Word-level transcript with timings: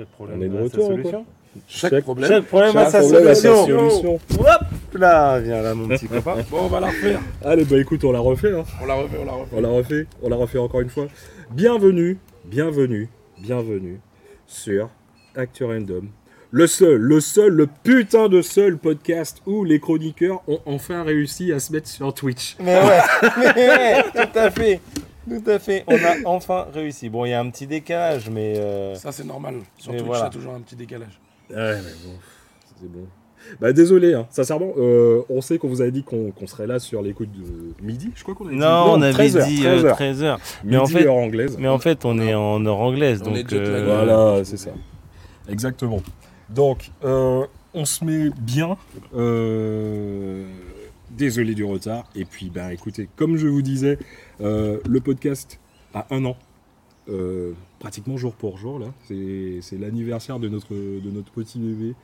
Chaque 0.00 0.08
problème 0.12 0.38
On 0.38 0.42
est 0.42 0.48
de 0.48 0.54
a 0.54 0.56
sa 0.56 0.64
retour, 0.64 0.86
solution. 0.86 1.26
Chaque 1.68 2.04
problème. 2.04 2.30
Chaque 2.30 2.44
problème 2.46 2.76
a 2.78 2.90
sa 2.90 3.00
problème 3.00 3.26
a 3.26 3.34
sa 3.34 3.54
solution. 3.54 4.14
Hop 4.14 4.94
là, 4.94 5.38
viens 5.40 5.60
là 5.60 5.74
mon 5.74 5.88
petit 5.88 6.08
copain. 6.08 6.36
Bon, 6.50 6.60
on 6.62 6.68
va 6.68 6.80
la 6.80 6.86
refaire. 6.86 7.20
Allez, 7.44 7.66
bah 7.66 7.76
écoute, 7.76 8.02
on 8.04 8.12
l'a 8.12 8.18
refait. 8.18 8.54
Hein. 8.54 8.64
On 8.80 8.86
la 8.86 8.94
refait, 8.94 9.18
on 9.20 9.26
la 9.26 9.32
refait. 9.32 9.56
On 9.56 9.60
l'a 9.60 9.68
refait, 9.68 10.06
on 10.22 10.28
l'a 10.30 10.36
refait 10.36 10.58
encore 10.58 10.80
une 10.80 10.88
fois. 10.88 11.06
Bienvenue, 11.50 12.18
bienvenue, 12.46 13.10
bienvenue 13.42 14.00
sur 14.46 14.88
Actu 15.36 15.64
Random. 15.64 16.08
Le 16.50 16.66
seul, 16.66 16.96
le 16.96 17.20
seul, 17.20 17.52
le 17.52 17.66
putain 17.66 18.30
de 18.30 18.40
seul 18.40 18.78
podcast 18.78 19.42
où 19.44 19.64
les 19.64 19.80
chroniqueurs 19.80 20.40
ont 20.48 20.60
enfin 20.64 21.02
réussi 21.04 21.52
à 21.52 21.60
se 21.60 21.72
mettre 21.72 21.88
sur 21.88 22.14
Twitch. 22.14 22.56
Mais 22.58 22.74
ouais, 22.74 23.00
mais 23.36 23.68
ouais, 23.68 24.02
tout 24.14 24.38
à 24.38 24.50
fait. 24.50 24.80
Tout 25.28 25.50
à 25.50 25.58
fait. 25.58 25.84
On 25.86 25.94
a 25.96 26.26
enfin 26.26 26.66
réussi. 26.72 27.08
Bon, 27.08 27.24
il 27.24 27.30
y 27.30 27.32
a 27.34 27.40
un 27.40 27.50
petit 27.50 27.66
décalage, 27.66 28.28
mais 28.30 28.54
euh, 28.58 28.94
Ça, 28.94 29.12
c'est 29.12 29.24
normal. 29.24 29.56
Sur 29.78 29.92
Mais 29.92 29.98
Twitch, 29.98 30.06
voilà. 30.08 30.22
il 30.22 30.24
y 30.24 30.28
a 30.28 30.30
toujours 30.30 30.54
un 30.54 30.60
petit 30.60 30.76
décalage. 30.76 31.20
Ouais, 31.50 31.56
mais 31.76 31.92
bon, 32.04 32.12
c'est 32.80 32.90
bon. 32.90 33.06
Bah 33.58 33.72
désolé, 33.72 34.12
hein. 34.12 34.26
sincèrement, 34.30 34.72
euh, 34.76 35.22
on 35.30 35.40
sait 35.40 35.56
qu'on 35.56 35.68
vous 35.68 35.80
avait 35.80 35.90
dit 35.90 36.02
qu'on 36.02 36.30
qu'on 36.30 36.46
serait 36.46 36.66
là 36.66 36.78
sur 36.78 37.00
les 37.00 37.14
coups 37.14 37.30
de 37.30 37.82
midi, 37.82 38.10
je 38.14 38.22
crois 38.22 38.34
qu'on 38.34 38.44
avait 38.46 38.54
dit. 38.54 38.60
non, 38.60 38.84
on 38.92 39.02
avait 39.02 39.12
13 39.14 39.36
heures, 39.38 39.46
dit 39.46 39.60
13 39.60 39.84
euh, 39.84 39.88
heures. 39.88 39.96
13 39.96 40.22
heures. 40.22 40.40
Midi, 40.62 40.76
en 40.76 40.86
fait- 40.86 41.06
heure 41.06 41.14
anglaise. 41.14 41.56
Mais 41.58 41.68
en 41.68 41.78
fait, 41.78 42.04
on 42.04 42.18
est 42.20 42.34
en 42.34 42.64
heure 42.66 42.78
anglaise, 42.78 43.22
On 43.24 43.34
est 43.34 43.42
donc 43.42 43.50
jet 43.50 43.56
euh, 43.58 43.84
Voilà, 43.86 44.44
c'est 44.44 44.58
ça. 44.58 44.70
Exactement. 45.48 46.02
Donc, 46.50 46.90
euh, 47.04 47.46
on 47.72 47.84
se 47.86 48.04
met 48.04 48.28
bien. 48.38 48.76
Euh, 49.16 50.44
désolé 51.20 51.54
du 51.54 51.64
retard. 51.64 52.08
Et 52.16 52.24
puis, 52.24 52.48
ben, 52.48 52.70
écoutez, 52.70 53.08
comme 53.14 53.36
je 53.36 53.46
vous 53.46 53.60
disais, 53.60 53.98
euh, 54.40 54.80
le 54.88 55.00
podcast 55.00 55.60
a 55.92 56.06
un 56.10 56.24
an. 56.24 56.36
Euh, 57.08 57.52
pratiquement 57.78 58.16
jour 58.16 58.34
pour 58.34 58.56
jour, 58.56 58.78
là. 58.78 58.86
C'est 59.06 59.78
l'anniversaire 59.78 60.38
de 60.38 60.48
notre, 60.48 60.72
de 60.74 61.10
notre 61.10 61.30
petit 61.30 61.58
bébé. 61.58 61.94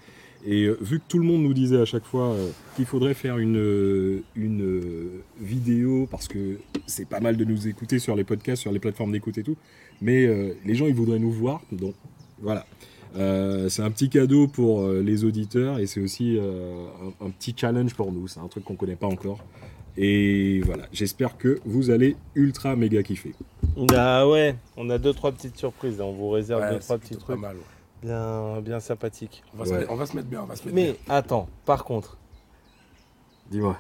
Et 0.45 0.65
euh, 0.65 0.77
vu 0.83 0.99
que 0.99 1.05
tout 1.09 1.19
le 1.19 1.25
monde 1.25 1.43
nous 1.43 1.55
disait 1.55 1.81
à 1.81 1.87
chaque 1.87 2.05
fois 2.05 2.37
qu'il 2.77 2.85
faudrait 2.85 3.15
faire 3.15 3.39
une, 3.39 4.23
une 4.37 5.23
vidéo, 5.41 6.07
parce 6.11 6.29
que 6.29 6.59
c'est 6.87 7.09
pas 7.09 7.21
mal 7.21 7.39
de 7.39 7.45
nous 7.45 7.69
écouter 7.69 7.99
sur 7.99 8.17
les 8.17 8.25
podcasts, 8.25 8.61
sur 8.63 8.73
les 8.73 8.81
plateformes 8.81 9.13
d'écoute 9.13 9.39
et 9.39 9.43
tout, 9.43 9.57
mais 10.03 10.27
les 10.65 10.75
gens 10.75 10.87
ils 10.87 10.95
voudraient 10.95 11.19
nous 11.19 11.33
voir, 11.33 11.63
donc 11.73 11.95
voilà. 12.41 12.67
Euh, 13.17 13.69
c'est 13.69 13.83
un 13.83 13.91
petit 13.91 14.09
cadeau 14.11 14.47
pour 14.47 14.83
euh, 14.83 15.01
les 15.03 15.25
auditeurs 15.25 15.79
et 15.79 15.87
c'est 15.87 16.01
aussi 16.01 16.37
euh, 16.39 16.87
un, 17.21 17.27
un 17.27 17.31
petit 17.31 17.55
challenge 17.57 17.95
pour 17.95 18.13
nous. 18.13 18.29
C'est 18.29 18.41
un 18.41 18.49
truc 18.49 18.65
qu'on 18.65 18.75
connaît 18.77 18.97
pas 18.97 19.07
encore. 19.07 19.39
Et 19.97 20.61
voilà, 20.65 20.85
j'espère 20.93 21.39
que 21.39 21.59
vous 21.65 21.89
allez 21.91 22.17
ultra 22.35 22.77
méga 22.77 23.03
kiffer. 23.03 23.33
Ah 23.95 24.29
ouais, 24.29 24.55
on 24.77 24.91
a 24.91 24.99
deux 24.99 25.15
trois 25.15 25.33
petites 25.33 25.57
surprises. 25.57 25.99
là. 25.99 26.05
On 26.05 26.13
vous 26.13 26.29
réserve 26.29 26.61
Ouais, 26.63 26.73
deux 26.73 26.79
trois 26.81 26.99
petits 26.99 27.15
pas 27.15 27.21
trucs 27.21 27.41
mal. 27.41 27.57
ouais. 27.57 27.63
bien 28.03 28.61
bien 28.61 28.81
sympathiques. 28.81 29.43
On 29.55 29.59
va, 29.59 29.65
se 29.65 29.71
Ouais. 29.71 29.79
mettre, 29.79 29.93
on 29.93 29.97
va 29.97 30.07
se 30.07 30.17
mettre 30.17 30.29
bien, 30.29 30.43
on 30.43 30.47
va 30.47 30.57
se 30.57 30.65
mettre 30.65 30.75
Mais 30.75 30.97
attends, 31.09 31.49
par 31.65 31.85
contre, 31.85 32.19
Dis-moi. 33.51 33.79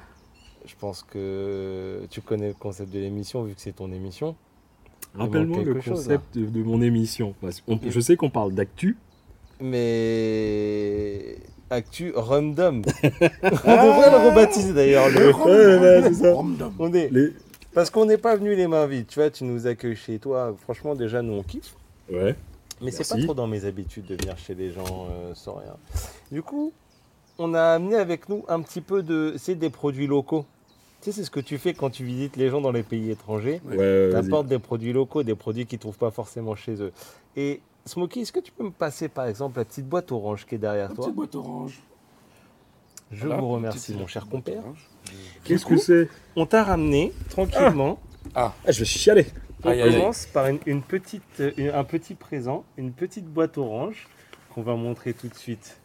je 0.64 0.74
pense 0.80 1.02
que 1.02 2.06
tu 2.08 2.22
connais 2.22 2.48
le 2.48 2.54
concept 2.54 2.92
de 2.94 2.98
l'émission 3.00 3.42
vu 3.42 3.54
que 3.54 3.60
c'est 3.60 3.76
ton 3.76 3.92
émission. 3.92 4.36
Rappelle-moi 5.14 5.62
le 5.64 5.80
chose, 5.80 5.96
concept 5.98 6.36
de, 6.38 6.46
de 6.46 6.62
mon 6.62 6.80
émission. 6.80 7.34
Parce 7.42 7.62
je 7.86 8.00
sais 8.00 8.16
qu'on 8.16 8.30
parle 8.30 8.52
d'actu. 8.54 8.96
Mais 9.60 11.38
actu 11.70 12.12
random. 12.14 12.82
on 13.02 13.08
devrait 13.10 14.10
le 14.10 14.30
rebaptiser 14.30 14.72
d'ailleurs. 14.72 15.08
Le... 15.08 15.34
Ouais, 15.34 16.02
ouais, 16.02 16.12
c'est. 16.12 16.32
On 16.78 16.92
est... 16.92 17.08
Les... 17.10 17.32
Parce 17.74 17.90
qu'on 17.90 18.06
n'est 18.06 18.18
pas 18.18 18.36
venu 18.36 18.54
les 18.54 18.66
mains 18.66 18.86
vides. 18.86 19.06
Tu 19.06 19.18
vois, 19.18 19.30
tu 19.30 19.44
nous 19.44 19.66
accueilles 19.66 19.96
chez 19.96 20.18
toi. 20.18 20.54
Franchement, 20.62 20.94
déjà, 20.94 21.22
nous 21.22 21.34
on 21.34 21.42
kiffe. 21.42 21.74
Ouais. 22.10 22.34
Mais 22.80 22.90
c'est 22.90 23.08
pas 23.08 23.22
trop 23.22 23.34
dans 23.34 23.46
mes 23.46 23.64
habitudes 23.64 24.06
de 24.06 24.16
venir 24.16 24.36
chez 24.38 24.54
des 24.54 24.70
gens 24.70 25.08
euh, 25.10 25.34
sans 25.34 25.54
rien. 25.54 25.76
Du 26.30 26.42
coup, 26.42 26.72
on 27.38 27.54
a 27.54 27.62
amené 27.62 27.96
avec 27.96 28.28
nous 28.28 28.44
un 28.48 28.60
petit 28.60 28.80
peu 28.80 29.02
de. 29.02 29.34
C'est 29.38 29.54
des 29.54 29.70
produits 29.70 30.06
locaux. 30.06 30.44
Tu 31.00 31.10
sais, 31.10 31.18
c'est 31.18 31.24
ce 31.24 31.30
que 31.30 31.40
tu 31.40 31.58
fais 31.58 31.74
quand 31.74 31.90
tu 31.90 32.04
visites 32.04 32.36
les 32.36 32.48
gens 32.48 32.60
dans 32.60 32.72
les 32.72 32.82
pays 32.82 33.10
étrangers. 33.10 33.60
Ouais, 33.66 34.10
Tu 34.10 34.16
apportes 34.16 34.46
des 34.46 34.58
produits 34.58 34.92
locaux, 34.92 35.22
des 35.22 35.34
produits 35.34 35.66
qu'ils 35.66 35.76
ne 35.76 35.80
trouvent 35.80 35.98
pas 35.98 36.10
forcément 36.10 36.54
chez 36.54 36.80
eux. 36.82 36.92
Et 37.36 37.60
Smokey, 37.86 38.20
est-ce 38.20 38.32
que 38.32 38.40
tu 38.40 38.52
peux 38.52 38.64
me 38.64 38.70
passer 38.70 39.08
par 39.08 39.26
exemple 39.26 39.58
la 39.58 39.64
petite 39.64 39.86
boîte 39.88 40.10
orange 40.12 40.44
qui 40.46 40.56
est 40.56 40.58
derrière 40.58 40.90
Une 40.90 40.96
toi 40.96 41.04
petite 41.04 41.16
boîte 41.16 41.34
orange. 41.36 41.80
Je 43.12 43.26
Voilà, 43.26 43.40
vous 43.40 43.48
remercie, 43.48 43.78
petite 43.92 44.00
mon 44.00 44.06
cher 44.08 44.26
compère. 44.28 44.62
Qu'est-ce 45.44 45.64
que 45.64 45.76
c'est? 45.76 46.08
On 46.34 46.44
t'a 46.46 46.64
ramené 46.64 47.12
tranquillement. 47.30 48.00
Ah, 48.34 48.52
je 48.68 48.80
vais 48.80 48.84
chialer. 48.84 49.26
On 49.64 49.70
Aïe, 49.70 49.80
aïe, 49.82 49.88
aïe. 49.94 50.00
commence 50.00 50.26
par 50.26 50.48
une, 50.48 50.58
une 50.66 50.82
petite, 50.82 51.22
euh, 51.40 51.52
une- 51.56 51.70
un 51.70 51.84
petit 51.84 52.14
présent, 52.14 52.64
une 52.76 52.92
petite 52.92 53.26
boîte 53.26 53.56
orange 53.56 54.08
qu'on 54.52 54.62
va 54.62 54.74
montrer 54.74 55.12
tout 55.14 55.28
de 55.28 55.34
suite. 55.34 55.78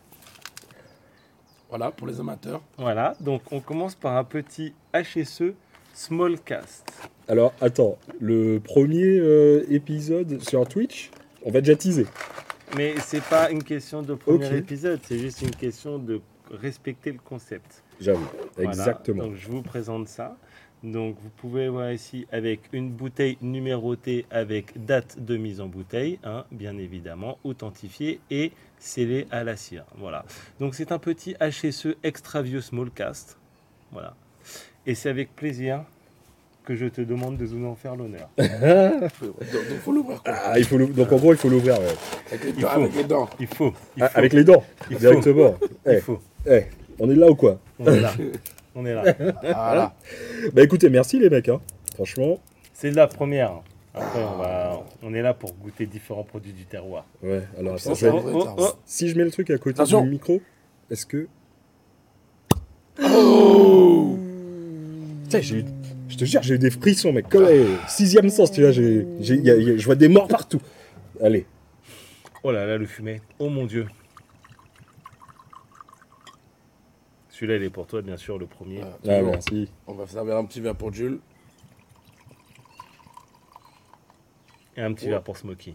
Voilà, 1.69 1.91
pour 1.91 2.07
les 2.07 2.19
amateurs. 2.19 2.61
Voilà, 2.77 3.15
donc 3.21 3.43
on 3.51 3.59
commence 3.59 3.95
par 3.95 4.17
un 4.17 4.23
petit 4.23 4.73
HSE 4.93 5.53
Smallcast. 5.93 6.91
Alors, 7.27 7.53
attends, 7.61 7.97
le 8.19 8.59
premier 8.59 9.03
euh, 9.19 9.65
épisode 9.69 10.41
sur 10.41 10.67
Twitch, 10.67 11.11
on 11.43 11.51
va 11.51 11.61
déjà 11.61 11.75
teaser. 11.75 12.07
Mais 12.77 12.95
c'est 12.99 13.23
pas 13.23 13.51
une 13.51 13.63
question 13.63 14.01
de 14.01 14.13
premier 14.13 14.55
épisode, 14.55 14.99
c'est 15.03 15.19
juste 15.19 15.41
une 15.41 15.55
question 15.55 15.99
de 15.99 16.21
respecter 16.51 17.11
le 17.11 17.19
concept. 17.19 17.83
J'avoue, 17.99 18.25
Voilà, 18.55 18.69
exactement. 18.71 19.23
Donc 19.25 19.35
je 19.35 19.47
vous 19.49 19.61
présente 19.61 20.07
ça. 20.07 20.37
Donc 20.83 21.17
vous 21.21 21.29
pouvez 21.29 21.69
voir 21.69 21.91
ici 21.91 22.25
avec 22.31 22.61
une 22.73 22.89
bouteille 22.89 23.37
numérotée 23.41 24.25
avec 24.31 24.83
date 24.85 25.23
de 25.23 25.37
mise 25.37 25.61
en 25.61 25.67
bouteille, 25.67 26.17
hein, 26.23 26.45
bien 26.51 26.77
évidemment, 26.77 27.37
authentifiée 27.43 28.19
et 28.31 28.51
scellée 28.79 29.27
à 29.29 29.43
la 29.43 29.55
cire. 29.55 29.85
Voilà. 29.97 30.25
Donc 30.59 30.73
c'est 30.73 30.91
un 30.91 30.97
petit 30.97 31.35
HSE 31.39 31.97
Extra 32.03 32.41
Vieux 32.41 32.61
Smallcast. 32.61 33.37
Voilà. 33.91 34.15
Et 34.87 34.95
c'est 34.95 35.09
avec 35.09 35.35
plaisir 35.35 35.83
que 36.65 36.75
je 36.75 36.85
te 36.85 37.01
demande 37.01 37.37
de 37.37 37.45
nous 37.47 37.67
en 37.67 37.75
faire 37.75 37.95
l'honneur. 37.95 38.29
Donc, 38.37 38.49
donc, 39.21 39.79
faut 39.83 39.91
l'ouvrir. 39.91 40.21
quoi. 40.23 40.33
Ah, 40.45 40.59
il 40.59 40.65
faut 40.65 40.77
l'ouvrir. 40.77 40.95
Donc 40.97 41.11
en 41.11 41.17
gros, 41.17 41.33
il 41.33 41.37
faut 41.37 41.49
l'ouvrir 41.49 41.79
ouais. 41.79 41.85
Avec 42.31 42.43
les, 42.43 42.49
il 42.49 42.55
dents, 42.61 42.69
faut. 42.69 42.79
avec 42.81 42.95
les 42.95 43.03
dents. 43.03 43.29
Il 43.39 43.47
faut. 43.47 43.73
Il 43.97 44.03
Ah, 44.03 44.11
avec 44.13 44.33
les 44.33 44.43
dents, 44.43 44.63
Il 44.89 44.95
faut. 44.95 44.99
directement. 44.99 45.55
Il 45.85 45.91
Eh, 45.93 45.99
faut. 46.01 46.19
eh, 46.47 46.63
on 46.99 47.09
est 47.09 47.15
là 47.15 47.29
ou 47.29 47.35
quoi 47.35 47.59
On 47.79 47.85
est 47.87 47.99
là. 47.99 48.13
On 48.75 48.85
est 48.85 48.93
là. 48.93 49.03
Voilà. 49.43 49.93
Bah 50.53 50.63
écoutez, 50.63 50.89
merci 50.89 51.19
les 51.19 51.29
mecs. 51.29 51.49
hein. 51.49 51.59
Franchement, 51.95 52.39
C'est 52.73 52.91
la 52.91 53.05
première. 53.07 53.51
Après, 53.93 54.23
on, 54.23 54.37
va, 54.37 54.81
on 55.03 55.13
est 55.13 55.21
là 55.21 55.33
pour 55.33 55.51
goûter 55.55 55.85
différents 55.85 56.23
produits 56.23 56.53
du 56.53 56.63
terroir. 56.63 57.05
ouais. 57.21 57.41
Alors 57.59 57.77
Ça, 57.77 57.89
attends, 57.89 57.99
c'est 57.99 58.05
je 58.07 58.11
vais- 58.13 58.31
oh, 58.33 58.47
oh. 58.57 58.67
si 58.85 59.09
je 59.09 59.17
mets 59.17 59.25
le 59.25 59.31
truc 59.31 59.49
à 59.49 59.57
côté 59.57 59.81
Attention. 59.81 60.03
du 60.03 60.09
micro, 60.11 60.39
est-ce 60.89 61.05
que 61.05 61.27
Oh 63.03 64.17
j'ai 65.29 65.55
eu- 65.59 65.65
je 66.11 66.17
te 66.17 66.25
jure, 66.25 66.41
j'ai 66.43 66.55
eu 66.55 66.59
des 66.59 66.69
frissons, 66.71 67.13
mec. 67.13 67.29
Comme 67.29 67.47
sixième 67.87 68.29
sens, 68.29 68.51
tu 68.51 68.61
vois. 68.61 68.71
j'ai- 68.71 69.07
j'ai- 69.19 69.37
y 69.37 69.49
a- 69.49 69.55
y 69.55 69.69
a- 69.71 69.77
je 69.77 69.85
vois 69.85 69.95
des 69.95 70.07
morts 70.09 70.27
partout. 70.27 70.61
Allez. 71.21 71.45
Oh 72.43 72.51
là 72.51 72.65
là, 72.65 72.77
le 72.77 72.85
fumet. 72.85 73.21
Oh 73.39 73.49
mon 73.49 73.65
dieu. 73.65 73.87
Celui-là, 77.29 77.55
il 77.57 77.63
est 77.63 77.69
pour 77.69 77.87
toi, 77.87 78.01
bien 78.01 78.17
sûr, 78.17 78.37
le 78.37 78.45
premier. 78.45 78.81
Ah, 78.83 78.87
Ah, 78.91 79.07
toujours. 79.17 79.31
merci. 79.31 79.69
On 79.87 79.93
va 79.93 80.05
servir 80.05 80.35
un 80.37 80.45
petit 80.45 80.59
verre 80.59 80.75
pour 80.75 80.93
Jules. 80.93 81.19
Et 84.77 84.81
un 84.81 84.93
petit 84.93 85.05
Oh. 85.07 85.11
verre 85.11 85.23
pour 85.23 85.37
Smokey. 85.37 85.73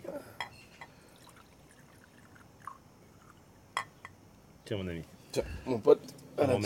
Tiens, 4.65 4.77
mon 4.79 4.89
ami. 4.89 5.03
Tiens, 5.33 5.45
mon 5.67 5.79
pote. 5.79 6.01
à 6.39 6.47
la. 6.47 6.59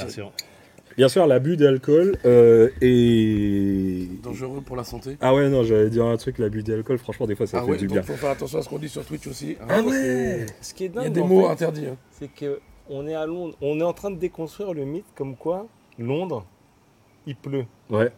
Bien 0.96 1.08
sûr, 1.08 1.26
l'abus 1.26 1.56
d'alcool 1.56 2.16
euh, 2.24 2.68
est. 2.82 4.22
Dangereux 4.22 4.60
pour 4.60 4.76
la 4.76 4.84
santé. 4.84 5.16
Ah 5.20 5.34
ouais, 5.34 5.48
non, 5.48 5.62
j'allais 5.62 5.88
dire 5.88 6.04
un 6.04 6.16
truc, 6.16 6.38
l'abus 6.38 6.62
d'alcool, 6.62 6.98
franchement, 6.98 7.26
des 7.26 7.34
fois, 7.36 7.46
ça 7.46 7.58
ah 7.60 7.64
fait 7.64 7.70
ouais, 7.70 7.76
du 7.78 7.86
donc 7.86 7.94
bien. 7.94 8.02
faut 8.02 8.14
faire 8.14 8.30
attention 8.30 8.58
à 8.58 8.62
ce 8.62 8.68
qu'on 8.68 8.78
dit 8.78 8.88
sur 8.88 9.04
Twitch 9.04 9.26
aussi. 9.26 9.56
hein, 9.60 9.64
Ah 9.68 9.74
parce 9.82 9.86
ouais 9.86 10.46
Ce 10.60 10.74
qui 10.74 10.84
est 10.84 10.86
Il 10.88 10.94
y 10.94 10.98
a 10.98 11.02
dingue, 11.04 11.12
des 11.12 11.20
en 11.22 11.26
mots 11.28 11.42
fait, 11.46 11.52
interdits. 11.52 11.86
hein. 11.86 11.96
c'est 12.10 12.28
que 12.28 12.60
on 12.88 13.06
est 13.06 13.14
à 13.14 13.24
Londres. 13.24 13.56
On 13.62 13.78
est 13.80 13.84
en 13.84 13.92
train 13.92 14.10
de 14.10 14.18
déconstruire 14.18 14.74
le 14.74 14.84
mythe 14.84 15.06
comme 15.14 15.36
quoi 15.36 15.66
Londres, 15.98 16.44
il 17.26 17.36
pleut. 17.36 17.64
Ouais. 17.88 18.10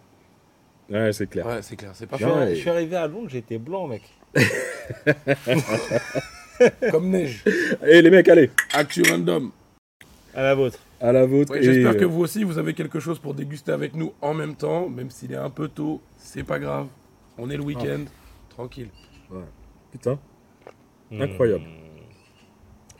Ouais, 0.91 1.13
c'est 1.13 1.27
clair. 1.29 1.47
Ouais, 1.47 1.63
c'est 1.63 1.77
clair, 1.77 1.91
c'est 1.95 2.07
pas 2.07 2.17
Je 2.17 2.25
Ouais. 2.27 2.31
suis, 2.33 2.41
faux. 2.49 2.55
je 2.55 2.61
suis 2.61 2.71
arrivé 2.71 2.97
à 2.97 3.07
Londres, 3.07 3.29
j'étais 3.31 3.59
blanc, 3.59 3.87
mec. 3.87 4.03
Comme 6.91 7.11
neige. 7.11 7.45
Et 7.87 8.03
les 8.03 8.11
mecs, 8.11 8.29
allez, 8.29 8.51
Actu 8.73 9.03
random. 9.09 9.51
À 10.35 10.43
la 10.43 10.55
vôtre. 10.55 10.79
À 11.03 11.13
la 11.13 11.27
vôtre. 11.27 11.53
Ouais, 11.53 11.63
J'espère 11.63 11.97
que 11.97 12.05
euh, 12.05 12.09
vous 12.09 12.21
aussi, 12.21 12.45
vous 12.45 12.59
avez 12.59 12.73
quelque 12.75 13.01
chose 13.01 13.19
pour 13.19 13.35
déguster 13.35 13.73
avec 13.73 13.95
nous 13.95 14.13
en 14.23 14.33
même 14.35 14.55
temps, 14.55 14.89
même 14.89 15.11
s'il 15.11 15.33
est 15.33 15.37
un 15.37 15.51
peu 15.51 15.69
tôt, 15.69 16.01
c'est 16.17 16.45
pas 16.45 16.59
grave. 16.59 16.87
On 17.39 17.51
est 17.51 17.57
le 17.57 17.63
week-end, 17.63 18.05
tranquille. 18.49 18.89
Putain, 19.91 20.19
Incroyable. 21.11 21.65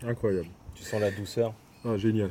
Hmm. 0.03 0.09
incroyable. 0.09 0.49
Tu 0.75 0.83
sens 0.83 1.01
la 1.01 1.11
douceur. 1.11 1.55
Ah, 1.85 1.97
génial. 1.97 2.31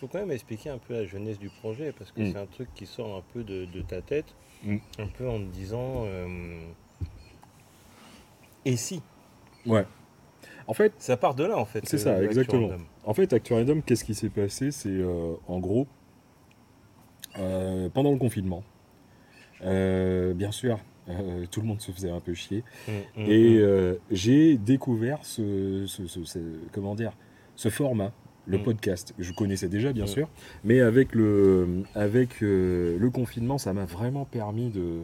faut 0.00 0.08
quand 0.08 0.18
même 0.18 0.30
expliquer 0.32 0.70
un 0.70 0.78
peu 0.78 0.94
la 0.94 1.04
jeunesse 1.04 1.38
du 1.38 1.50
projet 1.50 1.92
parce 1.92 2.10
que 2.10 2.22
Mm. 2.22 2.32
c'est 2.32 2.38
un 2.38 2.46
truc 2.46 2.68
qui 2.74 2.86
sort 2.86 3.14
un 3.16 3.22
peu 3.34 3.44
de, 3.44 3.66
de 3.66 3.82
ta 3.82 4.00
tête, 4.00 4.34
Mm. 4.64 4.76
un 4.98 5.06
peu 5.06 5.28
en 5.28 5.38
te 5.38 5.44
disant 5.44 6.04
euh, 6.06 6.62
et 8.64 8.76
si? 8.76 9.02
Ouais. 9.66 9.84
En 10.70 10.74
fait, 10.74 10.92
Ça 10.98 11.16
part 11.16 11.34
de 11.34 11.44
là, 11.44 11.58
en 11.58 11.64
fait. 11.64 11.80
C'est 11.84 11.96
le- 11.96 12.02
ça, 12.02 12.22
exactement. 12.22 12.70
Actu. 12.70 12.82
En 13.04 13.12
fait, 13.14 13.32
Actu 13.32 13.52
Random, 13.54 13.82
qu'est-ce 13.82 14.04
qui 14.04 14.14
s'est 14.14 14.28
passé? 14.28 14.70
C'est 14.70 14.88
euh, 14.88 15.32
en 15.48 15.58
gros, 15.58 15.86
euh, 17.38 17.88
pendant 17.92 18.12
le 18.12 18.18
confinement, 18.18 18.62
euh, 19.62 20.32
bien 20.34 20.52
sûr, 20.52 20.78
euh, 21.08 21.44
tout 21.50 21.60
le 21.60 21.66
monde 21.66 21.80
se 21.80 21.90
faisait 21.92 22.10
un 22.10 22.20
peu 22.20 22.34
chier. 22.34 22.62
Mm, 22.88 22.92
mm, 22.92 23.30
Et 23.30 23.50
mm. 23.56 23.58
euh, 23.58 23.94
j'ai 24.10 24.56
découvert 24.56 25.18
ce, 25.24 25.84
ce- 25.86 26.06
ce- 26.06 26.24
ce- 26.24 26.38
comment 26.72 26.94
dire, 26.94 27.12
ce 27.56 27.68
format, 27.68 28.12
le 28.46 28.58
podcast. 28.62 29.14
Je 29.18 29.32
connaissais 29.32 29.68
déjà, 29.68 29.92
bien 29.92 30.06
sûr, 30.06 30.28
mais 30.64 30.80
avec 30.80 31.14
le, 31.14 31.82
avec, 31.94 32.42
euh, 32.42 32.96
le 32.98 33.10
confinement, 33.10 33.58
ça 33.58 33.72
m'a 33.72 33.84
vraiment 33.84 34.24
permis 34.24 34.70
de, 34.70 35.00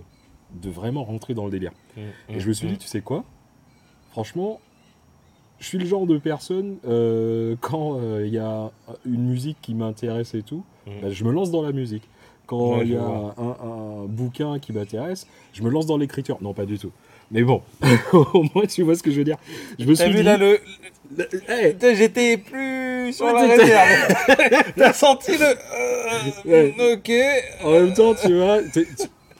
de 0.60 0.70
vraiment 0.70 1.04
rentrer 1.04 1.34
dans 1.34 1.44
le 1.44 1.50
délire. 1.50 1.72
Et 2.28 2.40
je 2.40 2.48
me 2.48 2.52
suis 2.52 2.66
dit, 2.68 2.78
tu 2.78 2.86
sais 2.88 3.02
quoi? 3.02 3.24
Franchement, 4.10 4.60
je 5.58 5.67
suis 5.67 5.79
le 5.79 5.87
genre 5.87 6.06
de 6.06 6.19
personne, 6.19 6.76
euh, 6.87 7.56
quand 7.61 7.99
euh, 8.00 8.25
il 8.26 8.32
y 8.35 8.38
a 8.38 8.70
une 9.06 9.25
musique 9.29 9.56
qui 9.62 9.75
m'intéresse 9.75 10.35
et 10.35 10.43
tout, 10.43 10.62
Mm. 10.87 10.91
bah, 11.03 11.08
je 11.11 11.25
me 11.25 11.32
lance 11.32 11.50
dans 11.50 11.62
la 11.62 11.73
musique. 11.73 12.05
Quand 12.47 12.76
Ouais, 12.79 12.82
il 12.87 12.93
y 12.93 12.97
a 12.97 13.03
un, 13.03 13.35
un 13.38 14.05
bouquin 14.06 14.61
qui 14.61 14.73
m'intéresse, 14.73 15.26
je 15.53 15.62
me 15.62 15.69
lance 15.70 15.87
dans 15.87 15.97
l'écriture. 15.99 16.38
Non, 16.41 16.53
pas 16.55 16.64
du 16.64 16.79
tout. 16.79 16.93
Mais 17.32 17.43
bon, 17.43 17.61
au 18.12 18.44
moins 18.55 18.67
tu 18.67 18.82
vois 18.82 18.94
ce 18.94 19.03
que 19.03 19.11
je 19.11 19.17
veux 19.19 19.25
dire. 19.25 19.37
Je 19.81 19.85
me 19.85 19.94
suis 19.97 20.08
vu 20.11 20.19
dit, 20.19 20.23
là 20.23 20.37
le. 20.37 20.61
le- 21.17 21.29
hey, 21.50 21.73
Putain, 21.73 21.94
J'étais 21.94 22.37
plus 22.37 23.12
sur 23.12 23.26
Ouais, 23.26 23.32
la 23.32 23.41
réserve. 23.49 24.73
T'as 24.76 24.93
senti 24.93 25.32
le. 25.32 25.44
euh, 25.44 26.73
Ouais. 26.76 26.93
Ok. 26.94 27.11
en 27.64 27.70
même 27.73 27.93
temps, 27.94 28.14
tu 28.14 28.32
vois, 28.37 28.59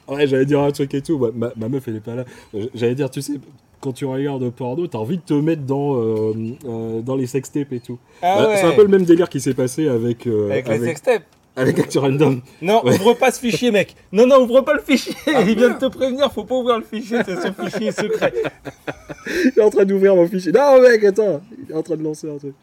ouais, 0.09 0.27
j'allais 0.27 0.45
dire 0.45 0.59
un 0.59 0.71
truc 0.71 0.93
et 0.93 1.01
tout. 1.01 1.17
Ma, 1.33 1.53
ma 1.55 1.69
meuf, 1.69 1.87
elle 1.87 1.95
est 1.95 1.99
pas 2.01 2.15
là. 2.15 2.25
J'allais 2.75 2.95
dire, 2.95 3.09
tu 3.09 3.21
sais, 3.21 3.39
quand 3.79 3.91
tu 3.93 4.05
regardes 4.05 4.49
porno, 4.51 4.87
t'as 4.87 4.97
envie 4.97 5.17
de 5.17 5.21
te 5.23 5.33
mettre 5.33 5.63
dans, 5.63 5.95
euh, 5.95 6.33
euh, 6.65 7.01
dans 7.01 7.15
les 7.15 7.27
sextapes 7.27 7.71
et 7.73 7.79
tout. 7.79 7.97
Ah 8.21 8.35
Bah, 8.37 8.47
ouais. 8.49 8.57
C'est 8.57 8.63
un 8.65 8.71
peu 8.71 8.81
le 8.83 8.87
même 8.87 9.03
délire 9.05 9.29
qui 9.29 9.39
s'est 9.39 9.53
passé 9.53 9.87
avec, 9.87 10.25
euh, 10.27 10.49
Avec 10.49 10.67
les 10.67 10.79
sextapes. 10.79 11.23
avec 11.55 11.77
Actu 11.79 11.97
Random. 11.99 12.41
Non, 12.61 12.83
Ouais. 12.85 12.95
ouvre 12.95 13.13
pas 13.13 13.31
ce 13.31 13.39
fichier, 13.39 13.71
mec. 13.71 13.95
Non, 14.11 14.25
non, 14.27 14.43
ouvre 14.43 14.61
pas 14.61 14.73
le 14.73 14.81
fichier. 14.81 15.13
Il 15.27 15.55
vient 15.55 15.69
de 15.69 15.77
te 15.79 15.87
prévenir, 15.87 16.31
faut 16.31 16.43
pas 16.43 16.55
ouvrir 16.55 16.77
le 16.79 16.83
fichier, 16.85 17.19
c'est 17.25 17.35
son 17.41 17.53
fichier 17.53 17.91
secret. 17.91 18.33
Il 19.55 19.59
est 19.59 19.61
en 19.63 19.69
train 19.69 19.85
d'ouvrir 19.85 20.15
mon 20.15 20.27
fichier. 20.27 20.51
Non, 20.51 20.81
mec, 20.81 21.03
attends. 21.03 21.41
Il 21.57 21.71
est 21.71 21.75
en 21.75 21.83
train 21.83 21.95
de 21.97 22.03
lancer 22.03 22.29
un 22.29 22.37
truc. 22.37 22.53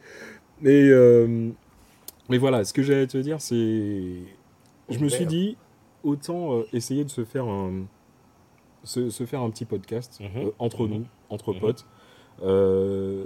Mais, 0.63 0.83
euh, 0.89 1.49
mais 2.29 2.39
voilà, 2.39 2.65
ce 2.65 2.73
que 2.73 2.83
j'allais 2.83 3.07
te 3.07 3.19
dire, 3.19 3.37
c'est. 3.41 3.55
Je 4.91 4.99
me 4.99 5.09
suis 5.09 5.27
dit, 5.27 5.57
autant 6.03 6.63
essayer 6.73 7.05
de 7.05 7.11
se 7.11 7.25
faire 7.25 7.45
un. 7.47 7.85
Se, 8.85 9.11
se 9.11 9.25
faire 9.27 9.41
un 9.41 9.51
petit 9.51 9.65
podcast 9.65 10.21
Mhm. 10.21 10.47
euh, 10.47 10.51
entre 10.59 10.85
Mhm. 10.87 10.91
nous, 10.95 11.05
entre 11.31 11.53
Mhm. 11.53 11.61
potes. 11.61 11.87
Euh, 12.43 13.25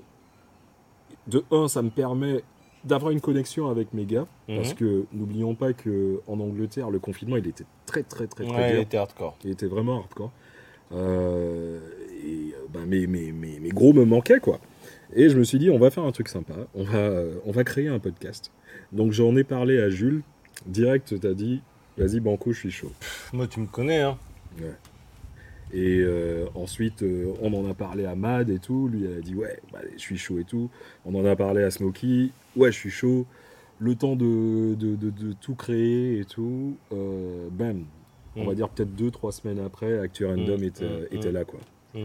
de 1.26 1.44
un, 1.50 1.68
ça 1.68 1.82
me 1.82 1.90
permet 1.90 2.42
d'avoir 2.84 3.10
une 3.10 3.20
connexion 3.20 3.68
avec 3.68 3.92
mes 3.92 4.04
gars. 4.04 4.26
Parce 4.46 4.72
que 4.72 5.04
n'oublions 5.12 5.54
pas 5.54 5.72
que 5.72 6.20
en 6.26 6.38
Angleterre, 6.40 6.90
le 6.90 6.98
confinement, 6.98 7.36
il 7.36 7.46
était 7.46 7.64
très, 7.86 8.02
très, 8.02 8.26
très, 8.26 8.44
très 8.46 8.54
Ouais, 8.56 8.68
il 8.70 8.72
dur. 8.74 8.82
était 8.82 8.96
hardcore. 8.96 9.36
Il 9.44 9.50
était 9.50 9.66
vraiment 9.66 9.98
hardcore. 9.98 10.30
Euh, 10.92 11.80
et 12.24 12.54
ben, 12.72 12.86
mes, 12.86 13.06
mes, 13.06 13.32
mes, 13.32 13.60
mes 13.60 13.68
gros 13.70 13.92
me 13.92 14.04
manquaient, 14.04 14.40
quoi. 14.40 14.58
Et 15.14 15.28
je 15.28 15.38
me 15.38 15.44
suis 15.44 15.58
dit, 15.58 15.70
on 15.70 15.78
va 15.78 15.90
faire 15.90 16.04
un 16.04 16.12
truc 16.12 16.28
sympa. 16.28 16.54
On 16.74 16.84
va, 16.84 17.10
on 17.44 17.50
va 17.52 17.64
créer 17.64 17.88
un 17.88 17.98
podcast. 17.98 18.52
Donc 18.92 19.12
j'en 19.12 19.36
ai 19.36 19.44
parlé 19.44 19.78
à 19.80 19.90
Jules. 19.90 20.22
Direct, 20.66 21.18
t'as 21.20 21.34
dit, 21.34 21.60
vas-y, 21.96 22.20
Banco, 22.20 22.52
je 22.52 22.58
suis 22.58 22.70
chaud. 22.70 22.92
Moi, 23.32 23.46
tu 23.46 23.60
me 23.60 23.66
connais, 23.66 24.00
hein. 24.00 24.16
Et 25.72 25.98
euh, 26.00 26.46
ensuite, 26.54 27.02
euh, 27.02 27.32
on 27.42 27.52
en 27.54 27.68
a 27.68 27.74
parlé 27.74 28.04
à 28.06 28.14
Mad 28.14 28.48
et 28.50 28.58
tout. 28.58 28.88
Lui, 28.88 29.04
elle 29.04 29.18
a 29.18 29.20
dit, 29.20 29.34
ouais, 29.34 29.60
bah, 29.72 29.80
je 29.92 29.98
suis 29.98 30.16
chaud 30.18 30.38
et 30.38 30.44
tout. 30.44 30.70
On 31.04 31.14
en 31.14 31.24
a 31.24 31.36
parlé 31.36 31.62
à 31.62 31.70
Smokey. 31.70 32.30
Ouais, 32.56 32.72
je 32.72 32.76
suis 32.78 32.90
chaud. 32.90 33.26
Le 33.78 33.94
temps 33.94 34.16
de, 34.16 34.74
de, 34.74 34.96
de- 34.96 35.10
de 35.10 35.32
tout 35.40 35.54
créer 35.54 36.18
et 36.20 36.24
tout. 36.24 36.76
Euh, 36.92 37.48
bam. 37.50 37.84
On 38.36 38.44
Mm. 38.44 38.46
va 38.46 38.54
dire 38.54 38.68
peut-être 38.68 38.94
deux, 38.94 39.10
trois 39.10 39.32
semaines 39.32 39.58
après, 39.58 39.98
Actu 39.98 40.24
Random 40.24 40.60
Mm, 40.60 40.64
était, 40.64 40.84
mm, 40.84 41.06
était 41.10 41.30
mm. 41.30 41.34
là, 41.34 41.44
quoi. 41.44 41.60
Mm. 41.94 41.98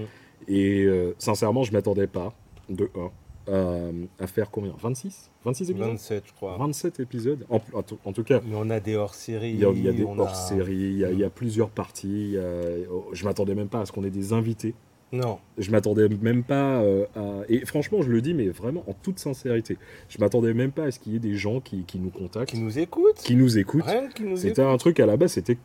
Et 0.48 0.88
sincèrement, 1.20 1.64
je 1.64 1.72
m'attendais 1.74 2.08
pas, 2.08 2.34
de 2.70 2.90
1, 2.96 3.12
à, 3.52 4.24
à 4.24 4.28
faire 4.28 4.50
combien 4.52 4.74
26 4.82 5.30
26 5.46 5.72
épisodes? 5.72 5.88
27, 5.90 6.24
je 6.28 6.34
crois. 6.34 6.58
27 6.58 7.00
épisodes. 7.02 7.46
En, 7.50 7.60
en 7.74 8.14
tout- 8.14 8.24
cas, 8.24 8.40
Mais 8.48 8.56
on 8.56 8.70
a 8.70 8.80
des 8.80 8.96
hors-séries. 8.96 9.52
il 9.52 9.60
y 9.60 9.66
a, 9.66 9.70
il 9.72 9.84
y 9.84 9.90
a 9.90 9.92
des 9.92 10.04
a- 10.04 10.08
hors-séries, 10.08 10.74
il, 10.76 10.98
y 11.00 11.06
a- 11.06 11.12
il 11.12 11.20
y 11.20 11.24
a 11.24 11.30
plusieurs 11.30 11.70
parties. 11.70 12.38
a- 12.38 12.90
oh, 12.92 13.08
je 13.12 13.26
m'attendais 13.26 13.56
même 13.56 13.68
pas 13.70 13.82
à 13.82 13.86
ce 13.86 13.92
qu'on 13.92 14.04
ait 14.04 14.10
des 14.10 14.32
invités. 14.34 14.74
Non. 15.12 15.38
Je 15.60 15.70
m'attendais 15.70 16.08
même 16.10 16.44
pas 16.44 16.82
euh, 16.82 17.06
à. 17.16 17.42
Et 17.48 17.66
franchement, 17.66 18.02
je 18.02 18.10
le 18.10 18.20
dis, 18.22 18.34
mais 18.34 18.48
vraiment 18.48 18.84
en 18.88 18.94
toute 18.94 19.20
sincérité, 19.20 19.78
je 20.10 20.18
m'attendais 20.20 20.54
même 20.56 20.72
pas 20.72 20.86
à 20.86 20.92
ce 20.92 20.98
qu'il 21.00 21.14
y 21.14 21.16
ait 21.18 21.20
des 21.20 21.36
gens 21.36 21.60
qui, 21.60 21.84
qui 21.84 22.00
nous 22.00 22.10
contactent, 22.10 22.50
Qui 22.50 22.58
nous 22.60 22.80
écoutent. 22.80 23.18
qui 23.18 23.36
nous 23.36 23.60
écoutent. 23.60 23.84
Rien 23.86 24.08
qui 24.08 24.24
nous 24.24 24.38
C'était 24.38 24.64
un 24.64 24.78
truc 24.78 25.00
à 25.00 25.06
la 25.06 25.16
base, 25.18 25.34
c'était 25.34 25.58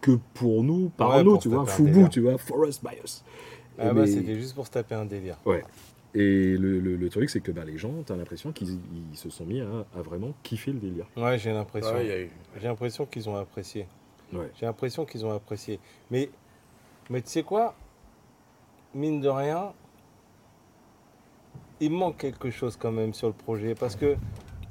que 0.00 0.18
pour 0.34 0.62
nous, 0.62 0.90
par 0.90 1.10
Ouais, 1.16 1.24
nous, 1.24 1.38
tu 1.38 1.48
vois, 1.48 1.66
Fubu, 1.66 2.08
tu 2.08 2.20
vois, 2.20 2.38
for 2.38 2.64
us, 2.66 2.80
by 2.80 2.90
us. 3.02 3.24
Ah 3.78 3.92
bah, 3.92 4.02
mais- 4.02 4.06
c'était 4.06 4.36
juste 4.36 4.54
pour 4.54 4.66
se 4.66 4.70
taper 4.72 4.94
un 4.94 5.06
délire. 5.06 5.38
Et 6.14 6.56
le, 6.58 6.78
le- 6.78 6.96
le 6.96 7.08
truc, 7.08 7.30
c'est 7.30 7.40
que 7.40 7.50
bah, 7.52 7.64
les 7.64 7.78
gens, 7.78 7.92
t'as 8.04 8.16
l'impression 8.16 8.52
qu'ils 8.52 8.78
ils 9.10 9.16
se 9.16 9.30
sont 9.30 9.46
mis 9.46 9.60
à, 9.62 9.66
à 9.96 10.02
vraiment 10.02 10.32
kiffer 10.42 10.72
le 10.72 10.78
délire. 10.78 11.06
Ouais, 11.16 11.38
j'ai 11.38 11.52
l'impression. 11.52 11.94
Ouais, 11.94 12.24
eu- 12.24 12.30
J'ai 12.60 12.68
l'impression 12.68 13.06
qu'ils 13.06 13.28
ont 13.30 13.36
apprécié. 13.36 13.86
Ouais. 14.32 14.50
J'ai 14.58 14.66
l'impression 14.66 15.04
qu'ils 15.06 15.24
ont 15.24 15.32
apprécié. 15.32 15.80
Mais, 16.10 16.28
mais 17.08 17.22
tu 17.22 17.28
sais 17.30 17.42
quoi? 17.42 17.74
Mine 18.94 19.20
de 19.22 19.28
rien, 19.28 19.72
il 21.80 21.90
manque 21.90 22.18
quelque 22.18 22.50
chose 22.50 22.76
quand 22.76 22.92
même 22.92 23.14
sur 23.14 23.28
le 23.28 23.32
projet. 23.34 23.74
Parce 23.74 23.96
que 23.96 24.16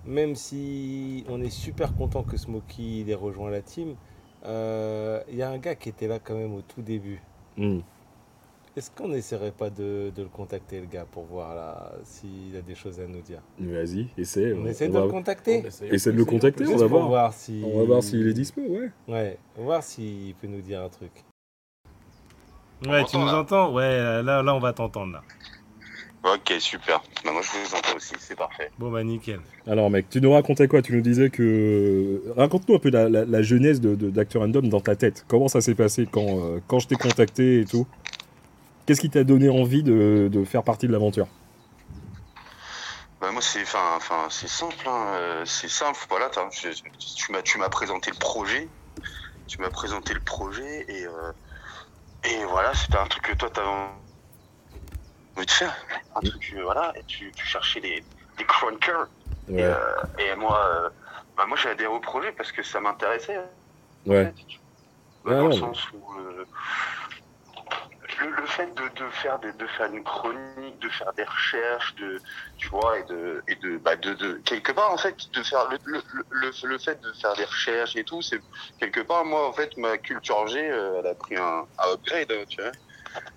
même 0.06 0.36
si 0.36 1.26
on 1.28 1.42
est 1.42 1.50
super 1.50 1.96
content 1.96 2.24
que 2.24 2.38
Smokey 2.38 2.84
il 3.02 3.10
ait 3.10 3.16
rejoint 3.16 3.50
la 3.50 3.62
team, 3.62 3.96
euh, 4.46 5.22
il 5.30 5.36
y 5.38 5.42
a 5.42 5.50
un 5.50 5.58
gars 5.58 5.76
qui 5.76 5.90
était 5.90 6.08
là 6.08 6.20
quand 6.20 6.36
même 6.36 6.54
au 6.54 6.62
tout 6.62 6.82
début. 6.82 7.20
Hmm. 7.58 7.80
Est-ce 8.78 8.90
qu'on 8.90 9.10
n'essaierait 9.10 9.52
pas 9.52 9.70
de, 9.70 10.12
de 10.16 10.24
le 10.24 10.30
contacter, 10.30 10.80
le 10.80 10.86
gars, 10.86 11.06
pour 11.12 11.26
voir 11.26 11.54
là 11.56 11.92
s'il 12.06 12.56
a 12.58 12.62
des 12.62 12.74
choses 12.76 13.02
à 13.02 13.06
nous 13.06 13.20
dire? 13.22 13.42
Vas-y, 13.60 14.08
essaie. 14.18 14.54
On 14.54 14.62
on- 14.62 14.66
essaie 14.68 14.86
on 14.88 14.90
de 14.90 14.94
va- 14.98 15.06
le 15.06 15.10
contacter 15.12 15.66
essaye- 15.68 15.94
Essaie 15.94 16.12
de 16.14 16.18
le 16.18 16.24
contacter, 16.24 16.66
on 16.68 16.78
va 16.78 16.88
pour 16.88 16.88
voir. 16.88 17.08
voir 17.10 17.34
si... 17.34 17.62
On 17.66 17.80
va 17.80 17.84
voir 17.84 18.02
s'il 18.02 18.26
est 18.26 18.34
dispo, 18.34 18.62
ouais. 18.62 18.90
Ouais, 19.10 19.38
on 19.58 19.62
va 19.62 19.66
voir 19.66 19.84
s'il 19.84 20.34
peut 20.36 20.48
nous 20.48 20.62
dire 20.62 20.82
un 20.82 20.90
truc. 20.90 21.12
Ouais, 22.88 23.04
tu 23.06 23.18
nous 23.18 23.28
entends? 23.28 23.74
Ouais, 23.74 24.24
là, 24.24 24.42
là, 24.42 24.56
on 24.56 24.60
va 24.60 24.72
t'entendre 24.72 25.14
là. 25.14 25.22
Ok, 26.24 26.54
super. 26.60 27.02
Bah, 27.26 27.32
moi, 27.34 27.42
je 27.42 27.50
vous 27.68 27.76
entends 27.76 27.96
aussi, 27.98 28.14
c'est 28.20 28.38
parfait. 28.38 28.70
Bon, 28.78 28.92
bah, 28.92 29.04
nickel. 29.04 29.40
Alors, 29.68 29.90
mec, 29.90 30.08
tu 30.10 30.22
nous 30.22 30.32
racontais 30.32 30.68
quoi? 30.68 30.82
Tu 30.84 30.96
nous 30.96 31.02
disais 31.02 31.30
que. 31.32 32.22
Raconte-nous 32.38 32.76
un 32.76 32.80
peu 32.80 32.92
la, 32.92 33.10
la, 33.10 33.26
la 33.26 33.42
genèse 33.42 33.82
de, 33.82 33.96
de, 33.96 34.38
Random 34.38 34.68
dans 34.70 34.82
ta 34.82 34.96
tête. 34.96 35.26
Comment 35.28 35.48
ça 35.48 35.62
s'est 35.62 35.74
passé 35.74 36.08
quand, 36.10 36.22
euh, 36.28 36.60
quand 36.68 36.78
je 36.80 36.88
t'ai 36.88 36.96
contacté 36.96 37.62
et 37.62 37.66
tout? 37.66 37.88
Qu'est-ce 38.92 39.00
qui 39.00 39.10
t'a 39.10 39.24
donné 39.24 39.48
envie 39.48 39.84
de, 39.84 40.28
de 40.30 40.44
faire 40.44 40.66
partie 40.66 40.86
de 40.86 40.92
l'aventure 40.92 41.30
Bah, 43.20 43.32
moi, 43.32 43.42
c'est 43.42 43.62
enfin, 43.64 44.28
c'est 44.30 44.48
simple. 44.48 44.88
hein, 44.88 45.14
euh, 45.16 45.46
C'est 45.46 45.70
simple. 45.70 46.00
Voilà, 46.10 46.30
je- 46.52 46.70
tu 47.16 47.32
m'as 47.32 47.42
tu 47.42 47.58
m'as 47.58 47.70
présenté 47.70 48.12
le 48.12 48.18
projet. 48.18 48.70
Tu 49.48 49.62
m'as 49.62 49.72
présenté 49.72 50.14
le 50.14 50.22
projet 50.22 50.86
et, 50.90 51.06
euh, 51.08 51.34
et 52.24 52.46
voilà, 52.46 52.74
c'était 52.76 52.98
un 52.98 53.08
truc 53.08 53.24
que 53.24 53.34
toi, 53.34 53.50
t'avais 53.50 53.68
envie 53.68 55.46
de 55.46 55.52
faire. 55.52 55.76
Un 56.16 56.22
truc, 56.22 56.56
voilà, 56.64 56.94
et 56.96 57.04
tu, 57.06 57.34
tu 57.34 57.46
cherchais 57.46 57.80
des, 57.82 58.06
des 58.38 58.46
crankers. 58.46 59.08
Et, 59.58 59.64
Ouais, 59.64 59.66
euh, 59.66 59.96
et 60.18 60.36
moi, 60.36 60.58
euh, 60.70 60.90
bah, 61.38 61.46
moi 61.46 61.58
j'ai 61.58 61.70
adhéré 61.70 61.92
au 61.94 62.00
projet 62.00 62.32
parce 62.34 62.52
que 62.52 62.64
ça 62.64 62.80
m'intéressait. 62.80 63.36
hein, 63.36 63.50
en 64.10 64.12
ouais. 64.12 64.24
fait. 64.26 64.36
Ah, 65.26 65.36
dans 65.36 65.36
non, 65.36 65.50
le 65.50 65.52
sens 65.52 65.92
où 65.94 66.14
euh, 66.20 66.46
le, 68.20 68.30
le 68.32 68.46
fait 68.46 68.74
de, 68.76 68.88
de 69.06 69.10
faire 69.12 69.40
des- 69.40 69.54
de 69.54 69.68
faire 69.68 69.92
une 69.94 70.04
chronique, 70.04 70.80
de 70.80 70.90
faire 70.90 71.14
des 71.14 71.24
recherches, 71.24 71.96
de 71.96 72.22
tu 72.58 72.70
vois, 72.70 73.00
et 73.00 73.04
de 73.06 73.44
et 73.48 73.56
de 73.56 73.78
bah 73.78 73.96
de, 73.96 74.14
de 74.14 74.34
quelque 74.46 74.72
part 74.72 74.92
en 74.92 74.98
fait 74.98 75.18
de 75.34 75.44
faire 75.44 75.70
le, 75.70 75.78
le, 75.86 76.02
le, 76.32 76.52
le 76.68 76.78
fait 76.80 77.02
de 77.02 77.14
faire 77.14 77.36
des 77.36 77.46
recherches 77.46 77.96
et 77.96 78.04
tout, 78.04 78.22
c'est 78.22 78.42
quelque 78.80 79.02
part 79.02 79.26
moi 79.26 79.48
en 79.48 79.54
fait 79.54 79.76
ma 79.78 79.98
culture 79.98 80.48
G 80.48 80.60
euh, 80.72 81.00
elle 81.00 81.08
a 81.08 81.16
pris 81.16 81.36
un, 81.38 81.68
un 81.78 81.94
upgrade, 81.94 82.34
tu 82.50 82.62
vois. 82.62 82.72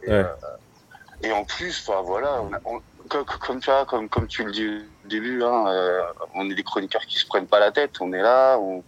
Et, 0.02 0.10
Ouais. 0.10 0.14
euh, 0.14 0.34
et 1.22 1.32
en 1.32 1.44
plus, 1.44 1.86
enfin 1.88 2.02
voilà, 2.02 2.42
on 2.42 2.52
a- 2.52 2.60
on- 2.64 2.82
comme, 3.08 3.24
comme 3.24 3.60
tu 3.60 3.70
vois, 3.70 3.86
comme 3.86 4.08
comme 4.08 4.26
tu 4.28 4.44
le 4.44 4.52
dis 4.52 4.66
au 4.68 5.08
début, 5.08 5.42
hein, 5.42 5.66
euh, 5.68 6.02
on 6.34 6.48
est 6.50 6.54
des 6.54 6.64
chroniqueurs 6.64 7.02
qui 7.06 7.18
se 7.18 7.26
prennent 7.26 7.48
pas 7.48 7.60
la 7.60 7.72
tête, 7.72 8.00
on 8.00 8.12
est 8.12 8.22
là, 8.22 8.58
on 8.58 8.84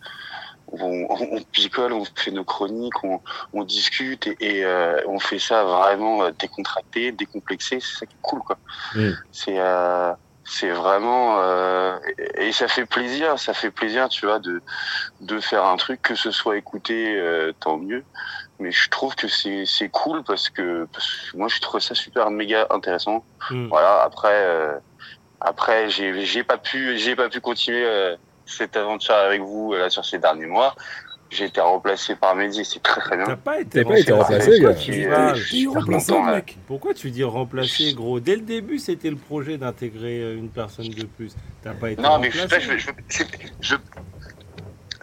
on, 0.83 1.43
picole, 1.53 1.93
on 1.93 2.05
fait 2.15 2.31
nos 2.31 2.45
chroniques, 2.45 3.03
on, 3.05 3.21
on 3.53 3.65
discute 3.65 4.27
et, 4.27 4.37
et, 4.41 4.65
euh, 4.65 5.01
on 5.07 5.19
fait 5.19 5.39
ça 5.39 5.65
vraiment 5.65 6.23
euh, 6.23 6.31
décontracté, 6.39 7.13
décomplexé. 7.13 7.81
C'est 7.81 7.99
ça 8.01 8.07
qui 8.07 8.15
est 8.15 8.23
cool, 8.23 8.41
quoi. 8.41 8.59
Mm. 8.95 9.11
C'est 9.33 9.59
euh, 9.59 10.13
c'est 10.45 10.71
vraiment 10.71 11.39
euh, 11.41 11.99
et, 12.39 12.49
et 12.49 12.53
ça 12.53 12.69
fait 12.69 12.87
plaisir, 12.87 13.39
ça 13.39 13.53
fait 13.53 13.71
plaisir, 13.71 14.09
tu 14.09 14.27
vois, 14.27 14.39
de 14.39 14.63
de 15.21 15.41
faire 15.41 15.65
un 15.65 15.77
truc 15.77 16.03
que 16.03 16.15
ce 16.15 16.31
soit 16.31 16.57
écouté, 16.57 17.21
tant 17.61 17.79
mieux. 17.79 18.05
mais 18.59 18.71
je 18.71 18.89
trouve 18.89 19.15
que 19.15 19.29
c'est 19.29 19.65
c'est 19.67 19.89
cool 19.89 20.23
parce 20.23 20.49
que, 20.49 20.87
parce 20.93 21.31
que 21.33 21.37
moi 21.37 21.49
je 21.49 21.61
trouve 21.61 21.81
ça 21.81 21.95
super 21.95 22.31
méga 22.31 22.67
intéressant. 22.71 23.25
Hmm. 23.51 23.69
Voilà. 23.69 24.03
Après, 24.03 24.81
après 25.41 25.91
j'ai 25.91 26.25
j'ai 26.25 26.45
pas 26.45 26.59
pu 26.59 26.97
j'ai 26.97 27.17
pas 27.17 27.29
pu 27.29 27.41
continuer 27.41 28.17
cette 28.47 28.77
aventure 28.77 29.15
avec 29.15 29.43
vous 29.43 29.73
euh, 29.75 29.79
là 29.81 29.91
sur 29.91 30.05
ces 30.05 30.19
derniers 30.19 30.47
mois. 30.47 30.75
J'ai 31.29 31.47
été 31.47 31.61
remplacé 31.61 32.15
par 32.15 32.37
Mehdi, 32.37 32.65
c'est 32.65 32.81
très 32.81 33.01
très 33.01 33.17
bien. 33.17 33.27
T'as 33.27 33.35
pas 33.37 33.61
été 33.61 33.83
pas 33.83 33.99
été 33.99 34.13
remplacé, 34.13 34.49
Pourquoi 34.49 34.73
gars. 34.73 34.75
tu 34.79 35.09
parles 35.09 35.31
euh, 35.31 35.35
là. 36.27 36.35
mec. 36.37 36.57
Pourquoi 36.69 36.95
tu 36.95 37.11
dis 37.11 37.25
remplacer, 37.25 37.95
gros? 37.95 38.21
Dès 38.21 38.37
le 38.37 38.43
début, 38.43 38.79
c'était 38.79 39.11
le 39.11 39.17
projet 39.17 39.59
d'intégrer 39.59 40.21
euh, 40.23 40.37
une 40.37 40.51
personne 40.51 40.89
de 40.89 41.05
plus. 41.05 41.35
T'as 41.65 41.75
pas 41.75 41.91
été 41.91 42.01
Non, 42.01 42.21
mais 42.21 42.31
je, 42.31 42.41
remplacé. 42.43 42.63
je, 42.65 42.71
veux- 42.71 42.79
je, 42.79 42.87
veux- 42.87 42.95
c'est- 43.09 43.27
je- 43.61 43.75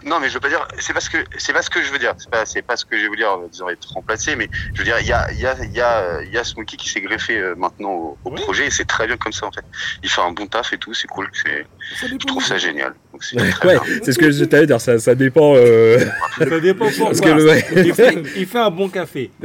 non, 0.05 0.19
mais 0.19 0.29
je 0.29 0.33
veux 0.35 0.39
pas 0.39 0.49
dire, 0.49 0.67
c'est 0.79 0.93
parce 0.93 1.09
que 1.09 1.17
c'est 1.37 1.53
pas 1.53 1.61
ce 1.61 1.69
que 1.69 1.81
je 1.81 1.91
veux 1.91 1.99
dire. 1.99 2.13
C'est 2.17 2.29
pas, 2.29 2.45
c'est 2.45 2.61
pas 2.61 2.75
ce 2.77 2.85
que 2.85 2.97
je 2.97 3.07
veux 3.07 3.15
dire 3.15 3.31
en 3.31 3.47
disant 3.47 3.69
être 3.69 3.87
remplacé, 3.91 4.35
mais 4.35 4.49
je 4.73 4.79
veux 4.79 4.83
dire, 4.85 4.97
il 4.99 5.07
y 5.07 5.13
a, 5.13 5.31
il 5.31 5.39
y 5.39 5.45
a, 5.45 5.55
il 5.63 5.71
y 5.73 5.81
a, 5.81 6.21
il 6.23 6.31
y 6.33 6.37
a 6.37 6.43
Smokey 6.43 6.77
qui 6.77 6.89
s'est 6.89 7.01
greffé 7.01 7.37
euh, 7.39 7.55
maintenant 7.55 7.91
au, 7.91 8.17
au 8.25 8.31
projet 8.31 8.67
et 8.67 8.69
c'est 8.69 8.85
très 8.85 9.07
bien 9.07 9.17
comme 9.17 9.33
ça 9.33 9.45
en 9.47 9.51
fait. 9.51 9.63
Il 10.03 10.09
fait 10.09 10.21
un 10.21 10.31
bon 10.31 10.47
taf 10.47 10.73
et 10.73 10.77
tout, 10.77 10.93
c'est 10.93 11.07
cool. 11.07 11.29
C'est, 11.33 11.65
je 12.07 12.15
trouve 12.27 12.43
ça 12.45 12.57
génial. 12.57 12.93
Donc 13.11 13.23
c'est 13.23 13.37
Ouais, 13.65 13.77
c'est 14.03 14.11
ce 14.11 14.19
que 14.19 14.31
je 14.31 14.43
t'allais 14.45 14.67
dire, 14.67 14.81
ça, 14.81 14.97
ça 14.99 15.15
dépend. 15.15 15.53
euh, 15.55 15.99
Ça 16.37 16.59
dépend 16.59 16.85
pourquoi. 16.89 17.05
Parce 17.07 17.21
que 17.21 17.29
le- 17.29 17.45
ouais. 17.49 17.65
il, 17.85 17.93
fait, 17.93 18.15
il 18.35 18.45
fait 18.45 18.59
un 18.59 18.69
bon 18.71 18.89
café. 18.89 19.31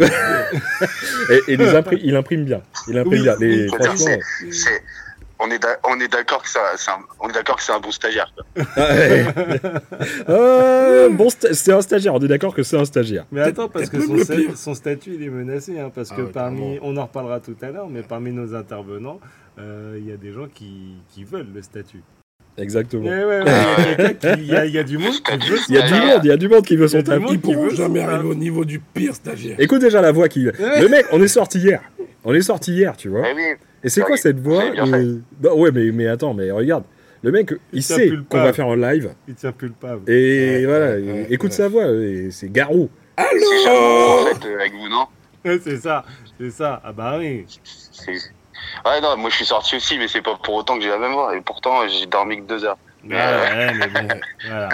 et, 1.31 1.41
et 1.49 1.57
les 1.57 1.67
impri- 1.75 2.01
il 2.03 2.17
imprime 2.17 2.45
bien. 2.45 2.63
Il 2.89 2.99
imprime 2.99 3.13
Oui, 3.13 3.23
bien. 3.23 3.37
Les, 3.39 3.63
oui. 3.65 3.69
franchement. 3.69 4.17
C'est, 4.51 4.83
on 5.41 5.51
est, 5.51 5.59
d'a- 5.59 5.79
on 5.89 5.99
est 6.01 6.09
d'accord 6.09 6.43
que 6.43 6.49
ça, 6.49 6.61
c'est 6.77 6.91
un, 6.91 6.99
on 7.21 7.29
est 7.29 7.33
d'accord 7.33 7.57
que 7.57 7.63
c'est 7.63 7.73
un 7.73 7.81
bon 7.81 7.91
stagiaire. 7.91 8.33
ouais. 8.77 9.25
Euh, 10.29 11.09
bon, 11.11 11.29
sta- 11.29 11.53
c'est 11.55 11.73
un 11.73 11.81
stagiaire. 11.81 12.15
On 12.15 12.21
est 12.21 12.29
d'accord 12.29 12.55
que 12.55 12.63
c'est 12.63 12.77
un 12.77 12.85
stagiaire. 12.85 13.25
Mais 13.33 13.41
attends, 13.41 13.69
parce 13.69 13.89
que 13.89 14.01
son, 14.01 14.17
sta- 14.17 14.75
statut, 14.75 15.15
il 15.15 15.23
est 15.23 15.29
menacé. 15.31 15.79
hein, 15.79 15.91
parce 15.95 16.11
Ah 16.13 16.17
que 16.17 16.23
ouais, 16.23 16.33
parmi, 16.33 16.79
on 16.83 16.97
en 16.97 17.05
reparlera 17.07 17.41
tout 17.41 17.57
à 17.63 17.71
l'heure, 17.71 17.89
mais 17.89 18.03
parmi 18.03 18.33
nos 18.33 18.55
intervenants, 18.55 19.21
euh, 19.59 19.97
il 19.99 20.07
y 20.09 20.13
a 20.13 20.17
des 20.17 20.33
gens 20.33 20.47
qui, 20.53 20.95
qui 21.11 21.25
veulent 21.25 21.49
le 21.55 21.63
statut. 21.63 22.03
Exactement. 22.57 23.05
Ouais, 23.09 23.25
ouais, 23.25 23.43
ouais, 23.43 24.17
il 24.39 24.47
y 24.47 24.57
a 24.57 24.65
il 24.67 24.75
y, 24.75 24.79
il 24.79 24.85
du 24.85 24.99
monde 24.99 25.15
qui 25.23 25.49
veut 25.49 25.59
Il 25.69 25.75
y 25.77 25.79
a 25.79 25.87
du 25.87 25.95
monde, 25.95 26.21
il 26.25 26.27
y 26.27 26.33
a 26.33 26.37
du 26.37 26.49
monde 26.49 26.65
qui 26.65 26.75
veut 26.77 26.89
son 26.89 26.99
Il 26.99 27.05
taf. 27.05 27.23
Ils 27.31 27.41
pourront 27.41 27.71
jamais 27.71 28.01
arriver 28.01 28.29
au 28.29 28.35
niveau 28.35 28.65
du 28.65 28.81
pire 28.81 29.15
stagiaire. 29.15 29.55
Écoute 29.61 29.81
déjà 29.81 30.01
la 30.01 30.11
voix 30.11 30.29
qui. 30.29 30.43
Le 30.45 30.89
mec, 30.89 31.07
on 31.13 31.23
est 31.23 31.29
sorti 31.29 31.59
hier. 31.61 31.81
On 32.25 32.35
est 32.35 32.43
sorti 32.43 32.73
hier, 32.73 32.97
tu 32.97 33.09
vois. 33.11 33.23
Et 33.85 33.89
c'est 33.89 34.03
quoi 34.03 34.17
cette 34.17 34.41
voix 34.41 34.65
euh, 34.65 35.19
bah 35.39 35.55
ouais, 35.55 35.71
mais, 35.73 35.91
mais 35.93 36.07
attends, 36.09 36.35
mais 36.35 36.51
regarde. 36.51 36.85
Le 37.23 37.33
mec, 37.33 37.53
il, 37.73 37.83
sait 37.83 38.13
qu'on 38.29 38.39
va 38.39 38.53
faire 38.53 38.69
un 38.69 38.77
live. 38.77 39.11
Il 39.27 39.35
tient 39.35 39.51
plus 39.53 39.69
le 39.69 39.75
pave. 39.75 40.01
Et 40.09 40.61
Ouais, 40.61 40.65
voilà, 40.67 40.91
ouais, 40.97 41.03
ouais, 41.03 41.27
écoute 41.31 41.51
ouais. 41.51 41.57
sa 41.57 41.69
voix. 41.69 41.87
et 41.87 42.31
C'est 42.31 42.49
Garou. 42.51 42.89
c'est 43.19 43.65
charmant 43.65 43.81
en 43.81 44.27
Allô 44.27 44.35
fait 44.35 44.47
euh, 44.49 44.59
avec 44.61 44.73
vous, 44.73 44.89
non 44.89 45.07
c'est 45.45 45.79
ça, 45.79 46.05
c'est 46.39 46.51
ça. 46.51 46.81
Ah 46.85 46.93
bah 46.93 47.17
oui. 47.19 47.47
Ouais, 48.85 49.01
non, 49.01 49.17
moi 49.17 49.31
je 49.31 49.37
suis 49.37 49.45
sorti 49.47 49.77
aussi, 49.77 49.99
mais 49.99 50.09
c'est 50.09 50.23
pas 50.23 50.37
pour 50.43 50.55
autant 50.55 50.77
que 50.77 50.83
j'ai 50.83 50.91
la 50.91 50.99
même 50.99 51.13
voix. 51.13 51.35
Et 51.37 51.41
pourtant, 51.41 51.87
j'ai 51.89 52.07
dormi 52.07 52.37
que 52.39 52.47
deux 52.47 52.65
heures. 52.65 52.79
Ouais, 53.05 53.15
ouais, 53.15 53.73
mais 53.75 53.87
bon, 53.89 54.09
voilà. 54.47 54.69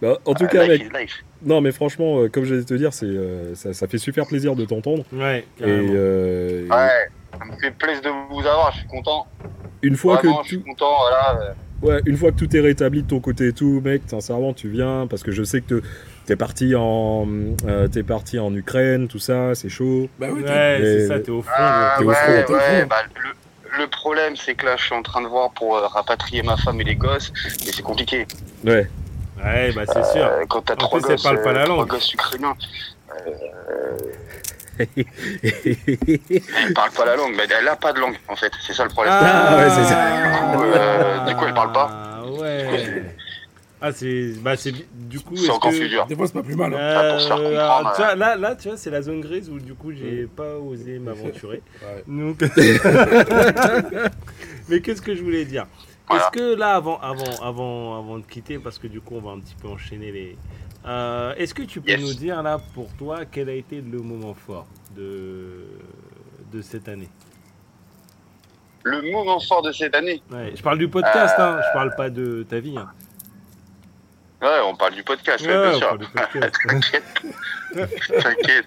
Bah, 0.00 0.18
en 0.26 0.34
tout 0.34 0.44
Ah, 0.48 0.52
cas, 0.52 0.66
mec, 0.66 0.84
non, 1.42 1.60
mais 1.60 1.72
franchement, 1.72 2.20
euh, 2.20 2.28
comme 2.28 2.44
j'allais 2.44 2.64
te 2.64 2.74
dire, 2.74 2.92
c'est, 2.92 3.06
euh, 3.06 3.54
ça, 3.54 3.72
ça 3.72 3.88
fait 3.88 3.98
super 3.98 4.26
plaisir 4.26 4.54
de 4.54 4.64
t'entendre. 4.64 5.04
Ouais, 5.12 5.44
Et 5.60 5.64
euh, 5.64 6.68
Ouais, 6.68 7.08
ça 7.38 7.44
me 7.44 7.56
fait 7.60 7.70
plaisir 7.72 8.02
de 8.02 8.10
vous 8.34 8.40
avoir, 8.40 8.72
je 8.72 8.78
suis 8.78 8.86
content. 8.88 9.26
une 9.82 9.96
fois 9.96 10.16
Vraiment, 10.16 10.38
que 10.38 10.42
je 10.44 10.48
suis 10.48 10.58
tout, 10.58 10.64
content, 10.64 10.96
voilà. 11.00 11.40
euh, 11.40 11.52
ouais, 11.86 12.02
une 12.06 12.16
fois 12.16 12.32
que 12.32 12.36
tout 12.38 12.56
est 12.56 12.60
rétabli 12.60 13.02
de 13.02 13.08
ton 13.08 13.20
côté 13.20 13.48
et 13.48 13.52
tout, 13.52 13.80
mec, 13.84 14.02
sincèrement, 14.06 14.52
tu 14.54 14.68
viens 14.68 15.06
parce 15.08 15.22
que 15.22 15.30
je 15.32 15.42
sais 15.44 15.60
que 15.60 15.80
te- 15.80 15.86
t'es 16.26 16.36
parti 16.36 16.74
en, 16.76 17.26
euh, 17.66 17.88
t'es 17.88 18.02
parti 18.02 18.38
en 18.38 18.54
Ukraine, 18.54 19.08
tout 19.08 19.18
ça, 19.18 19.54
c'est 19.54 19.68
chaud. 19.68 20.08
Bah 20.18 20.28
oui, 20.32 20.42
Ouais, 20.42 20.78
c'est 20.82 21.08
ça, 21.08 21.20
t'es 21.20 21.30
au 21.30 21.42
front. 21.42 21.52
Ah, 21.56 21.94
t'es 21.98 22.04
au 22.04 22.08
ouais, 22.08 22.14
front, 22.14 22.42
t'es 22.46 22.52
au 22.52 22.56
ouais, 22.56 22.78
front. 22.80 22.86
bah, 22.88 22.96
le, 23.22 23.82
le 23.82 23.86
problème, 23.88 24.36
c'est 24.36 24.54
que 24.54 24.64
là, 24.66 24.76
je 24.76 24.84
suis 24.84 24.94
en 24.94 25.02
train 25.02 25.20
de 25.22 25.26
voir 25.28 25.50
pour 25.50 25.76
euh, 25.76 25.86
rapatrier 25.86 26.42
ma 26.42 26.56
femme 26.56 26.80
et 26.80 26.84
les 26.84 26.96
gosses, 26.96 27.32
et 27.66 27.72
c'est 27.72 27.82
compliqué. 27.82 28.26
Ouais. 28.64 28.88
Ouais, 29.44 29.72
bah 29.72 29.82
c'est 29.86 30.04
sûr. 30.06 30.30
Quand 30.48 30.62
t'as 30.62 30.76
trois 30.76 31.00
gosses, 31.00 31.22
pas 31.22 31.32
la 31.52 31.64
trois 31.64 31.76
langue. 31.76 31.88
gosses 31.88 32.14
ukrainiens, 32.14 32.54
elle 34.78 36.72
parle 36.74 36.90
pas 36.92 37.04
la 37.04 37.16
langue, 37.16 37.34
mais 37.36 37.44
elle 37.58 37.68
a 37.68 37.76
pas 37.76 37.92
de 37.92 38.00
langue, 38.00 38.16
en 38.28 38.36
fait. 38.36 38.52
C'est 38.66 38.72
ça 38.74 38.84
le 38.84 38.90
problème. 38.90 39.14
Ah, 39.16 39.56
ouais, 39.56 39.70
c'est 39.70 39.84
ça. 39.84 40.16
Du 40.16 40.56
coup, 40.56 40.62
euh, 40.64 41.24
du 41.26 41.34
coup, 41.36 41.44
elle 41.46 41.54
parle 41.54 41.72
pas. 41.72 41.90
Ah 41.92 42.24
ouais. 42.30 43.02
Ah, 43.80 43.92
c'est. 43.92 44.32
Bah, 44.40 44.56
c'est. 44.56 44.72
Du 44.92 45.20
coup, 45.20 45.36
C'est 45.36 45.44
est-ce 45.44 45.52
encore 45.52 45.70
que- 45.70 45.76
plus 45.78 45.88
dur. 45.88 46.06
Des 46.06 46.16
fois, 46.16 46.26
c'est 46.26 46.32
pas 46.32 46.42
plus 46.42 46.56
mal. 46.56 46.72
hein. 46.74 46.78
Ah, 46.80 47.10
pour 47.12 47.20
se 47.20 47.26
faire 47.26 47.36
Euh, 47.38 47.90
tu 47.96 48.02
vois, 48.02 48.14
là, 48.14 48.36
là, 48.36 48.56
tu 48.56 48.68
vois, 48.68 48.76
c'est 48.78 48.90
la 48.90 49.02
zone 49.02 49.20
grise 49.20 49.50
où 49.50 49.58
du 49.58 49.74
coup 49.74 49.92
j'ai 49.92 50.26
pas 50.26 50.56
osé 50.56 50.98
m'aventurer. 51.00 51.60
Ouais. 51.82 52.04
Donc... 52.06 52.38
Mais 54.68 54.80
qu'est-ce 54.80 55.02
que 55.02 55.14
je 55.14 55.22
voulais 55.22 55.44
dire? 55.44 55.66
Voilà. 56.08 56.22
Est-ce 56.24 56.30
que 56.38 56.54
là, 56.58 56.74
avant, 56.74 56.98
avant, 57.00 57.42
avant, 57.42 57.98
avant 57.98 58.18
de 58.18 58.24
quitter, 58.24 58.58
parce 58.58 58.78
que 58.78 58.86
du 58.86 59.00
coup 59.00 59.14
on 59.16 59.20
va 59.20 59.32
un 59.32 59.40
petit 59.40 59.54
peu 59.60 59.68
enchaîner 59.68 60.10
les. 60.12 60.36
Euh, 60.86 61.34
Est-ce 61.36 61.54
que 61.54 61.62
tu 61.62 61.80
peux 61.80 61.90
Yes. 61.90 62.00
nous 62.00 62.14
dire 62.14 62.42
là 62.42 62.58
pour 62.74 62.92
toi 62.94 63.20
quel 63.30 63.48
a 63.48 63.52
été 63.54 63.80
le 63.80 63.98
moment 64.00 64.34
fort 64.34 64.66
de 64.96 65.64
de 66.52 66.62
cette 66.62 66.88
année? 66.88 67.08
Le 68.82 69.00
moment 69.10 69.40
fort 69.40 69.62
de 69.62 69.72
cette 69.72 69.94
année? 69.94 70.22
ouais, 70.30 70.52
Je 70.54 70.62
parle 70.62 70.78
du 70.78 70.88
podcast, 70.88 71.34
hein, 71.38 71.58
je 71.66 71.72
parle 71.72 71.94
pas 71.96 72.10
de 72.10 72.42
ta 72.48 72.60
vie. 72.60 72.76
Hein. 72.76 72.90
Ouais, 74.42 74.60
on 74.66 74.76
parle 74.76 74.92
du 74.94 75.02
podcast, 75.02 75.44
ouais, 75.46 75.52
bien 75.52 75.72
on 75.72 75.78
sûr. 75.78 75.98
T'inquiète. 78.22 78.66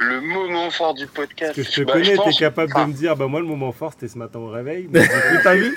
Le 0.00 0.20
moment 0.20 0.68
fort 0.70 0.94
du 0.94 1.06
podcast. 1.06 1.54
Parce 1.54 1.68
que 1.68 1.72
je 1.74 1.80
te 1.82 1.86
bah, 1.86 1.92
connais, 1.92 2.16
t'es 2.16 2.32
capable 2.36 2.72
de 2.72 2.76
enfin, 2.76 2.86
me 2.88 2.92
dire, 2.92 3.14
bah 3.14 3.28
moi 3.28 3.38
le 3.38 3.46
moment 3.46 3.70
fort 3.70 3.92
c'était 3.92 4.08
ce 4.08 4.18
matin 4.18 4.40
au 4.40 4.48
réveil. 4.48 4.88
Mais 4.90 5.06
t'as 5.44 5.54
vu 5.54 5.76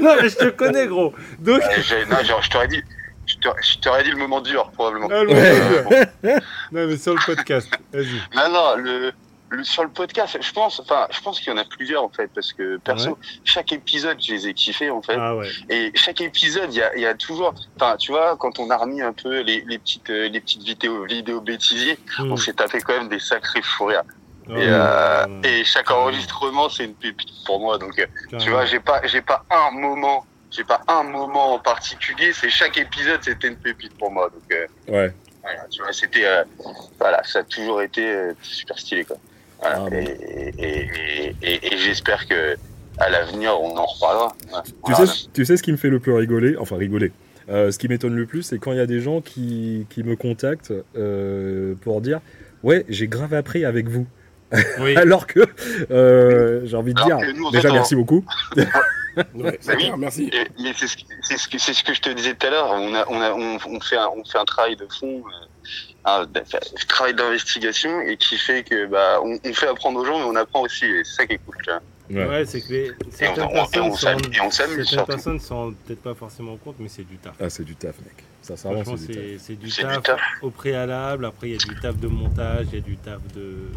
Non 0.00 0.14
mais 0.22 0.28
je 0.28 0.36
te 0.36 0.50
connais 0.50 0.86
gros. 0.86 1.12
Donc, 1.40 1.60
euh, 1.62 2.04
non, 2.08 2.22
genre, 2.22 2.42
je 2.42 2.50
t'aurais 2.50 2.68
dit. 2.68 2.82
Je 3.62 3.78
t'aurais- 3.78 4.02
dit 4.04 4.10
le 4.10 4.16
moment 4.16 4.40
dur, 4.40 4.70
probablement. 4.72 5.08
Ah, 5.10 5.22
le 5.24 5.28
moment 5.28 5.40
Euh, 5.40 5.68
dur. 5.82 6.08
bon. 6.22 6.30
non 6.72 6.86
mais 6.86 6.96
sur 6.96 7.14
le 7.14 7.20
podcast, 7.24 7.68
vas-y. 7.92 8.06
Non, 8.36 8.48
non, 8.52 8.76
le, 8.76 9.12
le- 9.50 9.64
sur 9.64 9.82
le 9.82 9.88
podcast, 9.90 10.38
je 10.40 10.52
pense, 10.52 10.78
enfin, 10.80 11.06
je 11.10 11.20
pense 11.20 11.40
qu'il 11.40 11.48
y 11.48 11.52
en 11.52 11.56
a 11.58 11.64
plusieurs 11.64 12.04
en 12.04 12.08
fait, 12.08 12.30
parce 12.34 12.52
que 12.52 12.76
perso, 12.78 13.18
chaque 13.44 13.72
épisode, 13.72 14.16
je 14.20 14.32
les 14.32 14.48
ai 14.48 14.54
kiffés 14.54 14.90
en 14.90 15.02
fait, 15.02 15.16
Ah 15.18 15.34
ouais. 15.34 15.48
et 15.68 15.90
chaque 15.96 16.20
épisode, 16.20 16.72
il 16.72 16.78
y 16.78 16.82
a, 16.82 16.94
il 16.94 17.02
y 17.02 17.06
a 17.06 17.14
toujours, 17.14 17.52
enfin, 17.76 17.96
tu 17.96 18.12
vois, 18.12 18.36
quand 18.38 18.58
on 18.60 18.70
a 18.70 18.76
remis 18.76 19.02
un 19.02 19.12
peu 19.12 19.40
les, 19.40 19.62
les 19.66 19.78
petites, 19.78 20.08
euh, 20.10 20.28
les 20.28 20.40
petites 20.40 20.62
vidéos, 20.62 21.04
vidéos 21.04 21.40
bêtisiers, 21.40 21.98
Hmm. 22.18 22.30
on 22.32 22.36
s'est 22.36 22.52
tapé 22.52 22.80
quand 22.80 22.92
même 22.96 23.08
des 23.08 23.18
sacrés 23.18 23.62
fous 23.62 23.86
rires. 23.86 24.02
Oh, 24.48 24.56
et, 24.56 24.64
euh, 24.68 25.26
et 25.44 25.64
chaque 25.64 25.90
enregistrement, 25.90 26.68
c'est 26.68 26.84
une 26.84 26.94
pépite 26.94 27.28
pour 27.44 27.60
moi. 27.60 27.78
Donc, 27.78 27.96
euh, 28.00 28.06
tu 28.38 28.50
vois, 28.50 28.64
j'ai 28.66 28.80
pas, 28.80 29.00
j'ai 29.04 29.20
pas 29.22 29.44
un 29.50 29.70
moment, 29.72 30.24
j'ai 30.50 30.64
pas 30.64 30.80
un 30.88 31.02
moment 31.04 31.54
en 31.54 31.58
particulier. 31.58 32.32
C'est 32.32 32.50
chaque 32.50 32.76
épisode, 32.78 33.20
c'était 33.22 33.48
une 33.48 33.56
pépite 33.56 33.96
pour 33.98 34.10
moi. 34.10 34.30
Donc, 34.32 34.42
euh, 34.52 34.66
Ouais. 34.92 35.12
voilà, 35.42 35.60
tu 35.70 35.82
vois, 35.82 35.92
c'était, 35.92 36.24
euh, 36.26 36.44
voilà, 36.98 37.22
ça 37.24 37.40
a 37.40 37.42
toujours 37.44 37.82
été 37.82 38.04
euh, 38.10 38.32
super 38.42 38.78
stylé, 38.78 39.04
quoi. 39.04 39.16
Voilà. 39.60 39.76
Ah, 39.76 39.90
bon. 39.90 39.96
et, 39.96 40.54
et, 40.58 40.88
et, 40.88 41.36
et- 41.42 41.74
et 41.74 41.78
j'espère 41.78 42.26
que 42.26 42.56
à 42.98 43.08
l'avenir, 43.10 43.58
on 43.60 43.76
en 43.76 43.86
reparlera. 43.86 44.34
Ouais. 44.52 44.60
Tu 44.86 45.06
sais, 45.06 45.28
tu 45.32 45.44
sais 45.44 45.56
ce 45.56 45.62
qui 45.62 45.72
me 45.72 45.76
fait 45.76 45.88
le 45.90 46.00
plus 46.00 46.12
rigoler 46.12 46.56
Enfin, 46.58 46.76
rigoler. 46.76 47.12
Euh, 47.48 47.70
ce 47.70 47.78
qui 47.78 47.88
m'étonne 47.88 48.14
le 48.14 48.26
plus, 48.26 48.42
c'est 48.42 48.58
quand 48.58 48.72
il 48.72 48.78
y 48.78 48.80
a 48.82 48.86
des 48.86 49.00
gens 49.00 49.20
qui, 49.20 49.86
qui 49.90 50.02
me 50.02 50.14
contactent 50.16 50.72
euh, 50.96 51.74
pour 51.82 52.00
dire 52.00 52.20
Ouais, 52.62 52.84
j'ai 52.88 53.08
grave 53.08 53.32
appris 53.34 53.64
avec 53.64 53.88
vous. 53.88 54.06
Oui. 54.80 54.96
Alors 54.98 55.26
que 55.26 55.40
euh, 55.90 56.60
j'ai 56.64 56.76
envie 56.76 56.92
de 56.94 57.00
Alors 57.00 57.20
dire 57.20 57.50
déjà 57.52 57.72
merci 57.72 57.94
beaucoup. 57.94 58.24
Ouais, 59.16 59.58
Bah 59.66 59.72
oui. 59.76 59.90
merci. 59.98 60.30
Et- 60.32 60.46
mais 60.62 60.72
c'est 60.78 60.86
ce, 60.86 61.48
que 61.48 61.58
c'est 61.58 61.72
ce 61.74 61.82
que 61.84 61.94
je 61.94 62.00
te 62.00 62.10
disais 62.10 62.34
tout 62.34 62.46
à 62.46 62.50
l'heure. 62.50 62.70
On 62.72 62.94
a 62.94 63.04
on 63.08 63.20
a 63.20 63.32
on, 63.32 63.58
on 63.66 63.80
fait 63.80 63.96
un, 63.96 64.08
on 64.16 64.24
fait 64.24 64.38
un 64.38 64.44
travail 64.44 64.76
de 64.76 64.86
fond, 64.86 65.22
euh, 65.26 65.46
un, 66.04 66.22
un 66.22 66.86
travail 66.88 67.14
d'investigation 67.14 68.00
et 68.02 68.16
qui 68.16 68.36
fait 68.36 68.62
que 68.62 68.86
bah 68.86 69.20
on, 69.24 69.38
on 69.44 69.52
fait 69.54 69.66
apprendre 69.68 70.00
aux 70.00 70.04
gens, 70.04 70.18
mais 70.18 70.24
on 70.24 70.36
apprend 70.36 70.60
aussi. 70.62 70.84
Et 70.86 71.02
c'est 71.04 71.14
ça 71.16 71.26
qui 71.26 71.34
est 71.34 71.38
cool. 71.44 71.56
Tu 71.62 71.70
vois. 71.70 71.80
Ouais. 72.10 72.26
Ouais, 72.28 72.44
c'est 72.44 72.60
que 72.60 72.72
les, 72.72 72.86
Et 72.86 72.92
on, 73.06 73.10
certaines 73.12 73.48
personnes 73.52 73.82
on 73.82 73.90
s'en 73.92 73.96
s'amuse 73.96 74.26
et 74.36 74.40
on 74.40 74.50
s'amuse 74.50 74.52
certaines 74.76 74.84
surtout. 74.86 75.06
personnes 75.06 75.40
s'en 75.40 75.56
rendent 75.56 75.76
peut-être 75.86 76.02
pas 76.02 76.14
forcément 76.14 76.56
compte, 76.56 76.76
mais 76.80 76.88
c'est 76.88 77.04
du 77.08 77.16
taf. 77.18 77.34
Ah, 77.40 77.48
c'est 77.50 77.62
du 77.64 77.76
taf, 77.76 77.96
mec. 78.00 78.24
Sincèrement, 78.42 78.82
Franchement, 78.84 79.04
c'est 79.06 79.54
du 79.54 79.68
taf. 79.70 79.86
du 79.86 79.92
taf 79.94 80.02
taf. 80.02 80.20
au 80.42 80.50
préalable. 80.50 81.24
Après, 81.26 81.48
il 81.50 81.52
y 81.52 81.54
a 81.54 81.58
du 81.58 81.78
taf 81.80 81.96
de 81.96 82.08
montage, 82.08 82.66
il 82.72 82.74
y 82.74 82.78
a 82.78 82.80
du 82.84 82.96
taf 82.96 83.20
de. 83.34 83.70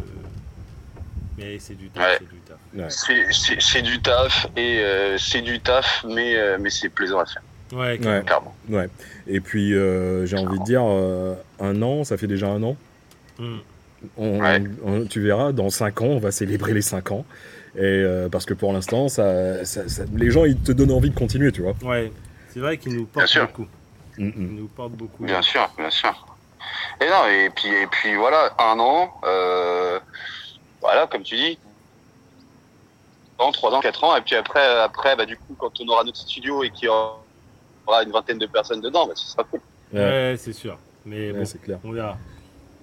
Mais 1.38 1.58
c'est 1.58 1.74
du 1.74 1.88
taf, 1.90 2.02
Ouais. 2.04 2.16
c'est 2.18 2.28
du 2.28 2.40
taf. 2.40 2.43
Ouais. 2.74 2.86
C'est- 2.88 3.82
du 3.82 4.00
taf 4.00 4.48
et 4.56 4.78
euh, 4.80 5.16
c'est 5.18 5.42
du 5.42 5.60
taf, 5.60 6.04
mais 6.08 6.36
euh, 6.36 6.58
mais 6.60 6.70
c'est 6.70 6.88
plaisant 6.88 7.20
à 7.20 7.26
faire, 7.26 7.42
Ouais, 7.72 7.98
Ouais. 8.04 8.22
clairement. 8.26 8.54
Ouais. 8.68 8.88
Et 9.28 9.40
puis, 9.40 9.72
euh, 9.74 10.26
j'ai 10.26 10.36
envie 10.36 10.58
de 10.58 10.64
dire, 10.64 10.82
euh, 10.84 11.34
un 11.60 11.80
an, 11.82 12.02
ça 12.04 12.16
fait 12.16 12.26
déjà 12.26 12.48
un 12.48 12.62
an. 12.62 12.76
Hmm. 13.38 13.58
On- 14.16 14.40
Ouais. 14.40 14.62
on- 14.84 15.04
tu 15.06 15.20
verras, 15.20 15.52
dans 15.52 15.70
5 15.70 16.00
ans, 16.02 16.06
on 16.06 16.18
va 16.18 16.30
célébrer 16.30 16.74
les 16.74 16.82
5 16.82 17.10
ans. 17.12 17.24
Et 17.76 17.80
euh, 17.82 18.28
parce 18.28 18.44
que 18.44 18.54
pour 18.54 18.72
l'instant, 18.72 19.08
ça, 19.08 19.64
ça- 19.64 19.88
ça- 19.88 20.04
les 20.14 20.30
gens, 20.30 20.44
ils 20.44 20.56
te 20.58 20.72
donnent 20.72 20.92
envie 20.92 21.10
de 21.10 21.14
continuer, 21.18 21.50
tu 21.52 21.62
vois. 21.62 21.74
Ouais, 21.82 22.12
c'est 22.52 22.60
vrai 22.60 22.76
qu'ils 22.78 22.94
nous 22.96 23.06
portent 23.06 23.38
beaucoup. 23.38 23.66
Mm, 24.18 24.30
Ils 24.36 24.54
nous 24.56 24.66
portent 24.68 24.92
beaucoup. 24.92 25.24
Bien 25.24 25.42
sûr, 25.42 25.68
bien 25.76 25.90
sûr. 25.90 26.12
Et 27.00 27.06
non, 27.06 27.26
et 27.28 27.50
puis, 27.54 27.68
et 27.68 27.86
puis 27.88 28.14
voilà, 28.16 28.52
un 28.58 28.78
an, 28.78 29.12
euh, 29.26 29.98
voilà, 30.80 31.06
comme 31.10 31.22
tu 31.22 31.34
dis, 31.36 31.58
ans, 33.38 33.52
trois 33.52 33.72
ans, 33.72 33.80
quatre 33.80 34.04
ans, 34.04 34.16
et 34.16 34.20
puis 34.20 34.34
après, 34.36 34.64
après, 34.80 35.16
bah, 35.16 35.26
du 35.26 35.36
coup, 35.36 35.54
quand 35.58 35.72
on 35.80 35.88
aura 35.88 36.04
notre 36.04 36.18
studio 36.18 36.62
et 36.62 36.70
qu'il 36.70 36.84
y 36.86 36.88
aura 36.88 38.02
une 38.04 38.12
vingtaine 38.12 38.38
de 38.38 38.46
personnes 38.46 38.80
dedans, 38.80 39.06
bah, 39.06 39.12
ce 39.16 39.26
sera 39.30 39.44
cool. 39.44 39.60
Ouais. 39.92 40.00
Ouais, 40.00 40.34
c'est 40.38 40.52
sûr. 40.52 40.78
Mais 41.04 41.30
Ouais, 41.32 41.38
bon, 41.38 41.44
c'est 41.44 41.60
clair. 41.60 41.78
on 41.84 41.92
verra. 41.92 42.16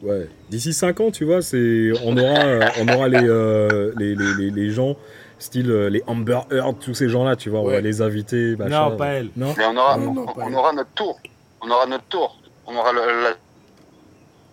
Ouais. 0.01 0.27
D'ici 0.49 0.73
5 0.73 0.99
ans, 0.99 1.11
tu 1.11 1.25
vois, 1.25 1.41
c'est 1.41 1.91
on 2.03 2.17
aura, 2.17 2.39
euh, 2.45 2.61
on 2.79 2.87
aura 2.87 3.07
les, 3.07 3.23
euh, 3.23 3.93
les, 3.97 4.15
les, 4.15 4.33
les, 4.35 4.49
les 4.49 4.69
gens, 4.71 4.95
style 5.39 5.69
euh, 5.71 5.89
les 5.89 6.03
Amber 6.07 6.39
Heard, 6.51 6.79
tous 6.79 6.93
ces 6.95 7.07
gens-là, 7.09 7.35
tu 7.35 7.49
vois, 7.49 7.59
on 7.61 7.65
va 7.65 7.73
Ouais. 7.73 7.81
les 7.81 8.01
inviter. 8.01 8.55
machin. 8.55 8.89
Non, 8.89 8.97
pas 8.97 9.07
elle. 9.09 9.29
Non? 9.35 9.53
Mais 9.57 9.65
on 9.65 9.77
aura, 9.77 9.97
Non, 9.97 10.13
non, 10.13 10.21
on, 10.27 10.33
pas 10.33 10.41
on 10.43 10.47
elle. 10.49 10.55
aura 10.55 10.73
notre 10.73 10.89
tour. 10.91 11.19
On 11.61 11.69
aura 11.69 11.85
notre 11.85 12.05
tour. 12.05 12.35
On 12.65 12.75
aura 12.75 12.91
le, 12.93 12.99
la 13.23 13.29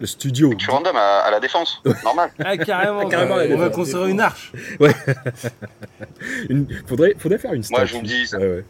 Le 0.00 0.06
studio. 0.06 0.54
tu 0.54 0.70
random 0.70 0.94
à, 0.96 1.18
à 1.20 1.30
la 1.30 1.40
défense. 1.40 1.82
Normal. 2.04 2.30
Ah, 2.38 2.56
carrément. 2.56 3.08
Carrément, 3.08 3.34
on 3.54 3.58
va 3.58 3.70
construire 3.70 4.06
une 4.06 4.20
arche. 4.20 4.52
Une- 6.48 6.66
Faudrait, 6.86 7.14
faudrait 7.18 7.38
faire 7.38 7.52
une 7.52 7.62
statue. 7.62 7.80
Moi, 7.80 7.84
je 7.86 7.94
vous 7.96 8.02
dis, 8.02 8.26
ça- 8.26 8.38
Ouais, 8.38 8.46
ouais. 8.48 8.64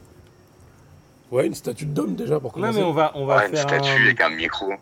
Ouais, 1.31 1.47
une 1.47 1.55
statue 1.55 1.85
de 1.85 1.93
Dom 1.93 2.15
déjà 2.15 2.41
pour 2.41 2.57
Non, 2.57 2.63
commencer. 2.63 2.79
mais 2.79 2.85
on 2.85 2.93
va, 2.93 3.13
on 3.15 3.27
va 3.27 3.37
Ouais, 3.39 3.47
une 3.49 3.55
faire 3.57 3.63
statue 3.69 3.91
un... 3.91 4.05
avec 4.05 4.21
un 4.23 4.31
micro. 4.31 4.73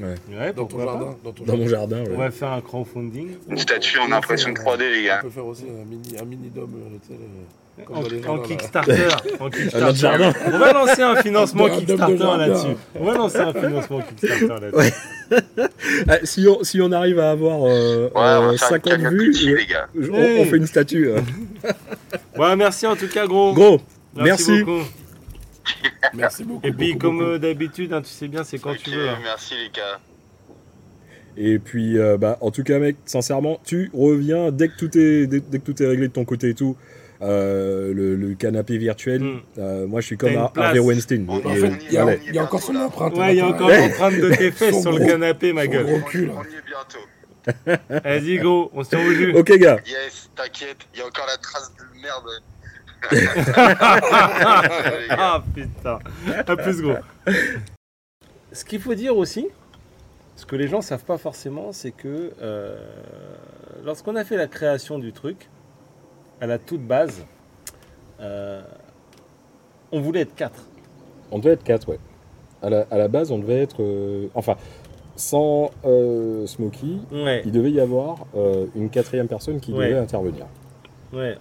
Ouais, 0.00 0.52
Dans 0.52 0.66
ton 0.66 0.78
jardin. 0.84 1.16
Dans, 1.24 1.32
ton 1.32 1.44
Dans 1.44 1.56
mon 1.56 1.66
jardin, 1.68 2.04
On 2.06 2.10
ouais. 2.10 2.16
va 2.16 2.30
faire 2.30 2.52
un 2.52 2.60
crowdfunding. 2.60 3.36
Une 3.48 3.58
statue 3.58 3.98
en 3.98 4.08
On 4.08 4.12
impression 4.12 4.54
fait, 4.54 4.62
3D, 4.62 4.78
les 4.78 5.00
On 5.02 5.04
gars. 5.06 5.18
peut 5.22 5.30
faire 5.30 5.46
aussi 5.46 5.64
un 5.68 5.84
mini, 5.84 6.16
un 6.20 6.24
mini 6.24 6.50
Dom, 6.50 6.70
euh, 6.76 6.98
tu 7.02 7.08
sais, 7.08 7.14
le- 7.14 7.18
Comme 7.18 7.63
En. 8.26 8.38
Kickstarter. 8.38 9.08
en 9.40 9.50
Kickstarter. 9.50 10.30
On 10.46 10.58
va 10.58 10.72
lancer 10.72 11.02
un 11.02 11.16
financement 11.16 11.68
Kickstarter 11.68 12.16
là-dessus. 12.38 12.76
On 12.94 13.04
va 13.04 13.14
lancer 13.14 13.38
un 13.38 13.52
financement 13.52 14.00
Kickstarter 14.00 14.46
là-dessus. 14.48 14.76
Ouais. 14.78 14.92
Ah, 16.06 16.18
si, 16.22 16.46
on, 16.46 16.62
si 16.62 16.80
on 16.82 16.92
arrive 16.92 17.18
à 17.18 17.30
avoir 17.30 17.64
euh, 17.64 18.04
Ouais, 18.08 18.10
on 18.14 18.20
euh, 18.20 18.40
va 18.40 18.40
faire 18.40 18.52
une 18.52 18.58
50 18.58 18.82
cagnotte 18.82 19.12
vues, 19.14 19.30
Litchi, 19.30 19.50
euh, 19.52 19.56
les 19.56 19.66
gars. 19.66 19.88
on, 19.96 20.14
Hey. 20.22 20.40
on 20.40 20.44
fait 20.44 20.56
une 20.58 20.66
statue. 20.66 21.08
euh. 21.08 21.20
Ouais, 22.38 22.54
merci 22.56 22.86
en 22.86 22.94
tout 22.94 23.08
cas, 23.08 23.26
gros. 23.26 23.52
Gros, 23.54 23.80
merci. 24.14 24.62
beaucoup. 24.62 24.84
Merci 26.12 26.44
beaucoup. 26.44 26.66
Et 26.66 26.72
puis, 26.72 26.92
beaucoup, 26.92 26.98
comme 27.06 27.22
euh, 27.22 27.38
d'habitude, 27.38 27.92
hein, 27.94 28.02
tu 28.02 28.10
sais 28.10 28.28
bien, 28.28 28.44
c'est 28.44 28.58
quand 28.58 28.76
tu 28.76 28.90
veux. 28.90 29.08
hein. 29.08 29.18
merci 29.24 29.54
les 29.54 29.70
gars. 29.70 29.98
Et 31.36 31.58
puis, 31.58 31.98
euh, 31.98 32.16
bah, 32.18 32.36
en 32.42 32.50
tout 32.50 32.62
cas, 32.62 32.78
mec, 32.78 32.96
sincèrement, 33.06 33.58
tu 33.64 33.90
reviens 33.94 34.52
dès 34.52 34.68
que 34.68 34.76
tout 34.76 34.96
est, 34.96 35.26
dès, 35.26 35.40
dès 35.40 35.58
que 35.58 35.64
tout 35.64 35.82
est 35.82 35.86
réglé 35.86 36.08
de 36.08 36.12
ton 36.12 36.24
côté 36.24 36.50
et 36.50 36.54
tout. 36.54 36.76
Euh, 37.24 37.94
le, 37.94 38.16
le 38.16 38.34
canapé 38.34 38.76
virtuel, 38.76 39.22
Mm. 39.22 39.40
euh, 39.58 39.86
moi 39.86 40.00
je 40.02 40.06
suis 40.06 40.16
comme. 40.18 40.36
Harvey 40.36 40.78
Weinstein. 40.78 41.24
En 41.28 41.40
fait, 41.40 41.72
il 41.88 41.92
y 41.92 41.96
a, 41.98 42.16
y 42.32 42.38
encore 42.38 42.60
son 42.62 42.76
empreinte. 42.76 43.16
Ouais, 43.16 43.34
il 43.34 43.38
y 43.38 43.40
a 43.40 43.46
encore 43.46 43.68
Ouais. 43.68 43.80
l'empreinte 43.88 44.14
de 44.20 44.30
tes 44.34 44.50
fesses 44.50 44.80
sur 44.82 44.92
le 44.92 44.98
gros- 44.98 45.06
canapé, 45.08 45.52
ma 45.54 45.66
gueule. 45.66 45.86
gros 45.86 46.00
cul. 46.00 46.30
On 46.36 46.42
y 46.42 46.46
est 46.48 46.64
bientôt. 46.66 46.98
Vas-y, 48.04 48.38
go, 48.38 48.70
on 48.74 48.84
se 48.84 48.90
tient 48.90 49.06
au 49.06 49.10
jus. 49.12 49.34
Ok, 49.36 49.52
gars. 49.58 49.78
Yes, 49.86 50.28
t'inquiète, 50.36 50.78
il 50.94 50.98
y 51.00 51.02
a 51.02 51.06
encore 51.06 51.26
la 51.26 51.36
trace 51.38 51.72
de 51.78 52.00
merde. 52.02 52.30
Ah 55.10 55.42
putain. 55.54 55.98
À 56.46 56.56
plus 56.56 56.80
gros. 56.82 56.94
Ce 58.52 58.64
qu'il 58.64 58.80
faut 58.80 58.94
dire 58.94 59.16
aussi, 59.16 59.48
ce 60.36 60.46
que 60.46 60.56
les 60.56 60.68
gens 60.68 60.80
savent 60.80 61.04
pas 61.04 61.18
forcément, 61.18 61.72
c'est 61.72 61.90
que 61.90 62.32
euh, 62.42 62.76
lorsqu'on 63.84 64.16
a 64.16 64.24
fait 64.24 64.36
la 64.36 64.46
création 64.46 64.98
du 64.98 65.12
truc, 65.12 65.48
à 66.40 66.46
la 66.46 66.58
toute 66.58 66.82
base, 66.82 67.24
euh, 68.20 68.62
on 69.92 70.00
voulait 70.00 70.20
être 70.20 70.34
quatre. 70.34 70.64
On 71.30 71.38
devait 71.38 71.54
être 71.54 71.64
4, 71.64 71.88
ouais. 71.88 71.98
À 72.62 72.70
la, 72.70 72.86
à 72.90 72.98
la 72.98 73.08
base, 73.08 73.30
on 73.32 73.38
devait 73.38 73.60
être. 73.62 73.82
euh, 73.82 74.28
enfin, 74.34 74.56
sans 75.16 75.70
euh, 75.84 76.46
Smokey, 76.46 76.98
Ouais, 77.12 77.42
il 77.44 77.52
devait 77.52 77.70
y 77.70 77.80
avoir 77.80 78.26
euh, 78.36 78.66
une 78.74 78.90
quatrième 78.90 79.28
personne 79.28 79.60
qui 79.60 79.72
Ouais. 79.72 79.88
devait 79.88 79.98
intervenir. 79.98 80.46
ouais. 81.12 81.36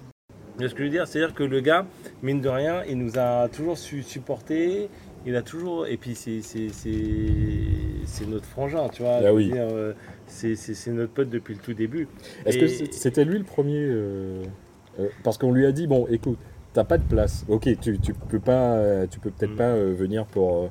Mais 0.60 0.68
ce 0.68 0.74
que 0.76 0.82
je 0.82 0.84
veux 0.84 0.90
dire, 0.92 1.08
c'est-à-dire 1.08 1.34
que 1.34 1.42
le 1.44 1.62
gars, 1.62 1.84
mine 2.22 2.40
de 2.40 2.48
rien, 2.50 2.84
il 2.88 3.00
nous 3.00 3.18
a 3.18 3.50
toujours 3.50 3.76
su 3.76 4.04
supporter. 4.04 4.88
Il 5.26 5.36
a 5.36 5.42
toujours. 5.42 5.88
Et 5.88 5.98
puis, 5.98 6.14
c'est, 6.14 6.42
c'est, 6.44 6.70
c'est, 6.70 6.92
c'est 8.06 8.28
notre 8.28 8.46
frangin, 8.46 8.88
tu 8.90 9.02
vois. 9.02 9.14
Ah 9.16 9.22
je 9.24 9.28
veux 9.30 9.34
oui. 9.34 9.52
dire, 9.52 9.66
euh, 9.72 9.94
c'est, 10.28 10.56
c'est, 10.56 10.76
c'est 10.76 10.92
notre 10.92 11.12
pote 11.12 11.30
depuis 11.30 11.56
le 11.56 11.60
tout 11.60 11.74
début. 11.74 12.08
Est-ce 12.46 12.58
Et- 12.58 12.60
que 12.60 12.68
c'est- 12.68 12.94
c'était 12.94 13.26
lui 13.26 13.40
le 13.40 13.44
premier 13.46 13.80
euh, 13.80 14.44
euh, 15.00 15.08
Parce 15.24 15.38
qu'on 15.38 15.52
lui 15.52 15.66
a 15.66 15.72
dit 15.72 15.88
bon, 15.88 16.08
écoute, 16.10 16.38
t'as 16.74 16.84
pas 16.84 16.98
de 16.98 17.04
place. 17.04 17.46
Ok, 17.48 17.70
tu, 17.82 18.00
tu 18.00 18.14
peux 18.14 18.40
pas, 18.40 18.74
euh, 18.76 19.06
tu 19.10 19.20
peux 19.20 19.30
peut-être 19.32 19.54
Mm. 19.54 19.58
pas 19.58 19.64
euh, 19.70 19.94
venir 19.94 20.26
pour 20.26 20.70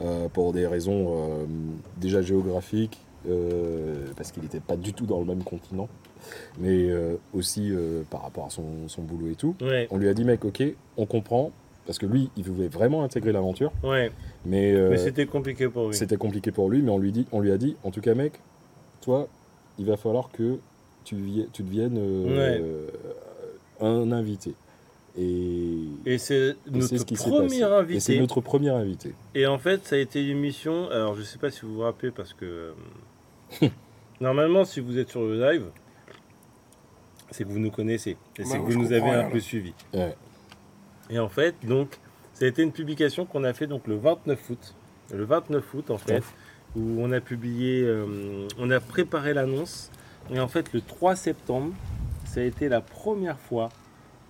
euh, 0.00 0.28
pour 0.28 0.52
des 0.52 0.66
raisons 0.66 1.46
déjà 1.96 2.22
géographiques, 2.22 2.98
parce 4.16 4.30
qu'il 4.32 4.42
n'était 4.44 4.60
pas 4.60 4.76
du 4.76 4.92
tout 4.92 5.06
dans 5.06 5.18
le 5.18 5.24
même 5.26 5.42
continent, 5.42 5.88
mais 6.60 6.88
aussi 7.34 7.72
par 8.10 8.22
rapport 8.22 8.46
à 8.46 8.50
son, 8.50 8.64
son 8.86 9.02
boulot 9.02 9.28
et 9.32 9.34
tout. 9.34 9.56
Ouais, 9.60 9.88
On 9.90 9.96
lui 9.98 10.08
a 10.08 10.14
dit 10.14 10.24
mec, 10.24 10.44
ok, 10.44 10.62
on 10.96 11.04
comprend, 11.06 11.50
parce 11.84 11.98
que 11.98 12.06
lui, 12.06 12.30
il 12.36 12.44
voulait 12.44 12.68
vraiment 12.68 13.02
intégrer 13.02 13.32
l'aventure, 13.32 13.72
ouais. 13.82 14.12
mais, 14.46 14.72
euh, 14.72 14.90
Mais 14.90 14.98
c'était 14.98 15.26
compliqué 15.26 15.68
pour 15.68 15.88
lui. 15.88 15.94
c'était 15.96 16.16
compliqué 16.16 16.52
pour 16.52 16.70
lui, 16.70 16.80
mais 16.80 16.90
on 16.92 16.98
lui, 16.98 17.10
dit, 17.10 17.26
on 17.32 17.40
lui 17.40 17.50
a 17.50 17.58
dit, 17.58 17.74
en 17.82 17.90
tout 17.90 18.00
cas 18.00 18.14
mec, 18.14 18.34
toi, 19.00 19.26
il 19.80 19.86
va 19.86 19.96
falloir 19.96 20.30
que 20.30 20.58
tu, 21.04 21.16
tu 21.52 21.62
deviennes 21.64 21.98
euh, 21.98 22.86
un 23.80 24.12
invité. 24.12 24.54
Et, 25.16 25.84
Et 26.06 26.18
c'est 26.18 26.56
notre 26.70 26.96
ce 26.96 27.04
qui 27.04 27.16
s'est 27.16 27.28
premier 27.28 27.60
passé. 27.60 27.94
Et 27.94 28.00
c'est 28.00 28.12
invité. 28.12 28.20
notre 28.20 28.40
premier 28.40 28.70
invité. 28.70 29.14
Et 29.34 29.46
en 29.46 29.58
fait, 29.58 29.84
ça 29.84 29.96
a 29.96 29.98
été 29.98 30.24
une 30.24 30.38
mission. 30.38 30.88
Alors, 30.90 31.14
je 31.14 31.22
sais 31.22 31.38
pas 31.38 31.50
si 31.50 31.62
vous 31.62 31.74
vous 31.74 31.80
rappelez 31.80 32.10
parce 32.10 32.34
que 32.34 32.72
euh, 33.62 33.68
normalement, 34.20 34.64
si 34.64 34.80
vous 34.80 34.98
êtes 34.98 35.08
sur 35.08 35.22
le 35.22 35.40
live, 35.40 35.64
c'est 37.30 37.44
que 37.44 37.48
vous 37.48 37.58
nous 37.58 37.70
connaissez 37.70 38.16
et 38.38 38.44
c'est 38.44 38.58
que 38.58 38.62
vous 38.62 38.78
nous 38.78 38.92
avez 38.92 39.10
un 39.10 39.30
peu. 39.30 39.40
Ouais. 39.94 40.16
Et 41.10 41.18
en 41.18 41.28
fait, 41.28 41.54
donc, 41.66 41.98
ça 42.34 42.44
a 42.44 42.48
été 42.48 42.62
une 42.62 42.72
publication 42.72 43.24
qu'on 43.26 43.44
a 43.44 43.52
fait 43.52 43.66
donc 43.66 43.86
le 43.86 43.96
29 43.96 44.50
août. 44.50 44.74
Le 45.12 45.24
29 45.24 45.74
août, 45.74 45.90
en 45.90 45.98
fait, 45.98 46.22
où 46.76 46.80
on 47.00 47.10
a 47.12 47.20
publié, 47.20 47.82
euh, 47.82 48.46
on 48.58 48.70
a 48.70 48.78
préparé 48.78 49.34
l'annonce. 49.34 49.90
Et 50.30 50.38
en 50.38 50.48
fait, 50.48 50.72
le 50.72 50.80
3 50.80 51.16
septembre, 51.16 51.72
ça 52.28 52.40
a 52.40 52.44
été 52.44 52.68
la 52.68 52.80
première 52.82 53.38
fois 53.38 53.70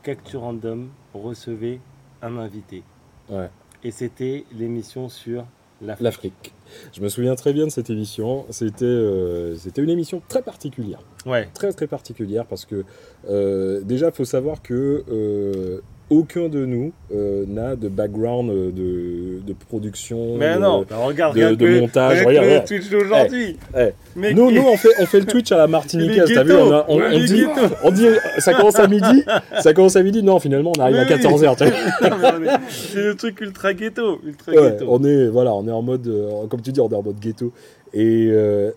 qu'Actu 0.02 0.36
Random 0.36 0.88
recevait 1.14 1.80
un 2.22 2.38
invité. 2.38 2.84
Ouais. 3.28 3.50
Et 3.82 3.90
c'était 3.90 4.44
l'émission 4.52 5.08
sur 5.08 5.44
l'Afrique. 5.82 6.04
L'Afrique. 6.04 6.54
Je 6.92 7.00
me 7.00 7.08
souviens 7.08 7.34
très 7.34 7.52
bien 7.52 7.66
de 7.66 7.70
cette 7.70 7.90
émission. 7.90 8.46
C'était 8.50 8.84
euh, 8.84 9.56
c'était 9.56 9.82
une 9.82 9.90
émission 9.90 10.22
très 10.28 10.42
particulière. 10.42 11.00
Ouais, 11.26 11.48
Très 11.54 11.72
très 11.72 11.86
particulière 11.86 12.46
parce 12.46 12.64
que 12.64 12.84
euh, 13.28 13.82
déjà, 13.82 14.06
il 14.06 14.12
faut 14.12 14.24
savoir 14.24 14.62
que 14.62 15.04
euh, 15.08 15.80
aucun 16.10 16.48
de 16.48 16.64
nous 16.64 16.92
euh, 17.14 17.44
n'a 17.46 17.76
de 17.76 17.88
background 17.88 18.50
euh, 18.50 18.70
de, 18.70 19.40
de 19.46 19.52
production. 19.52 20.36
mais 20.38 20.54
de- 20.54 20.60
non, 20.60 20.84
bah 20.88 20.96
regarde, 20.98 21.36
de- 21.36 21.54
de 21.54 21.66
le- 21.66 21.80
montage, 21.80 22.24
regarde 22.24 22.44
le 22.46 22.50
regarde. 22.52 22.66
Twitch 22.66 22.88
d'aujourd'hui. 22.90 23.56
eh. 23.76 23.90
Mais 24.16 24.32
Nous, 24.32 24.50
nous 24.50 24.62
on, 24.62 24.76
fait, 24.76 24.88
on 25.00 25.06
fait 25.06 25.20
le 25.20 25.26
Twitch 25.26 25.52
à 25.52 25.58
la 25.58 25.66
Martiniquaise, 25.66 26.30
t'as 26.32 26.42
vu 26.44 26.54
on, 26.54 26.72
a- 26.72 26.86
on- 26.88 27.00
on 27.00 27.18
dit, 27.18 27.44
on 27.84 27.90
dit, 27.90 28.06
ça 28.38 28.54
commence 28.54 28.78
à 28.78 28.86
midi, 28.86 29.24
ça 29.60 29.74
commence 29.74 29.96
à 29.96 30.02
midi, 30.02 30.22
non, 30.22 30.38
finalement 30.40 30.72
on 30.76 30.80
arrive 30.80 30.96
à 30.96 31.02
Oui, 31.02 31.06
oui. 31.10 31.14
14h. 31.16 31.72
Non, 32.10 32.16
mais 32.20 32.28
on 32.38 32.42
est- 32.54 32.58
c'est 32.70 33.02
le 33.02 33.14
truc 33.14 33.40
ultra 33.40 33.74
ghetto, 33.74 34.20
ultra 34.24 34.52
Ouais, 34.52 34.70
ghetto. 34.72 34.86
on 34.88 35.04
est, 35.04 35.28
voilà, 35.28 35.52
on 35.54 35.66
est 35.68 35.72
en 35.72 35.82
mode, 35.82 36.06
euh, 36.08 36.46
comme 36.48 36.62
tu 36.62 36.72
dis, 36.72 36.80
on 36.80 36.88
est 36.88 36.94
en 36.94 37.02
mode 37.02 37.18
ghetto. 37.20 37.52
Et 37.92 38.28
euh, 38.30 38.70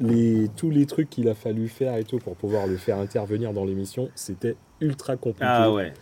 les, 0.00 0.48
tous 0.56 0.70
les 0.70 0.86
trucs 0.86 1.10
qu'il 1.10 1.28
a 1.28 1.34
fallu 1.34 1.68
faire 1.68 1.96
et 1.96 2.04
tout 2.04 2.18
pour 2.18 2.34
pouvoir 2.36 2.66
le 2.66 2.76
faire 2.76 2.98
intervenir 2.98 3.52
dans 3.52 3.64
l'émission, 3.64 4.08
c'était 4.14 4.54
ultra 4.80 5.16
compliqué. 5.16 5.44
Ah 5.46 5.72
ouais. 5.72 5.92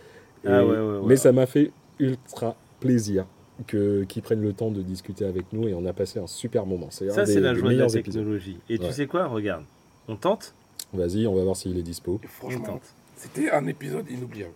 Ah 0.47 0.65
ouais, 0.65 0.71
ouais, 0.71 0.79
ouais. 0.79 0.99
Mais 1.05 1.15
ça 1.15 1.31
m'a 1.31 1.45
fait 1.45 1.71
ultra 1.99 2.55
plaisir 2.79 3.25
que 3.65 4.03
qu'ils 4.03 4.21
prennent 4.21 4.41
le 4.43 4.53
temps 4.53 4.69
de 4.71 4.81
discuter 4.81 5.25
avec 5.25 5.51
nous 5.51 5.67
et 5.67 5.73
on 5.73 5.85
a 5.85 5.93
passé 5.93 6.19
un 6.19 6.27
super 6.27 6.65
moment. 6.65 6.87
C'est 6.91 7.09
Ça, 7.09 7.25
c'est 7.25 7.39
la 7.39 7.53
joie 7.55 7.71
de 7.73 7.77
la 7.77 7.85
épisodes. 7.85 8.03
technologie. 8.03 8.59
Et 8.69 8.77
tu 8.77 8.85
Ouais. 8.85 8.91
sais 8.91 9.07
quoi 9.07 9.25
Regarde, 9.27 9.63
on 10.07 10.15
tente 10.15 10.53
Vas-y, 10.93 11.27
on 11.27 11.35
va 11.35 11.43
voir 11.43 11.55
s'il 11.55 11.77
est 11.77 11.81
dispo. 11.83 12.19
Et 12.23 12.27
franchement, 12.27 12.63
tente. 12.65 12.81
c'était 13.15 13.49
un 13.51 13.65
épisode 13.67 14.09
inoubliable. 14.09 14.53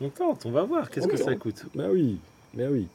On 0.00 0.08
tente, 0.08 0.46
on 0.46 0.50
va 0.50 0.62
voir 0.62 0.88
qu'est-ce 0.90 1.08
que 1.08 1.16
ça 1.16 1.34
coûte. 1.36 1.64
Bah 1.74 1.88
oui, 1.92 2.18
bah 2.54 2.64
oui. 2.70 2.86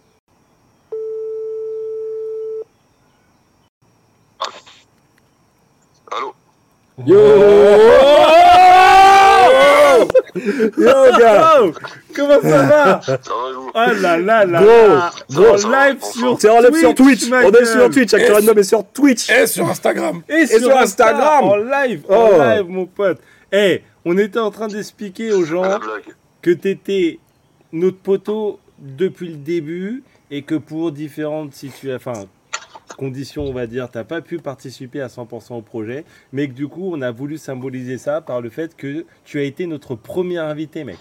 Allô 6.11 6.33
Yo 7.05 8.04
Yo 10.35 11.17
gars. 11.19 11.59
Oh 11.61 11.71
Comment 12.15 12.41
ça 12.41 12.61
va? 12.63 13.01
Ça 13.01 13.11
va 13.11 13.17
et 13.17 13.53
vous? 13.53 13.71
Oh 13.73 14.01
là 14.01 14.17
là 14.17 14.45
là 14.45 14.61
gros. 15.29 15.45
En 15.45 15.55
live 15.69 16.03
sur 16.03 16.37
T'es 16.37 16.49
en 16.49 16.59
live 16.59 16.75
sur 16.75 16.93
Twitch, 16.95 17.29
on 17.31 17.51
est 17.51 17.65
sur 17.65 17.89
Twitch, 17.89 18.13
Acteur 18.13 18.37
Et- 18.37 18.39
Random 18.39 18.57
est 18.57 18.63
sur 18.63 18.85
Twitch. 18.87 19.29
Et 19.29 19.47
sur 19.47 19.69
Instagram. 19.69 20.21
Et, 20.27 20.45
sur 20.45 20.59
sur 20.59 20.77
Instagram. 20.77 21.45
Insta, 21.45 21.45
En 21.45 21.55
live 21.57 22.01
Oh. 22.09 22.13
En 22.13 22.37
live, 22.55 22.65
mon 22.67 22.85
pote. 22.85 23.19
Eh, 23.51 23.81
on 24.03 24.17
était 24.17 24.39
en 24.39 24.51
train 24.51 24.67
d'expliquer 24.67 25.31
aux 25.31 25.43
gens 25.45 25.79
que 26.41 26.51
t'étais 26.51 27.19
notre 27.71 27.97
poteau 27.97 28.59
depuis 28.79 29.29
le 29.29 29.37
début 29.37 30.03
et 30.29 30.41
que 30.41 30.55
pour 30.55 30.91
différentes 30.91 31.53
situations... 31.53 31.95
Enfin, 32.11 32.25
conditions, 32.93 33.43
on 33.43 33.53
va 33.53 33.67
dire, 33.67 33.89
tu 33.89 33.97
n'as 33.97 34.03
pas 34.03 34.21
pu 34.21 34.37
participer 34.39 35.01
à 35.01 35.07
100% 35.07 35.53
au 35.55 35.61
projet, 35.61 36.05
mais 36.31 36.47
que 36.47 36.53
du 36.53 36.67
coup, 36.67 36.91
on 36.93 37.01
a 37.01 37.11
voulu 37.11 37.37
symboliser 37.37 37.97
ça 37.97 38.21
par 38.21 38.41
le 38.41 38.49
fait 38.49 38.75
que 38.75 39.05
tu 39.23 39.39
as 39.39 39.43
été 39.43 39.65
notre 39.67 39.95
premier 39.95 40.37
invité, 40.37 40.83
mec. 40.83 40.99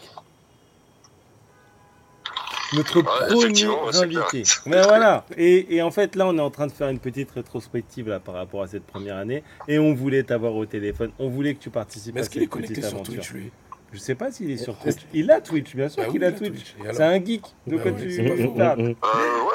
Notre 2.73 3.03
Ouais, 3.03 3.29
premier 3.29 3.99
invité. 4.03 4.43
Mais 4.67 4.83
voilà. 4.83 5.25
Et, 5.37 5.77
et 5.77 5.83
en 5.83 5.91
fait, 5.93 6.17
là, 6.17 6.27
on 6.27 6.37
est 6.37 6.41
en 6.41 6.51
train 6.51 6.67
de 6.67 6.73
faire 6.73 6.89
une 6.89 6.99
petite 6.99 7.31
rétrospective 7.31 8.09
là, 8.09 8.19
par 8.19 8.35
rapport 8.35 8.63
à 8.63 8.67
cette 8.67 8.85
première 8.85 9.17
année. 9.17 9.45
Et 9.69 9.79
on 9.79 9.95
voulait 9.95 10.25
t'avoir 10.25 10.55
au 10.57 10.67
téléphone. 10.67 11.11
On 11.19 11.29
voulait 11.29 11.55
que 11.55 11.61
tu 11.61 11.71
participes 11.71 12.15
Mais 12.15 12.21
à 12.21 12.23
est-ce 12.23 12.31
cette 12.31 12.33
qu'il 12.33 12.43
est 12.43 12.47
connecté 12.47 12.75
petite 12.75 12.87
sur 12.87 12.95
aventure. 12.97 13.15
Twitch, 13.15 13.33
lui? 13.33 13.51
Je 13.93 13.99
sais 14.01 14.17
pas 14.17 14.33
s'il 14.33 14.51
est 14.51 14.57
sur 14.57 14.77
Est-ce 14.85 14.97
Twitch. 14.97 15.09
Il 15.13 15.31
a 15.31 15.41
Twitch, 15.41 15.77
bien 15.77 15.89
sûr 15.89 16.03
Bah 16.03 16.09
qu'il 16.11 16.25
a 16.25 16.33
Twitch. 16.33 16.75
C'est 16.93 17.03
un 17.05 17.25
geek. 17.25 17.43
De 17.69 17.77
Bah 17.77 17.83
quoi 17.83 17.93
tu 17.93 18.49
parles 18.57 18.81
Euh, 18.81 18.87
ouais, 18.89 18.95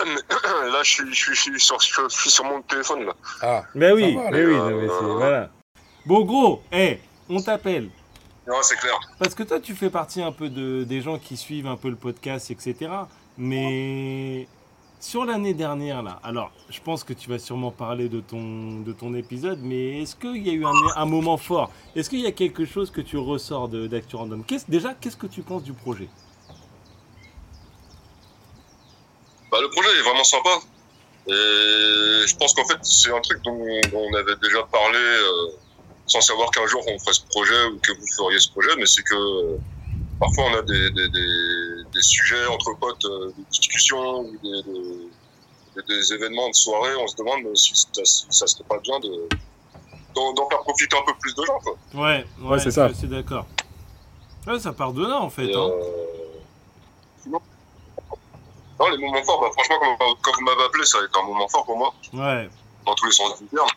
mais 0.06 0.22
là, 0.70 0.84
je 0.84 0.90
suis, 0.92 1.14
je 1.14 1.16
suis, 1.16 1.36
je 1.36 1.40
suis 1.42 1.60
sur, 1.60 1.80
je 1.80 2.16
suis 2.16 2.30
sur 2.30 2.44
mon 2.46 2.62
téléphone, 2.62 3.06
là. 3.06 3.14
Ah, 3.42 3.64
Ben 3.76 3.94
oui, 3.94 4.16
va, 4.16 4.32
mais 4.32 4.46
oui, 4.46 4.56
non, 4.56 4.70
mais 4.82 4.88
c'est- 4.88 5.06
voilà. 5.06 5.50
Bon, 6.06 6.22
gros, 6.26 6.62
hé, 6.72 7.00
on 7.30 7.42
t'appelle. 7.42 7.90
Non, 8.48 8.56
c'est 8.62 8.78
clair. 8.78 8.98
Parce 9.20 9.36
que 9.36 9.44
toi, 9.44 9.60
tu 9.60 9.76
fais 9.76 9.90
partie 9.92 10.22
un 10.22 10.32
peu 10.32 10.50
de, 10.50 10.84
des 10.84 11.02
gens 11.02 11.20
qui 11.20 11.38
suivent 11.38 11.68
un 11.68 11.76
peu 11.78 11.90
le 11.90 11.96
podcast, 11.96 12.50
etc. 12.50 12.90
Mais 13.38 14.48
sur 15.00 15.24
l'année 15.26 15.54
dernière, 15.54 16.02
là, 16.04 16.20
alors, 16.24 16.52
je 16.70 16.80
pense 16.82 17.04
que 17.04 17.14
tu 17.14 17.30
vas 17.30 17.40
sûrement 17.40 17.72
parler 17.72 18.10
de 18.10 18.20
ton, 18.22 18.80
de 18.82 18.92
ton 18.92 19.14
épisode, 19.14 19.60
mais 19.62 20.02
est-ce 20.02 20.16
qu'il 20.16 20.46
y 20.46 20.50
a 20.50 20.54
eu 20.54 20.66
un, 20.66 20.72
un 20.96 21.06
moment 21.06 21.38
fort? 21.38 21.72
Est-ce 21.96 22.10
qu'il 22.10 22.20
y 22.22 22.28
a 22.28 22.32
quelque 22.32 22.66
chose 22.66 22.92
que 22.92 23.02
tu 23.02 23.18
ressors 23.18 23.70
de- 23.70 23.88
d'Actu 23.88 24.16
Random 24.16 24.44
Déjà, 24.68 24.94
qu'est-ce 25.00 25.18
que 25.18 25.28
tu 25.28 25.42
penses 25.42 25.64
du 25.64 25.74
projet? 25.74 26.10
Bah, 29.52 29.58
le 29.62 29.70
projet 29.70 29.90
est 29.98 30.04
vraiment 30.04 30.24
sympa. 30.24 30.50
Et 31.28 31.32
je 32.28 32.36
pense 32.38 32.54
qu'en 32.54 32.66
fait, 32.66 32.78
c'est 32.82 33.12
un 33.14 33.22
truc 33.22 33.42
dont, 33.44 33.58
dont 33.92 34.08
on 34.10 34.14
avait 34.16 34.36
déjà 34.42 34.64
parlé 34.72 34.98
euh, 34.98 35.48
sans 36.08 36.22
savoir 36.22 36.50
qu'un 36.50 36.66
jour 36.66 36.82
on 36.88 36.98
ferait 36.98 37.14
ce 37.14 37.22
projet 37.30 37.66
ou 37.66 37.78
que 37.80 37.92
vous 37.92 38.08
feriez 38.18 38.40
ce 38.40 38.50
projet, 38.50 38.72
mais 38.78 38.86
c'est 38.88 39.04
que 39.04 39.14
euh, 39.14 39.58
parfois 40.20 40.46
on 40.46 40.54
a 40.58 40.62
des, 40.64 40.90
des, 40.92 41.10
des, 41.10 41.84
des 41.94 42.02
sujets 42.02 42.48
entre 42.48 42.76
potes, 42.80 43.06
euh, 43.06 43.32
des 43.38 43.44
discussions 43.52 44.22
ou 44.22 44.38
des, 44.42 44.64
des, 45.76 45.96
des 45.96 46.14
événements 46.14 46.50
de 46.50 46.56
soirée, 46.56 46.96
on 46.96 47.08
se 47.08 47.16
demande 47.18 47.56
si 47.56 47.76
ça, 47.76 47.86
si 48.04 48.26
ça 48.30 48.48
serait 48.48 48.64
pas 48.68 48.80
bien 48.80 49.00
de 49.00 49.10
d'en 50.16 50.34
d'en 50.34 50.50
faire 50.50 50.60
profiter 50.62 50.98
un 50.98 51.06
peu 51.06 51.14
plus 51.20 51.36
de 51.36 51.44
gens. 51.46 51.60
Quoi. 51.60 51.78
Ouais, 51.94 52.26
Ouais, 52.42 52.60
c'est 52.60 52.72
ça. 52.72 52.90
C'est 53.00 53.08
d'accord. 53.10 53.46
Ouais, 54.48 54.58
ça 54.58 54.74
part 54.74 54.94
de 54.94 55.06
là, 55.06 55.20
en 55.22 55.30
fait. 55.30 55.46
Et, 55.46 55.56
hein. 55.56 55.70
Euh, 58.80 58.84
Non, 58.84 58.90
les 58.90 58.98
moments 59.06 59.24
forts, 59.24 59.42
bah, 59.42 59.50
franchement, 59.54 59.76
quand, 60.00 60.16
quand 60.22 60.32
vous 60.38 60.46
m'avez 60.46 60.64
appelé, 60.64 60.86
ça 60.86 60.98
a 61.00 61.06
été 61.06 61.18
un 61.20 61.24
moment 61.26 61.48
fort 61.48 61.66
pour 61.66 61.78
moi, 61.78 61.94
Ouais, 62.14 62.50
dans 62.86 62.96
tous 62.96 63.06
les 63.06 63.12
sens 63.12 63.40
du 63.42 63.48
terme. 63.48 63.68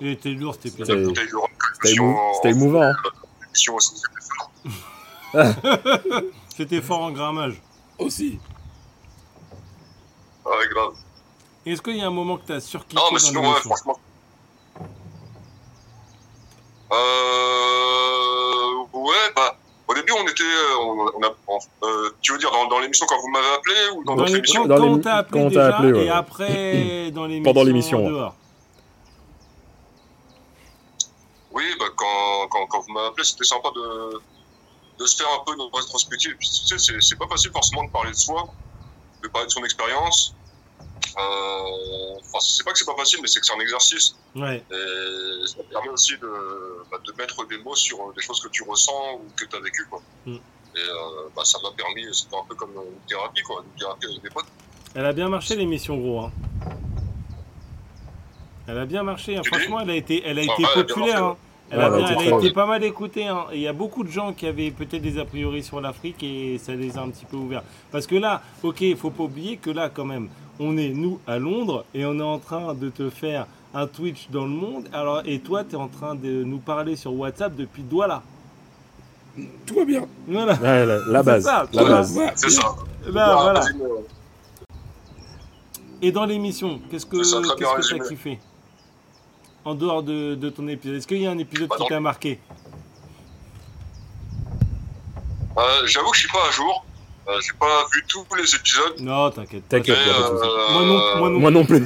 il 0.00 0.08
était 0.08 0.30
lourd 0.30 0.54
C'était- 0.60 0.82
rhum, 0.92 1.14
C'était 1.14 1.26
c'était 2.34 2.50
émouvant. 2.50 2.82
hein. 2.82 2.94
c'était 6.56 6.80
fort. 6.80 7.00
En 7.02 7.10
grammage. 7.12 7.60
aussi. 7.98 8.38
Ah, 10.44 10.50
ouais, 10.50 10.68
grave. 10.68 10.92
Est-ce 11.66 11.82
qu'il 11.82 11.96
y 11.96 12.02
a 12.02 12.06
un 12.06 12.10
moment 12.10 12.36
que 12.38 12.46
tu 12.46 12.52
as 12.52 12.60
surkiffé 12.60 12.94
Non, 13.02 13.08
mais 13.10 13.18
dans 13.18 13.24
sinon, 13.24 13.52
ouais, 13.52 13.60
franchement. 13.60 13.98
Euh, 16.92 18.84
ouais, 18.92 19.32
bah, 19.34 19.56
au 19.88 19.94
début, 19.94 20.12
on 20.12 20.26
était, 20.26 20.42
euh, 20.42 20.78
on, 20.80 20.98
on 21.16 21.22
a, 21.22 21.30
on- 21.48 21.86
euh, 21.86 22.10
tu 22.20 22.32
veux 22.32 22.38
dire 22.38 22.50
dans, 22.50 22.66
dans 22.66 22.78
l'émission 22.80 23.06
quand 23.06 23.20
vous 23.20 23.28
m'avez 23.28 23.48
appelé 23.54 23.74
ou 23.94 24.04
dans 24.04 24.14
Dans 24.16 24.22
notre 24.22 24.36
émission 24.36 24.66
quand, 24.66 24.80
on 24.80 24.98
t'a 24.98 25.14
appelé 25.16 25.40
quand 25.40 25.46
on 25.46 25.50
t'a 25.50 25.54
déjà 25.54 25.76
appelé, 25.76 25.92
ouais. 25.92 26.04
et 26.06 26.10
après 26.10 27.10
dans 27.14 27.26
l'émission 27.26 27.52
Pendant 27.52 27.64
l'émission, 27.64 28.06
ouais. 28.06 28.30
Oui, 31.52 31.64
bah, 31.78 31.86
quand, 31.96 32.48
quand, 32.50 32.66
quand 32.66 32.80
vous 32.80 32.92
m'avez 32.92 33.06
appelé, 33.08 33.24
c'était 33.24 33.44
sympa 33.44 33.68
de, 33.74 34.20
de 34.98 35.06
se 35.06 35.16
faire 35.16 35.26
un 35.40 35.44
peu 35.44 35.52
une 35.54 35.62
rétrospective. 35.72 36.36
Puis, 36.38 36.48
tu 36.50 36.66
sais, 36.66 36.78
c'est, 36.78 37.00
c'est 37.00 37.16
pas 37.16 37.26
facile 37.28 37.50
forcément 37.52 37.84
de 37.84 37.90
parler 37.90 38.10
de 38.10 38.16
soi, 38.16 38.48
de 39.22 39.28
parler 39.28 39.46
de 39.46 39.52
son 39.52 39.64
expérience. 39.64 40.34
Euh, 41.18 41.20
enfin, 42.20 42.38
c'est 42.40 42.62
pas 42.64 42.72
que 42.72 42.78
c'est 42.78 42.84
pas 42.84 42.94
facile, 42.96 43.20
mais 43.22 43.28
c'est 43.28 43.40
que 43.40 43.46
c'est 43.46 43.54
un 43.54 43.60
exercice. 43.60 44.14
Ouais, 44.34 44.62
Et 44.70 45.46
ça 45.46 45.62
permet 45.70 45.88
aussi 45.88 46.12
de, 46.18 46.30
bah, 46.90 46.98
de 47.06 47.12
mettre 47.16 47.46
des 47.46 47.56
mots 47.58 47.74
sur 47.74 48.12
des 48.14 48.20
choses 48.22 48.40
que 48.40 48.48
tu 48.48 48.62
ressens 48.64 49.14
ou 49.14 49.22
que 49.34 49.46
tu 49.46 49.56
as 49.56 49.60
vécu. 49.60 49.86
Quoi. 49.88 50.02
Mm. 50.26 50.34
Et 50.34 50.38
euh, 50.78 51.28
bah, 51.34 51.42
ça 51.44 51.58
m'a 51.62 51.70
permis, 51.74 52.04
c'était 52.14 52.36
un 52.36 52.44
peu 52.46 52.54
comme 52.54 52.72
une 52.74 53.06
thérapie, 53.08 53.40
quoi, 53.42 53.62
une 53.64 53.78
thérapie 53.80 54.06
avec 54.10 54.22
des 54.22 54.28
potes. 54.30 54.44
elle 54.94 55.06
a 55.06 55.12
bien 55.14 55.28
marché 55.30 55.56
l'émission 55.56 55.96
gros. 55.96 56.20
Hein. 56.20 56.32
Elle 58.68 58.78
a 58.78 58.84
bien 58.86 59.02
marché. 59.02 59.36
hein. 59.36 59.42
Franchement, 59.44 59.80
elle 59.80 59.90
a 59.90 59.94
été, 59.96 60.22
elle 60.24 60.38
a 60.38 60.42
Ouais, 60.42 60.46
été 60.46 60.54
elle 60.58 60.64
a 60.64 60.74
bien 60.74 60.84
populaire. 60.84 61.20
marché, 61.22 61.24
hein. 61.32 61.36
Elle, 61.70 61.78
Ouais, 61.78 61.84
a, 61.84 61.88
bien- 61.90 61.98
été 61.98 62.12
elle 62.12 62.18
a 62.32 62.36
très- 62.36 62.46
été 62.46 62.54
pas 62.54 62.66
mal 62.66 62.84
écoutée. 62.84 63.26
hein. 63.26 63.46
Et 63.52 63.56
il 63.56 63.60
y 63.62 63.66
a 63.68 63.72
beaucoup 63.72 64.04
de 64.04 64.10
gens 64.10 64.32
qui 64.32 64.46
avaient 64.46 64.70
peut-être 64.70 65.02
des 65.02 65.18
a 65.18 65.24
priori 65.24 65.62
sur 65.62 65.80
l'Afrique 65.80 66.22
et 66.22 66.58
ça 66.58 66.74
les 66.74 66.96
a 66.98 67.00
un 67.02 67.10
petit 67.10 67.24
peu 67.24 67.36
ouverts. 67.36 67.62
Parce 67.90 68.06
que 68.06 68.14
là, 68.16 68.42
ok, 68.62 68.80
il 68.82 68.96
faut 68.96 69.10
pas 69.10 69.24
oublier 69.24 69.56
que 69.56 69.70
là, 69.70 69.88
quand 69.88 70.04
même, 70.04 70.28
on 70.60 70.76
est 70.76 70.88
nous 70.90 71.18
à 71.26 71.38
Londres 71.38 71.84
et 71.94 72.04
on 72.06 72.18
est 72.18 72.22
en 72.22 72.38
train 72.38 72.74
de 72.74 72.88
te 72.90 73.10
faire 73.10 73.46
un 73.74 73.86
Twitch 73.86 74.28
dans 74.30 74.44
le 74.44 74.50
monde. 74.50 74.88
Alors, 74.92 75.22
et 75.24 75.40
toi, 75.40 75.64
tu 75.64 75.72
es 75.74 75.78
en 75.78 75.88
train 75.88 76.14
de 76.14 76.44
nous 76.44 76.58
parler 76.58 76.96
sur 76.96 77.12
WhatsApp 77.12 77.54
depuis 77.56 77.82
Douala. 77.82 78.22
Tout 79.66 79.74
va 79.74 79.84
bien. 79.84 80.06
Voilà. 80.26 80.54
Ouais, 80.54 80.86
la, 80.86 80.98
la 80.98 81.18
C'est 81.20 81.24
base. 81.26 81.44
ça, 81.44 81.66
la 81.72 81.82
tout 81.82 81.88
base. 81.88 82.12
Voilà. 82.14 82.32
C'est 82.36 82.50
ça. 82.50 82.74
Là, 83.12 83.36
voilà. 83.36 83.60
vas-y, 83.60 83.76
Et 86.02 86.10
dans 86.12 86.24
l'émission, 86.24 86.80
qu'est-ce 86.90 87.04
que 87.06 87.16
que 87.18 87.58
t'as 87.62 87.74
résumé. 87.74 88.00
kiffé 88.08 88.38
En 89.66 89.74
dehors 89.74 90.02
de, 90.02 90.34
de 90.36 90.48
ton 90.48 90.66
épisode, 90.68 90.96
est-ce 90.96 91.06
qu'il 91.06 91.18
y 91.20 91.26
a 91.26 91.30
un 91.30 91.38
épisode 91.38 91.68
Bah, 91.68 91.76
qui 91.78 91.86
t'a 91.86 92.00
marqué? 92.00 92.40
Euh, 95.58 95.86
J'avoue 95.86 96.10
que 96.10 96.16
je 96.16 96.20
suis 96.22 96.32
pas 96.32 96.46
à 96.48 96.50
jour. 96.50 96.85
Euh, 97.28 97.40
j'ai 97.40 97.52
pas 97.58 97.84
vu 97.92 98.04
tous 98.06 98.24
les 98.36 98.54
épisodes. 98.54 99.00
Non, 99.00 99.30
t'inquiète. 99.30 99.68
T'inquiète, 99.68 99.96
euh, 99.96 100.72
Moi 100.72 100.82
non, 100.84 101.16
moi 101.18 101.30
non. 101.30 101.40
Moi 101.40 101.50
non 101.50 101.64
plus. 101.64 101.84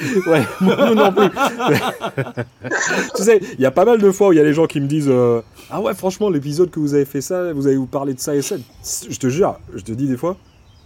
ouais, 0.28 0.46
moi 0.60 0.94
non 0.94 1.12
plus. 1.12 1.28
tu 3.16 3.22
sais, 3.22 3.40
il 3.54 3.60
y 3.60 3.66
a 3.66 3.70
pas 3.72 3.84
mal 3.84 4.00
de 4.00 4.10
fois 4.12 4.28
où 4.28 4.32
il 4.32 4.36
y 4.36 4.40
a 4.40 4.44
les 4.44 4.54
gens 4.54 4.66
qui 4.66 4.80
me 4.80 4.86
disent 4.86 5.08
euh, 5.10 5.42
Ah 5.70 5.80
ouais, 5.80 5.92
franchement, 5.92 6.30
l'épisode 6.30 6.70
que 6.70 6.78
vous 6.78 6.94
avez 6.94 7.04
fait 7.04 7.20
ça, 7.20 7.52
vous 7.52 7.66
avez 7.66 7.76
vous 7.76 7.86
parlé 7.86 8.14
de 8.14 8.20
ça 8.20 8.34
et 8.34 8.40
ça. 8.42 8.54
Je 9.10 9.18
te 9.18 9.28
jure, 9.28 9.58
je 9.74 9.82
te 9.82 9.90
dis 9.92 10.06
des 10.06 10.16
fois 10.16 10.36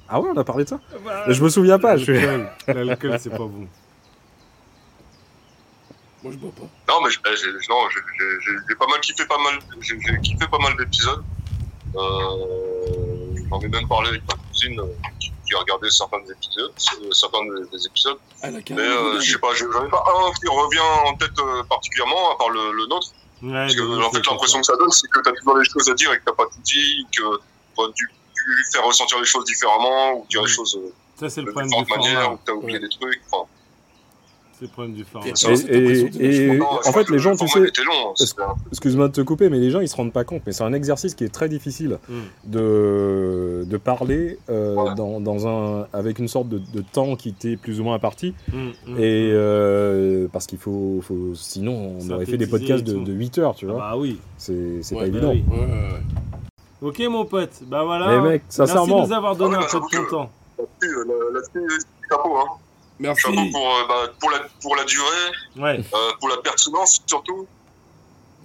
Ah 0.08 0.18
ouais, 0.20 0.30
on 0.34 0.38
a 0.38 0.44
parlé 0.44 0.64
de 0.64 0.70
ça 0.70 0.80
Je 1.28 1.42
me 1.44 1.48
souviens 1.50 1.78
pas. 1.78 1.96
Je 1.98 2.12
L'alcool, 2.66 3.16
c'est 3.20 3.30
pas 3.30 3.36
bon. 3.38 3.68
Moi, 6.22 6.32
je 6.32 6.38
bois 6.38 6.50
pas. 6.56 6.92
Non, 6.92 7.00
mais 7.04 7.10
j'ai- 7.10 7.36
j'ai 7.36 7.50
non, 7.68 7.88
j'ai- 7.90 8.00
j'ai- 8.18 8.40
j'ai 8.40 8.52
j'ai 8.68 8.74
pas 8.76 8.86
mal 8.86 9.00
kiffé 9.00 9.24
pas 9.26 9.38
mal, 9.38 9.58
j'ai 9.80 9.98
j'ai 10.00 10.20
kiffé 10.20 10.46
pas 10.50 10.58
mal 10.58 10.76
d'épisodes. 10.78 11.22
Euh, 11.96 13.11
J'en 13.52 13.60
ai 13.60 13.68
même 13.68 13.86
parlé 13.86 14.08
avec 14.08 14.22
ma 14.26 14.34
cousine 14.48 14.80
euh, 14.80 14.86
qui, 15.20 15.30
a 15.54 15.58
regardé 15.58 15.90
certains 15.90 16.18
des 16.20 16.32
épisodes, 16.32 16.72
euh, 17.02 17.10
certains 17.12 17.44
des, 17.44 17.68
des 17.70 17.86
épisodes. 17.86 18.16
Ah, 18.42 18.50
Mais 18.50 18.62
euh, 18.80 19.20
je 19.20 19.32
sais 19.32 19.38
pas, 19.38 19.52
je- 19.52 19.70
j'en 19.70 19.84
ai 19.84 19.90
pas 19.90 20.02
un 20.08 20.32
qui 20.32 20.48
revient 20.48 20.80
en 21.06 21.14
tête 21.16 21.38
euh, 21.38 21.62
particulièrement, 21.64 22.32
à 22.32 22.36
part 22.38 22.48
le, 22.48 22.72
le 22.72 22.86
nôtre. 22.86 23.08
Ouais, 23.42 23.52
Parce 23.52 23.74
que 23.74 23.82
en 24.02 24.10
fait, 24.10 24.26
l'impression 24.26 24.60
que 24.60 24.66
ça 24.66 24.76
donne, 24.76 24.90
c'est 24.90 25.08
que 25.08 25.20
t'as 25.20 25.32
toujours 25.32 25.58
des 25.58 25.64
choses 25.66 25.90
à 25.90 25.94
dire 25.94 26.10
et 26.14 26.18
que 26.18 26.24
t'as 26.24 26.32
pas 26.32 26.44
tout 26.46 26.60
dit, 26.64 27.06
que 27.14 27.22
t'as 27.76 27.86
dû, 27.94 28.06
dû 28.34 28.64
faire 28.72 28.84
ressentir 28.84 29.18
les 29.18 29.26
choses 29.26 29.44
différemment, 29.44 30.12
ou 30.14 30.26
dire 30.30 30.42
les 30.42 30.48
choses 30.48 30.74
euh, 30.76 30.90
ça, 31.20 31.28
c'est 31.28 31.42
de 31.42 31.46
le 31.46 31.52
problème 31.52 31.70
du 31.70 31.76
différentes 31.84 32.04
manières, 32.06 32.32
ou 32.32 32.36
que 32.36 32.42
t'as 32.46 32.52
oublié 32.52 32.78
Ouais. 32.78 32.88
des 32.88 32.88
trucs. 32.88 33.20
Enfin, 33.30 33.46
C'est 34.62 34.68
le 34.68 34.72
problème 34.72 34.94
du 34.94 35.02
format. 35.04 35.26
Et- 35.26 35.32
Et, 36.22 36.24
et- 36.24 36.46
et- 36.54 36.60
en 36.60 36.92
fait, 36.92 37.10
les 37.10 37.18
gens, 37.18 37.32
le 37.32 37.36
tu 37.36 37.48
sais, 37.48 38.34
hein, 38.40 38.54
excuse-moi 38.70 39.08
de 39.08 39.12
te 39.12 39.20
couper, 39.20 39.48
mais 39.48 39.58
les 39.58 39.70
gens 39.70 39.80
ils 39.80 39.88
se 39.88 39.96
rendent 39.96 40.12
pas 40.12 40.22
compte. 40.22 40.42
Mais 40.46 40.52
c'est 40.52 40.62
un 40.62 40.72
exercice 40.72 41.14
qui 41.16 41.24
est 41.24 41.34
très 41.34 41.48
difficile 41.48 41.98
Mm. 42.08 42.12
de, 42.52 43.64
de 43.66 43.76
parler 43.76 44.38
euh, 44.50 44.76
Ouais. 44.76 44.94
dans, 44.94 45.20
dans 45.20 45.48
un, 45.48 45.86
avec 45.92 46.20
une 46.20 46.28
sorte 46.28 46.48
de, 46.48 46.58
de 46.58 46.80
temps 46.92 47.16
qui 47.16 47.32
t'est 47.32 47.56
plus 47.56 47.80
ou 47.80 47.84
moins 47.84 47.96
imparti. 47.96 48.34
Mm, 48.52 48.56
mm, 48.56 48.70
Et 48.98 49.30
mm. 49.30 49.34
euh, 49.34 50.28
parce 50.32 50.46
qu'il 50.46 50.58
faut, 50.58 51.00
faut. 51.02 51.34
Sinon, 51.34 51.96
on 52.00 52.10
aurait 52.10 52.26
fait 52.26 52.36
des 52.36 52.46
podcasts 52.46 52.86
et 52.88 52.92
de, 52.92 52.98
de 53.00 53.12
8 53.12 53.38
heures, 53.38 53.54
tu 53.56 53.66
Ah 53.68 53.72
vois. 53.72 53.80
bah 53.80 53.94
oui. 53.96 54.18
C'est 54.38 54.52
Ouais, 54.52 54.80
pas 54.90 54.94
bah 55.00 55.06
évident. 55.06 55.30
oui. 55.30 55.44
Ouais, 55.50 55.58
ouais, 55.58 55.66
ouais. 55.66 56.88
Ok, 56.88 57.00
mon 57.10 57.24
pote. 57.24 57.50
Bah 57.66 57.82
voilà. 57.84 58.06
Mais 58.08 58.20
mec, 58.30 58.42
Merci 58.44 58.60
de 58.60 58.66
sincèrement, 58.66 59.06
nous 59.06 59.12
avoir 59.12 59.34
donné 59.34 59.56
Ah 59.58 59.64
un 59.64 59.80
peu 59.80 59.80
de 59.80 60.04
ton 60.04 60.10
temps. 60.10 60.30
Là-dessus, 60.58 60.96
euh, 60.98 61.34
là-dessus, 61.34 61.78
chapeau, 62.08 62.36
hein. 62.36 62.44
Merci. 63.02 63.22
Chapeau 63.22 63.50
pour, 63.52 63.66
euh, 63.66 63.86
bah, 63.88 64.12
pour, 64.20 64.30
la, 64.30 64.38
pour 64.62 64.76
la 64.76 64.84
durée, 64.84 65.28
Ouais. 65.58 65.80
euh, 65.94 65.96
pour 66.20 66.28
la 66.28 66.36
pertinence 66.38 67.00
surtout. 67.06 67.46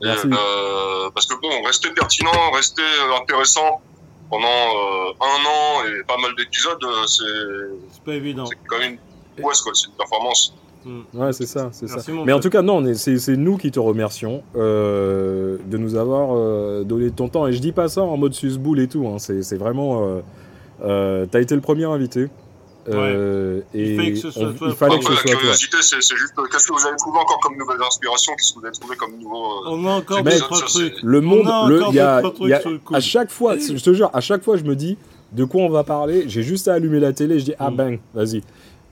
Et, 0.01 0.05
Merci. 0.05 0.27
euh, 0.27 1.09
parce 1.13 1.25
que 1.25 1.35
bon, 1.41 1.49
rester 1.65 1.89
pertinent, 1.91 2.51
rester 2.53 2.83
intéressant 3.21 3.81
pendant 4.29 4.47
euh, 4.47 5.11
un 5.21 5.45
an 5.45 5.85
et 5.87 6.03
pas 6.05 6.17
mal 6.17 6.35
d'épisodes, 6.37 6.83
c'est 7.07 7.23
C'est 7.93 8.03
pas 8.03 8.13
évident. 8.13 8.45
c'est 8.45 8.57
quand 8.67 8.77
même 8.79 8.93
une 8.93 9.41
prouesse, 9.41 9.61
quoi. 9.61 9.71
C'est 9.73 9.87
une 9.87 9.93
performance. 9.93 10.53
Mm. 10.85 11.01
ouais, 11.15 11.33
c'est 11.33 11.45
ça, 11.47 11.69
c'est 11.71 11.87
ça. 11.87 11.97
Mais 12.25 12.31
en 12.33 12.39
tout 12.39 12.49
cas, 12.49 12.61
non, 12.61 12.77
on 12.77 12.85
est- 12.85 12.93
c'est 13.17 13.35
nous 13.35 13.57
qui 13.57 13.71
te 13.71 13.79
remercions 13.79 14.43
euh, 14.55 15.57
de 15.65 15.77
nous 15.77 15.95
avoir 15.95 16.29
euh, 16.35 16.83
donné 16.83 17.09
ton 17.11 17.27
temps. 17.29 17.47
Et 17.47 17.53
je 17.53 17.59
dis 17.59 17.71
pas 17.71 17.87
ça 17.89 18.01
en 18.03 18.17
mode 18.17 18.33
susboule 18.33 18.79
et 18.79 18.87
tout. 18.87 19.07
Hein. 19.07 19.17
C'est 19.19 19.57
vraiment. 19.57 20.05
Euh, 20.07 20.19
euh, 20.83 21.25
T'as 21.25 21.41
été 21.41 21.55
le 21.55 21.61
premier 21.61 21.85
invité. 21.85 22.27
Euh, 22.89 23.61
et 23.73 23.91
Il 23.91 23.95
fallait 23.97 24.11
que 24.13 24.17
ce 24.19 24.31
soit 24.31 24.47
on- 24.47 24.53
toi. 24.53 24.67
il 24.69 24.75
fallait 24.75 24.95
que 24.99 25.03
Après, 25.05 25.15
ce 25.15 25.21
la 25.25 25.27
soit 25.31 25.39
curiosité, 25.39 25.77
c'est 25.81 25.95
juste 26.17 26.33
euh, 26.37 26.43
qu'est-ce 26.51 26.67
que 26.67 26.73
vous 26.73 26.87
avez 26.87 26.97
trouvé 26.97 27.19
encore 27.19 27.39
comme 27.41 27.57
nouvelles 27.57 27.81
inspirations 27.85 28.33
Qu'est-ce 28.37 28.53
que 28.53 28.59
vous 28.59 28.65
avez 28.65 28.75
trouvé 28.75 28.95
comme 28.95 29.17
nouveau. 29.17 29.43
euh, 29.65 29.69
On 29.69 29.85
a 29.85 29.91
encore 29.91 30.17
ça, 30.23 30.39
trois 30.39 30.61
trucs. 30.61 30.95
Le 31.03 31.19
On 31.19 31.21
monde, 31.21 31.69
le, 31.69 31.81
il 31.89 31.95
y 31.95 31.99
a, 31.99 32.21
y 32.21 32.23
a- 32.23 32.31
trucs 32.31 32.61
sur 32.61 32.69
le 32.71 32.77
coude. 32.79 32.95
à 32.95 32.99
chaque 32.99 33.31
fois, 33.31 33.57
je 33.57 33.83
te 33.83 33.93
jure, 33.93 34.09
à 34.13 34.21
chaque 34.21 34.43
fois, 34.43 34.57
je 34.57 34.63
me 34.63 34.75
dis 34.75 34.97
de 35.31 35.43
quoi 35.43 35.61
on 35.63 35.69
va 35.69 35.83
parler? 35.83 36.23
J'ai 36.27 36.43
juste 36.43 36.67
à 36.67 36.73
allumer 36.75 36.99
la 36.99 37.13
télé, 37.13 37.39
je 37.39 37.45
dis 37.45 37.53
ah 37.59 37.69
Mm. 37.71 37.75
bang, 37.75 37.99
vas-y, 38.13 38.41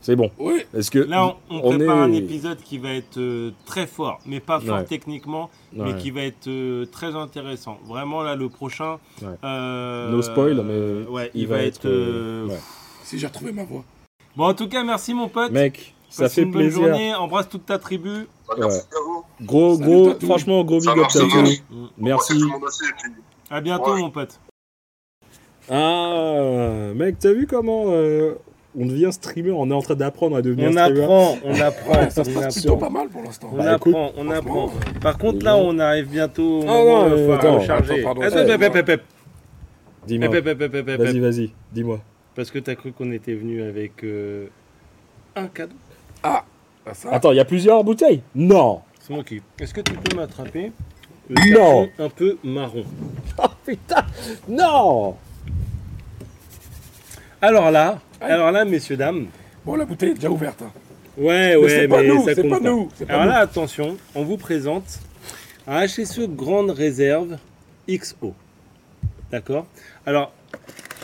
c'est 0.01 0.15
bon. 0.17 0.29
Oui, 0.37 0.63
Est-ce 0.73 0.91
que 0.91 0.99
Là, 0.99 1.35
on, 1.49 1.55
on 1.55 1.61
on 1.73 1.77
prépare 1.77 1.97
est- 1.99 2.01
un 2.01 2.11
épisode 2.13 2.57
qui 2.61 2.77
va 2.77 2.89
être 2.93 3.17
euh, 3.17 3.51
très 3.65 3.87
fort, 3.87 4.19
mais 4.25 4.41
pas 4.41 4.59
fort 4.59 4.79
Ouais. 4.79 4.83
techniquement, 4.83 5.49
Ouais. 5.73 5.85
mais 5.93 5.95
qui 6.01 6.11
va 6.11 6.21
être 6.23 6.47
euh, 6.49 6.85
très 6.91 7.15
intéressant. 7.15 7.79
Vraiment, 7.87 8.21
là, 8.21 8.35
le 8.35 8.49
prochain. 8.49 8.97
Ouais. 9.21 9.29
euh, 9.45 10.11
No 10.11 10.21
spoil, 10.21 10.55
mais 10.65 10.73
euh, 10.73 11.05
ouais, 11.09 11.31
il, 11.33 11.41
il 11.43 11.47
va, 11.47 11.55
va 11.57 11.63
être. 11.63 11.85
être, 11.85 12.47
ouais. 12.49 12.59
Si 13.05 13.17
j'ai 13.19 13.27
retrouvé 13.27 13.51
ma 13.51 13.63
voix. 13.63 13.83
Bon, 14.35 14.45
en 14.45 14.53
tout 14.53 14.67
cas, 14.67 14.83
merci 14.83 15.13
mon 15.13 15.29
pote. 15.29 15.51
mec, 15.51 15.93
ça 16.09 16.23
Passe 16.23 16.33
fait 16.35 16.41
une 16.41 16.51
bonne 16.51 16.61
plaisir. 16.63 16.81
journée. 16.83 17.15
Embrasse 17.15 17.47
toute 17.49 17.65
ta 17.65 17.79
tribu. 17.79 18.27
merci 18.57 18.79
à 18.79 18.99
vous. 19.05 19.23
Gros, 19.41 19.75
Salut, 19.77 19.85
gros, 19.89 20.13
franchement, 20.25 20.63
gros 20.63 20.79
Ça 20.81 20.93
big 20.93 21.03
up 21.03 21.09
ça 21.11 21.25
marche. 21.25 21.49
Merci. 21.97 22.41
À 23.49 23.61
bientôt, 23.61 23.93
Ouais. 23.93 24.01
mon 24.01 24.09
pote. 24.11 24.39
Ah, 25.69 26.91
mec, 26.95 27.17
t'as 27.19 27.33
vu 27.33 27.47
comment 27.47 27.85
euh, 27.87 28.35
on 28.77 28.85
devient 28.85 29.09
streamer 29.11 29.51
On 29.51 29.69
est 29.71 29.73
en 29.73 29.81
train 29.81 29.95
d'apprendre 29.95 30.35
à 30.35 30.41
devenir 30.41 30.69
On 30.69 30.73
streamer. 30.73 31.03
apprend, 31.03 31.37
on 31.43 31.53
apprend. 31.61 32.09
Ça 32.09 32.23
se 32.23 32.29
on 32.29 32.33
passe 32.33 32.57
apprend. 32.57 32.61
plutôt 32.61 32.77
pas 32.77 32.89
mal 32.89 33.09
pour 33.09 33.23
l'instant. 33.23 33.49
On 33.51 33.57
Bah, 33.57 33.71
apprend, 33.73 34.11
on 34.17 34.29
apprend. 34.31 34.71
Par 35.01 35.17
contre, 35.17 35.43
là, 35.45 35.57
on 35.57 35.79
arrive 35.79 36.07
bientôt 36.09 36.59
au 36.59 36.63
Ah, 36.63 36.65
non, 36.67 37.09
euh, 37.09 37.35
attends. 37.35 37.59
recharger. 37.59 37.93
Attends, 37.93 38.03
pardon, 38.03 38.21
ça. 38.29 38.97
Dis-moi. 40.07 40.27
Vas-y, 40.29 41.19
vas-y, 41.19 41.51
dis-moi. 41.71 41.99
Parce 42.35 42.51
que 42.51 42.59
t'as 42.59 42.75
cru 42.75 42.91
qu'on 42.91 43.11
était 43.11 43.33
venu 43.33 43.61
avec 43.63 44.03
euh, 44.03 44.47
un 45.35 45.47
cadeau. 45.47 45.75
Ah, 46.23 46.43
ça. 46.93 47.09
Attends, 47.11 47.31
il 47.31 47.37
y 47.37 47.39
a 47.39 47.45
plusieurs 47.45 47.83
bouteilles? 47.83 48.21
Non 48.35 48.81
C'est 48.99 49.13
moi 49.13 49.23
qui. 49.23 49.41
Est-ce 49.59 49.73
que 49.73 49.81
tu 49.81 49.93
peux 49.93 50.15
m'attraper? 50.15 50.71
Le 51.29 51.53
Non. 51.53 51.89
un 51.97 52.09
peu 52.09 52.37
marron 52.43 52.83
Oh 53.37 53.47
putain 53.65 54.05
Non 54.47 55.15
Alors 57.41 57.71
là, 57.71 57.99
Aïe. 58.21 58.31
alors 58.31 58.51
là, 58.51 58.65
messieurs 58.65 58.97
dames. 58.97 59.27
Bon, 59.65 59.75
la 59.75 59.85
bouteille 59.85 60.11
est 60.11 60.15
déjà 60.15 60.29
ouverte. 60.29 60.61
hein. 60.61 60.71
Ouais, 61.17 61.49
Mais 61.51 61.55
ouais, 61.55 61.69
c'est 61.69 61.87
pas 61.87 62.01
mais 62.01 62.07
nous, 62.09 62.25
ça 62.25 62.35
c'est 62.35 62.41
compte 62.41 62.51
pas 62.51 62.59
pas. 62.59 62.69
nous. 62.69 62.89
c'est 62.95 63.05
pas 63.05 63.13
Alors 63.13 63.25
nous. 63.25 63.31
là, 63.31 63.39
attention, 63.39 63.97
on 64.13 64.23
vous 64.23 64.37
présente 64.37 64.99
un 65.67 65.85
HSE 65.85 66.27
Grande 66.29 66.69
Réserve 66.71 67.37
XO. 67.89 68.33
D'accord? 69.31 69.65
Alors, 70.05 70.31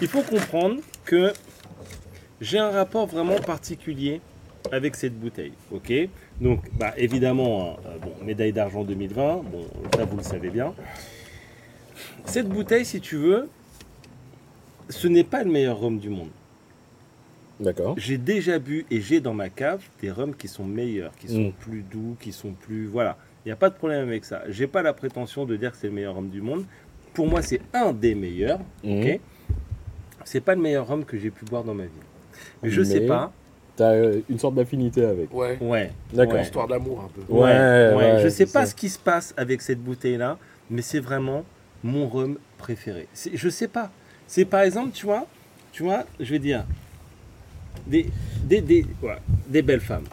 il 0.02 0.08
faut 0.08 0.22
comprendre 0.22 0.82
que 1.05 1.33
j'ai 2.39 2.57
un 2.59 2.71
rapport 2.71 3.05
vraiment 3.07 3.39
particulier 3.39 4.21
avec 4.71 4.95
cette 4.95 5.19
bouteille. 5.19 5.53
Ok? 5.71 5.91
Donc, 6.39 6.61
bah, 6.77 6.93
évidemment, 6.97 7.71
hein, 7.71 7.75
euh, 7.87 7.97
bon, 7.99 8.13
médaille 8.25 8.53
d'argent 8.53 8.83
2020, 8.83 9.43
bon, 9.51 9.65
ça 9.95 10.05
vous 10.05 10.17
le 10.17 10.23
savez 10.23 10.49
bien. 10.49 10.73
Cette 12.25 12.47
bouteille, 12.47 12.85
si 12.85 13.01
tu 13.01 13.15
veux, 13.17 13.49
ce 14.89 15.07
n'est 15.07 15.23
pas 15.23 15.43
le 15.43 15.51
meilleur 15.51 15.79
rhum 15.79 15.97
du 15.99 16.09
monde. 16.09 16.29
D'accord. 17.59 17.93
J'ai 17.97 18.17
déjà 18.17 18.57
bu 18.57 18.85
et 18.89 19.01
j'ai 19.01 19.19
dans 19.19 19.33
ma 19.35 19.49
cave 19.49 19.83
des 20.01 20.09
rhums 20.09 20.35
qui 20.35 20.47
sont 20.47 20.65
meilleurs, 20.65 21.11
qui 21.17 21.27
sont 21.27 21.49
Mm. 21.49 21.53
plus 21.53 21.81
doux, 21.83 22.17
qui 22.19 22.31
sont 22.31 22.53
plus. 22.53 22.87
Voilà. 22.87 23.17
Il 23.45 23.49
n'y 23.49 23.51
a 23.51 23.55
pas 23.55 23.69
de 23.69 23.75
problème 23.75 24.07
avec 24.07 24.25
ça. 24.25 24.43
J'ai 24.49 24.67
pas 24.67 24.81
la 24.81 24.93
prétention 24.93 25.45
de 25.45 25.55
dire 25.55 25.71
que 25.71 25.77
c'est 25.77 25.87
le 25.87 25.93
meilleur 25.93 26.15
rhum 26.15 26.29
du 26.29 26.41
monde. 26.41 26.65
Pour 27.13 27.27
moi, 27.27 27.41
c'est 27.41 27.61
un 27.73 27.91
des 27.93 28.15
meilleurs. 28.15 28.59
Ok? 28.83 29.19
C'est 30.25 30.41
pas 30.41 30.55
le 30.55 30.62
meilleur 30.62 30.88
rhum 30.88 31.03
que 31.05 31.17
j'ai 31.17 31.29
pu 31.31 31.45
boire 31.45 31.63
dans 31.63 31.73
ma 31.73 31.84
vie. 31.84 31.89
Mais 32.63 32.69
je 32.69 32.81
sais 32.84 33.01
pas. 33.01 33.31
T'as 33.75 33.93
euh, 33.93 34.19
une 34.29 34.38
sorte 34.38 34.55
d'affinité 34.55 35.03
avec. 35.05 35.34
Ouais, 35.34 35.57
Ouais. 35.62 35.91
D'accord. 36.13 36.36
Ouais. 36.36 36.41
histoire 36.43 36.67
d'amour 36.67 37.01
un 37.05 37.10
peu. 37.10 37.21
Ouais, 37.34 37.41
Ouais, 37.43 37.49
ouais. 37.49 37.95
ouais, 38.15 38.19
je 38.23 38.27
sais 38.29 38.45
pas 38.45 38.65
ça. 38.65 38.71
ce 38.71 38.75
qui 38.75 38.89
se 38.89 38.99
passe 38.99 39.34
avec 39.38 39.62
cette 39.62 39.79
bouteille-là, 39.79 40.38
mais 40.69 40.81
c'est 40.81 40.99
vraiment 40.99 41.43
mon 41.84 42.07
rhum 42.07 42.38
préféré. 42.57 43.07
Je 43.34 43.49
sais 43.49 43.67
pas. 43.69 43.89
C'est 44.27 44.45
par 44.45 44.62
exemple, 44.62 44.91
tu 44.93 45.05
vois, 45.05 45.25
tu 45.71 45.84
vois, 45.84 46.05
je 46.19 46.31
vais 46.31 46.39
dire, 46.39 46.65
des, 47.88 48.07
des, 48.43 48.62
des, 48.62 48.86
ouais, 49.01 49.17
des 49.47 49.62
belles 49.62 49.79
femmes. 49.79 50.03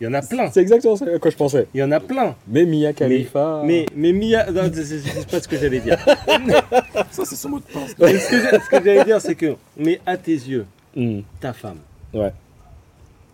Il 0.00 0.04
y 0.04 0.06
en 0.06 0.14
a 0.14 0.22
plein. 0.22 0.50
C'est 0.50 0.60
exactement 0.60 0.94
ça 0.96 1.06
à 1.12 1.18
quoi 1.18 1.30
je 1.30 1.36
pensais. 1.36 1.66
Il 1.74 1.80
y 1.80 1.82
en 1.82 1.90
a 1.90 1.98
plein. 2.00 2.36
Mais 2.46 2.64
Mia 2.64 2.92
Khalifa. 2.92 3.62
Mais, 3.64 3.84
mais 3.96 4.12
Mia, 4.12 4.50
non, 4.50 4.70
c'est 4.72 5.26
pas 5.28 5.40
ce 5.40 5.48
que 5.48 5.56
j'allais 5.56 5.80
dire. 5.80 5.98
Ça, 7.10 7.24
c'est 7.24 7.34
son 7.36 7.48
mot 7.48 7.58
de 7.58 7.64
passe. 7.64 7.94
Mais 7.98 8.18
ce 8.18 8.30
que 8.30 8.36
j'ai- 8.40 8.60
ce 8.60 8.68
que 8.70 8.84
j'allais 8.84 9.04
dire, 9.04 9.20
c'est 9.20 9.34
que, 9.34 9.56
mais 9.76 10.00
à 10.06 10.16
tes 10.16 10.32
yeux, 10.34 10.66
Hmm, 10.96 11.20
ta 11.40 11.52
femme, 11.52 11.78
Ouais. 12.14 12.32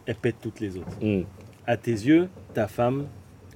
elle 0.06 0.16
pète 0.16 0.36
toutes 0.42 0.60
les 0.60 0.76
autres. 0.76 0.96
hmm. 1.00 1.22
À 1.66 1.76
tes 1.76 1.92
yeux, 1.92 2.28
ta 2.52 2.66
femme, 2.66 3.06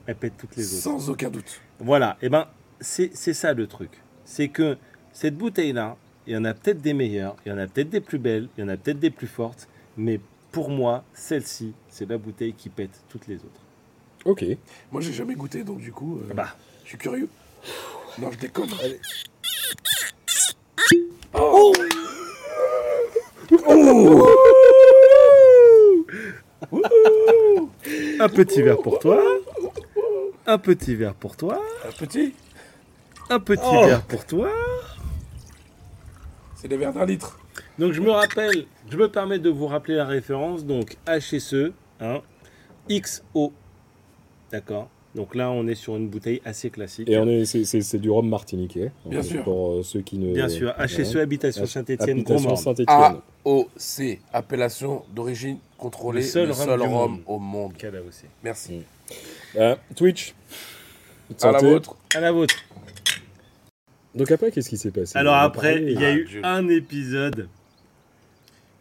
elle 0.07 0.15
pète 0.15 0.35
toutes 0.39 0.57
les 0.57 0.65
autres. 0.73 0.83
Sans 0.83 1.11
aucun 1.11 1.29
doute. 1.31 1.61
Voilà, 1.81 2.17
et 2.23 2.29
ben 2.29 2.47
c'est 2.81 3.11
c'est 3.15 3.35
ça 3.35 3.53
le 3.53 3.67
truc. 3.67 3.91
C'est 4.25 4.49
que 4.49 4.77
cette 5.13 5.37
bouteille-là, 5.37 5.97
il 6.27 6.35
y 6.35 6.37
en 6.37 6.45
a 6.45 6.55
peut-être 6.55 6.81
des 6.81 6.95
meilleures, 6.95 7.37
il 7.45 7.51
y 7.51 7.53
en 7.53 7.59
a 7.59 7.67
peut-être 7.67 7.91
des 7.91 8.01
plus 8.01 8.19
belles, 8.19 8.49
il 8.57 8.61
y 8.63 8.65
en 8.65 8.69
a 8.69 8.77
peut-être 8.77 8.99
des 9.01 9.11
plus 9.11 9.27
fortes, 9.27 9.69
mais 9.97 10.21
pour 10.53 10.71
moi, 10.71 11.05
celle-ci, 11.15 11.75
c'est 11.89 12.09
la 12.09 12.19
bouteille 12.19 12.55
qui 12.55 12.69
pète 12.69 13.01
toutes 13.09 13.27
les 13.27 13.37
autres. 13.37 13.61
Ok. 14.25 14.45
Moi, 14.93 15.01
j'ai 15.01 15.13
jamais 15.13 15.35
goûté, 15.35 15.63
donc 15.65 15.79
du 15.79 15.93
coup, 15.93 16.21
euh, 16.29 16.35
Bah, 16.35 16.57
je 16.85 16.89
suis 16.91 16.99
curieux. 16.99 17.29
Non, 18.19 18.31
je 18.33 18.39
déconne. 18.39 18.69
un 28.21 28.29
petit 28.29 28.63
verre 28.63 28.79
pour 28.79 28.99
toi, 28.99 29.21
un 30.47 30.59
petit 30.59 30.95
verre 30.95 31.15
pour 31.15 31.37
toi, 31.37 31.61
Un 31.87 31.93
petit, 31.93 32.35
un 33.31 33.41
petit 33.41 33.63
Oh. 33.65 33.85
verre 33.87 34.03
pour 34.03 34.25
toi. 34.27 34.49
c'est 36.57 36.69
des 36.69 36.77
verres 36.77 36.93
d'un 36.93 37.07
litre. 37.07 37.39
Donc 37.79 37.93
je 37.93 38.01
me 38.01 38.11
rappelle, 38.11 38.65
je 38.91 38.97
me 38.97 39.09
permets 39.09 39.39
de 39.39 39.51
vous 39.51 39.67
rappeler 39.67 39.95
la 39.95 40.05
référence, 40.05 40.65
donc 40.65 40.97
HSE, 41.07 41.73
hein, 42.01 42.21
XO, 42.91 43.53
d'accord 44.51 44.89
Donc 45.15 45.35
là, 45.35 45.51
on 45.51 45.67
est 45.67 45.75
sur 45.75 45.97
une 45.97 46.09
bouteille 46.09 46.41
assez 46.45 46.71
classique. 46.71 47.09
Et 47.09 47.17
on 47.19 47.27
est, 47.29 47.45
c'est, 47.45 47.65
c'est- 47.65 47.81
c'est 47.81 47.99
du 47.99 48.11
rhum 48.11 48.29
martiniquais. 48.29 48.93
Bien 49.07 49.21
Donc, 49.21 49.29
sûr. 49.29 49.45
Pour 49.45 49.73
euh, 49.73 49.83
ceux 49.83 50.01
qui 50.03 50.19
ne. 50.19 50.33
Bien 50.35 50.49
sûr, 50.49 50.73
HSE 50.79 51.15
Ouais. 51.15 51.21
Habitation 51.23 51.67
Saint-Étienne, 51.67 52.19
Habitation 52.19 52.57
Saint-Étienne. 52.57 53.21
AOC, 53.45 54.21
appellation 54.33 55.05
d'origine 55.15 55.59
contrôlée, 55.79 56.21
Le 56.21 56.27
seul 56.27 56.51
rhum 56.83 57.21
au 57.27 57.39
monde. 57.39 57.73
aussi. 58.09 58.25
Merci. 58.43 58.83
Euh, 59.57 59.77
Twitch. 59.97 60.35
À 61.43 61.53
la 61.53 61.59
vôtre. 61.59 61.97
À 62.15 62.21
la 62.21 62.33
vôtre. 62.33 62.55
Donc 64.15 64.31
après, 64.31 64.51
qu'est-ce 64.51 64.69
qui 64.69 64.77
s'est 64.77 64.91
passé? 64.91 65.17
Alors 65.17 65.35
a 65.35 65.43
après, 65.43 65.81
il 65.83 66.01
y 66.01 66.05
a 66.05 66.13
eu 66.13 66.41
un 66.43 66.69
épisode. 66.69 67.49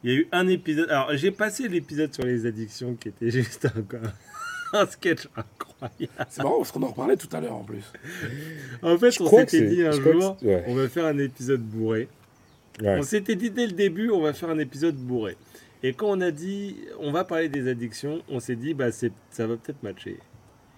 Il 0.04 0.12
y 0.12 0.14
a 0.14 0.18
eu 0.18 0.28
un 0.32 0.48
épisode. 0.48 0.90
Alors 0.90 1.10
j'ai 1.16 1.32
passé 1.32 1.68
l'épisode 1.68 2.14
sur 2.14 2.24
les 2.24 2.46
addictions 2.46 2.96
qui 2.96 3.10
était 3.10 3.30
juste 3.32 3.66
un, 3.66 4.80
un 4.80 4.86
sketch 4.86 5.28
incroyable. 5.36 6.28
C'est 6.30 6.44
marrant 6.44 6.58
parce 6.58 6.72
qu'on 6.72 6.84
en 6.84 6.88
reparlait 6.88 7.18
tout 7.18 7.30
à 7.36 7.42
l'heure 7.42 7.56
en 7.56 7.64
plus. 7.64 7.84
En 8.82 8.98
fait, 8.98 9.12
Je 9.12 9.24
on 9.24 9.30
s'était 9.30 9.68
dit 9.68 9.84
un 9.84 9.92
jour, 9.92 10.38
ouais. 10.44 10.64
on 10.68 10.76
va 10.76 10.88
faire 10.90 11.06
un 11.06 11.18
épisode 11.18 11.62
bourré. 11.62 12.08
Ouais. 12.82 12.98
On 13.00 13.02
s'était 13.04 13.36
dit 13.36 13.50
dès 13.50 13.66
le 13.66 13.74
début, 13.74 14.10
on 14.12 14.22
va 14.22 14.34
faire 14.34 14.50
un 14.50 14.60
épisode 14.60 14.96
bourré. 14.96 15.36
Et 15.84 15.94
quand 15.94 16.08
on 16.10 16.22
a 16.22 16.32
dit, 16.32 16.76
on 17.00 17.12
va 17.12 17.24
parler 17.24 17.50
des 17.50 17.68
addictions, 17.70 18.22
on 18.30 18.40
s'est 18.40 18.56
dit, 18.56 18.74
bah 18.74 18.92
ça 18.92 19.08
va 19.48 19.58
peut-être 19.58 19.82
matcher. 19.84 20.18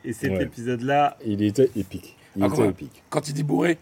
Et 0.05 0.13
cet 0.13 0.32
Ouais. 0.32 0.43
épisode-là, 0.43 1.17
Il 1.25 1.41
était 1.41 1.69
épique. 1.75 2.15
Il 2.38 2.43
Ah, 2.43 2.47
était 2.47 2.67
épique. 2.69 3.03
Quand 3.10 3.27
il 3.27 3.34
dit 3.34 3.43
bourré, 3.43 3.77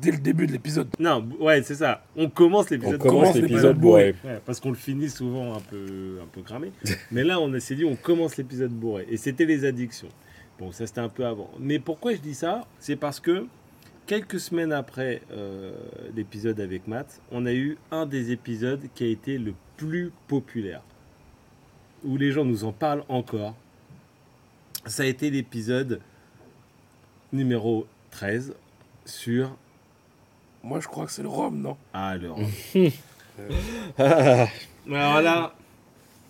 dès 0.00 0.10
le 0.10 0.18
début 0.18 0.46
de 0.46 0.52
l'épisode. 0.52 0.88
non, 0.98 1.26
ouais, 1.40 1.62
c'est 1.62 1.76
ça. 1.76 2.04
On 2.16 2.28
commence 2.28 2.66
On 2.66 2.74
l'épisode 2.74 2.98
commence 2.98 3.12
commence 3.12 3.34
l'épisode 3.34 3.50
l'épisode 3.50 3.78
bourré. 3.78 4.14
Ouais, 4.24 4.40
parce 4.44 4.60
qu'on 4.60 4.70
le 4.70 4.76
finit 4.76 5.10
souvent 5.10 5.54
un 5.54 5.60
peu, 5.60 6.18
un 6.22 6.26
peu 6.26 6.42
cramé. 6.42 6.72
Mais 7.10 7.24
là, 7.24 7.40
on 7.40 7.58
s'est 7.60 7.74
dit, 7.74 7.84
on 7.84 7.96
commence 7.96 8.36
l'épisode 8.36 8.72
bourré. 8.72 9.06
Et 9.10 9.16
c'était 9.16 9.44
les 9.46 9.64
addictions. 9.64 10.08
Bon, 10.58 10.72
ça 10.72 10.86
c'était 10.86 11.00
un 11.00 11.08
peu 11.08 11.26
avant. 11.26 11.50
Mais 11.58 11.78
pourquoi 11.78 12.14
je 12.14 12.20
dis 12.20 12.34
ça? 12.34 12.66
C'est 12.78 12.96
parce 12.96 13.20
que 13.20 13.46
quelques 14.06 14.40
semaines 14.40 14.72
après 14.72 15.22
euh, 15.32 15.74
l'épisode 16.14 16.60
avec 16.60 16.86
Matt, 16.86 17.20
on 17.30 17.44
a 17.44 17.52
eu 17.52 17.76
un 17.90 18.06
des 18.06 18.32
épisodes 18.32 18.82
qui 18.94 19.04
a 19.04 19.08
été 19.08 19.38
le 19.38 19.54
plus 19.76 20.12
populaire. 20.28 20.82
Où 22.04 22.16
les 22.16 22.32
gens 22.32 22.44
nous 22.44 22.64
en 22.64 22.72
parlent 22.72 23.04
encore. 23.08 23.54
Ça 24.86 25.02
a 25.02 25.06
été 25.06 25.30
l'épisode 25.30 26.00
numéro 27.32 27.86
13 28.10 28.54
sur... 29.04 29.56
Moi, 30.62 30.80
je 30.80 30.88
crois 30.88 31.06
que 31.06 31.12
c'est 31.12 31.22
le 31.22 31.28
rhum, 31.28 31.60
non? 31.60 31.76
Ah, 31.92 32.10
alors... 32.10 32.38
Ah, 33.98 34.46
Alors 34.90 35.20
là... 35.22 35.54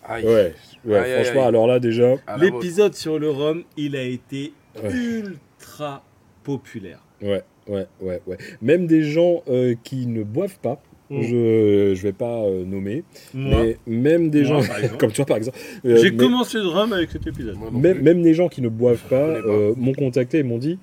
Aïe. 0.08 0.24
ouais, 0.24 0.54
ouais 0.84 0.98
Aïe, 0.98 1.24
franchement, 1.24 1.42
aïe. 1.42 1.48
alors 1.48 1.66
là 1.66 1.80
déjà. 1.80 2.14
L'épisode 2.40 2.94
sur 2.94 3.18
le 3.18 3.30
rhum, 3.30 3.62
il 3.76 3.96
a 3.96 4.02
été 4.02 4.52
Ouais. 4.82 4.90
ultra 4.92 6.02
populaire. 6.44 7.00
Ouais, 7.22 7.42
ouais, 7.66 7.86
ouais, 8.02 8.20
ouais. 8.26 8.36
Même 8.60 8.86
des 8.86 9.02
gens 9.04 9.42
euh, 9.48 9.74
qui 9.82 10.06
ne 10.06 10.22
boivent 10.22 10.58
pas 10.60 10.80
Mm. 11.08 11.22
Je 11.22 11.92
je 11.94 12.02
vais 12.02 12.12
pas 12.12 12.42
euh, 12.42 12.64
nommer, 12.64 13.04
Moi, 13.32 13.62
mais 13.62 13.76
même 13.86 14.28
des 14.28 14.42
Moi, 14.42 14.60
gens 14.60 14.68
comme 14.98 15.12
toi 15.12 15.24
par 15.24 15.36
exemple, 15.36 15.56
euh, 15.84 15.98
j'ai 15.98 16.10
mais- 16.10 16.16
commencé 16.16 16.58
le 16.58 16.66
rhum 16.66 16.92
avec 16.92 17.12
cet 17.12 17.24
épisode. 17.28 17.54
Moi 17.56 17.70
même, 17.70 18.02
même 18.02 18.22
des 18.22 18.34
gens 18.34 18.48
qui 18.48 18.60
ne 18.60 18.68
boivent 18.68 19.04
pas, 19.08 19.14
euh, 19.14 19.72
m'ont 19.76 19.92
contacté 19.94 20.38
et 20.38 20.42
m'ont 20.42 20.58
dit 20.58 20.80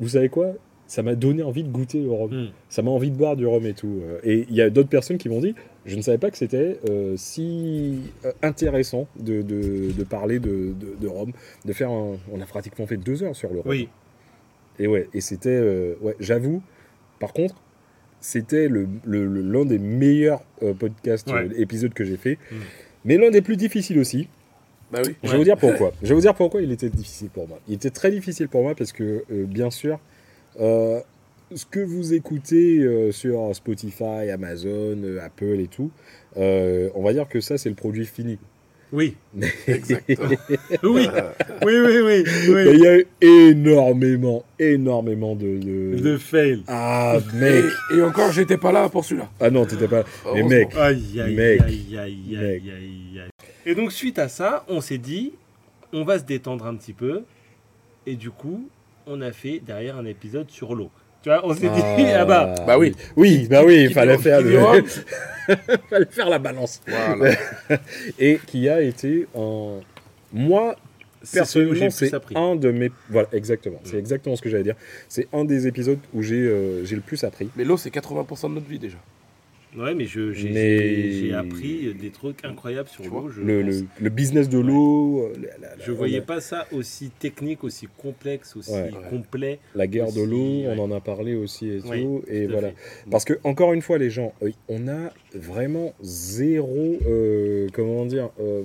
Vous 0.00 0.08
savez 0.08 0.30
quoi? 0.30 0.52
Ça 0.92 1.02
m'a 1.02 1.14
donné 1.14 1.42
envie 1.42 1.62
de 1.64 1.70
goûter 1.70 2.02
le 2.02 2.10
rhum. 2.10 2.30
Mm. 2.30 2.48
Ça 2.68 2.82
m'a 2.82 2.90
envie 2.90 3.10
de 3.10 3.16
boire 3.16 3.34
du 3.34 3.46
rhum 3.46 3.64
et 3.64 3.72
tout. 3.72 4.00
Euh, 4.02 4.18
Et 4.24 4.44
il 4.50 4.54
y 4.54 4.60
a 4.60 4.68
d'autres 4.68 4.90
personnes 4.90 5.16
qui 5.16 5.30
m'ont 5.30 5.40
dit 5.40 5.54
Je 5.86 5.96
ne 5.96 6.02
savais 6.02 6.18
pas 6.18 6.30
que 6.30 6.36
c'était 6.36 6.78
euh, 6.90 7.14
si 7.16 7.98
euh, 8.26 8.32
intéressant 8.42 9.08
de, 9.18 9.40
de- 9.40 9.90
de 9.92 10.04
parler 10.04 10.38
de, 10.38 10.74
de- 10.78 10.94
de 11.00 11.08
rhum. 11.08 11.32
De 11.64 11.72
faire 11.72 11.90
un- 11.90 12.16
On 12.30 12.40
a 12.42 12.44
pratiquement 12.46 12.86
fait 12.86 12.98
deux 12.98 13.22
heures 13.22 13.34
sur 13.34 13.48
le 13.54 13.60
rhum. 13.60 13.70
Oui, 13.70 13.88
Et 14.78 14.86
ouais, 14.86 15.08
et 15.14 15.22
c'était. 15.22 15.48
euh, 15.48 15.94
ouais, 16.02 16.14
j'avoue, 16.20 16.62
par 17.20 17.32
contre. 17.32 17.54
C'était 18.20 18.68
le- 18.68 18.86
le- 19.04 19.26
le- 19.26 19.40
l'un 19.40 19.64
des 19.64 19.78
meilleurs 19.78 20.42
euh, 20.62 20.74
podcasts, 20.74 21.28
Ouais. 21.32 21.48
euh, 21.48 21.60
épisodes 21.60 21.92
que 21.94 22.04
j'ai 22.04 22.16
fait, 22.18 22.38
Mm. 22.50 22.56
mais 23.06 23.16
l'un 23.16 23.30
des 23.30 23.40
plus 23.42 23.56
difficiles 23.56 23.98
aussi. 23.98 24.28
Bah 24.92 25.00
oui. 25.06 25.14
Je 25.24 25.30
vais 25.32 25.38
vous 25.38 25.44
dire 25.44 25.56
pourquoi. 25.56 25.92
Je 26.02 26.08
vais 26.10 26.14
vous 26.14 26.20
dire 26.20 26.34
pourquoi 26.34 26.60
il 26.60 26.70
était 26.70 26.90
difficile 26.90 27.30
pour 27.30 27.48
moi. 27.48 27.58
Il 27.66 27.74
était 27.74 27.90
très 27.90 28.10
difficile 28.10 28.48
pour 28.48 28.62
moi 28.62 28.74
parce 28.74 28.92
que, 28.92 29.24
euh, 29.32 29.44
bien 29.46 29.70
sûr, 29.70 29.98
euh, 30.60 31.00
ce 31.54 31.66
que 31.66 31.80
vous 31.80 32.14
écoutez 32.14 32.78
euh, 32.78 33.12
sur 33.12 33.54
Spotify, 33.54 34.30
Amazon, 34.32 34.96
euh, 35.04 35.20
Apple 35.24 35.60
et 35.60 35.68
tout, 35.68 35.90
euh, 36.36 36.88
on 36.94 37.02
va 37.02 37.12
dire 37.12 37.28
que 37.28 37.40
ça, 37.40 37.58
c'est 37.58 37.68
le 37.68 37.74
produit 37.74 38.06
fini. 38.06 38.38
oui, 38.92 39.16
Exactement. 39.66 40.28
oui, 40.82 41.06
oui, 41.64 41.72
oui, 41.78 42.00
oui, 42.04 42.24
Mais 42.48 42.64
oui. 42.66 42.70
Il 42.74 42.80
y 42.80 42.86
a 42.86 42.98
eu 42.98 43.06
énormément, 43.20 44.44
énormément 44.58 45.34
de... 45.34 45.58
de- 45.58 45.98
De 46.00 46.16
fail. 46.16 46.62
Ah, 46.68 47.18
mec 47.34 47.64
Et, 47.92 47.96
et 47.98 48.02
encore, 48.02 48.32
j'étais 48.32 48.56
pas 48.58 48.72
là 48.72 48.88
pour 48.88 49.04
celui-là. 49.04 49.28
Ah 49.40 49.50
non, 49.50 49.64
t'étais 49.66 49.88
pas... 49.88 50.04
Mais 50.34 50.40
Heureusement. 50.40 50.48
mec, 50.48 50.68
Aïe, 50.76 51.20
aïe, 51.20 51.34
Mec. 51.34 51.60
aïe, 51.60 51.98
aïe, 51.98 51.98
aïe, 51.98 52.44
aïe, 52.46 53.20
aïe. 53.20 53.30
Et 53.66 53.74
donc, 53.74 53.92
suite 53.92 54.18
à 54.18 54.28
ça, 54.28 54.64
on 54.68 54.80
s'est 54.80 54.98
dit, 54.98 55.32
on 55.92 56.04
va 56.04 56.18
se 56.18 56.24
détendre 56.24 56.66
un 56.66 56.74
petit 56.76 56.92
peu. 56.94 57.22
Et 58.06 58.16
du 58.16 58.30
coup, 58.30 58.68
on 59.06 59.20
a 59.20 59.32
fait 59.32 59.60
derrière 59.60 59.96
un 59.96 60.04
épisode 60.06 60.50
sur 60.50 60.74
l'eau. 60.74 60.90
Tu 61.22 61.28
vois, 61.28 61.46
on 61.46 61.54
s'est 61.54 61.68
dit, 61.68 62.04
ah 62.14 62.24
bah, 62.26 62.54
Bah 62.66 62.78
oui. 62.78 62.94
Oui, 63.16 63.46
bah 63.48 63.62
oui, 63.64 63.84
il 63.84 63.92
fallait 63.92 64.18
faire, 64.18 64.40
le... 64.40 64.58
Fallait 65.90 66.06
faire 66.10 66.28
la 66.28 66.38
balance. 66.38 66.80
Voilà. 66.86 67.36
Et 68.18 68.38
qui 68.46 68.68
a 68.68 68.80
été 68.80 69.26
un... 69.36 69.80
Moi, 70.32 70.76
Personnellement, 71.32 71.84
le 71.84 71.90
c'est 71.90 72.12
un 72.34 72.56
de 72.56 72.72
mes. 72.72 72.90
Voilà, 73.08 73.28
exactement. 73.32 73.78
C'est 73.84 73.94
Mm. 73.94 74.00
exactement 74.00 74.34
ce 74.34 74.42
que 74.42 74.48
j'allais 74.50 74.64
dire. 74.64 74.74
C'est 75.08 75.28
un 75.32 75.44
des 75.44 75.68
épisodes 75.68 76.00
où 76.12 76.20
j'ai 76.22 76.34
euh, 76.40 76.84
j'ai 76.84 76.96
le 76.96 77.00
plus 77.02 77.22
appris. 77.22 77.48
Mais 77.54 77.62
l'eau, 77.64 77.76
c'est 77.76 77.90
80% 77.90 78.48
de 78.48 78.54
notre 78.54 78.66
vie 78.66 78.80
déjà. 78.80 78.96
Ouais, 79.76 79.94
mais 79.94 80.04
j'ai 80.04 80.50
Mais- 80.50 81.32
appris 81.32 81.94
des 81.94 82.10
trucs 82.10 82.44
incroyables 82.44 82.88
sur 82.90 83.04
l'eau. 83.04 83.28
Le, 83.28 83.62
pense. 83.62 83.74
le, 83.80 83.86
le 84.00 84.10
business 84.10 84.48
de 84.50 84.58
l'eau, 84.58 85.22
euh, 85.22 85.32
je 85.84 85.92
voyais 85.92 86.18
la- 86.18 86.24
pas 86.24 86.40
ça 86.42 86.66
aussi 86.72 87.10
technique, 87.18 87.64
aussi 87.64 87.88
complexe, 87.96 88.54
aussi 88.56 88.70
Ouais. 88.72 88.90
complet. 89.08 89.58
la 89.74 89.86
guerre 89.86 90.12
de 90.12 90.20
l'eau, 90.20 90.36
ouais. 90.68 90.74
on 90.76 90.78
en 90.82 90.90
a 90.92 91.00
parlé 91.00 91.34
aussi 91.34 91.68
et 91.70 92.46
voilà. 92.46 92.68
fait. 92.68 92.74
Parce 93.10 93.24
que, 93.24 93.34
encore 93.44 93.72
une 93.72 93.80
fois, 93.82 93.96
les 93.96 94.10
gens, 94.10 94.34
euh, 94.42 94.50
on 94.68 94.88
a 94.88 95.10
vraiment 95.34 95.94
zéro, 96.02 96.98
euh, 97.06 97.66
comment 97.72 98.04
dire, 98.04 98.28
euh, 98.40 98.62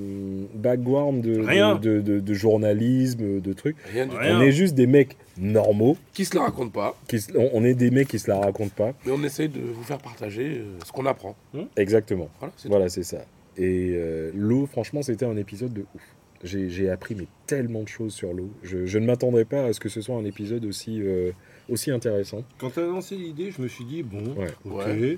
background 0.56 1.24
de, 1.24 1.40
Rien. 1.40 1.76
de, 1.76 2.02
de- 2.02 2.20
de 2.20 2.34
journalisme, 2.34 3.40
de 3.40 3.54
trucs. 3.54 3.78
Rien 3.94 4.06
du 4.06 4.12
tout. 4.12 4.18
Rien. 4.18 4.40
On 4.40 4.42
est 4.42 4.52
juste 4.52 4.76
des 4.76 4.88
mecs 4.88 5.16
normaux. 5.40 5.98
Qui 6.14 6.26
se 6.26 6.36
la 6.36 6.44
raconte 6.44 6.72
pas, 6.74 6.96
Qui, 7.08 7.20
se- 7.22 7.36
on, 7.38 7.50
on 7.54 7.64
est 7.64 7.74
des 7.74 7.92
mecs 7.92 8.08
qui 8.08 8.20
se 8.20 8.30
la 8.30 8.40
racontent 8.40 8.74
pas. 8.76 8.94
mais 9.06 9.12
on 9.12 9.24
essaye 9.24 9.50
de 9.50 9.62
vous 9.62 9.84
faire 9.84 9.98
partager 10.00 10.60
euh, 10.60 10.78
ce 10.86 10.92
qu'on 10.92 11.06
apprend. 11.06 11.36
Exactement. 11.76 12.30
Voilà, 12.40 12.54
c'est 12.58 12.68
Voilà, 12.70 12.90
c'est 12.90 13.04
ça. 13.04 13.26
Et 13.58 13.92
euh, 13.96 14.32
l'eau, 14.36 14.66
franchement, 14.68 15.02
c'était 15.02 15.26
un 15.26 15.38
épisode 15.38 15.74
de 15.74 15.86
ouf. 15.96 16.02
J'ai 16.44 16.90
appris 16.92 17.16
mais 17.16 17.26
tellement 17.48 17.82
de 17.82 17.88
choses 17.88 18.14
sur 18.14 18.32
l'eau. 18.32 18.52
Je, 18.62 18.86
je 18.86 19.00
ne 19.00 19.08
m'attendais 19.08 19.44
pas 19.46 19.66
à 19.66 19.74
ce 19.74 19.80
que 19.80 19.90
ce 19.90 20.02
soit 20.02 20.16
un 20.16 20.24
épisode 20.26 20.66
aussi, 20.66 21.02
euh, 21.02 21.32
aussi 21.68 21.90
intéressant. 21.90 22.44
Quand 22.60 22.70
tu 22.70 22.80
as 22.80 22.84
lancé 22.86 23.16
l'idée, 23.16 23.50
je 23.50 23.60
me 23.62 23.68
suis 23.68 23.86
dit, 23.86 24.04
bon, 24.04 24.36
Ouais. 24.36 24.48
ok, 24.66 24.74
Ouais. 24.76 25.18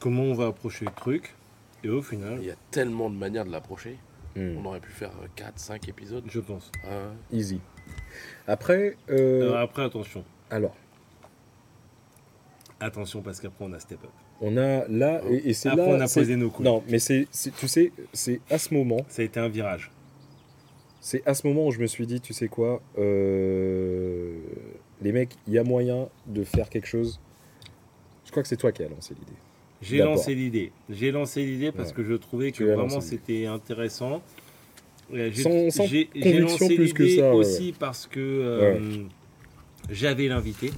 comment 0.00 0.22
on 0.24 0.34
va 0.34 0.46
approcher 0.48 0.86
le 0.86 0.90
truc? 0.96 1.34
Et 1.84 1.88
au 1.88 2.02
final, 2.02 2.38
Il 2.40 2.46
y 2.48 2.50
a 2.50 2.56
tellement 2.72 3.08
de 3.10 3.14
manières 3.14 3.44
de 3.44 3.52
l'approcher. 3.52 3.96
Hmm. 4.34 4.56
On 4.60 4.64
aurait 4.66 4.80
pu 4.80 4.90
faire 4.90 5.12
4, 5.36 5.58
5 5.60 5.88
épisodes. 5.88 6.24
je 6.28 6.40
pense. 6.40 6.72
Ah, 6.84 7.12
Easy. 7.32 7.60
Après, 8.46 8.96
euh, 9.10 9.42
Alors 9.42 9.58
après, 9.58 9.82
attention. 9.84 10.24
alors, 10.50 10.74
Attention, 12.80 13.22
parce 13.22 13.40
qu'après, 13.40 13.64
on 13.64 13.72
a 13.72 13.80
step 13.80 13.98
up. 14.04 14.10
on 14.40 14.56
a 14.56 14.86
là, 14.86 15.20
et, 15.28 15.50
et 15.50 15.52
c'est 15.52 15.68
Après, 15.68 15.84
là. 15.84 15.96
on 15.96 16.00
a 16.00 16.06
posé 16.08 16.36
nos 16.36 16.48
couilles. 16.48 16.64
Non, 16.64 16.82
mais 16.88 17.00
c'est, 17.00 17.26
tu 17.58 17.66
sais, 17.66 17.92
c'est 18.12 18.40
à 18.50 18.58
ce 18.58 18.72
moment, 18.72 19.04
Ça 19.08 19.22
a 19.22 19.24
été 19.24 19.40
un 19.40 19.48
virage. 19.48 19.90
c'est 21.00 21.26
à 21.26 21.34
ce 21.34 21.44
moment 21.46 21.66
où 21.66 21.72
je 21.72 21.80
me 21.80 21.86
suis 21.88 22.06
dit, 22.06 22.20
tu 22.20 22.32
sais 22.32 22.46
quoi, 22.46 22.80
euh, 22.98 24.38
les 25.02 25.10
mecs, 25.10 25.34
il 25.48 25.54
y 25.54 25.58
a 25.58 25.64
moyen 25.64 26.08
de 26.26 26.44
faire 26.44 26.68
quelque 26.70 26.86
chose. 26.86 27.20
Je 28.26 28.30
crois 28.30 28.42
que 28.44 28.48
c'est 28.48 28.56
toi 28.56 28.70
qui 28.70 28.84
as 28.84 28.88
lancé 28.88 29.14
l'idée. 29.14 29.32
J'ai 29.82 29.98
lancé 29.98 30.34
l'idée. 30.34 30.72
J'ai 30.90 31.10
lancé 31.10 31.44
l'idée 31.44 31.72
parce 31.72 31.88
Ouais. 31.90 31.94
que 31.96 32.04
je 32.04 32.14
trouvais 32.14 32.52
que 32.52 32.56
Tu 32.58 32.64
vraiment 32.66 33.00
c'était 33.00 33.46
intéressant. 33.46 34.22
Sans- 35.34 35.70
sans 35.70 35.86
j'ai- 35.86 36.08
j'ai 36.14 36.20
conviction 36.20 36.66
lancé 36.66 36.74
plus 36.76 36.92
que 36.92 37.08
ça, 37.08 37.30
ouais, 37.30 37.36
aussi 37.36 37.74
parce 37.78 38.06
que 38.06 38.20
euh, 38.20 38.78
j'avais 39.90 40.28
l'invité. 40.28 40.70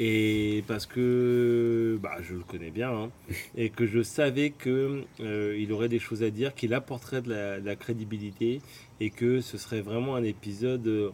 Et 0.00 0.62
parce 0.68 0.86
que 0.86 1.98
bah, 2.00 2.18
je 2.22 2.34
le 2.34 2.40
connais 2.42 2.70
bien 2.70 2.90
hein, 2.92 3.10
et 3.56 3.70
que 3.70 3.86
je 3.86 4.02
savais 4.02 4.50
que 4.50 5.02
euh, 5.20 5.56
il 5.58 5.72
aurait 5.72 5.88
des 5.88 5.98
choses 5.98 6.22
à 6.22 6.30
dire, 6.30 6.54
qu'il 6.54 6.72
apporterait 6.74 7.22
de 7.22 7.30
la, 7.30 7.58
de 7.60 7.66
la 7.66 7.74
crédibilité 7.74 8.60
et 9.00 9.10
que 9.10 9.40
ce 9.40 9.58
serait 9.58 9.80
vraiment 9.80 10.14
un 10.14 10.22
épisode 10.22 10.86
euh, 10.86 11.10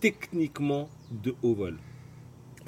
techniquement 0.00 0.88
de 1.22 1.34
haut 1.42 1.52
vol. 1.54 1.76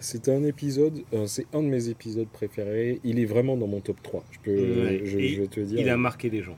C'est 0.00 0.28
un 0.28 0.44
épisode, 0.44 1.02
euh, 1.14 1.26
c'est 1.26 1.46
un 1.54 1.62
de 1.62 1.68
mes 1.68 1.88
épisodes 1.88 2.28
préférés. 2.28 3.00
Il 3.02 3.18
est 3.18 3.24
vraiment 3.24 3.56
dans 3.56 3.66
mon 3.66 3.80
top 3.80 4.00
3. 4.02 4.24
Je 4.30 4.38
peux, 4.40 4.50
Ouais. 4.52 5.00
je, 5.04 5.18
Et 5.18 5.28
je 5.28 5.40
vais 5.40 5.46
te 5.48 5.60
dire. 5.60 5.80
Il 5.80 5.88
a 5.88 5.96
marqué 5.96 6.28
les 6.30 6.42
gens. 6.42 6.56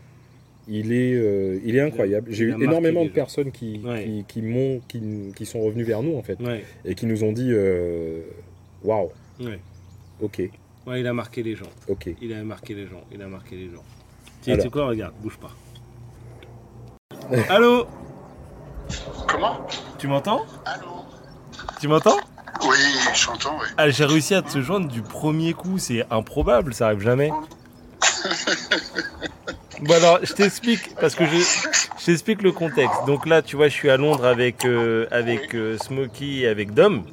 Il 0.72 0.92
est, 0.92 1.14
euh, 1.14 1.58
il 1.64 1.74
est 1.74 1.80
incroyable. 1.80 2.28
J'ai 2.30 2.44
eu 2.44 2.62
énormément 2.62 3.04
de 3.04 3.08
personnes 3.10 3.50
qui, 3.50 3.80
Ouais. 3.84 4.04
qui, 4.04 4.24
qui 4.28 4.42
m'ont, 4.42 4.80
qui, 4.86 5.02
qui 5.34 5.44
sont 5.44 5.60
revenus 5.60 5.84
vers 5.84 6.00
nous 6.02 6.16
en 6.16 6.22
fait, 6.22 6.38
Ouais, 6.40 6.64
et 6.84 6.94
qui 6.94 7.06
nous 7.06 7.24
ont 7.24 7.32
dit, 7.32 7.48
euh, 7.50 8.20
waouh, 8.84 9.10
ouais. 9.40 9.58
ok, 10.22 10.42
Ouais, 10.86 11.00
il 11.00 11.06
a 11.08 11.12
marqué 11.12 11.42
les 11.42 11.56
gens. 11.56 11.66
ok. 11.88 12.08
Il 12.22 12.32
a 12.32 12.42
marqué 12.44 12.74
les 12.74 12.86
gens. 12.86 13.02
Il 13.12 13.20
a 13.20 13.26
marqué 13.26 13.56
les 13.56 13.66
gens. 13.66 13.82
Tiens, 14.42 14.54
Alors. 14.54 14.64
tu 14.64 14.68
sais 14.68 14.72
quoi 14.72 14.86
Regarde, 14.86 15.14
bouge 15.20 15.38
pas. 15.38 15.50
Allô 17.48 17.86
Comment? 19.28 19.66
Tu 19.98 20.06
m'entends? 20.08 20.44
Allô? 20.64 20.86
Tu 21.80 21.88
m'entends? 21.88 22.16
Oui, 22.62 22.76
j'entends, 23.14 23.56
oui. 23.60 23.66
ah, 23.76 23.90
J'ai 23.90 24.04
réussi 24.04 24.34
à 24.34 24.42
te 24.42 24.60
joindre 24.60 24.88
du 24.88 25.02
premier 25.02 25.52
coup. 25.52 25.78
C'est 25.78 26.04
improbable, 26.10 26.74
ça 26.74 26.86
arrive 26.86 27.00
jamais. 27.00 27.30
Bon 29.82 29.94
alors, 29.94 30.18
je 30.22 30.32
t'explique 30.34 30.94
parce 31.00 31.14
que 31.14 31.24
je, 31.24 31.36
je 31.98 32.04
t'explique 32.04 32.42
le 32.42 32.52
contexte. 32.52 33.04
Donc 33.06 33.26
là, 33.26 33.40
tu 33.42 33.56
vois, 33.56 33.68
je 33.68 33.72
suis 33.74 33.88
à 33.90 33.96
Londres 33.96 34.24
avec 34.26 34.64
euh, 34.64 35.06
avec 35.10 35.54
euh, 35.54 35.78
Smokey 35.78 36.40
et 36.40 36.48
avec 36.48 36.72
Dom, 36.74 37.04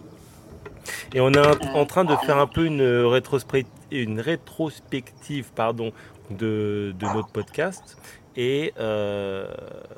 et 1.13 1.21
on 1.21 1.31
est 1.31 1.39
en- 1.73 1.85
train 1.85 2.03
de 2.05 2.15
faire 2.25 2.37
un 2.37 2.47
peu 2.47 2.65
une 2.65 2.81
rétrospective, 2.81 3.71
une 3.91 4.19
rétrospective, 4.19 5.45
pardon, 5.55 5.93
de, 6.29 6.93
de 6.99 7.05
notre 7.13 7.29
podcast. 7.29 7.97
Et 8.39 8.73
euh, 8.79 9.47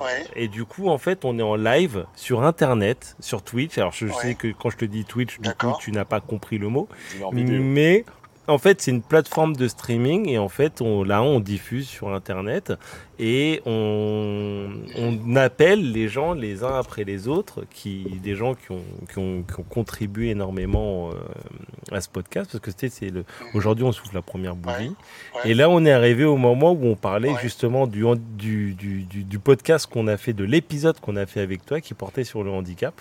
Ouais. 0.00 0.24
et 0.34 0.48
du 0.48 0.64
coup, 0.64 0.88
en 0.88 0.96
fait, 0.96 1.24
on 1.26 1.38
est 1.38 1.42
en 1.42 1.56
live 1.56 2.06
sur 2.14 2.42
Internet, 2.42 3.14
sur 3.20 3.42
Twitch. 3.42 3.76
Alors, 3.76 3.92
je 3.92 4.06
Ouais. 4.06 4.12
sais 4.14 4.34
que 4.34 4.48
quand 4.48 4.70
je 4.70 4.78
te 4.78 4.84
dis 4.86 5.04
Twitch, 5.04 5.38
du 5.40 5.50
coup, 5.50 5.72
tu 5.78 5.92
n'as 5.92 6.06
pas 6.06 6.20
compris 6.20 6.56
le 6.56 6.68
mot. 6.68 6.88
Mais 7.32 8.04
en 8.48 8.58
fait, 8.58 8.80
c'est 8.80 8.90
une 8.90 9.02
plateforme 9.02 9.54
de 9.54 9.68
streaming 9.68 10.28
et 10.28 10.38
en 10.38 10.48
fait, 10.48 10.80
on, 10.80 11.04
là, 11.04 11.22
on 11.22 11.38
diffuse 11.40 11.86
sur 11.88 12.08
Internet 12.12 12.72
et 13.18 13.60
on, 13.66 14.68
on 14.96 15.36
appelle 15.36 15.92
les 15.92 16.08
gens 16.08 16.32
les 16.34 16.64
uns 16.64 16.74
après 16.78 17.04
les 17.04 17.28
autres, 17.28 17.64
qui, 17.70 18.04
des 18.22 18.34
gens 18.34 18.54
qui 18.54 18.72
ont, 18.72 18.82
qui 19.12 19.18
ont, 19.18 19.42
qui 19.42 19.60
ont 19.60 19.64
contribué 19.68 20.30
énormément 20.30 21.10
euh, 21.10 21.14
à 21.94 22.00
ce 22.00 22.08
podcast 22.08 22.50
parce 22.50 22.62
que 22.64 22.70
c'était, 22.70 22.88
c'est 22.88 23.10
le, 23.10 23.24
aujourd'hui, 23.54 23.84
on 23.84 23.92
souffle 23.92 24.14
la 24.14 24.22
première 24.22 24.56
bougie. 24.56 24.88
ouais. 25.44 25.50
Et 25.50 25.54
là, 25.54 25.68
on 25.70 25.84
est 25.84 25.92
arrivé 25.92 26.24
au 26.24 26.36
moment 26.36 26.72
où 26.72 26.86
on 26.86 26.96
parlait 26.96 27.30
Ouais. 27.30 27.38
justement 27.42 27.86
du, 27.86 28.04
du, 28.36 28.74
du, 28.74 29.04
du 29.24 29.38
podcast 29.38 29.86
qu'on 29.86 30.08
a 30.08 30.16
fait, 30.16 30.32
de 30.32 30.44
l'épisode 30.44 30.98
qu'on 30.98 31.16
a 31.16 31.26
fait 31.26 31.40
avec 31.40 31.64
toi 31.66 31.80
qui 31.80 31.94
portait 31.94 32.24
sur 32.24 32.42
le 32.42 32.50
handicap. 32.50 32.94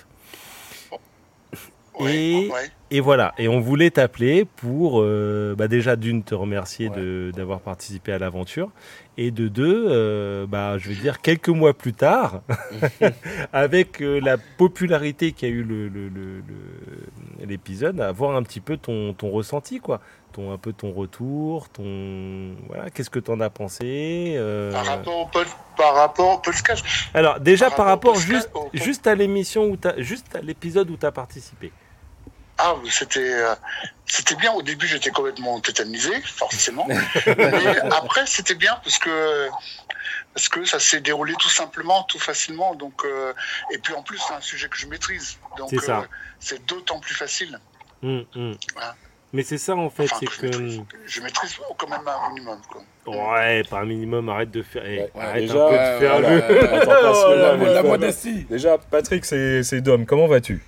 Ouais, 1.99 2.15
Et- 2.15 2.49
ouais. 2.51 2.69
Et 2.91 3.01
voilà, 3.01 3.35
et 3.37 3.47
on 3.47 3.59
voulait 3.59 3.91
t'appeler 3.91 4.45
pour 4.45 4.99
euh, 5.01 5.53
bah 5.55 5.67
déjà 5.67 5.95
d'une 5.95 6.23
te 6.23 6.33
remercier 6.33 6.89
de- 6.89 7.31
d'avoir 7.35 7.59
participé 7.59 8.11
à 8.13 8.17
l'aventure 8.17 8.71
et 9.15 9.29
de 9.29 9.47
deux, 9.47 9.85
euh, 9.89 10.47
bah, 10.47 10.79
je 10.79 10.89
veux 10.89 10.95
dire 10.95 11.21
quelques 11.21 11.49
mois 11.49 11.75
plus 11.75 11.93
tard, 11.93 12.41
avec 13.53 14.01
euh, 14.01 14.19
la 14.21 14.37
popularité 14.37 15.33
qu'a 15.33 15.47
eu 15.47 15.61
le- 15.63 15.87
le- 15.87 16.09
le- 16.09 16.39
le- 16.47 17.45
l'épisode, 17.45 17.99
avoir 18.01 18.35
un 18.35 18.41
petit 18.43 18.59
peu 18.59 18.77
ton, 18.77 19.13
ton 19.13 19.29
ressenti 19.29 19.79
quoi. 19.79 20.01
ton, 20.31 20.51
un 20.51 20.57
peu 20.57 20.73
ton 20.73 20.91
retour, 20.91 21.69
ton 21.69 22.55
voilà, 22.67 22.89
qu'est-ce 22.89 23.09
que 23.11 23.19
tu 23.19 23.31
en 23.31 23.39
as 23.39 23.49
pensé 23.49 24.35
Par 24.71 24.85
rapport 24.85 25.17
au 25.19 25.25
pod- 25.27 25.45
par 25.77 25.93
rapport 25.95 26.37
au 26.37 26.37
podcast. 26.39 26.83
Alors 27.13 27.39
déjà 27.39 27.67
par 27.67 27.77
par 27.77 27.85
rapport 27.85 28.15
juste, 28.15 28.51
podcast- 28.51 28.73
au- 28.73 28.77
juste 28.83 29.07
à 29.07 29.13
l'émission 29.15 29.65
où 29.65 29.77
juste 29.97 30.35
à 30.35 30.41
l'épisode 30.41 30.89
où 30.89 30.97
tu 30.97 31.05
as 31.05 31.11
participé. 31.11 31.71
Ah, 32.59 32.75
c'était 32.89 33.33
euh, 33.33 33.55
c'était 34.05 34.35
bien. 34.35 34.51
Au 34.51 34.61
début, 34.61 34.85
j'étais 34.87 35.11
complètement 35.11 35.59
tétanisé, 35.61 36.11
forcément. 36.25 36.85
Mais 37.37 37.77
après, 37.91 38.25
c'était 38.25 38.55
bien 38.55 38.75
parce 38.83 38.97
que 38.99 39.47
parce 40.33 40.49
que 40.49 40.65
ça 40.65 40.77
s'est 40.79 40.99
déroulé 41.01 41.33
tout 41.39 41.49
simplement, 41.49 42.03
tout 42.03 42.19
facilement. 42.19 42.75
Donc 42.75 43.03
euh, 43.05 43.33
et 43.71 43.77
puis 43.77 43.93
en 43.93 44.03
plus, 44.03 44.17
c'est 44.27 44.33
un 44.33 44.41
sujet 44.41 44.67
que 44.67 44.77
je 44.77 44.87
maîtrise. 44.87 45.37
Donc 45.57 45.69
C'est 45.69 45.79
ça. 45.79 45.99
euh, 45.99 46.05
c'est 46.39 46.65
d'autant 46.65 46.99
plus 46.99 47.15
facile. 47.15 47.59
Hum, 48.03 48.25
hum. 48.35 48.55
Voilà. 48.73 48.95
Mais 49.31 49.43
c'est 49.43 49.57
ça 49.59 49.75
en 49.75 49.89
fait, 49.91 50.05
Enfin, 50.05 50.17
c'est 50.19 50.25
que 50.25 50.31
je, 50.33 50.39
que 50.41 50.45
maîtrise. 50.47 50.81
je 51.05 51.21
maîtrise 51.21 51.57
quand 51.77 51.87
même 51.87 52.07
un 52.07 52.33
minimum. 52.33 52.59
Quoi. 52.71 52.81
ouais, 53.35 53.63
pas 53.69 53.79
un 53.81 53.85
minimum, 53.85 54.27
arrête 54.29 54.49
de 54.51 54.63
faire, 54.63 54.83
eh, 54.85 55.01
Ouais, 55.01 55.11
arrête 55.21 55.41
déjà, 55.43 55.65
un 55.65 55.69
peu 55.69 55.75
de 55.75 55.99
faire 55.99 56.19
voilà, 56.19 56.29
le. 56.29 56.73
Attends, 56.73 56.85
parce 56.87 57.23
que 57.23 57.29
là, 57.35 57.55
La, 57.57 57.73
la 57.73 57.83
modestie. 57.83 58.45
Déjà, 58.49 58.77
Patrick, 58.79 59.23
c'est 59.25 59.61
c'est 59.63 59.81
Dom. 59.81 60.05
Comment 60.07 60.25
vas-tu? 60.27 60.63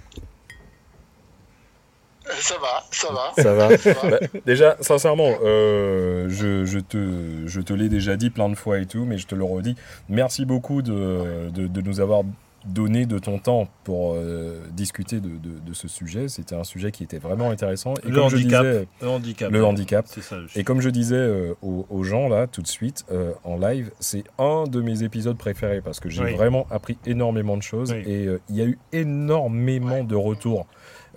Ça 2.39 2.55
va, 2.61 2.83
ça 2.91 3.07
va. 3.11 3.31
Ça 3.43 3.53
va 3.53 3.77
Ça 3.77 3.93
va. 3.93 4.09
Bah, 4.09 4.27
Déjà, 4.45 4.77
sincèrement, 4.79 5.31
euh, 5.43 6.27
je, 6.29 6.65
je 6.65 6.79
te, 6.79 7.45
je 7.45 7.61
te 7.61 7.73
l'ai 7.73 7.89
déjà 7.89 8.15
dit 8.17 8.29
plein 8.29 8.49
de 8.49 8.55
fois 8.55 8.79
et 8.79 8.85
tout, 8.85 9.05
mais 9.05 9.17
je 9.17 9.27
te 9.27 9.35
le 9.35 9.43
redis. 9.43 9.75
Merci 10.09 10.45
beaucoup 10.45 10.81
de, 10.81 11.49
de, 11.53 11.67
de 11.67 11.81
nous 11.81 11.99
avoir 11.99 12.23
donné 12.63 13.07
de 13.07 13.17
ton 13.17 13.39
temps 13.39 13.67
pour 13.83 14.13
euh, 14.15 14.59
discuter 14.71 15.19
de, 15.19 15.29
de, 15.29 15.57
de 15.65 15.73
ce 15.73 15.87
sujet. 15.87 16.27
C'était 16.29 16.53
un 16.53 16.63
sujet 16.63 16.91
qui 16.91 17.03
était 17.03 17.17
vraiment 17.17 17.49
intéressant. 17.49 17.95
Et 18.05 18.09
Le 18.09 18.15
comme 18.19 18.29
je 18.29 18.35
handicap. 18.35 18.63
disais, 18.63 18.87
Le 19.01 19.07
handicap. 19.09 19.51
le 19.51 19.65
handicap. 19.65 20.05
C'est 20.07 20.21
ça. 20.21 20.35
Et 20.55 20.63
comme 20.63 20.79
je 20.79 20.89
disais 20.89 21.15
euh, 21.15 21.55
aux, 21.63 21.87
aux 21.89 22.03
gens 22.03 22.29
là 22.29 22.45
tout 22.45 22.61
de 22.61 22.67
suite 22.67 23.03
euh, 23.11 23.31
en 23.43 23.57
live, 23.57 23.89
c'est 23.99 24.23
un 24.37 24.65
de 24.65 24.79
mes 24.79 25.01
épisodes 25.01 25.37
préférés 25.39 25.81
parce 25.81 25.99
que 25.99 26.11
j'ai 26.11 26.23
Oui. 26.23 26.35
vraiment 26.35 26.67
appris 26.69 26.99
énormément 27.07 27.57
de 27.57 27.63
choses 27.63 27.93
Oui. 27.93 28.03
et 28.05 28.27
euh, 28.27 28.39
il 28.47 28.55
y 28.57 28.61
a 28.61 28.65
eu 28.65 28.77
énormément 28.93 30.03
de 30.03 30.15
retours 30.15 30.67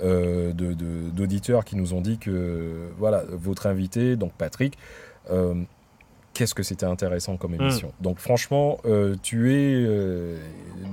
euh, 0.03 0.53
de- 0.53 0.73
de- 0.75 1.11
d'auditeurs 1.13 1.65
qui 1.65 1.77
nous 1.77 1.95
ont 1.95 2.01
dit 2.01 2.19
que 2.19 2.89
voilà 2.99 3.23
votre 3.31 3.67
invité 3.67 4.17
donc 4.17 4.33
Patrick. 4.37 4.77
euh, 5.31 5.55
Qu'est-ce 6.33 6.53
que 6.57 6.65
c'était 6.65 6.87
intéressant 6.87 7.37
comme 7.37 7.55
émission? 7.55 7.93
Donc 8.01 8.19
franchement, 8.19 8.79
euh, 8.87 9.15
tu 9.23 9.53
es 9.53 9.73
euh, 9.77 10.37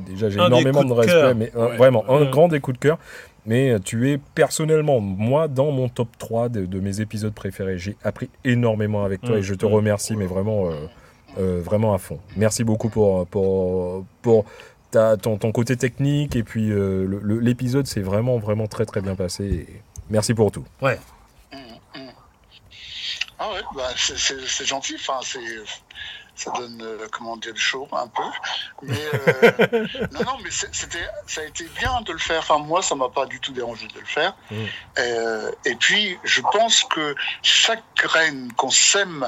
déjà 0.06 0.30
j'ai 0.30 0.39
énormément 0.39 0.84
de 0.84 0.93
respect, 0.93 1.34
mais 1.34 1.52
euh, 1.56 1.70
Ouais. 1.70 1.78
vraiment 1.78 2.08
un 2.12 2.30
grand 2.30 2.47
des 2.47 2.60
coups 2.60 2.78
de 2.78 2.82
cœur. 2.84 2.99
Mais 3.47 3.80
tu 3.80 4.12
es 4.12 4.20
personnellement, 4.36 4.99
moi, 4.99 5.47
dans 5.47 5.72
mon 5.72 5.89
top 5.89 6.10
3 6.20 6.47
de, 6.49 6.68
de 6.68 6.80
mes 6.80 7.02
épisodes 7.02 7.34
préférés. 7.34 7.80
J'ai 7.80 7.97
appris 8.04 8.30
énormément 8.45 9.04
avec 9.04 9.22
toi 9.22 9.39
et 9.39 9.41
je 9.41 9.56
te 9.56 9.66
remercie, 9.66 10.16
mais 10.16 10.28
vraiment, 10.28 10.70
vraiment 11.38 11.95
à 11.95 11.97
fond. 11.97 12.20
Merci 12.38 12.64
beaucoup 12.64 12.89
pour, 12.89 13.26
pour, 13.26 14.06
pour 14.22 14.45
ta, 14.92 15.18
ton, 15.18 15.38
ton 15.38 15.52
côté 15.52 15.78
technique 15.78 16.36
et 16.36 16.44
puis 16.44 16.72
euh, 16.72 17.20
l'épisode 17.42 17.88
s'est 17.88 18.02
vraiment, 18.02 18.38
vraiment 18.38 18.68
très, 18.68 18.86
très 18.86 19.02
bien 19.02 19.16
passé. 19.16 19.44
Et 19.46 19.82
merci 20.10 20.34
pour 20.34 20.52
tout. 20.52 20.66
Mm. 20.82 20.88
Ah 23.39 23.52
ouais, 23.54 23.62
bah, 23.76 23.89
c'est- 23.98 24.66
gentil. 24.66 24.96
Enfin, 24.96 25.20
c'est 25.24 25.39
ça 26.36 26.52
donne 26.58 26.82
euh, 26.82 27.08
comment 27.12 27.38
dire 27.38 27.54
le 27.54 27.60
show 27.60 27.88
un 27.92 28.08
peu. 28.08 28.24
Mais 28.84 28.98
euh, 29.14 29.88
non, 30.12 30.22
non, 30.26 30.38
mais 30.44 30.50
c'était 30.52 31.06
ça 31.28 31.42
a 31.42 31.46
été 31.46 31.66
bien 31.80 32.02
de 32.02 32.14
le 32.14 32.20
faire. 32.20 32.39
Enfin, 32.39 32.60
moi, 32.60 32.82
ça 32.82 32.96
m'a 32.96 33.10
pas 33.10 33.26
du 33.26 33.39
tout 33.39 33.52
dérangé 33.52 33.88
de 33.88 34.00
le 34.00 34.06
faire. 34.06 34.36
Mm. 34.50 34.56
Euh, 35.00 35.52
et 35.66 35.76
puis, 35.76 36.18
je 36.24 36.42
pense 36.42 36.84
que 36.84 37.16
chaque 37.42 37.84
graine 37.98 38.52
qu'on 38.54 38.70
sème 38.70 39.28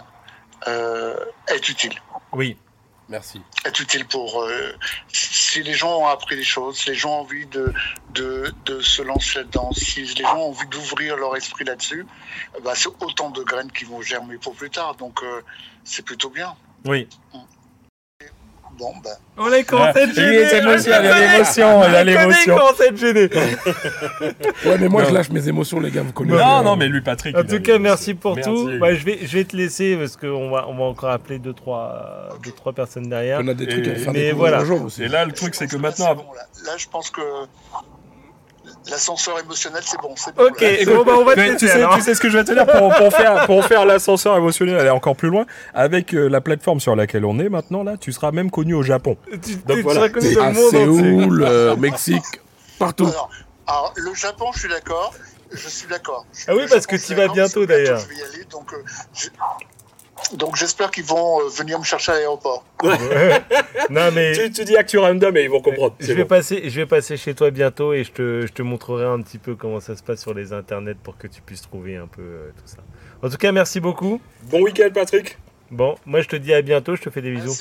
euh, 0.68 1.16
est 1.48 1.70
utile. 1.70 1.94
Oui. 2.32 2.58
Merci. 3.10 3.42
est 3.66 3.80
utile 3.80 4.06
pour 4.06 4.42
euh, 4.42 4.72
si 5.12 5.62
les 5.62 5.74
gens 5.74 6.00
ont 6.00 6.08
appris 6.08 6.36
des 6.36 6.44
choses, 6.44 6.78
si 6.78 6.90
les 6.90 6.96
gens 6.96 7.18
ont 7.18 7.22
envie 7.22 7.46
de, 7.48 7.74
de, 8.12 8.54
de 8.66 8.80
se 8.82 9.02
lancer 9.02 9.40
là-dedans, 9.40 9.72
si 9.74 10.04
les 10.04 10.24
gens 10.24 10.38
ont 10.38 10.50
envie 10.50 10.68
d'ouvrir 10.68 11.18
leur 11.18 11.36
esprit 11.36 11.66
là-dessus, 11.66 12.06
bah, 12.64 12.74
c'est 12.76 12.88
autant 12.88 13.30
de 13.30 13.44
graines 13.44 13.72
qui 13.72 13.84
vont 13.84 14.02
germer 14.02 14.38
pour 14.38 14.56
plus 14.56 14.70
tard. 14.70 14.96
Donc 14.96 15.22
euh, 15.22 15.42
c'est 15.84 16.04
plutôt 16.04 16.30
bien. 16.30 16.56
Oui. 16.86 17.08
Bon, 17.34 17.46
ben, 18.80 19.10
On 19.38 19.48
les 19.50 19.64
commence 19.64 19.96
à 19.96 20.02
être 20.02 20.10
Il 20.10 20.16
gênés. 20.16 20.36
est 20.38 20.58
émotion, 20.60 20.92
il 20.92 21.06
y 21.06 21.08
a 21.08 21.28
l'émotion, 21.38 21.84
il 21.88 21.92
y 21.92 21.96
a 21.96 22.04
l'émotion. 22.04 22.56
commence 22.58 22.82
à 22.82 22.86
être 22.86 22.98
gênés. 22.98 23.30
Ouais, 24.66 24.78
mais 24.80 24.88
moi, 24.88 25.04
Non. 25.04 25.10
je 25.10 25.14
lâche 25.14 25.30
mes 25.30 25.48
émotions, 25.48 25.80
les 25.80 25.92
gars, 25.92 26.02
vous 26.04 26.14
connaissez. 26.14 26.38
Non, 26.38 26.64
non, 26.64 26.76
mais 26.76 26.88
lui, 26.88 27.02
Patrick. 27.02 27.36
En 27.36 27.42
il 27.42 27.48
tout 27.48 27.62
cas, 27.62 27.78
merci 27.78 28.14
pour 28.14 28.36
Merci. 28.36 28.50
tout. 28.50 28.72
Bah, 28.80 28.94
je, 28.94 29.04
vais, 29.04 29.20
je 29.24 29.38
vais 29.38 29.44
te 29.44 29.56
laisser 29.56 29.96
parce 29.98 30.16
qu'on 30.18 30.50
va, 30.50 30.68
on 30.68 30.76
va 30.76 30.84
encore 30.86 31.10
appeler 31.12 31.40
deux 31.40 31.54
trois, 31.54 32.30
deux, 32.44 32.52
trois 32.52 32.74
personnes 32.74 33.10
derrière. 33.10 33.40
On 33.44 33.48
a 33.48 33.54
des 33.54 33.68
trucs 33.68 33.88
à 33.88 33.96
faire 33.96 34.14
mais 34.14 34.32
voilà. 34.32 34.62
aussi. 34.64 35.04
Et 35.04 35.08
là, 35.08 35.26
le 35.26 35.32
truc, 35.34 35.56
c'est 35.56 35.68
que 35.68 35.78
maintenant. 35.78 36.14
Là, 36.66 36.74
je 36.78 36.88
pense 36.88 37.10
que 37.10 37.22
l'ascenseur 38.90 39.40
émotionnel, 39.40 39.82
c'est 39.86 40.00
bon. 40.02 40.14
c'est 40.16 40.34
bon, 40.36 40.44
Ok, 40.46 40.64
bon, 40.86 41.04
bah, 41.04 41.14
on 41.18 41.24
va 41.26 41.36
te 41.36 41.58
tu, 41.58 41.68
sais, 41.68 41.86
tu 41.96 42.02
sais 42.02 42.16
ce 42.16 42.20
que 42.20 42.30
je 42.30 42.38
vais 42.38 42.44
te 42.44 42.52
dire 42.54 42.66
pour, 42.66 42.94
pour 42.96 43.12
faire, 43.14 43.46
pour 43.46 43.64
faire 43.66 43.86
l'ascenseur 43.86 44.36
émotionnel 44.38 44.78
aller 44.78 44.90
encore 44.90 45.16
plus 45.16 45.30
loin 45.30 45.46
avec 45.74 46.14
euh, 46.14 46.28
la 46.28 46.42
plateforme 46.42 46.80
sur 46.80 46.96
laquelle 46.96 47.26
on 47.26 47.40
est 47.40 47.50
maintenant 47.50 47.84
là 47.84 47.98
tu 47.98 48.12
seras 48.12 48.32
même 48.32 48.52
connu 48.52 48.74
au 48.74 48.84
Japon 48.84 49.18
Tu, 49.44 49.56
Donc 49.58 49.78
tu 49.78 49.82
voilà. 49.84 50.00
seras 50.02 50.10
connu 50.10 50.34
dans 50.36 50.44
À 50.44 50.50
le 50.50 50.54
monde 50.56 50.66
entier. 50.66 50.80
Séoul, 50.80 51.44
euh, 51.44 51.76
Mexique, 51.78 52.42
partout. 52.80 53.06
Alors, 53.08 53.30
alors, 53.68 53.94
le 53.96 54.14
Japon, 54.14 54.48
je 54.54 54.60
suis 54.60 54.70
d'accord. 54.70 55.14
Je 55.52 55.70
suis 55.70 55.88
d'accord. 55.88 56.26
Ah 56.48 56.54
oui, 56.56 56.64
parce 56.70 56.82
Japon, 56.84 56.98
que 56.98 57.06
tu 57.06 57.16
vas 57.16 57.28
bientôt, 57.30 57.66
d'ailleurs. 57.66 58.00
Je 58.00 58.08
vais 58.10 58.16
y 58.16 58.22
aller, 58.24 58.44
donc, 58.52 58.74
euh, 58.74 58.78
donc 60.34 60.56
j'espère 60.56 60.92
qu'ils 60.92 61.04
vont 61.06 61.42
euh, 61.42 61.50
venir 61.50 61.80
me 61.80 61.84
chercher 61.84 62.12
à 62.12 62.16
l'aéroport. 62.16 62.64
Non 63.90 64.12
mais 64.14 64.32
tu, 64.36 64.52
tu 64.52 64.66
dis 64.66 64.76
actu 64.78 64.98
random 64.98 65.36
et 65.38 65.44
ils 65.44 65.50
vont 65.50 65.62
comprendre 65.62 65.96
je 66.00 66.14
vais 66.14 66.24
bon. 66.24 66.28
passer, 66.28 66.70
je 66.70 66.76
vais 66.82 66.86
passer 66.86 67.18
chez 67.18 67.34
toi 67.36 67.52
bientôt 67.52 67.94
et 67.94 68.04
je 68.04 68.12
te, 68.12 68.46
je 68.48 68.52
te 68.52 68.62
montrerai 68.62 69.06
un 69.06 69.22
petit 69.22 69.38
peu 69.38 69.56
comment 69.56 69.80
ça 69.80 69.96
se 69.96 70.04
passe 70.04 70.22
sur 70.22 70.34
les 70.34 70.54
internets 70.54 70.96
pour 70.96 71.18
que 71.18 71.28
tu 71.28 71.42
puisses 71.42 71.62
trouver 71.62 71.96
un 71.98 72.08
peu 72.08 72.22
euh, 72.22 72.50
tout 72.58 72.68
ça. 72.68 72.78
En 73.22 73.30
tout 73.30 73.38
cas, 73.38 73.52
merci 73.52 73.80
beaucoup. 73.80 74.20
bon 74.44 74.62
week-end 74.62 74.90
Patrick 74.94 75.38
Bon, 75.72 75.96
moi 76.06 76.22
je 76.22 76.28
te 76.28 76.36
dis 76.36 76.54
à 76.54 76.62
bientôt. 76.62 76.96
Je 76.96 77.02
te 77.02 77.10
fais 77.10 77.22
des 77.22 77.32
bisous. 77.32 77.56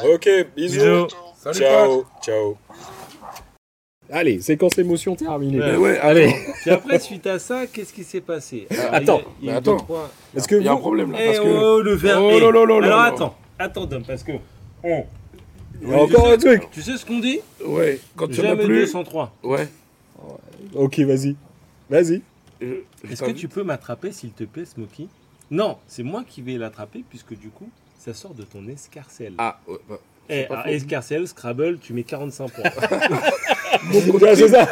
Merci. 0.00 0.14
ok 0.14 0.28
bisous, 0.56 0.78
Bisous. 0.80 1.08
Salut, 1.36 1.58
ciao 1.58 2.06
ciao 2.22 2.58
allez 4.12 4.40
séquence 4.40 4.78
émotion 4.78 5.16
terminée 5.16 5.76
Ouais. 5.76 5.98
Allez 5.98 6.32
Puis 6.62 6.70
après, 6.70 6.98
suite 7.00 7.26
à 7.26 7.38
ça, 7.38 7.66
qu'est-ce 7.66 7.92
qui 7.92 8.04
s'est 8.04 8.20
passé 8.20 8.66
Alors, 8.70 8.94
Attends, 8.94 9.22
il 9.40 9.46
y 9.46 9.48
a- 9.48 9.50
il 9.50 9.50
y 9.50 9.50
a 9.50 9.56
attends. 9.56 9.76
trois- 9.78 10.10
est-ce 10.36 10.46
que 10.46 10.54
Il 10.56 10.62
y 10.64 10.68
a 10.68 10.72
un 10.72 10.76
problème 10.76 11.12
là. 11.12 11.18
Eh 11.20 11.26
Parce 11.26 11.40
que... 11.40 11.44
oh, 11.48 11.80
le 11.82 11.94
verre. 11.94 12.22
Oh 12.22 12.30
Alors 12.82 13.00
attends, 13.00 13.36
attends 13.58 13.86
Dom, 13.86 14.02
parce 14.06 14.22
que 14.22 14.32
on. 14.84 15.04
il 15.82 15.88
y 15.88 15.92
a 15.94 15.98
encore 15.98 16.28
un 16.28 16.36
truc 16.36 16.68
Tu 16.70 16.82
sais 16.82 16.96
ce 16.96 17.04
qu'on 17.04 17.18
dit 17.18 17.40
Ouais, 17.66 17.98
quand 18.16 18.28
tu 18.28 18.40
as 18.40 18.44
Jamais 18.44 18.64
plus. 18.64 18.80
203. 18.82 19.34
Ouais. 19.42 19.68
ok 20.74 21.00
vas-y 21.00 21.36
vas-y 21.90 22.22
Est-ce 23.10 23.22
que 23.22 23.30
tu 23.32 23.48
peux 23.48 23.62
m'attraper, 23.64 24.12
s'il 24.12 24.30
te 24.30 24.44
plaît, 24.44 24.64
Smokey? 24.64 25.06
Non, 25.50 25.76
c'est 25.86 26.02
moi 26.02 26.22
qui 26.26 26.40
vais 26.40 26.56
l'attraper, 26.56 27.04
puisque 27.10 27.36
du 27.38 27.48
coup, 27.48 27.68
ça 27.98 28.14
sort 28.14 28.32
de 28.34 28.42
ton 28.44 28.66
escarcelle. 28.68 29.34
Ah, 29.38 29.60
ouais, 29.68 29.76
bah, 29.88 29.98
Eh, 30.30 30.44
pas 30.44 30.54
alors, 30.54 30.64
faux. 30.66 30.70
escarcelle, 30.70 31.28
Scrabble, 31.28 31.78
tu 31.78 31.92
mets 31.92 32.04
45 32.04 32.50
points. 32.52 32.70
Ouais, 34.20 34.36
c'est 34.36 34.48
ça 34.48 34.68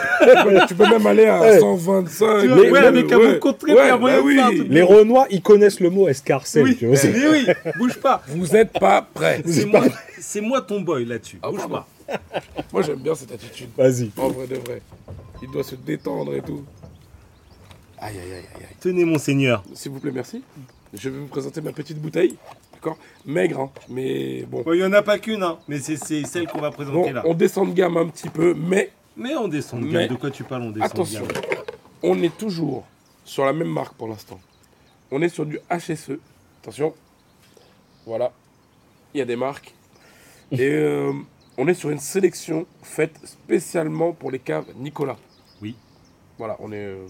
tu, 0.68 0.74
peux, 0.74 0.86
même 0.88 1.06
aller 1.06 1.26
à 1.26 1.40
Ouais. 1.40 1.58
125. 1.58 2.40
Tu 2.42 2.48
vois, 2.48 2.56
Mais- 2.56 2.62
ouais, 2.62 2.70
mais- 2.70 2.78
avec 2.78 3.12
un 3.12 3.18
très 3.52 3.74
bien, 3.74 3.98
bah 3.98 4.20
oui. 4.22 4.38
les 4.68 4.82
Renois 4.82 5.26
ils 5.30 5.42
connaissent 5.42 5.80
le 5.80 5.90
mot 5.90 6.08
escarcelle 6.08 6.64
Oui, 6.64 6.76
tu 6.76 6.86
vois, 6.86 6.96
c'est- 6.96 7.12
mais 7.12 7.28
oui, 7.28 7.46
bouge 7.78 7.96
pas. 7.98 8.22
Vous 8.28 8.54
êtes 8.56 8.72
pas 8.78 9.06
prêts. 9.14 9.42
C'est 10.20 10.40
moi, 10.40 10.60
ton 10.60 10.80
boy 10.80 11.04
là-dessus. 11.06 11.38
Ah, 11.42 11.50
bouge 11.50 11.60
pardon. 11.60 11.74
pas. 11.76 11.86
Moi, 12.72 12.82
j'aime 12.82 12.98
bien 12.98 13.14
cette 13.14 13.32
attitude. 13.32 13.68
vas-y 13.76 14.10
En 14.16 14.28
vrai 14.28 14.46
de 14.46 14.56
vrai. 14.56 14.82
Il 15.42 15.50
doit 15.50 15.62
se 15.64 15.74
détendre 15.76 16.34
et 16.34 16.42
tout. 16.42 16.62
Aïe, 17.98 18.14
aïe, 18.16 18.32
aïe, 18.32 18.32
aïe, 18.32 18.62
aïe. 18.62 18.76
Tenez, 18.80 19.04
monseigneur. 19.04 19.62
S'il 19.74 19.92
vous 19.92 20.00
plaît, 20.00 20.10
merci. 20.12 20.42
Je 20.92 21.08
vais 21.08 21.18
vous 21.18 21.26
présenter 21.26 21.60
ma 21.60 21.72
petite 21.72 21.98
bouteille. 21.98 22.36
D'accord 22.82 22.98
Maigre, 23.26 23.60
hein. 23.60 23.70
Mais 23.90 24.42
bon. 24.44 24.64
Il 24.72 24.78
n'y 24.78 24.84
en 24.84 24.92
a 24.94 25.02
pas 25.02 25.18
qu'une, 25.18 25.42
hein, 25.42 25.58
mais 25.68 25.78
c'est 25.80 25.96
celle 26.24 26.46
qu'on 26.46 26.60
va 26.60 26.70
présenter 26.70 26.96
Bon, 26.96 27.12
là. 27.12 27.22
on 27.26 27.34
descend 27.34 27.68
de 27.68 27.74
gamme 27.74 27.96
un 27.98 28.06
petit 28.08 28.28
peu, 28.30 28.54
mais 28.54 28.90
Mais 29.16 29.36
on 29.36 29.48
descend 29.48 29.80
de 29.80 29.86
Mais- 29.86 29.92
gamme. 30.06 30.08
De 30.08 30.14
quoi 30.14 30.30
tu 30.30 30.44
parles 30.44 30.62
On 30.62 30.70
descend 30.70 30.90
attention. 30.90 31.26
de 31.26 31.32
gamme. 31.32 31.42
On 32.02 32.22
est 32.22 32.34
toujours 32.38 32.86
sur 33.24 33.44
la 33.44 33.52
même 33.52 33.68
marque 33.68 33.94
pour 33.94 34.08
l'instant. 34.08 34.40
On 35.10 35.20
est 35.20 35.28
sur 35.28 35.44
du 35.44 35.58
HSE. 35.70 36.18
Attention. 36.62 36.94
Voilà. 38.06 38.32
Il 39.12 39.18
y 39.18 39.20
a 39.20 39.26
des 39.26 39.36
marques. 39.36 39.74
Et 40.52 40.58
euh, 40.62 41.12
on 41.58 41.68
est 41.68 41.74
sur 41.74 41.90
une 41.90 41.98
sélection 41.98 42.64
faite 42.82 43.16
spécialement 43.24 44.12
pour 44.12 44.30
les 44.30 44.38
caves 44.38 44.66
Nicolas. 44.76 45.18
Oui. 45.60 45.76
Voilà, 46.38 46.56
on 46.60 46.72
est. 46.72 46.76
euh, 46.76 47.06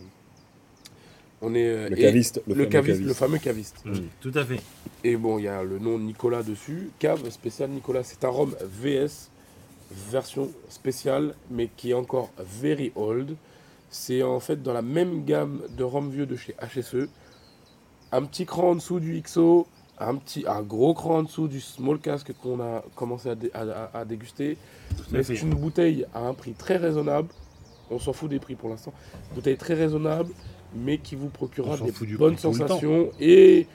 on 1.43 1.55
est. 1.55 1.67
euh, 1.67 1.89
le 1.89 1.97
caviste 1.97 2.43
Le, 2.47 2.55
fameux 2.55 2.67
caviste, 2.67 3.01
le 3.03 3.15
fameux 3.15 3.39
caviste. 3.39 3.77
Mm, 3.85 3.93
Tout 4.21 4.33
à 4.35 4.45
fait. 4.45 4.61
Et 5.05 5.17
bon, 5.17 5.39
il 5.39 5.45
y 5.45 5.49
a 5.49 5.63
le 5.63 5.79
nom 5.79 5.99
Nicolas 5.99 6.43
dessus. 6.43 6.91
Cave 6.99 7.29
spécial 7.31 7.71
Nicolas. 7.71 8.03
C'est 8.05 8.25
un 8.25 8.29
rhum 8.29 8.55
VS, 8.63 9.31
version 10.11 10.51
spéciale, 10.69 11.35
mais 11.51 11.69
qui 11.77 11.91
est 11.91 11.95
encore 11.95 12.31
very 12.39 12.93
old. 12.95 13.37
C'est 13.91 14.23
en 14.23 14.39
fait 14.41 14.63
dans 14.63 14.73
la 14.73 14.83
même 14.83 15.25
gamme 15.25 15.63
de 15.77 15.83
rhum 15.85 16.11
vieux 16.11 16.27
de 16.27 16.37
chez 16.37 16.55
HSE. 16.61 17.09
un 18.13 18.23
petit 18.25 18.45
cran 18.47 18.71
en 18.71 18.75
dessous 18.77 19.01
du 19.01 19.21
XO, 19.23 19.67
un, 19.99 20.17
petit, 20.17 20.45
un 20.47 20.63
gros 20.63 20.95
cran 20.95 21.19
en 21.19 21.23
dessous 21.23 21.47
du 21.49 21.61
small 21.61 21.99
casque 22.01 22.33
qu'on 22.43 22.61
a 22.61 22.83
commencé 22.97 23.29
à, 23.31 23.35
dé- 23.35 23.51
à- 23.55 23.61
à- 23.95 23.99
à 24.01 24.05
déguster. 24.05 24.57
Mais 25.13 25.23
c'est 25.23 25.41
une 25.43 25.55
bouteille 25.55 26.07
à 26.15 26.21
un 26.27 26.35
prix 26.35 26.53
très 26.53 26.77
raisonnable. 26.77 27.29
On 27.91 27.99
s'en 27.99 28.13
fout 28.13 28.31
des 28.31 28.39
prix 28.39 28.55
pour 28.55 28.69
l'instant. 28.71 28.93
Bouteille 29.35 29.57
très 29.57 29.75
raisonnable, 29.75 30.31
mais 30.75 30.99
qui 30.99 31.17
vous 31.17 31.29
procurera 31.29 31.77
des 31.77 31.93
bonnes 32.17 32.39
sensations 32.39 33.11
et 33.21 33.67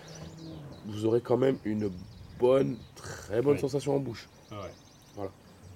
vous 0.88 1.06
aurez 1.06 1.22
quand 1.22 1.38
même 1.38 1.58
une 1.66 1.90
bonne, 2.40 2.78
très 2.96 3.42
bonne 3.42 3.56
Ouais. 3.56 3.60
sensation 3.62 3.96
en 3.96 4.00
bouche. 4.00 4.28
Ah 4.52 4.56
ouais. 5.18 5.28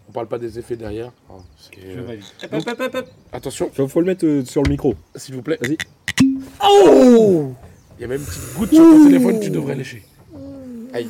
On 0.07 0.11
parle 0.11 0.27
pas 0.27 0.39
des 0.39 0.57
effets 0.57 0.75
derrière. 0.75 1.11
hein, 1.29 1.35
euh, 1.85 2.01
valide. 2.05 2.23
donc- 2.51 2.67
Hop, 2.67 2.79
hop, 2.79 2.81
hop, 2.81 2.95
hop. 2.95 3.05
attention, 3.31 3.69
Faut, 3.71 3.87
faut 3.87 3.99
le 3.99 4.07
mettre 4.07 4.25
euh, 4.25 4.43
sur 4.43 4.63
le 4.63 4.69
micro. 4.69 4.95
s'il 5.15 5.35
vous 5.35 5.43
plaît. 5.43 5.59
Vas-y. 5.61 5.77
Oh 6.63 7.51
Il 7.97 8.01
y 8.01 8.05
a 8.05 8.07
même 8.07 8.19
une 8.19 8.25
petite 8.25 8.55
goutte 8.57 8.73
sur 8.73 8.83
ton 8.83 9.05
téléphone, 9.05 9.39
tu 9.39 9.49
devrais 9.51 9.75
lécher. 9.75 10.03
Aïe. 10.93 11.07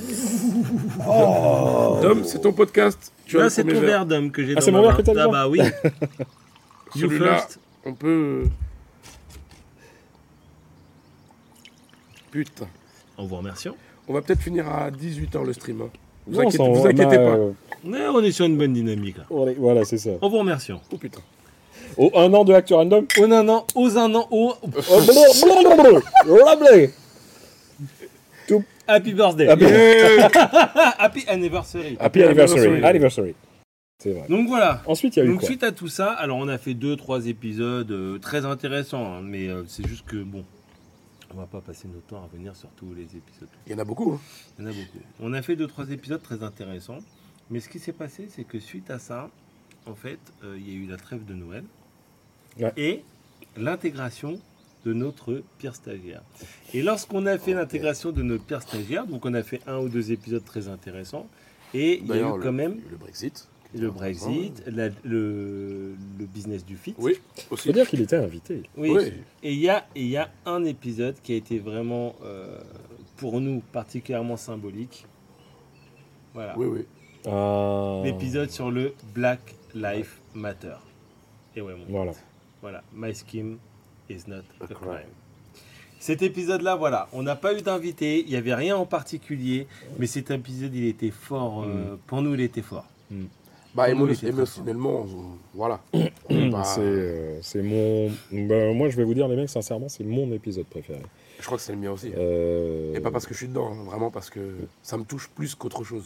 Dom, 2.01 2.23
c'est 2.25 2.41
ton 2.41 2.51
podcast. 2.51 3.13
Tu 3.25 3.37
Là, 3.37 3.49
c'est 3.49 3.63
ton 3.63 3.79
verre. 3.79 4.05
d'homme 4.05 4.31
que 4.31 4.43
j'ai 4.43 4.51
Ah, 4.51 4.55
dans 4.55 4.61
c'est 4.61 4.71
mon 4.71 4.81
verre 4.81 4.97
que 4.97 5.01
t'as 5.03 5.13
Ah 5.23 5.27
bah 5.29 5.47
oui. 5.47 5.61
Celui-là, 6.95 7.47
on 7.85 7.93
peut. 7.93 8.43
Putain. 12.31 12.67
En 13.17 13.25
vous 13.25 13.35
remerciant. 13.35 13.75
On 14.07 14.13
va 14.13 14.21
peut-être 14.21 14.41
finir 14.41 14.67
à 14.69 14.89
18h 14.91 15.43
le 15.45 15.53
stream. 15.53 15.81
hein. 15.81 15.89
Vous 16.27 16.33
Non, 16.41 16.47
inquiétez, 16.47 16.69
vous 16.69 16.85
inquiétez 16.85 17.15
pas. 17.17 17.21
euh, 17.35 17.51
Ouais, 17.85 18.05
on 18.13 18.21
est 18.23 18.31
sur 18.31 18.45
une 18.45 18.57
bonne 18.57 18.73
dynamique 18.73 19.17
là. 19.17 19.25
voilà, 19.57 19.85
c'est 19.85 19.97
ça. 19.97 20.11
En 20.21 20.29
vous 20.29 20.37
remerciant. 20.39 20.81
Oh 20.91 20.97
putain. 20.97 21.21
Au 21.97 22.11
un 22.15 22.31
an 22.33 22.43
de 22.43 22.53
Actu 22.53 22.73
Random. 22.73 23.05
Au 23.19 23.23
un 23.23 23.49
an, 23.49 23.65
aux 23.75 23.97
un 23.97 24.13
an, 24.15 24.27
au 24.31 24.53
Oh, 24.61 24.67
blablabla. 24.67 25.99
Blablabla. 26.25 26.87
Happy 28.87 29.13
birthday. 29.13 29.47
Happy- 29.47 29.65
Happy 30.99 31.25
anniversary. 31.27 31.97
Happy 31.99 32.23
anniversary. 32.23 32.83
Anniversary. 32.83 33.35
Vrai. 34.05 34.27
Donc 34.29 34.47
voilà. 34.47 34.81
Ensuite, 34.85 35.15
il 35.15 35.19
y 35.19 35.21
a 35.21 35.25
eu 35.25 35.29
Donc 35.29 35.39
quoi 35.39 35.47
suite 35.47 35.63
à 35.63 35.71
tout 35.71 35.87
ça, 35.89 36.11
alors 36.11 36.37
on 36.37 36.47
a 36.47 36.57
fait 36.57 36.73
deux, 36.73 36.95
trois 36.95 37.27
épisodes 37.27 37.91
euh, 37.91 38.17
très 38.19 38.45
intéressants, 38.45 39.05
hein, 39.15 39.21
mais 39.21 39.47
euh, 39.49 39.63
c'est 39.67 39.85
juste 39.87 40.05
que 40.05 40.23
bon, 40.23 40.45
on 41.33 41.37
va 41.37 41.45
pas 41.45 41.59
passer 41.61 41.87
notre 41.87 42.05
temps 42.07 42.17
à 42.17 42.21
revenir 42.25 42.55
sur 42.55 42.69
tous 42.69 42.93
les 42.93 43.03
épisodes. 43.03 43.49
Il 43.67 43.73
y 43.73 43.75
en 43.75 43.79
a 43.79 43.83
beaucoup. 43.83 44.13
hein. 44.13 44.19
Il 44.57 44.63
y 44.63 44.67
en 44.67 44.71
a 44.71 44.73
beaucoup. 44.73 44.99
On 45.19 45.33
a 45.33 45.41
fait 45.41 45.55
deux, 45.55 45.67
trois 45.67 45.89
épisodes 45.91 46.21
très 46.21 46.43
intéressants, 46.43 46.99
mais 47.49 47.59
ce 47.59 47.67
qui 47.69 47.79
s'est 47.79 47.91
passé, 47.93 48.27
c'est 48.29 48.45
que 48.45 48.59
suite 48.59 48.89
à 48.89 48.99
ça, 48.99 49.29
en 49.85 49.95
fait, 49.95 50.19
euh, 50.43 50.55
il 50.57 50.69
y 50.69 50.71
a 50.71 50.75
eu 50.75 50.87
la 50.87 50.97
trêve 50.97 51.25
de 51.25 51.33
Noël 51.33 51.63
Ouais. 52.59 52.73
et 52.77 53.03
l'intégration 53.57 54.39
de 54.85 54.93
notre 54.93 55.43
pire 55.57 55.75
stagiaire. 55.75 56.21
Et 56.73 56.81
lorsqu'on 56.81 57.25
a 57.25 57.37
fait 57.37 57.53
l'intégration 57.53 58.11
de 58.11 58.23
notre 58.23 58.43
pire 58.45 58.61
stagiaire, 58.61 59.05
donc 59.05 59.25
on 59.25 59.33
a 59.33 59.43
fait 59.43 59.61
un 59.67 59.77
ou 59.79 59.89
deux 59.89 60.11
épisodes 60.11 60.43
très 60.43 60.67
intéressants, 60.69 61.27
et 61.73 61.99
il 61.99 62.07
y 62.07 62.11
a 62.11 62.15
eu 62.15 62.19
D'ailleurs, 62.19 62.39
quand 62.39 62.45
le- 62.45 62.51
même 62.53 62.79
Le 62.89 62.97
Brexit. 62.97 63.47
Le 63.75 63.91
Brexit, 63.91 64.63
la- 64.67 64.89
le, 65.03 65.95
le 66.17 66.25
business 66.25 66.65
du 66.65 66.75
fit. 66.75 66.95
Oui, 66.97 67.17
Faut 67.47 67.53
aussi. 67.53 67.71
dire 67.71 67.87
qu'il 67.87 68.01
était 68.01 68.15
invité. 68.15 68.63
Oui. 68.75 68.89
Oui. 68.91 69.11
Et 69.43 69.53
il 69.53 69.59
y 69.59 69.69
a, 69.69 69.85
et 69.95 70.01
il 70.01 70.07
y 70.09 70.17
a 70.17 70.29
un 70.45 70.63
épisode 70.65 71.15
qui 71.21 71.33
a 71.33 71.35
été 71.35 71.59
vraiment, 71.59 72.15
euh, 72.23 72.59
pour 73.17 73.39
nous, 73.41 73.61
particulièrement 73.71 74.37
symbolique. 74.37 75.05
Voilà. 76.33 76.57
Oui, 76.57 76.67
oui. 76.67 76.85
Ah. 77.27 78.01
L'épisode 78.05 78.49
sur 78.49 78.71
le 78.71 78.93
Black 79.13 79.55
Life 79.75 80.19
Matter. 80.33 80.75
Et 81.55 81.61
ouais, 81.61 81.75
mon 81.75 81.85
Voilà. 81.89 82.11
Voilà. 82.61 82.83
My 82.93 83.13
skin 83.13 83.57
is 84.09 84.21
not 84.27 84.37
a 84.61 84.63
A 84.63 84.67
crime. 84.67 84.77
crime. 84.79 85.09
Cet 85.99 86.21
épisode-là, 86.21 86.75
voilà, 86.77 87.09
on 87.11 87.23
n'a 87.23 87.35
pas 87.35 87.53
eu 87.57 87.61
d'invité, 87.61 88.21
il 88.21 88.27
n'y 88.29 88.37
avait 88.37 88.55
rien 88.55 88.77
en 88.77 88.85
particulier, 88.85 89.67
mais 89.97 90.07
cet 90.07 90.31
épisode, 90.31 90.73
il 90.73 90.85
était 90.85 91.11
fort. 91.11 91.63
euh, 91.63 91.97
pour 92.07 92.21
nous, 92.21 92.33
il 92.35 92.39
était 92.41 92.61
fort. 92.61 92.85
Bah, 93.79 93.89
émo- 93.93 94.27
émotionnellement, 94.27 95.01
on- 95.07 95.37
voilà. 95.57 95.81
Bah, 96.51 96.63
C'est 96.63 96.81
euh, 96.81 97.39
c'est 97.41 97.61
mon. 97.61 98.09
bah, 98.31 98.71
moi, 98.73 98.89
je 98.89 98.97
vais 98.97 99.03
vous 99.03 99.13
dire, 99.13 99.27
les 99.27 99.35
mecs, 99.35 99.49
sincèrement, 99.49 99.89
c'est 99.89 100.03
mon 100.03 100.31
épisode 100.31 100.65
préféré. 100.65 100.99
je 101.39 101.45
crois 101.45 101.57
que 101.57 101.63
c'est 101.63 101.71
le 101.73 101.79
mien 101.79 101.91
aussi. 101.91 102.11
Euh, 102.17 102.93
Et 102.95 102.99
pas 102.99 103.11
parce 103.11 103.25
que 103.25 103.33
je 103.33 103.39
suis 103.39 103.47
dedans, 103.47 103.71
hein, 103.71 103.83
vraiment 103.85 104.11
parce 104.11 104.29
que 104.29 104.39
ça 104.83 104.97
me 104.97 105.03
touche 105.05 105.29
plus 105.29 105.55
qu'autre 105.55 105.83
chose. 105.83 106.03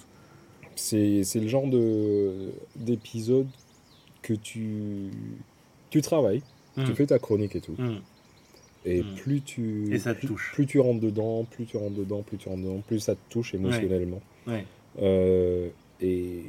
C'est 0.75 1.23
c'est 1.23 1.39
le 1.39 1.47
genre 1.47 1.67
de 1.67 2.51
d'épisode 2.75 3.47
que 4.21 4.33
tu 4.33 5.09
tu 5.89 6.01
travailles, 6.01 6.41
tu 6.75 6.81
Mm. 6.91 6.95
fais 6.95 7.05
ta 7.07 7.19
chronique 7.19 7.55
et 7.55 7.61
tout, 7.61 7.75
Mm. 7.77 7.97
et 8.85 9.01
Mm. 9.03 9.15
plus 9.15 9.41
tu 9.41 9.93
Et 9.93 9.99
ça 9.99 10.13
te 10.13 10.19
plus, 10.19 10.27
touche. 10.29 10.51
plus 10.53 10.65
tu 10.65 10.79
rentres 10.79 11.01
dedans, 11.01 11.43
plus 11.43 11.65
tu 11.65 11.77
rentres 11.77 11.95
dedans, 11.95 12.21
plus 12.23 12.37
tu 12.37 12.47
rentres 12.49 12.61
dedans, 12.63 12.81
plus 12.87 12.99
ça 12.99 13.13
te 13.15 13.19
touche 13.29 13.53
émotionnellement. 13.53 14.21
Ouais. 14.47 14.65
Euh, 15.01 15.69
et 16.01 16.43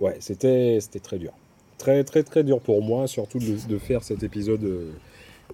ouais, 0.00 0.16
c'était 0.20 0.78
c'était 0.80 1.00
très 1.00 1.18
dur, 1.18 1.32
très 1.78 2.04
très 2.04 2.22
très 2.22 2.44
dur 2.44 2.60
pour 2.60 2.82
moi, 2.82 3.06
surtout 3.06 3.38
de, 3.38 3.56
de 3.68 3.78
faire 3.78 4.02
cet 4.02 4.22
épisode. 4.22 4.64
euh, 4.64 4.92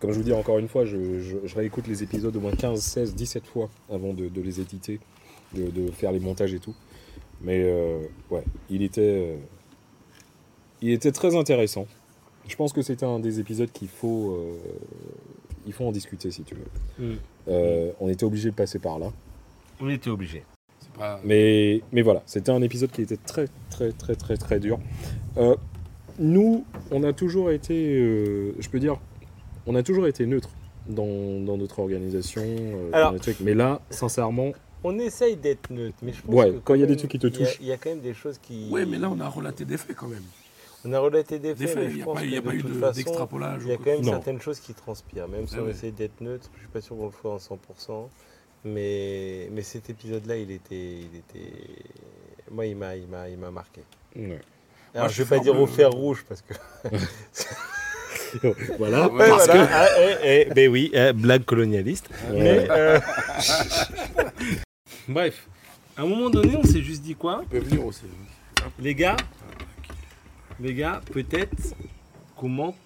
comme 0.00 0.10
je 0.12 0.16
vous 0.18 0.24
dis 0.24 0.32
encore 0.32 0.58
une 0.58 0.68
fois, 0.68 0.84
je, 0.84 1.20
je- 1.20 1.36
je 1.44 1.54
réécoute 1.54 1.86
les 1.86 2.02
épisodes 2.02 2.34
au 2.34 2.40
moins 2.40 2.52
15, 2.52 2.80
16, 2.80 3.14
17 3.14 3.46
fois 3.46 3.68
avant 3.90 4.12
de, 4.14 4.28
de 4.28 4.40
les 4.40 4.60
éditer, 4.60 4.98
de, 5.54 5.70
de 5.70 5.90
faire 5.90 6.12
les 6.12 6.18
montages 6.20 6.54
et 6.54 6.58
tout. 6.60 6.74
Mais 7.42 7.62
euh, 7.62 8.00
ouais, 8.30 8.42
il 8.70 8.82
était, 8.82 9.00
euh, 9.02 9.36
il 10.80 10.90
était 10.90 11.12
très 11.12 11.34
intéressant. 11.36 11.86
Je 12.48 12.56
pense 12.56 12.72
que 12.72 12.82
c'était 12.82 13.06
un 13.06 13.20
des 13.20 13.38
épisodes 13.38 13.70
qu'il 13.70 13.88
faut, 13.88 14.32
euh, 14.32 14.54
il 15.66 15.72
faut 15.72 15.84
en 15.84 15.92
discuter 15.92 16.30
si 16.30 16.42
tu 16.42 16.54
veux. 16.56 17.14
Mm. 17.46 17.92
On 18.00 18.08
était 18.08 18.24
obligé 18.24 18.50
de 18.50 18.54
passer 18.54 18.78
par 18.78 18.98
là. 18.98 19.12
On 19.80 19.88
était 19.88 20.10
obligé. 20.10 20.42
Pas. 21.02 21.20
Mais, 21.24 21.80
mais 21.90 22.02
voilà, 22.02 22.22
c'était 22.26 22.50
un 22.52 22.62
épisode 22.62 22.90
qui 22.92 23.02
était 23.02 23.16
très, 23.16 23.48
très, 23.70 23.90
très, 23.92 24.14
très, 24.14 24.36
très 24.36 24.60
dur. 24.60 24.78
Euh, 25.36 25.56
nous, 26.18 26.64
on 26.92 27.02
a 27.02 27.12
toujours 27.12 27.50
été, 27.50 27.96
euh, 27.98 28.54
je 28.60 28.68
peux 28.68 28.78
dire, 28.78 29.00
on 29.66 29.74
a 29.74 29.82
toujours 29.82 30.06
été 30.06 30.26
neutre 30.26 30.50
dans, 30.86 31.40
dans 31.44 31.56
notre 31.56 31.80
organisation. 31.80 32.42
euh, 32.44 32.90
dans 32.90 32.96
Alors- 32.96 33.12
les 33.12 33.18
trucs. 33.18 33.40
Mais 33.40 33.54
là, 33.54 33.80
sincèrement, 33.90 34.52
On 34.84 34.98
essaye 34.98 35.36
d'être 35.36 35.70
neutre, 35.70 35.96
mais 36.02 36.12
je 36.12 36.22
pense 36.22 36.34
Ouais, 36.34 36.50
que 36.50 36.58
quand 36.58 36.74
il 36.74 36.80
y 36.80 36.84
a 36.84 36.86
des 36.86 36.96
trucs 36.96 37.10
qui 37.12 37.18
te 37.20 37.28
touchent. 37.28 37.56
Il 37.60 37.66
y, 37.66 37.72
a 37.72 37.76
quand 37.76 37.90
même 37.90 38.00
des 38.00 38.14
choses 38.14 38.38
qui. 38.38 38.68
Ouais, 38.70 38.84
mais 38.84 38.98
là, 38.98 39.10
on 39.10 39.20
a 39.20 39.28
relaté 39.28 39.64
des 39.64 39.76
faits 39.76 39.94
quand 39.96 40.08
même. 40.08 40.22
On 40.84 40.92
a 40.92 40.98
relaté 40.98 41.38
des 41.38 41.54
Des 41.54 41.66
faits, 41.68 41.74
faits, 41.74 41.76
mais 41.78 41.84
il 41.84 41.90
je 41.90 41.96
n'y 41.96 42.02
a 42.02 42.04
pense 42.04 42.14
pas, 42.16 42.24
il 42.24 42.30
que 42.30 42.34
y 42.34 42.38
a 42.38 42.40
de 42.40 42.46
pas 42.46 42.54
eu 42.54 42.62
toute 42.62 42.80
de- 42.80 42.92
d'extrapolage. 42.92 43.62
il 43.64 43.68
y 43.68 43.72
a 43.72 43.76
quand 43.76 43.86
même 43.86 44.00
Non. 44.04 44.10
certaines 44.10 44.40
choses 44.40 44.58
qui 44.58 44.74
transpirent, 44.74 45.28
même 45.28 45.46
si 45.46 45.54
Ah 45.56 45.60
on 45.62 45.66
ouais. 45.66 45.70
essaie 45.70 45.92
d'être 45.92 46.20
neutre, 46.20 46.50
je 46.54 46.58
suis 46.62 46.68
pas 46.68 46.80
sûr 46.80 46.96
qu'on 46.96 47.06
le 47.06 47.12
soit 47.20 47.34
à 47.34 47.38
100%, 47.38 48.08
mais, 48.64 49.48
mais 49.50 49.62
cet 49.62 49.90
épisode-là, 49.90 50.36
il 50.36 50.50
était, 50.50 51.00
il 51.00 51.16
était, 51.16 51.52
moi, 52.50 52.66
il 52.66 52.76
m'a, 52.76 52.96
il 52.96 53.06
m'a, 53.06 53.28
il 53.28 53.38
m'a 53.38 53.50
marqué. 53.50 53.82
ouais. 54.16 54.40
Alors, 54.94 55.08
je 55.08 55.14
je 55.14 55.22
vais 55.22 55.36
pas 55.36 55.42
dire 55.42 55.58
au 55.58 55.66
fer 55.66 55.90
rouge 55.90 56.24
parce 56.28 56.42
que. 56.42 56.52
voilà. 58.78 59.08
Ouais, 59.08 59.28
parce 59.28 59.46
voilà, 59.46 59.68
ah, 59.72 59.88
eh, 59.98 60.46
eh, 60.48 60.54
ben 60.54 60.70
oui, 60.70 60.90
eh, 60.92 61.12
blague 61.12 61.44
colonialiste. 61.44 62.08
Ouais. 62.30 62.38
Mais, 62.38 62.66
euh, 62.70 62.98
Bref, 65.08 65.48
à 65.96 66.02
un 66.02 66.06
moment 66.06 66.30
donné, 66.30 66.56
on 66.56 66.62
s'est 66.62 66.82
juste 66.82 67.02
dit 67.02 67.14
quoi? 67.14 67.42
Peut 67.50 67.58
venir 67.58 67.84
aussi. 67.86 68.02
Les 68.78 68.94
gars, 68.94 69.16
les 70.60 70.74
gars, 70.74 71.00
peut-être 71.10 71.74
qu'on 72.36 72.48
manque 72.48 72.76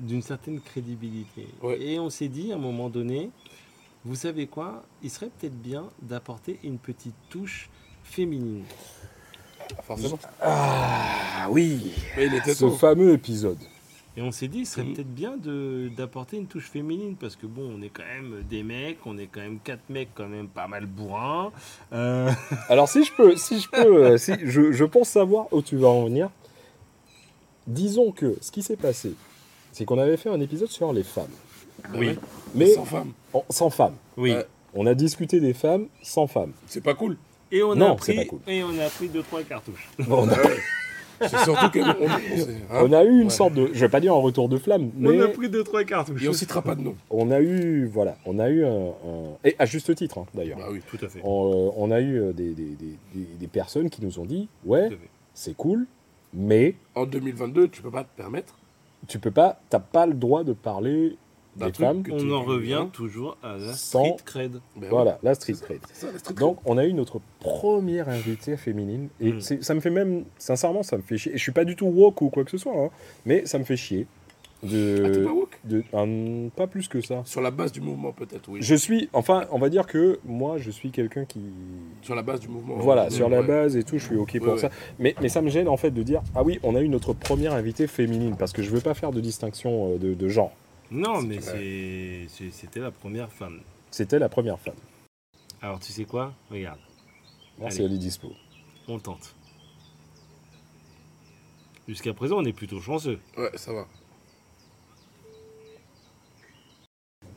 d'une 0.00 0.22
certaine 0.22 0.60
crédibilité. 0.60 1.46
Ouais. 1.62 1.80
Et 1.80 1.98
on 1.98 2.10
s'est 2.10 2.28
dit 2.28 2.52
à 2.52 2.56
un 2.56 2.58
moment 2.58 2.88
donné, 2.88 3.30
vous 4.06 4.14
savez 4.14 4.46
quoi? 4.46 4.84
Il 5.02 5.10
serait 5.10 5.28
peut-être 5.38 5.60
bien 5.60 5.84
d'apporter 6.00 6.58
une 6.64 6.78
petite 6.78 7.14
touche 7.28 7.68
féminine. 8.04 8.64
Forcément. 9.82 10.18
Ah 10.40 11.48
oui, 11.50 11.92
Mais 12.16 12.26
il 12.26 12.34
était 12.34 12.54
ce 12.54 12.70
fameux 12.70 13.12
épisode. 13.12 13.58
Et 14.18 14.22
on 14.22 14.30
s'est 14.32 14.48
dit, 14.48 14.60
il 14.60 14.66
serait 14.66 14.84
peut-être 14.84 15.12
bien 15.12 15.36
de- 15.36 15.90
d'apporter 15.94 16.38
une 16.38 16.46
touche 16.46 16.70
féminine 16.70 17.16
parce 17.16 17.36
que 17.36 17.46
bon, 17.46 17.70
on 17.76 17.82
est 17.82 17.90
quand 17.90 18.04
même 18.04 18.42
des 18.48 18.62
mecs, 18.62 19.04
on 19.04 19.18
est 19.18 19.26
quand 19.26 19.40
même 19.40 19.58
quatre 19.58 19.90
mecs 19.90 20.08
quand 20.14 20.28
même 20.28 20.48
pas 20.48 20.66
mal 20.68 20.86
bourrins. 20.86 21.52
Euh, 21.92 22.30
Alors 22.70 22.88
si 22.88 23.04
je 23.04 23.12
peux, 23.12 23.36
si 23.36 23.60
je 23.60 23.68
peux, 23.68 24.04
euh, 24.06 24.16
si 24.16 24.32
je, 24.42 24.72
je 24.72 24.84
pense 24.86 25.10
savoir 25.10 25.52
où 25.52 25.60
tu 25.60 25.76
vas 25.76 25.88
en 25.88 26.04
venir. 26.06 26.30
Disons 27.66 28.12
que 28.12 28.36
ce 28.40 28.50
qui 28.52 28.62
s'est 28.62 28.76
passé, 28.76 29.12
c'est 29.72 29.84
qu'on 29.84 29.98
avait 29.98 30.16
fait 30.16 30.30
un 30.30 30.40
épisode 30.40 30.70
sur 30.70 30.92
les 30.94 31.02
femmes, 31.02 31.26
Oui. 31.94 32.08
Ouais. 32.08 32.16
mais 32.54 32.66
Sans 32.74 32.84
femme. 32.84 33.12
en- 33.32 33.44
sans 33.50 33.70
femmes. 33.70 33.96
oui. 34.16 34.34
On 34.78 34.84
a 34.86 34.94
discuté 34.94 35.40
des 35.40 35.54
femmes 35.54 35.86
sans 36.02 36.26
femmes. 36.26 36.52
C'est 36.66 36.82
pas 36.82 36.92
cool. 36.94 37.16
Et 37.50 37.62
on 37.62 37.74
Non, 37.74 37.94
a 37.94 37.96
c'est 38.02 38.12
pris 38.12 38.16
pas 38.16 38.24
cool. 38.28 38.40
et 38.46 38.62
on 38.62 38.78
a 38.78 38.88
pris 38.90 39.08
deux 39.08 39.22
trois 39.22 39.42
cartouches. 39.42 39.88
On 40.10 40.28
a, 40.28 40.36
C'est 41.18 41.38
surtout 41.44 41.70
qu'on 41.70 41.80
on, 41.82 41.94
on 42.04 42.36
sait, 42.36 42.56
hein. 42.70 42.80
on 42.84 42.92
a 42.92 43.02
eu 43.04 43.08
une 43.20 43.22
Ouais. 43.24 43.30
sorte 43.30 43.54
de, 43.54 43.68
je 43.72 43.80
vais 43.80 43.88
pas 43.88 44.00
dire 44.00 44.12
un 44.12 44.18
retour 44.20 44.50
de 44.50 44.58
flamme, 44.58 44.90
mais 44.98 45.18
On 45.18 45.24
a 45.24 45.28
pris 45.28 45.48
deux 45.48 45.64
trois 45.64 45.82
cartouches. 45.84 46.22
Et 46.22 46.28
on 46.28 46.34
citera 46.34 46.60
pas 46.60 46.74
de 46.74 46.82
nom. 46.82 46.94
on 47.08 47.30
a 47.30 47.40
eu, 47.40 47.86
voilà, 47.86 48.18
on 48.26 48.38
a 48.38 48.50
eu 48.50 48.66
un, 48.66 48.88
un- 48.88 49.36
et 49.44 49.56
à 49.58 49.64
juste 49.64 49.94
titre 49.94 50.18
hein, 50.18 50.26
d'ailleurs. 50.34 50.58
Bah 50.58 50.66
oui. 50.70 50.82
Tout 50.90 51.02
à 51.02 51.08
fait. 51.08 51.20
On, 51.24 51.68
euh, 51.68 51.70
on 51.78 51.90
a 51.90 52.00
eu 52.00 52.18
euh, 52.20 52.32
des, 52.34 52.50
des- 52.50 52.64
des- 52.64 52.98
des- 53.14 53.24
des 53.40 53.46
personnes 53.46 53.88
qui 53.88 54.04
nous 54.04 54.18
ont 54.18 54.26
dit, 54.26 54.46
ouais, 54.66 54.90
c'est 55.32 55.56
cool, 55.56 55.86
mais 56.34 56.74
En 56.94 57.06
2022, 57.06 57.68
tu 57.68 57.80
peux 57.80 57.90
pas 57.90 58.04
te 58.04 58.14
permettre. 58.14 58.58
tu 59.08 59.18
peux 59.18 59.30
pas, 59.30 59.58
t'as 59.70 59.78
pas 59.78 60.04
le 60.04 60.12
droit 60.14 60.44
de 60.44 60.52
parler 60.52 61.16
D'un 61.56 61.66
des 61.66 61.72
truc 61.72 61.86
femmes. 61.86 62.02
que 62.02 62.12
On 62.12 62.30
en 62.32 62.42
revient 62.42 62.86
toujours 62.92 63.36
à 63.42 63.56
la 63.56 63.72
Sans- 63.72 64.04
street 64.04 64.16
cred. 64.24 64.52
Ben 64.52 64.60
oui. 64.82 64.86
Voilà, 64.90 65.18
la 65.22 65.34
street 65.34 65.54
cred. 65.60 65.80
C'est 65.92 66.06
ça, 66.06 66.12
la 66.12 66.18
street 66.18 66.34
Donc, 66.34 66.58
on 66.64 66.76
a 66.78 66.84
eu 66.84 66.92
notre 66.92 67.20
première 67.40 68.08
invitée 68.08 68.56
féminine. 68.56 69.08
Et 69.20 69.32
Mm. 69.32 69.40
c'est- 69.40 69.62
ça 69.64 69.74
me 69.74 69.80
fait 69.80 69.90
même, 69.90 70.24
sincèrement, 70.38 70.82
ça 70.82 70.96
me 70.96 71.02
fait 71.02 71.16
chier. 71.18 71.32
Et 71.32 71.38
je 71.38 71.42
suis 71.42 71.52
pas 71.52 71.64
du 71.64 71.76
tout 71.76 71.86
woke 71.86 72.20
ou 72.22 72.28
quoi 72.30 72.44
que 72.44 72.50
ce 72.50 72.58
soit, 72.58 72.76
hein, 72.76 72.90
mais 73.24 73.46
ça 73.46 73.58
me 73.58 73.64
fait 73.64 73.76
chier. 73.76 74.06
Ah, 74.64 74.68
t'es 74.70 74.74
De, 75.10 75.24
pas 75.24 75.32
woke? 75.32 75.58
de, 75.64 75.84
un- 75.92 76.48
pas 76.48 76.66
plus 76.66 76.88
que 76.88 77.00
ça. 77.02 77.20
Sur 77.26 77.42
la 77.42 77.50
base 77.50 77.72
du 77.72 77.82
mouvement, 77.82 78.12
peut-être, 78.12 78.48
oui. 78.48 78.60
Je 78.62 78.74
suis, 78.74 79.08
enfin, 79.12 79.44
on 79.52 79.58
va 79.58 79.68
dire 79.68 79.86
que 79.86 80.18
moi, 80.24 80.56
je 80.56 80.70
suis 80.70 80.90
quelqu'un 80.90 81.26
qui. 81.26 81.40
Sur 82.02 82.14
la 82.14 82.22
base 82.22 82.40
du 82.40 82.48
mouvement. 82.48 82.74
Voilà, 82.78 83.10
sur 83.10 83.28
la 83.28 83.42
ouais. 83.42 83.46
base 83.46 83.76
et 83.76 83.82
tout, 83.84 83.98
je 83.98 84.06
suis 84.06 84.16
OK 84.16 84.38
pour 84.38 84.54
Ouais, 84.54 84.58
ça. 84.58 84.70
Mais, 84.98 85.14
mais 85.20 85.28
ça 85.28 85.42
me 85.42 85.50
gêne 85.50 85.68
en 85.68 85.76
fait 85.76 85.90
de 85.90 86.02
dire 86.02 86.22
Ah 86.34 86.42
oui, 86.42 86.58
on 86.62 86.74
a 86.74 86.80
eu 86.80 86.88
notre 86.88 87.12
première 87.12 87.52
invitée 87.52 87.86
féminine, 87.86 88.34
parce 88.38 88.52
que 88.52 88.62
je 88.62 88.70
veux 88.70 88.80
pas 88.80 88.94
faire 88.94 89.12
de 89.12 89.20
distinction 89.20 89.92
euh, 89.92 89.98
de, 89.98 90.14
de 90.14 90.28
genre. 90.28 90.52
Non, 90.90 91.22
mais 91.22 91.40
c'était 91.40 92.80
la 92.80 92.90
première 92.90 93.30
femme. 93.30 93.60
C'était 93.90 94.18
la 94.18 94.28
première 94.28 94.58
femme. 94.58 94.74
Alors, 95.62 95.80
tu 95.80 95.92
sais 95.92 96.04
quoi? 96.04 96.32
Regarde, 96.50 96.78
Merci, 97.58 97.82
elle 97.82 97.92
est 97.92 97.98
dispo. 97.98 98.32
on 98.88 98.98
tente. 98.98 99.34
Jusqu'à 101.88 102.12
présent, 102.12 102.36
on 102.38 102.44
est 102.44 102.52
plutôt 102.52 102.80
chanceux. 102.80 103.18
Ouais, 103.36 103.50
ça 103.54 103.72
va. 103.72 103.86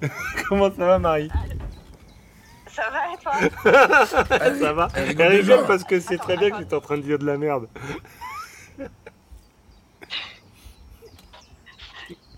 Comment 0.47 0.69
ça 0.71 0.85
va, 0.85 0.99
Marie? 0.99 1.29
Ça 2.67 2.83
va 2.91 3.13
et 3.13 3.17
toi? 3.21 4.05
Ça 4.59 4.73
va 4.73 4.87
Elle 4.95 5.19
Elle 5.19 5.41
rigole 5.41 5.65
parce 5.67 5.83
que 5.83 5.99
c'est 5.99 6.17
très 6.17 6.37
bien 6.37 6.49
que 6.51 6.63
tu 6.63 6.69
es 6.69 6.73
en 6.73 6.79
train 6.79 6.97
de 6.97 7.01
dire 7.01 7.19
de 7.19 7.25
la 7.25 7.37
merde. 7.37 7.67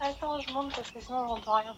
Attends, 0.01 0.39
je 0.39 0.51
monte 0.53 0.73
parce 0.75 0.89
que 0.91 0.99
sinon 0.99 1.27
j'entends 1.27 1.55
rien. 1.55 1.75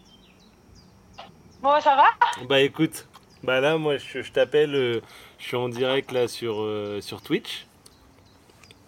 Bon, 1.62 1.80
ça 1.80 1.94
va? 1.96 2.06
Bah 2.46 2.60
écoute, 2.60 3.06
bah 3.42 3.60
là, 3.60 3.76
moi, 3.78 3.96
je, 3.96 4.22
je 4.22 4.32
t'appelle, 4.32 4.74
euh, 4.74 5.00
je 5.38 5.44
suis 5.46 5.56
en 5.56 5.68
direct 5.68 6.12
là 6.12 6.28
sur, 6.28 6.60
euh, 6.60 7.00
sur 7.00 7.22
Twitch. 7.22 7.66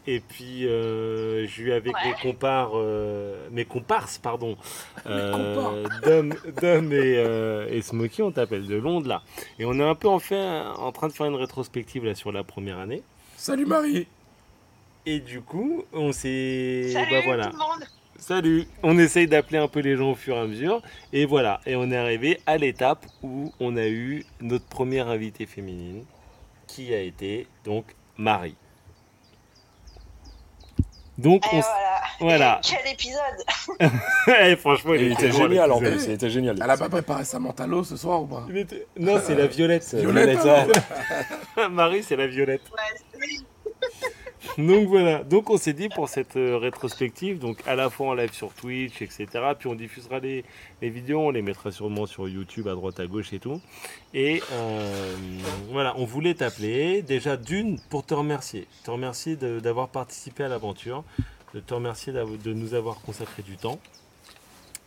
Et 0.08 0.20
puis, 0.20 0.66
euh, 0.68 1.46
je 1.46 1.50
suis 1.50 1.72
avec 1.72 1.94
Ouais. 1.96 2.04
mes 2.06 2.12
compars, 2.14 2.70
euh, 2.74 3.48
mes 3.50 3.64
comparses, 3.64 4.18
pardon, 4.18 4.56
euh, 5.06 5.32
comparses. 5.84 6.00
Dom, 6.02 6.34
Dom 6.62 6.92
et, 6.92 7.16
euh, 7.18 7.66
et 7.70 7.82
Smokey, 7.82 8.22
on 8.22 8.30
t'appelle 8.30 8.66
de 8.66 8.76
Londres 8.76 9.08
là. 9.08 9.22
Et 9.58 9.64
on 9.64 9.74
est 9.74 9.82
un 9.82 9.96
peu 9.96 10.08
en, 10.08 10.20
fait, 10.20 10.40
en 10.76 10.92
train 10.92 11.08
de 11.08 11.12
faire 11.12 11.26
une 11.26 11.34
rétrospective 11.34 12.04
là 12.04 12.14
sur 12.14 12.30
la 12.30 12.44
première 12.44 12.78
année. 12.78 13.02
Salut 13.36 13.66
Marie 13.66 14.06
Et 15.06 15.18
du 15.18 15.40
coup, 15.40 15.84
on 15.92 16.12
s'est... 16.12 16.90
Salut 16.92 17.10
bah 17.10 17.20
voilà. 17.24 17.46
tout 17.46 17.52
le 17.52 17.58
monde 17.58 17.84
Salut 18.18 18.66
On 18.82 18.98
essaye 18.98 19.26
d'appeler 19.26 19.58
un 19.58 19.68
peu 19.68 19.80
les 19.80 19.96
gens 19.96 20.12
au 20.12 20.14
fur 20.14 20.36
et 20.36 20.40
à 20.40 20.46
mesure. 20.46 20.82
Et 21.12 21.26
voilà, 21.26 21.60
et 21.66 21.76
on 21.76 21.90
est 21.90 21.96
arrivé 21.96 22.40
à 22.46 22.56
l'étape 22.56 23.04
où 23.22 23.52
on 23.60 23.76
a 23.76 23.86
eu 23.86 24.24
notre 24.40 24.66
première 24.66 25.08
invitée 25.08 25.46
féminine, 25.46 26.04
qui 26.66 26.94
a 26.94 27.00
été 27.00 27.46
donc 27.64 27.84
Marie. 28.16 28.56
Donc, 31.18 31.44
Et 31.46 31.56
on... 31.56 31.60
voilà. 31.60 32.00
voilà. 32.20 32.60
Quel 32.64 32.92
épisode 32.92 33.90
Eh, 34.42 34.56
franchement, 34.56 34.94
il, 34.94 35.02
Il 35.02 35.12
était 35.12 35.32
génial 35.32 35.72
en 35.72 35.78
plus, 35.78 36.04
il 36.04 36.10
était 36.12 36.30
génial. 36.30 36.58
Elle 36.62 36.70
a 36.70 36.76
pas 36.76 36.88
préparé 36.88 37.24
sa 37.24 37.38
mentalo 37.38 37.84
ce 37.84 37.96
soir 37.96 38.22
ou 38.22 38.26
pas 38.26 38.46
était- 38.54 38.86
Non, 38.98 39.18
c'est 39.22 39.34
la 39.34 39.46
violette. 39.46 39.82
C'est 39.82 40.00
Violette, 40.00 40.38
Violette. 40.40 40.82
Marie, 41.70 42.02
c'est 42.02 42.16
la 42.16 42.26
violette. 42.26 42.62
Ouais, 42.72 43.38
Donc 44.58 44.88
voilà, 44.88 45.22
donc 45.22 45.50
on 45.50 45.56
s'est 45.56 45.72
dit 45.72 45.88
pour 45.88 46.08
cette 46.08 46.36
euh, 46.36 46.56
rétrospective, 46.56 47.38
donc 47.38 47.58
à 47.66 47.74
la 47.74 47.90
fois 47.90 48.08
en 48.08 48.14
live 48.14 48.32
sur 48.32 48.52
Twitch, 48.52 49.02
etc. 49.02 49.26
Puis 49.58 49.68
on 49.68 49.74
diffusera 49.74 50.18
les, 50.18 50.44
vidéos, 50.80 51.20
on 51.20 51.30
les 51.30 51.42
mettra 51.42 51.70
sûrement 51.70 52.06
sur 52.06 52.28
YouTube 52.28 52.68
à 52.68 52.74
droite 52.74 52.98
à 53.00 53.06
gauche 53.06 53.32
et 53.32 53.38
tout. 53.38 53.60
Et 54.14 54.42
euh, 54.52 55.26
voilà, 55.70 55.94
on 55.98 56.04
voulait 56.04 56.34
t'appeler 56.34 57.02
déjà 57.02 57.36
d'une 57.36 57.78
pour 57.90 58.04
te 58.04 58.14
remercier, 58.14 58.66
te 58.84 58.90
remercier 58.90 59.36
d'avoir 59.36 59.88
participé 59.88 60.44
à 60.44 60.48
l'aventure, 60.48 61.04
de 61.54 61.60
te 61.60 61.74
remercier 61.74 62.12
de 62.12 62.52
nous 62.52 62.74
avoir 62.74 63.00
consacré 63.00 63.42
du 63.42 63.56
temps. 63.56 63.78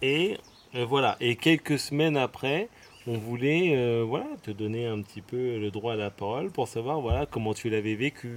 Et 0.02 0.38
euh, 0.76 0.86
voilà, 0.86 1.18
et 1.20 1.36
quelques 1.36 1.80
semaines 1.80 2.18
après, 2.18 2.70
on 3.10 3.18
voulait 3.18 3.76
euh, 3.78 4.04
voilà, 4.04 4.28
te 4.44 4.52
donner 4.52 4.86
un 4.88 5.02
petit 5.02 5.22
peu 5.22 5.58
le 5.60 5.72
droit 5.72 5.94
à 5.94 5.96
la 5.98 6.12
parole 6.12 6.52
pour 6.52 6.68
savoir 6.68 7.02
voilà, 7.02 7.26
comment 7.26 7.54
tu 7.54 7.70
l'avais 7.70 7.96
vécu, 7.96 8.28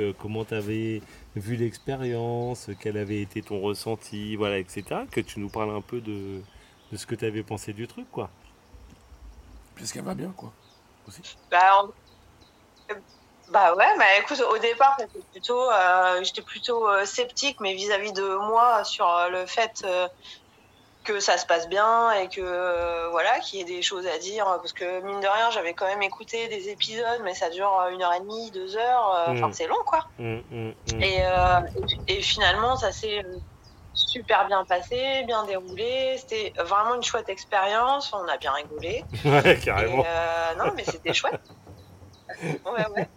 euh, 0.00 0.12
comment 0.14 0.44
tu 0.44 0.54
avais 0.54 1.04
vu 1.36 1.56
l'expérience, 1.56 2.70
quel 2.80 2.96
avait 2.98 3.20
été 3.22 3.42
ton 3.44 3.60
ressenti, 3.60 4.36
voilà, 4.36 4.58
etc. 4.58 5.06
Que 5.06 5.20
tu 5.20 5.40
nous 5.40 5.50
parles 5.50 5.70
un 5.70 5.82
peu 5.82 6.00
de, 6.00 6.44
de 6.90 6.96
ce 6.96 7.06
que 7.06 7.14
tu 7.14 7.24
avais 7.26 7.44
pensé 7.44 7.72
du 7.74 7.86
truc, 7.88 8.10
quoi. 8.10 8.34
Puisqu'elle 9.74 10.04
va 10.04 10.14
bien, 10.14 10.32
quoi. 10.32 10.54
Bah, 11.50 11.82
on- 11.84 11.94
bah 13.48 13.74
ouais, 13.74 13.98
bah 13.98 14.18
écoute, 14.18 14.40
au 14.40 14.58
départ, 14.58 14.96
c'était 14.98 15.20
plutôt, 15.32 15.70
euh, 15.70 16.22
j'étais 16.22 16.42
plutôt 16.42 16.88
euh, 16.88 17.04
sceptique, 17.04 17.58
mais 17.60 17.74
vis-à-vis 17.74 18.12
de 18.12 18.36
moi 18.36 18.84
sur 18.84 19.06
euh, 19.08 19.28
le 19.30 19.46
fait 19.46 19.82
euh, 19.84 20.08
que 21.04 21.18
ça 21.20 21.36
se 21.36 21.46
passe 21.46 21.68
bien 21.68 22.12
et 22.12 22.28
que 22.28 22.40
euh, 22.40 23.08
voilà, 23.10 23.38
qu'il 23.40 23.58
y 23.58 23.62
ait 23.62 23.64
des 23.64 23.82
choses 23.82 24.06
à 24.06 24.18
dire, 24.18 24.44
parce 24.44 24.72
que 24.72 25.00
mine 25.00 25.20
de 25.20 25.26
rien, 25.26 25.50
j'avais 25.50 25.74
quand 25.74 25.86
même 25.86 26.02
écouté 26.02 26.48
des 26.48 26.68
épisodes, 26.68 27.20
mais 27.24 27.34
ça 27.34 27.50
dure 27.50 27.76
euh, 27.80 27.90
une 27.90 28.02
heure 28.02 28.12
et 28.14 28.20
demie, 28.20 28.50
deux 28.52 28.76
heures, 28.76 29.14
euh, 29.28 29.32
enfin 29.32 29.48
Mm. 29.48 29.52
c'est 29.52 29.66
long 29.66 29.82
quoi. 29.84 30.06
Hum, 30.20 30.42
hum. 30.52 30.74
Et, 31.02 31.18
euh, 31.24 31.60
et, 32.08 32.18
et 32.18 32.22
finalement, 32.22 32.76
ça 32.76 32.92
s'est 32.92 33.22
super 33.94 34.46
bien 34.46 34.64
passé, 34.64 35.24
bien 35.26 35.44
déroulé. 35.44 36.16
C'était 36.18 36.52
vraiment 36.64 36.94
une 36.94 37.02
chouette 37.02 37.28
expérience. 37.28 38.12
On 38.12 38.26
a 38.28 38.36
bien 38.38 38.52
rigolé. 38.52 39.04
Ouais, 39.24 39.58
carrément. 39.58 40.04
non, 40.58 40.72
mais 40.76 40.84
c'était 40.84 41.12
chouette. 41.14 41.40
Ouais, 42.64 42.86
ouais. 42.96 43.08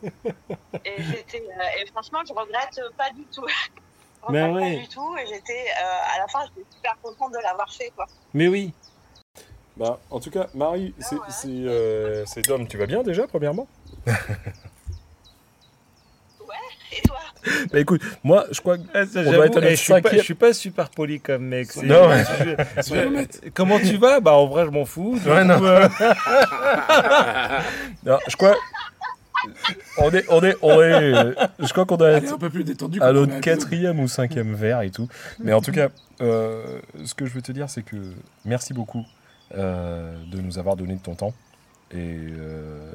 Et, 0.83 1.01
et 1.01 1.85
franchement, 1.91 2.19
je 2.27 2.33
regrette 2.33 2.79
pas 2.97 3.09
du 3.11 3.25
tout. 3.33 3.45
Je 4.27 4.31
Mais 4.33 4.43
ouais. 4.51 4.75
pas 4.75 4.81
du 4.81 4.87
tout. 4.87 5.15
Et 5.17 5.25
j'étais, 5.27 5.65
euh, 5.81 6.15
à 6.15 6.19
la 6.19 6.27
fin, 6.27 6.39
j'étais 6.45 6.67
super 6.75 6.97
contente 7.01 7.31
de 7.33 7.39
l'avoir 7.43 7.71
fait, 7.71 7.91
quoi. 7.95 8.05
Mais 8.33 8.47
oui. 8.47 8.73
Bah, 9.77 9.99
en 10.09 10.19
tout 10.19 10.31
cas, 10.31 10.47
Marie, 10.53 10.93
c'est 10.99 11.15
ouais. 11.15 11.21
c'est, 11.29 11.47
euh, 11.49 12.25
c'est 12.25 12.41
Dom. 12.43 12.65
Tu 12.67 12.77
vas 12.77 12.85
bien 12.85 13.03
déjà, 13.03 13.27
premièrement? 13.27 13.67
Et 16.97 17.01
toi? 17.01 17.17
Bah 17.73 17.79
écoute, 17.79 18.01
moi, 18.23 18.45
je 18.51 18.61
crois 18.61 18.77
que. 18.77 18.83
Ah, 18.93 19.05
ça, 19.05 19.19
On 19.25 19.31
doit 19.31 19.47
être 19.47 19.61
à 19.61 19.65
eh, 19.67 19.75
je, 19.75 19.81
suis 19.81 20.01
pas, 20.01 20.11
je 20.13 20.19
suis 20.19 20.33
pas 20.35 20.53
super 20.53 20.89
poli 20.89 21.19
comme 21.19 21.43
mec. 21.45 21.71
c'est- 21.71 21.81
Non, 21.83 22.07
ouais. 22.07 22.23
je- 22.87 22.93
honnêtes. 23.07 23.41
Comment 23.53 23.79
tu 23.79 23.97
vas? 23.97 24.19
Bah 24.21 24.33
en 24.33 24.45
vrai, 24.47 24.65
je 24.65 24.69
m'en 24.69 24.85
fous. 24.85 25.19
Ouais, 25.25 25.43
non. 25.43 25.61
euh, 25.63 25.87
Non, 28.05 28.17
je 28.27 28.35
crois. 28.37 28.55
On 29.97 30.11
est, 30.11 30.25
on 30.29 30.41
est, 30.43 30.55
on 30.61 30.81
est. 30.81 31.35
Je 31.59 31.71
crois 31.71 31.85
qu'on 31.85 31.97
doit 31.97 32.11
est 32.11 32.17
être 32.17 32.33
un 32.33 32.37
peu 32.37 32.49
plus 32.49 32.63
détendue. 32.63 33.01
à 33.01 33.11
notre 33.11 33.39
quatrième 33.39 33.99
ou 33.99 34.07
cinquième 34.07 34.53
verre 34.53 34.81
et 34.81 34.91
tout. 34.91 35.07
Mais 35.39 35.53
en 35.53 35.61
tout 35.61 35.71
cas, 35.71 35.89
euh, 36.21 36.79
ce 37.03 37.13
que 37.13 37.25
je 37.25 37.33
veux 37.33 37.41
te 37.41 37.51
dire, 37.51 37.69
c'est 37.69 37.83
que 37.83 37.97
merci 38.43 38.73
beaucoup 38.73 39.05
euh, 39.55 40.15
de 40.31 40.41
nous 40.41 40.57
avoir 40.57 40.75
donné 40.75 40.95
de 40.95 41.01
ton 41.01 41.15
temps. 41.15 41.33
Et 41.91 42.17
euh, 42.37 42.91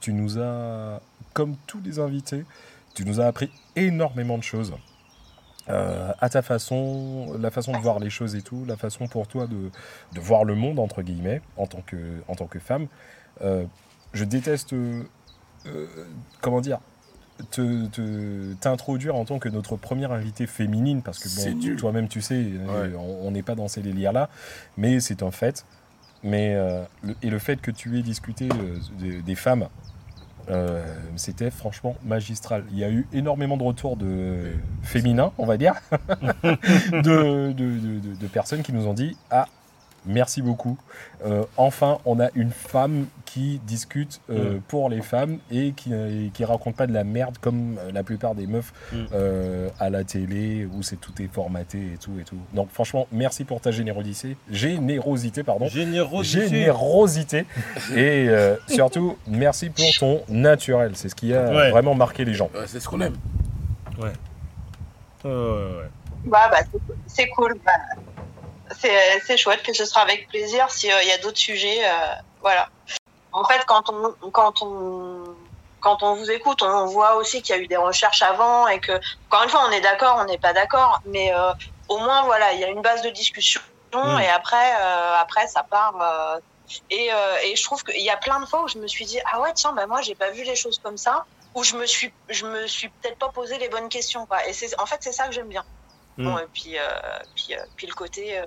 tu 0.00 0.12
nous 0.12 0.38
as, 0.38 1.00
comme 1.32 1.56
tous 1.66 1.80
les 1.84 1.98
invités, 1.98 2.44
tu 2.94 3.04
nous 3.04 3.20
as 3.20 3.26
appris 3.26 3.50
énormément 3.74 4.38
de 4.38 4.42
choses. 4.42 4.74
Euh, 5.70 6.12
à 6.20 6.28
ta 6.28 6.42
façon, 6.42 7.38
la 7.38 7.50
façon 7.50 7.72
de 7.72 7.78
voir 7.78 7.98
les 7.98 8.10
choses 8.10 8.34
et 8.36 8.42
tout, 8.42 8.64
la 8.66 8.76
façon 8.76 9.08
pour 9.08 9.26
toi 9.26 9.46
de, 9.46 9.70
de 10.12 10.20
voir 10.20 10.44
le 10.44 10.54
monde, 10.54 10.78
entre 10.78 11.00
guillemets, 11.02 11.40
en 11.56 11.66
tant 11.66 11.80
que, 11.80 11.96
en 12.28 12.34
tant 12.34 12.46
que 12.46 12.58
femme. 12.58 12.86
Euh, 13.40 13.64
je 14.12 14.24
déteste, 14.24 14.74
euh, 15.66 15.86
comment 16.40 16.60
dire, 16.60 16.78
te- 17.50 18.52
t'introduire 18.54 19.16
en 19.16 19.24
tant 19.24 19.38
que 19.38 19.48
notre 19.48 19.76
première 19.76 20.12
invitée 20.12 20.46
féminine, 20.46 21.02
parce 21.02 21.18
que 21.18 21.28
bon, 21.28 21.76
toi-même 21.76 22.08
tu 22.08 22.20
sais, 22.20 22.34
euh, 22.44 22.90
Ouais. 22.90 22.96
on 22.96 23.30
n'est 23.32 23.42
pas 23.42 23.54
dans 23.54 23.68
ces 23.68 23.80
délires-là, 23.82 24.28
mais 24.76 25.00
c'est 25.00 25.22
un 25.22 25.30
fait. 25.30 25.64
Mais, 26.22 26.54
euh, 26.54 26.82
le- 27.02 27.16
et 27.22 27.28
le 27.30 27.38
fait 27.38 27.60
que 27.60 27.70
tu 27.70 27.98
aies 27.98 28.02
discuté 28.02 28.48
euh, 28.50 28.78
des, 28.98 29.20
des 29.20 29.34
femmes, 29.34 29.68
euh, 30.50 30.82
c'était 31.16 31.50
franchement 31.50 31.96
magistral. 32.04 32.64
Il 32.70 32.78
y 32.78 32.84
a 32.84 32.90
eu 32.90 33.06
énormément 33.12 33.56
de 33.56 33.62
retours 33.62 33.96
de 33.96 34.52
féminins, 34.82 35.32
on 35.38 35.44
va 35.46 35.56
dire, 35.56 35.74
de, 36.42 37.52
de- 37.52 37.52
de- 37.52 37.98
de- 38.00 38.14
de 38.14 38.26
personnes 38.26 38.62
qui 38.62 38.72
nous 38.72 38.86
ont 38.86 38.94
dit 38.94 39.16
Ah, 39.30 39.46
merci 40.06 40.42
beaucoup. 40.42 40.78
Euh, 41.26 41.44
enfin, 41.56 41.98
on 42.04 42.20
a 42.20 42.28
une 42.34 42.50
femme 42.50 43.06
qui 43.24 43.60
discute 43.66 44.20
euh, 44.30 44.54
Mm. 44.56 44.60
pour 44.68 44.88
les 44.88 45.00
femmes 45.02 45.38
et 45.50 45.72
qui, 45.72 45.90
euh, 45.92 46.28
qui 46.32 46.44
raconte 46.44 46.76
pas 46.76 46.86
de 46.86 46.92
la 46.92 47.02
merde 47.04 47.36
comme 47.40 47.78
la 47.92 48.02
plupart 48.04 48.34
des 48.34 48.46
meufs 48.46 48.72
Mm. 48.92 48.96
euh, 49.12 49.68
à 49.80 49.90
la 49.90 50.04
télé 50.04 50.66
où 50.72 50.82
c'est 50.82 50.96
tout 51.00 51.12
est 51.20 51.26
formaté 51.32 51.78
et 51.94 51.98
tout 51.98 52.12
et 52.20 52.24
tout. 52.24 52.38
Donc, 52.52 52.70
franchement, 52.70 53.06
merci 53.10 53.44
pour 53.44 53.60
ta 53.60 53.70
générosité. 53.70 54.36
Générosité, 54.50 55.42
pardon 55.42 55.66
Générosité. 55.66 56.48
générosité 56.48 57.46
et 57.96 58.28
euh, 58.28 58.56
surtout 58.68 59.16
merci 59.26 59.70
pour 59.70 59.84
ton 59.98 60.20
naturel 60.28 60.92
c'est 60.94 61.08
ce 61.08 61.14
qui 61.14 61.34
a 61.34 61.50
Ouais. 61.50 61.70
vraiment 61.70 61.94
marqué 61.94 62.24
les 62.24 62.34
gens 62.34 62.50
Ouais, 62.54 62.64
c'est 62.66 62.80
ce 62.80 62.88
qu'on 62.88 63.00
aime. 63.00 63.14
Ouais, 63.98 64.12
ouais, 65.24 65.30
ouais. 65.30 65.90
Bah, 66.26 66.48
bah, 66.50 66.58
c'est- 66.72 66.78
c'est 67.06 67.28
cool. 67.28 67.54
Bah, 67.64 67.72
c'est 68.80 69.36
chouette 69.36 69.62
que 69.62 69.72
ce 69.72 69.84
sera 69.84 70.02
avec 70.02 70.28
plaisir 70.28 70.70
s'il 70.70 70.90
y 70.90 71.12
a 71.12 71.18
d'autres 71.18 71.38
sujets. 71.38 71.84
euh, 71.84 72.14
voilà. 72.40 72.68
En 73.32 73.44
fait, 73.44 73.64
quand 73.66 73.88
on, 73.90 74.14
quand 74.30 74.62
on, 74.62 75.36
quand 75.80 76.02
on 76.02 76.14
vous 76.14 76.30
écoute, 76.30 76.62
on 76.62 76.86
voit 76.86 77.16
aussi 77.16 77.42
qu'il 77.42 77.56
y 77.56 77.58
a 77.58 77.62
eu 77.62 77.66
des 77.68 77.76
recherches 77.76 78.22
avant 78.22 78.68
et 78.68 78.80
que, 78.80 78.92
encore 79.28 79.44
une 79.44 79.50
fois, 79.50 79.64
on 79.68 79.72
est 79.72 79.80
d'accord, 79.80 80.16
on 80.20 80.24
n'est 80.24 80.38
pas 80.38 80.52
d'accord, 80.52 81.00
mais 81.04 81.34
euh, 81.34 81.52
au 81.88 81.98
moins, 81.98 82.22
voilà, 82.24 82.52
il 82.52 82.60
y 82.60 82.64
a 82.64 82.68
une 82.68 82.82
base 82.82 83.02
de 83.02 83.10
discussion 83.10 83.60
Mm. 83.94 84.20
et 84.22 84.28
après, 84.28 84.74
euh, 84.80 85.14
après, 85.16 85.46
ça 85.46 85.62
part. 85.64 86.00
euh, 86.02 86.40
et, 86.90 87.12
euh, 87.12 87.36
et 87.44 87.56
je 87.56 87.62
trouve 87.62 87.82
qu'il 87.84 88.02
y 88.02 88.10
a 88.10 88.16
plein 88.16 88.40
de 88.40 88.46
fois 88.46 88.64
où 88.64 88.68
je 88.68 88.78
me 88.78 88.86
suis 88.88 89.04
dit, 89.04 89.20
ah 89.32 89.40
ouais, 89.40 89.52
tiens, 89.54 89.72
bah 89.72 89.86
moi, 89.86 90.00
j'ai 90.02 90.14
pas 90.16 90.30
vu 90.30 90.42
les 90.44 90.56
choses 90.56 90.78
comme 90.82 90.96
ça, 90.96 91.26
où 91.54 91.62
je 91.62 91.76
me 91.76 91.86
suis, 91.86 92.12
je 92.28 92.46
me 92.46 92.66
suis 92.66 92.88
peut-être 92.88 93.18
pas 93.18 93.28
posé 93.28 93.58
les 93.58 93.68
bonnes 93.68 93.88
questions, 93.88 94.26
quoi. 94.26 94.44
Et 94.48 94.52
c'est, 94.52 94.78
en 94.80 94.86
fait, 94.86 94.96
c'est 95.00 95.12
ça 95.12 95.26
que 95.26 95.32
j'aime 95.32 95.48
bien. 95.48 95.64
Mm. 96.16 96.24
Bon, 96.24 96.38
et 96.38 96.46
puis, 96.52 96.76
euh, 96.78 96.80
puis, 97.34 97.46
euh, 97.54 97.56
puis 97.76 97.86
le 97.86 97.94
côté, 97.94 98.38
euh, 98.38 98.44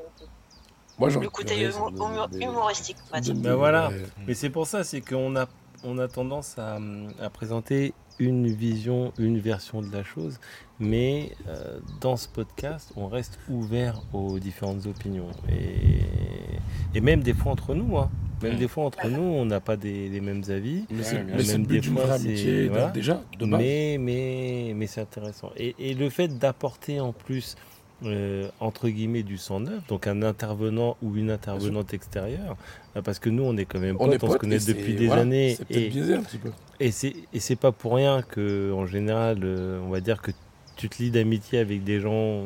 Moi, 0.98 1.10
le 1.10 1.30
côté 1.30 1.56
humo- 1.68 1.92
humo- 1.92 2.42
humoristique, 2.42 2.98
on 3.10 3.14
va 3.16 3.20
dire. 3.22 3.36
Ben 3.36 3.56
voilà. 3.56 3.92
Mais 4.26 4.34
c'est 4.34 4.50
pour 4.50 4.66
ça, 4.68 4.84
c'est 4.84 5.02
qu'on 5.02 5.36
a, 5.36 5.46
on 5.84 5.98
a 6.00 6.08
tendance 6.08 6.58
à, 6.58 6.78
à 7.22 7.30
présenter 7.30 7.94
une 8.20 8.48
vision, 8.48 9.14
une 9.18 9.40
version 9.40 9.82
de 9.82 9.92
la 9.92 10.04
chose, 10.04 10.40
mais 10.80 11.32
euh, 11.48 11.80
dans 12.02 12.18
ce 12.18 12.28
podcast, 12.28 12.92
on 12.96 13.08
reste 13.08 13.38
ouvert 13.50 14.02
aux 14.14 14.40
différentes 14.40 14.86
opinions. 14.88 15.28
Et, 15.50 16.98
et 16.98 17.02
même 17.02 17.22
des 17.22 17.34
fois 17.34 17.52
entre 17.52 17.76
nous, 17.76 17.98
hein. 17.98 18.10
même 18.42 18.58
des 18.58 18.68
fois 18.68 18.86
entre 18.86 19.08
nous, 19.08 19.22
on 19.22 19.46
n'a 19.46 19.60
pas 19.60 19.76
des, 19.78 20.10
les 20.10 20.22
mêmes 20.22 20.44
avis. 20.50 20.86
Mais 20.90 21.04
c'est 21.04 21.24
le 21.24 21.58
but 21.64 21.68
des 21.68 21.80
d'une 21.82 21.94
fois, 21.94 22.06
vraie 22.06 22.18
c'est- 22.20 22.28
amitié, 22.28 22.68
voilà. 22.70 22.90
déjà, 22.90 23.22
de 23.40 23.46
base. 23.46 23.60
Mais, 23.60 23.98
mais, 24.00 24.74
mais 24.76 24.88
c'est 24.88 25.02
intéressant. 25.02 25.52
Et, 25.58 25.76
et 25.80 25.94
le 25.94 26.10
fait 26.10 26.28
d'apporter 26.40 27.00
en 27.00 27.14
plus, 27.14 27.56
euh, 28.04 28.48
entre 28.60 28.90
guillemets, 28.90 29.24
du 29.24 29.38
sang 29.38 29.60
neuf, 29.60 29.86
donc 29.88 30.06
un 30.08 30.22
intervenant 30.22 30.98
ou 31.02 31.16
une 31.16 31.32
intervenante 31.32 31.94
extérieure, 31.94 32.56
euh, 32.96 33.02
parce 33.02 33.18
que 33.20 33.30
nous, 33.30 33.44
on 33.44 33.58
est 33.58 33.66
quand 33.66 33.80
même 33.80 33.96
on 34.00 34.08
potes, 34.10 34.24
on 34.24 34.32
se 34.34 34.38
connaît 34.38 34.60
depuis 34.60 34.94
des 34.94 35.08
voilà, 35.08 35.24
années. 35.24 35.56
C'est 35.58 35.66
peut-être 35.66 35.82
Et, 35.82 35.90
biaisé 35.90 36.14
un 36.16 36.22
petit 36.22 36.38
peu. 36.38 36.52
Et 36.80 36.92
c'est 36.92 37.56
pas 37.56 37.72
pour 37.72 37.96
rien 37.96 38.22
que, 38.22 38.72
en 38.72 38.86
général, 38.86 39.40
euh, 39.44 39.80
on 39.82 39.90
va 39.90 40.00
dire 40.00 40.22
que 40.22 40.32
tu 40.76 40.90
te 40.90 41.02
lis 41.02 41.10
d'amitié 41.10 41.60
avec 41.60 41.84
des 41.84 42.00
gens 42.00 42.44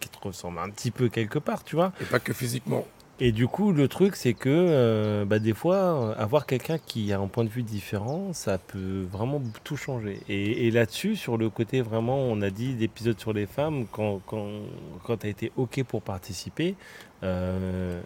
qui 0.00 0.08
te 0.08 0.18
ressemblent 0.20 0.58
un 0.58 0.68
petit 0.70 0.90
peu 0.90 1.08
quelque 1.08 1.38
part, 1.38 1.64
tu 1.64 1.76
vois. 1.76 1.92
Et 2.00 2.04
pas 2.04 2.20
que 2.20 2.32
physiquement. 2.32 2.84
Et 3.22 3.32
du 3.32 3.46
coup, 3.48 3.72
le 3.72 3.86
truc, 3.86 4.16
c'est 4.16 4.32
que 4.32 4.48
euh, 4.48 5.26
bah, 5.26 5.38
des 5.38 5.52
fois, 5.52 6.14
avoir 6.16 6.46
quelqu'un 6.46 6.78
qui 6.78 7.12
a 7.12 7.20
un 7.20 7.26
point 7.26 7.44
de 7.44 7.50
vue 7.50 7.62
différent, 7.62 8.32
ça 8.32 8.56
peut 8.56 9.06
vraiment 9.10 9.42
tout 9.62 9.76
changer. 9.76 10.20
Et, 10.30 10.66
et 10.66 10.70
là-dessus, 10.70 11.16
sur 11.16 11.36
le 11.36 11.50
côté 11.50 11.82
vraiment, 11.82 12.18
on 12.18 12.40
a 12.40 12.48
dit 12.48 12.74
d'épisodes 12.74 13.20
sur 13.20 13.34
les 13.34 13.46
femmes, 13.46 13.86
quand, 13.92 14.20
quand, 14.24 14.48
quand 15.04 15.18
tu 15.18 15.26
as 15.26 15.30
été 15.30 15.52
OK 15.56 15.82
pour 15.84 16.00
participer, 16.00 16.76
euh, 17.22 18.00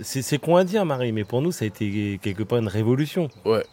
c'est 0.00 0.22
c'est 0.22 0.38
con 0.38 0.56
à 0.56 0.64
dire, 0.64 0.84
Marie, 0.84 1.12
mais 1.12 1.24
pour 1.24 1.42
nous, 1.42 1.52
ça 1.52 1.64
a 1.64 1.68
été 1.68 2.18
quelque 2.20 2.42
part 2.42 2.58
une 2.58 2.68
révolution. 2.68 3.28
Ouais. 3.44 3.64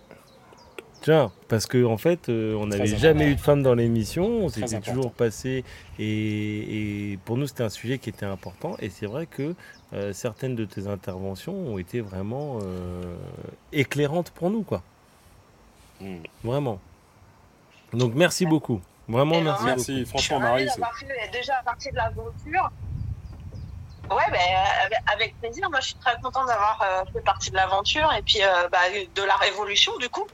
Tiens, 1.03 1.33
parce 1.49 1.65
qu'en 1.65 1.83
en 1.91 1.97
fait, 1.97 2.29
euh, 2.29 2.55
on 2.55 2.67
n'avait 2.67 2.87
jamais 2.87 3.27
eu 3.27 3.35
de 3.35 3.39
femme 3.41 3.61
dans 3.61 3.75
l'émission, 3.75 4.23
on 4.25 4.47
s'était 4.47 4.79
toujours 4.79 5.11
passé, 5.11 5.65
et, 5.99 7.11
et 7.13 7.17
pour 7.25 7.35
nous, 7.35 7.45
c'était 7.45 7.63
un 7.63 7.69
sujet 7.69 7.97
qui 7.99 8.07
était 8.09 8.25
important. 8.25 8.77
Et 8.79 8.89
c'est 8.89 9.05
vrai 9.05 9.25
que 9.25 9.53
euh, 9.91 10.13
certaines 10.13 10.55
de 10.55 10.63
tes 10.63 10.87
interventions 10.87 11.53
ont 11.53 11.77
été 11.77 11.99
vraiment 11.99 12.59
euh, 12.63 13.15
éclairantes 13.73 14.31
pour 14.31 14.49
nous, 14.49 14.63
quoi. 14.63 14.81
Mm. 15.99 16.15
Vraiment. 16.45 16.79
Donc 17.91 18.13
merci 18.15 18.45
beaucoup. 18.45 18.79
Vraiment 19.09 19.41
merci. 19.41 19.65
Merci, 19.65 19.91
Je 19.91 19.95
suis 19.97 20.05
franchement, 20.05 20.39
ravie 20.39 20.49
Marie. 20.51 20.69
c'est- 20.69 20.79
d'avoir 20.79 20.97
fait 20.97 21.29
déjà 21.33 21.53
partie 21.65 21.91
de 21.91 21.95
l'aventure. 21.97 22.71
Ouais, 24.09 24.31
ben, 24.31 24.39
avec- 25.13 25.37
plaisir. 25.41 25.69
Moi, 25.69 25.79
je 25.81 25.87
suis 25.87 25.95
très 25.95 26.15
contente 26.21 26.47
d'avoir 26.47 26.81
euh, 26.81 27.03
fait 27.11 27.21
partie 27.21 27.51
de 27.51 27.55
l'aventure 27.57 28.09
et 28.17 28.21
puis 28.21 28.39
euh, 28.41 28.69
bah, 28.71 28.77
de 29.13 29.21
la 29.23 29.35
révolution, 29.35 29.91
du 29.97 30.07
coup. 30.07 30.25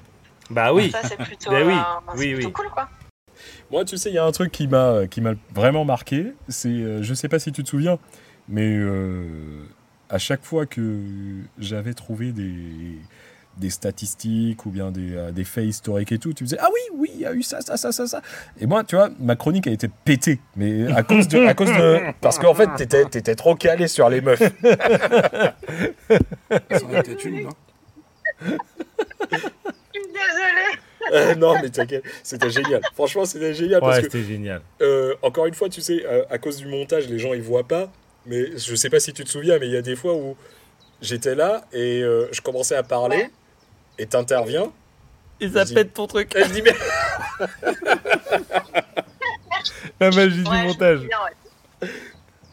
Bah 0.50 0.74
oui. 0.74 0.92
Ça, 0.92 1.02
c'est 1.04 1.18
plutôt, 1.18 1.52
Ben 1.52 1.68
oui, 1.68 1.74
euh, 1.74 2.12
c'est 2.14 2.20
oui, 2.20 2.34
plutôt 2.34 2.48
oui. 2.48 2.54
cool, 2.54 2.70
quoi. 2.70 2.90
Moi, 3.72 3.86
tu 3.86 3.98
sais, 3.98 4.10
il 4.10 4.16
y 4.16 4.18
a 4.18 4.26
un 4.26 4.32
truc 4.32 4.52
qui 4.52 4.68
m'a 4.68 5.08
qui 5.08 5.22
m'a 5.22 5.34
vraiment 5.54 5.86
marqué. 5.86 6.34
C'est, 6.48 6.70
euh, 6.70 7.04
je 7.04 7.14
sais 7.14 7.30
pas 7.30 7.40
si 7.40 7.52
tu 7.52 7.64
te 7.64 7.70
souviens, 7.70 7.98
mais 8.48 8.68
euh, 8.76 9.24
à 10.10 10.18
chaque 10.18 10.44
fois 10.44 10.66
que 10.66 11.00
j'avais 11.60 11.94
trouvé 11.94 12.32
des 12.32 12.98
des 13.58 13.70
statistiques 13.70 14.66
ou 14.66 14.70
bien 14.70 14.90
des, 14.90 15.16
euh, 15.16 15.32
des 15.32 15.44
faits 15.44 15.66
historiques 15.66 16.12
et 16.14 16.18
tout, 16.18 16.34
tu 16.34 16.44
me 16.44 16.48
disais 16.48 16.60
ah 16.62 16.70
oui 16.74 16.80
oui 16.98 17.12
il 17.14 17.20
y 17.20 17.26
a 17.26 17.34
eu 17.34 17.42
ça 17.44 17.60
ça 17.60 17.76
ça 17.76 17.92
ça 17.92 18.08
ça 18.08 18.22
et 18.58 18.66
moi 18.66 18.86
tu 18.86 18.96
vois 18.96 19.10
ma 19.20 19.36
chronique 19.36 19.68
a 19.68 19.72
été 19.72 19.90
pétée 20.06 20.40
mais 20.56 20.90
à 20.94 21.04
cause 21.04 21.28
de 21.28 21.46
à 21.46 21.54
cause 21.54 21.68
de 21.68 22.00
parce 22.22 22.40
qu'en 22.40 22.54
fait 22.54 22.70
t'étais 22.78 23.04
t'étais 23.06 23.36
trop 23.36 23.56
calé 23.56 23.90
sur 23.90 24.10
les 24.10 24.22
meufs 24.22 24.40
Ça 26.72 26.86
en 26.86 26.94
était 26.94 27.14
une, 27.16 27.44
là. 27.44 27.50
Euh, 31.14 31.36
non 31.36 31.54
mais 31.62 31.70
t'inquiète 31.70 32.04
c'était 32.24 32.50
génial 32.50 32.82
franchement 32.94 33.26
c'était 33.26 33.54
génial 33.54 33.80
parce 33.80 33.98
Ouais, 33.98 34.04
que 34.04 34.12
c'était 34.12 34.24
génial. 34.28 34.62
Euh, 34.82 35.16
encore 35.22 35.46
une 35.48 35.54
fois, 35.54 35.70
tu 35.70 35.82
sais, 35.82 36.06
euh, 36.06 36.24
à 36.30 36.38
cause 36.38 36.58
du 36.58 36.68
montage, 36.68 37.08
les 37.10 37.20
gens 37.20 37.34
ils 37.34 37.42
voient 37.42 37.68
pas. 37.68 37.90
Mais 38.26 38.58
je 38.58 38.76
sais 38.76 38.90
pas 38.90 39.00
si 39.00 39.14
tu 39.14 39.24
te 39.24 39.30
souviens, 39.30 39.58
mais 39.60 39.68
il 39.68 39.74
y 39.74 39.78
a 39.78 39.82
des 39.82 39.96
fois 39.96 40.14
où 40.14 40.36
j'étais 41.02 41.34
là 41.36 41.66
et 41.74 42.04
euh, 42.04 42.28
je 42.32 42.42
commençais 42.42 42.76
à 42.76 42.84
parler 42.84 43.16
Ouais. 43.18 43.30
et 43.98 44.06
t'interviens. 44.06 44.72
Et 45.42 45.48
ça 45.48 45.64
Vas-y. 45.64 45.74
pète 45.74 45.94
ton 45.94 46.06
truc. 46.06 46.36
Et 46.36 46.44
je 46.44 46.50
dis 46.50 46.62
mais 46.62 46.74
La 50.00 50.12
magie 50.12 50.44
du 50.44 50.50
Ouais, 50.50 50.62
me 50.64 50.68
montage. 50.68 51.00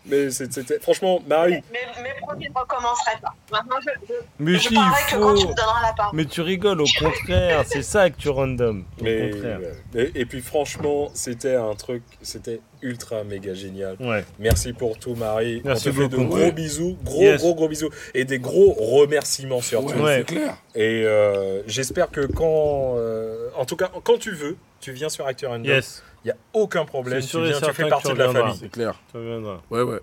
Mais 0.09 0.30
c'était 0.30 0.78
franchement 0.80 1.20
Marie. 1.26 1.62
Mais, 1.72 1.80
mais 2.02 2.11
je 2.40 2.48
ne 2.48 2.54
recommencerai 2.59 3.12
pas. 3.22 3.34
Maintenant, 3.52 3.76
je, 3.80 3.90
je, 4.09 4.14
Mais 4.38 4.54
je 4.54 4.59
si, 4.68 4.74
parlerai 4.74 5.00
il 5.09 5.12
que 5.14 5.20
quand 5.20 5.34
tu 5.34 5.42
faut. 5.42 5.48
me 5.48 5.54
donneras 5.54 5.82
la 5.82 5.92
parole. 5.92 6.16
Mais 6.16 6.24
tu 6.24 6.40
rigoles, 6.40 6.80
au 6.80 6.86
contraire, 6.98 7.64
c'est 7.66 7.82
ça 7.82 8.11
que 8.11 8.16
tu 8.16 8.28
random. 8.28 8.84
Au 9.00 9.04
Mais, 9.04 9.30
contraire. 9.30 9.61
et, 9.94 10.12
et 10.14 10.26
puis 10.26 10.40
franchement, 10.40 11.11
c'était 11.14 11.54
un 11.54 11.74
truc, 11.74 12.02
c'était 12.22 12.61
ultra 12.82 13.24
méga 13.24 13.54
génial. 13.54 13.96
Ouais. 14.00 14.24
Merci 14.38 14.72
pour 14.72 14.98
tout, 14.98 15.14
Marie. 15.14 15.62
Merci 15.64 15.88
On 15.88 15.92
te 15.92 15.96
fait 15.96 16.09
de 16.09 16.16
beaucoup. 16.16 16.28
gros 16.28 16.36
Ouais. 16.38 16.52
bisous, 16.52 16.96
gros 17.02 17.22
Yes. 17.22 17.40
gros 17.40 17.54
gros 17.54 17.68
bisous 17.68 17.90
et 18.14 18.24
des 18.24 18.38
gros 18.38 18.72
remerciements 18.72 19.61
surtout. 19.62 19.94
Ouais, 19.94 20.02
Ouais. 20.02 20.24
c'est 20.28 20.34
clair. 20.34 20.57
Et 20.74 21.02
euh, 21.04 21.62
j'espère 21.66 22.11
que 22.11 22.26
quand, 22.26 22.94
euh, 22.96 23.48
en 23.57 23.64
tout 23.64 23.76
cas, 23.76 23.90
quand 24.04 24.18
tu 24.18 24.32
veux, 24.32 24.57
tu 24.80 24.92
viens 24.92 25.09
sur 25.09 25.26
Acteur 25.26 25.50
Random. 25.52 25.64
Yes, 25.64 26.02
Il 26.26 26.30
n'y 26.30 26.32
a 26.32 26.36
aucun 26.54 26.84
problème. 26.84 27.20
Tu 27.20 27.28
sûr 27.28 27.40
viens, 27.42 27.52
tu 27.52 27.58
certain 27.60 27.72
fais 27.72 27.88
partie 27.88 28.08
tu 28.08 28.14
de 28.14 28.18
la 28.18 28.32
famille. 28.32 28.56
C'est 28.58 28.68
clair. 28.68 28.94
tu 29.12 29.16
reviendras. 29.16 29.60
Ouais, 29.70 29.82
ouais. 29.82 30.00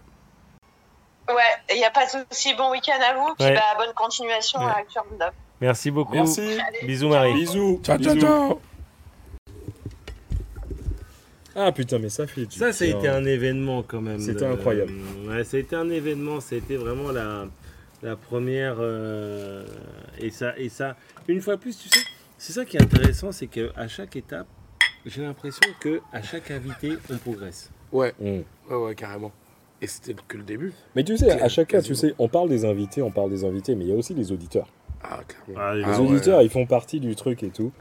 Ouais, 1.27 1.35
il 1.69 1.75
n'y 1.75 1.83
a 1.83 1.91
pas 1.91 2.05
de 2.05 2.11
souci. 2.11 2.53
Bon 2.55 2.71
week-end 2.71 2.93
à 3.05 3.13
vous. 3.13 3.35
Puis 3.37 3.45
Ouais. 3.47 3.53
bah, 3.55 3.61
bonne 3.77 3.93
continuation 3.93 4.59
Ouais. 4.59 4.67
à 4.67 4.83
Random. 5.01 5.31
Merci 5.59 5.91
beaucoup. 5.91 6.13
Merci. 6.15 6.39
Allez. 6.41 6.87
Bisous 6.87 7.09
Marie. 7.09 7.33
Bisous. 7.33 7.81
Ciao, 7.83 7.97
ciao, 7.97 8.17
ciao. 8.17 8.61
Ah 11.55 11.71
putain, 11.71 11.99
mais 11.99 12.09
ça 12.09 12.25
fait. 12.25 12.45
du 12.45 12.57
Ça, 12.57 12.71
ça 12.73 12.85
a 12.85 12.87
été 12.87 13.07
un 13.07 13.25
événement 13.25 13.83
quand 13.83 14.01
même. 14.01 14.19
C'était 14.19 14.39
de- 14.47 14.53
incroyable. 14.53 14.93
Ouais, 15.27 15.43
ça 15.43 15.57
a 15.57 15.59
été 15.59 15.75
un 15.75 15.89
événement. 15.89 16.39
Ça 16.39 16.55
a 16.55 16.57
été 16.57 16.77
vraiment 16.77 17.11
la, 17.11 17.45
la 18.01 18.15
première. 18.15 18.77
euh, 18.79 19.65
et, 20.19 20.31
ça, 20.31 20.57
et 20.57 20.69
ça, 20.69 20.95
une 21.27 21.41
fois 21.41 21.57
plus, 21.57 21.77
tu 21.77 21.89
sais, 21.89 22.05
c'est 22.37 22.53
ça 22.53 22.65
qui 22.65 22.77
est 22.77 22.81
intéressant, 22.81 23.31
c'est 23.31 23.47
qu'à 23.47 23.87
chaque 23.87 24.15
étape, 24.15 24.47
j'ai 25.05 25.21
l'impression 25.21 25.61
que 25.79 26.01
à 26.11 26.21
chaque 26.21 26.51
invité, 26.51 26.93
on 27.11 27.17
progresse. 27.17 27.69
Ouais, 27.91 28.13
Mm. 28.19 28.41
ouais, 28.71 28.75
ouais, 28.77 28.95
carrément. 28.95 29.31
Et 29.81 29.87
c'était 29.87 30.15
que 30.27 30.37
le 30.37 30.43
début. 30.43 30.71
Mais 30.95 31.03
tu 31.03 31.17
sais, 31.17 31.29
à 31.31 31.49
chaque 31.49 31.67
cas, 31.69 31.81
tu 31.81 31.93
sais, 31.95 32.13
on 32.17 32.29
parle 32.29 32.47
des 32.49 32.63
invités, 32.65 33.01
on 33.01 33.11
parle 33.11 33.29
des 33.29 33.43
invités, 33.43 33.75
mais 33.75 33.83
il 33.85 33.89
y 33.89 33.93
a 33.93 33.95
aussi 33.97 34.13
les 34.13 34.31
auditeurs. 34.31 34.67
Ah, 35.03 35.19
clairement. 35.27 35.61
Ah, 35.61 35.75
les 35.75 35.83
Ah 35.83 35.99
auditeurs, 35.99 36.37
ouais. 36.39 36.45
ils 36.45 36.49
font 36.49 36.65
partie 36.65 36.99
du 37.01 37.15
truc 37.15 37.43
et 37.43 37.49
tout. 37.49 37.71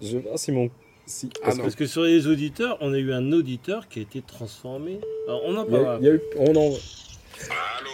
Je 0.00 0.16
vais 0.16 0.22
voir 0.24 0.38
si 0.38 0.50
mon. 0.50 0.68
Si, 1.06 1.30
Ah 1.36 1.46
parce. 1.46 1.58
Parce 1.58 1.74
que 1.76 1.86
sur 1.86 2.02
les 2.02 2.26
auditeurs, 2.26 2.76
on 2.80 2.92
a 2.92 2.98
eu 2.98 3.12
un 3.12 3.30
auditeur 3.32 3.86
qui 3.88 4.00
a 4.00 4.02
été 4.02 4.20
transformé. 4.22 4.98
Alors, 5.28 5.42
on 5.44 5.56
en 5.56 5.64
qu'il 5.64 5.74
y 5.74 5.76
a- 5.76 5.80
parlera. 5.84 5.98
il 6.00 6.06
y 6.06 6.10
a 6.10 6.14
eu- 6.14 6.20
on 6.38 6.56
en... 6.56 6.68
Allô 6.70 7.90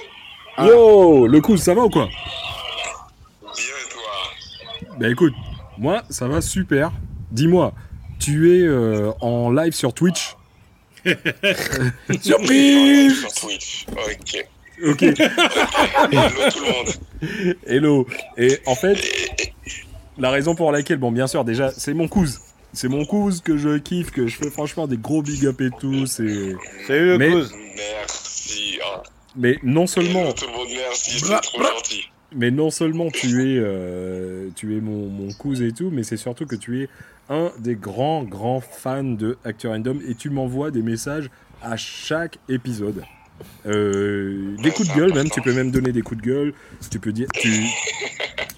Ah. 0.56 0.66
Yo, 0.66 1.26
le 1.26 1.40
coup, 1.42 1.56
ça 1.58 1.74
va 1.74 1.82
ou 1.84 1.90
quoi? 1.90 2.08
Bien 3.42 3.52
et 3.52 3.88
toi? 3.92 4.96
Bah 4.98 5.08
écoute, 5.08 5.34
moi, 5.76 6.02
ça 6.10 6.26
va 6.26 6.40
super. 6.40 6.90
Dis-moi, 7.30 7.72
tu 8.28 8.58
es 8.58 8.62
euh, 8.62 9.10
en 9.22 9.50
live 9.50 9.72
sur 9.72 9.94
Twitch 9.94 10.36
Surprise 12.20 13.20
Sur 13.20 13.32
Twitch. 13.32 13.86
Ok. 13.90 14.46
Ok, 14.90 15.02
Hello 15.02 15.16
tout 16.52 16.60
le 16.60 16.72
monde. 16.72 17.58
hello. 17.66 18.06
Et 18.36 18.58
en 18.66 18.74
fait, 18.76 18.96
la 20.18 20.30
raison 20.30 20.54
pour 20.54 20.70
laquelle, 20.72 20.98
bon, 20.98 21.10
bien 21.10 21.26
sûr, 21.26 21.44
déjà, 21.44 21.70
c'est 21.72 21.94
mon 21.94 22.06
cousin. 22.06 22.38
C'est 22.74 22.88
mon 22.88 23.04
cousin 23.06 23.40
que 23.42 23.56
je 23.56 23.78
kiffe, 23.78 24.10
que 24.10 24.26
je 24.26 24.36
fais 24.36 24.50
franchement 24.50 24.86
des 24.86 24.98
gros 24.98 25.22
big 25.22 25.46
up 25.46 25.60
et 25.62 25.70
tout. 25.80 26.06
C'est... 26.06 26.54
Salut 26.86 27.06
le 27.06 27.18
Mais- 27.18 27.30
cause. 27.30 27.52
Merci. 27.76 28.78
Hein. 28.84 29.00
Mais 29.36 29.58
non 29.62 29.86
seulement, 29.86 30.20
Hello 30.20 30.32
tout 30.34 30.46
le 30.46 30.52
monde, 30.52 30.68
merci. 30.76 31.18
C'est 31.18 31.40
trop 31.40 31.62
gentil. 31.62 32.04
mais 32.34 32.50
non 32.52 32.70
seulement 32.70 33.10
tu 33.10 33.26
es, 33.42 33.58
euh, 33.58 34.48
tu 34.54 34.76
es 34.76 34.80
mon, 34.80 35.08
mon 35.08 35.32
cousin 35.32 35.66
et 35.66 35.72
tout, 35.72 35.90
mais 35.90 36.02
c'est 36.04 36.16
surtout 36.18 36.44
que 36.46 36.56
tu 36.56 36.82
es 36.82 36.88
un 37.28 37.50
des 37.58 37.74
grands, 37.74 38.22
grands 38.22 38.60
fans 38.60 39.02
de 39.04 39.36
Acteur 39.44 39.72
Random 39.72 40.00
et 40.08 40.14
tu 40.14 40.30
m'envoies 40.30 40.70
des 40.70 40.82
messages 40.82 41.30
à 41.62 41.76
chaque 41.76 42.38
épisode. 42.48 43.02
Euh, 43.66 44.56
des 44.62 44.70
coups 44.70 44.88
de 44.88 44.94
gueule, 44.94 45.12
même. 45.14 45.30
Tu 45.30 45.40
peux 45.42 45.52
même 45.52 45.70
donner 45.70 45.92
des 45.92 46.02
coups 46.02 46.20
de 46.20 46.26
gueule. 46.26 46.54
Tu 46.90 46.98
peux 46.98 47.12
dire. 47.12 47.28
Tu... 47.34 47.52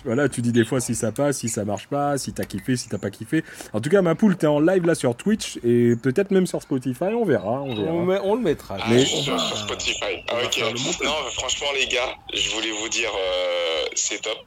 voilà, 0.05 0.29
tu 0.29 0.41
dis 0.41 0.53
des 0.53 0.64
fois 0.64 0.81
si 0.81 0.95
ça 0.95 1.12
passe, 1.12 1.39
si 1.39 1.51
ça 1.51 1.64
marche 1.66 1.87
pas, 1.89 2.16
si 2.16 2.33
t'as 2.33 2.45
kiffé, 2.45 2.77
si 2.77 2.89
t'as 2.89 2.97
pas 2.99 3.11
kiffé. 3.11 3.45
En 3.75 3.81
tout 3.81 3.91
cas, 3.91 4.01
ma 4.01 4.14
poule, 4.14 4.37
t'es 4.37 4.47
en 4.47 4.59
live 4.61 4.87
là 4.87 4.95
sur 4.95 5.14
Twitch 5.16 5.59
et 5.64 5.97
peut-être 5.97 6.31
même 6.31 6.47
sur 6.47 6.62
Spotify. 6.62 7.05
On 7.14 7.25
verra. 7.27 7.61
On 7.62 7.75
verra. 7.75 7.93
On, 7.93 8.07
met- 8.07 8.21
on 8.23 8.35
le 8.37 8.41
mettra. 8.41 8.79
Ah, 8.81 8.87
Mais- 8.89 9.01
je 9.01 9.05
suis 9.07 9.23
sur 9.25 9.39
Spotify. 9.39 10.25
Ah, 10.29 10.37
ok. 10.45 10.59
Non, 11.05 11.11
franchement, 11.33 11.68
les 11.79 11.87
gars, 11.87 12.14
je 12.33 12.51
voulais 12.55 12.73
vous 12.81 12.89
dire, 12.89 13.11
euh, 13.14 13.89
c'est 13.95 14.23
top. 14.23 14.39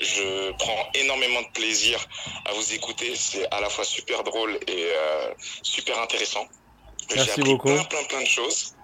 Je 0.00 0.52
prends 0.52 0.88
énormément 0.94 1.42
de 1.42 1.48
plaisir 1.52 1.98
à 2.46 2.52
vous 2.52 2.72
écouter. 2.72 3.14
C'est 3.16 3.46
à 3.52 3.60
la 3.60 3.68
fois 3.70 3.84
super 3.84 4.22
drôle 4.24 4.58
et 4.66 4.84
euh, 4.94 5.32
super 5.62 5.98
intéressant. 6.00 6.46
Merci 7.14 7.30
appris 7.30 7.42
beaucoup. 7.42 7.68
plein, 7.68 7.84
plein, 7.84 8.04
plein 8.04 8.22
de 8.22 8.26
choses. 8.28 8.74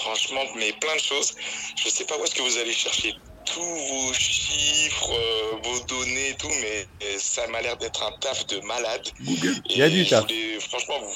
Franchement, 0.00 0.42
mais 0.56 0.72
plein 0.74 0.94
de 0.96 1.00
choses. 1.00 1.34
Je 1.82 1.88
sais 1.88 2.04
pas 2.04 2.16
où 2.18 2.24
est-ce 2.24 2.34
que 2.34 2.42
vous 2.42 2.58
allez 2.58 2.72
chercher 2.72 3.14
tous 3.46 3.62
vos 3.62 4.12
chiffres, 4.12 5.12
euh, 5.12 5.56
vos 5.62 5.80
données 5.80 6.30
et 6.30 6.34
tout, 6.36 6.48
mais 6.60 6.86
euh, 7.04 7.16
ça 7.18 7.46
m'a 7.48 7.60
l'air 7.60 7.76
d'être 7.76 8.02
un 8.02 8.12
taf 8.18 8.46
de 8.46 8.58
malade. 8.60 9.06
Google. 9.20 9.54
Il 9.68 9.78
y 9.78 9.82
a 9.82 9.88
du 9.90 10.06
taf. 10.06 10.22
voulais- 10.22 10.58
franchement, 10.60 10.98
vous... 11.00 11.14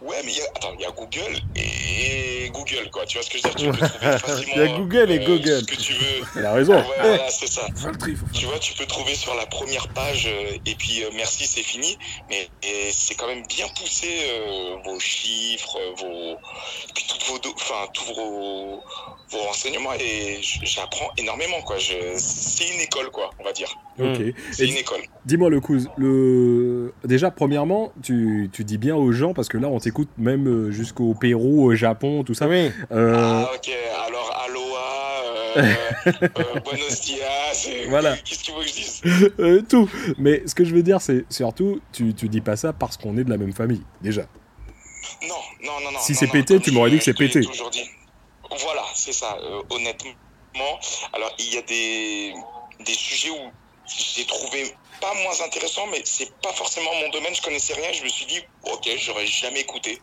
Ouais, 0.00 0.20
mais 0.24 0.32
il 0.32 0.38
y 0.38 0.42
a, 0.42 0.44
attends, 0.54 0.72
il 0.74 0.82
y 0.82 0.84
a 0.84 0.90
Google 0.90 1.40
et 1.54 2.50
Google, 2.52 2.90
quoi. 2.90 3.06
Tu 3.06 3.16
vois 3.18 3.24
ce 3.24 3.30
que 3.30 3.38
je 3.38 3.48
veux 3.48 3.54
dire? 3.54 3.72
Tu 3.72 3.78
peux 3.78 3.86
trouver 3.88 4.18
facilement. 4.18 4.52
Il 4.54 4.58
y 4.58 4.62
a 4.62 4.76
Google 4.76 5.10
et 5.12 5.18
euh, 5.18 5.26
Google. 5.26 5.60
Ce 5.60 5.64
que 5.64 5.74
tu 5.76 5.92
veux. 5.94 6.22
Elle 6.36 6.46
a 6.46 6.52
raison. 6.52 6.74
Ouais, 6.74 6.84
voilà, 7.00 7.30
c'est 7.30 7.46
ça. 7.46 7.62
Tri, 7.98 8.14
Tu 8.34 8.44
vois, 8.46 8.58
tu 8.58 8.74
peux 8.74 8.86
trouver 8.86 9.14
sur 9.14 9.34
la 9.34 9.46
première 9.46 9.88
page 9.88 10.26
euh, 10.26 10.58
et 10.66 10.74
puis 10.74 11.02
euh, 11.04 11.10
merci, 11.14 11.46
c'est 11.46 11.62
fini. 11.62 11.96
Mais 12.28 12.50
c'est 12.92 13.14
quand 13.14 13.26
même 13.28 13.46
bien 13.46 13.66
poussé 13.68 14.08
euh, 14.28 14.76
vos 14.84 15.00
chiffres, 15.00 15.78
vos 15.98 16.36
puis 16.94 17.04
toutes 17.08 17.24
vos, 17.24 17.38
do- 17.38 17.54
enfin 17.56 17.86
tous 17.94 18.12
vos, 18.14 18.82
vos 19.30 19.38
renseignements 19.38 19.92
et 19.94 20.38
j'apprends 20.40 21.10
énormément 21.18 21.60
quoi. 21.62 21.78
Je, 21.78 21.94
c'est 22.16 22.68
une 22.74 22.80
école 22.80 23.10
quoi, 23.10 23.30
on 23.40 23.44
va 23.44 23.52
dire. 23.52 23.68
Ok. 23.98 24.22
C'est 24.52 24.64
Et 24.64 24.70
une 24.70 24.76
école. 24.76 25.00
Dis-moi 25.24 25.50
le 25.50 25.60
coup, 25.60 25.76
le... 25.96 26.92
déjà 27.04 27.30
premièrement, 27.30 27.92
tu, 28.02 28.50
tu 28.52 28.62
dis 28.64 28.78
bien 28.78 28.94
aux 28.94 29.10
gens, 29.12 29.32
parce 29.34 29.48
que 29.48 29.58
là 29.58 29.68
on 29.68 29.78
t'écoute 29.80 30.08
même 30.18 30.46
euh, 30.46 30.70
jusqu'au 30.70 31.14
Pérou, 31.14 31.64
au 31.64 31.74
Japon, 31.74 32.22
tout 32.24 32.34
ça. 32.34 32.46
Oui. 32.46 32.70
Euh, 32.92 33.14
Ah 33.16 33.50
ok. 33.54 33.70
Alors 34.06 34.42
aloha, 34.44 35.22
euh, 35.56 35.72
euh, 36.22 36.60
buenos 36.60 37.00
dias. 37.00 37.68
euh, 37.68 37.86
Voilà. 37.88 38.16
Qu'est-ce 38.18 38.44
qu'il 38.44 38.54
faut 38.54 38.60
que 38.60 38.66
je 38.68 38.72
dise? 38.74 39.02
Euh, 39.40 39.62
tout. 39.68 39.88
Mais 40.18 40.42
ce 40.46 40.54
que 40.54 40.64
je 40.64 40.74
veux 40.74 40.82
dire, 40.82 41.00
c'est 41.00 41.24
surtout, 41.30 41.80
tu, 41.92 42.14
tu 42.14 42.28
dis 42.28 42.40
pas 42.42 42.56
ça 42.56 42.72
parce 42.72 42.96
qu'on 42.96 43.16
est 43.16 43.24
de 43.24 43.30
la 43.30 43.38
même 43.38 43.52
famille, 43.54 43.82
déjà. 44.02 44.22
Non, 45.22 45.34
non, 45.64 45.72
non, 45.84 45.92
non. 45.92 45.98
Si 46.00 46.14
c'est 46.14 46.26
pété, 46.26 46.60
tu 46.60 46.70
m'aurais 46.72 46.90
dit 46.90 46.98
que 46.98 47.04
c'est 47.04 47.14
pété. 47.16 47.40
toujours 47.40 47.70
dit. 47.70 47.84
Voilà, 48.50 48.84
c'est 48.94 49.12
ça. 49.12 49.36
euh, 49.38 49.62
honnêtement, 49.70 50.14
alors 51.12 51.32
il 51.38 51.52
y 51.54 51.58
a 51.58 51.62
des, 51.62 52.32
des 52.80 52.94
sujets 52.94 53.30
où 53.30 53.52
j'ai 53.86 54.26
trouvé 54.26 54.76
pas 55.00 55.14
moins 55.14 55.40
intéressant, 55.42 55.86
mais 55.88 56.02
c'est 56.04 56.40
pas 56.40 56.52
forcément 56.52 56.94
mon 56.96 57.08
domaine. 57.10 57.34
Je 57.34 57.42
connaissais 57.42 57.74
rien. 57.74 57.92
Je 57.92 58.02
me 58.04 58.08
suis 58.08 58.26
dit, 58.26 58.40
ok, 58.62 58.88
j'aurais 58.96 59.26
jamais 59.26 59.60
écouté. 59.60 60.02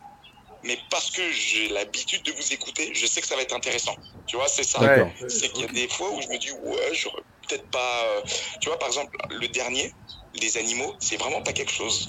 Mais 0.62 0.78
parce 0.90 1.10
que 1.10 1.30
j'ai 1.32 1.68
l'habitude 1.68 2.24
de 2.24 2.32
vous 2.32 2.52
écouter, 2.52 2.94
je 2.94 3.06
sais 3.06 3.20
que 3.20 3.26
ça 3.26 3.36
va 3.36 3.42
être 3.42 3.54
intéressant. 3.54 3.96
Tu 4.26 4.36
vois, 4.36 4.48
c'est 4.48 4.64
ça. 4.64 4.90
C'est 5.28 5.50
qu'il 5.52 5.62
y 5.66 5.68
a 5.68 5.72
des 5.72 5.88
fois 5.88 6.10
où 6.12 6.20
je 6.22 6.28
me 6.28 6.38
dis, 6.38 6.50
ouais, 6.52 6.94
j'aurais 6.94 7.22
peut-être 7.48 7.70
pas. 7.70 8.04
euh, 8.06 8.22
Tu 8.60 8.68
vois, 8.70 8.78
par 8.78 8.88
exemple, 8.88 9.16
le 9.30 9.48
dernier, 9.48 9.94
les 10.34 10.56
animaux, 10.58 10.96
c'est 11.00 11.16
vraiment 11.16 11.42
pas 11.42 11.52
quelque 11.52 11.72
chose. 11.72 12.06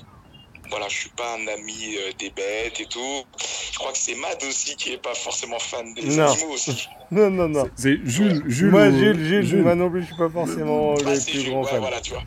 Voilà, 0.70 0.88
je 0.89 0.95
suis 0.95 1.09
pas 1.11 1.36
un 1.36 1.47
ami 1.47 1.95
euh, 1.97 2.11
des 2.20 2.30
bêtes 2.32 2.80
et 2.80 2.88
tout. 2.88 3.24
Je 3.72 3.78
crois 3.78 3.91
que 3.91 3.97
c'est 3.97 4.16
Mad 4.16 4.43
aussi 4.43 4.76
qui 4.78 4.93
est 4.93 4.97
pas 4.97 5.13
forcément 5.13 5.59
fan 5.59 5.93
des 5.93 6.03
Non. 6.03 6.32
animaux 6.32 6.53
aussi. 6.53 6.88
Non, 7.11 7.30
non, 7.30 7.47
non. 7.47 7.70
C'est 7.78 7.99
Jules, 8.03 8.41
Jules. 8.47 8.72
moi, 8.72 8.88
ou- 8.88 8.97
Jules, 8.97 9.45
Jules, 9.45 9.61
moi 9.61 9.76
non 9.76 9.91
plus, 9.91 10.01
je 10.01 10.07
suis 10.07 10.16
pas 10.16 10.28
forcément 10.30 10.95
Ah, 10.95 11.01
le 11.13 11.24
plus 11.24 11.39
Jules, 11.39 11.51
grand 11.51 11.61
ouais, 11.61 11.70
fan. 11.70 11.80
voilà, 11.80 12.01
tu 12.01 12.13
vois. 12.13 12.24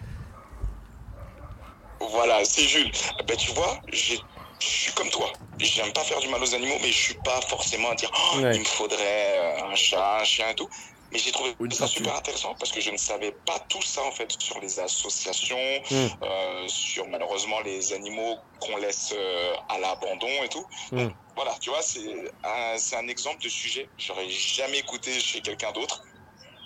Voilà, 2.01 2.45
c'est 2.45 2.63
Jules. 2.63 2.91
Ben, 3.27 3.37
tu 3.37 3.51
vois, 3.53 3.77
j'ai- 3.93 4.21
je 4.61 4.67
suis 4.67 4.93
comme 4.93 5.11
toi. 5.11 5.29
J'aime 5.59 5.93
pas 5.93 6.05
faire 6.05 6.21
du 6.21 6.29
mal 6.29 6.41
aux 6.41 6.55
animaux, 6.55 6.77
mais 6.81 6.93
je 6.93 6.97
suis 6.97 7.15
pas 7.25 7.41
forcément 7.43 7.91
à 7.91 7.97
dire 7.97 8.11
oh, 8.15 8.39
Ouais. 8.39 8.55
il 8.55 8.61
me 8.61 8.65
faudrait 8.65 9.39
euh, 9.39 9.65
un 9.65 9.75
chat, 9.75 10.21
un 10.21 10.25
chien 10.25 10.49
et 10.51 10.55
tout. 10.55 10.69
Mais 11.11 11.19
j'ai 11.19 11.33
trouvé 11.33 11.55
Une 11.61 11.71
ça 11.73 11.87
super 11.87 12.15
intéressant 12.17 12.55
parce 12.59 12.71
que 12.71 12.81
je 12.81 12.91
ne 12.91 12.97
savais 12.99 13.33
pas 13.47 13.59
tout 13.71 13.81
ça 13.83 14.03
en 14.05 14.13
fait 14.13 14.31
sur 14.39 14.61
les 14.61 14.79
associations, 14.79 15.57
Mm. 15.91 16.07
euh, 16.23 16.69
sur 16.69 17.09
malheureusement 17.09 17.61
les 17.61 17.93
animaux 17.95 18.37
qu'on 18.61 18.77
laisse 18.77 19.15
euh, 19.17 19.55
à 19.71 19.79
l'abandon 19.79 20.29
et 20.45 20.49
tout. 20.51 20.67
Mm. 20.93 21.05
Donc, 21.05 21.13
voilà, 21.35 21.55
tu 21.61 21.71
vois, 21.71 21.81
c'est 21.83 22.15
un, 22.45 22.77
c'est 22.79 22.97
un 22.97 23.09
exemple 23.09 23.43
de 23.43 23.49
sujet 23.49 23.85
que 23.85 23.91
j'aurais 24.05 24.29
jamais 24.29 24.79
écouté 24.79 25.19
chez 25.19 25.41
quelqu'un 25.41 25.73
d'autre. 25.73 26.03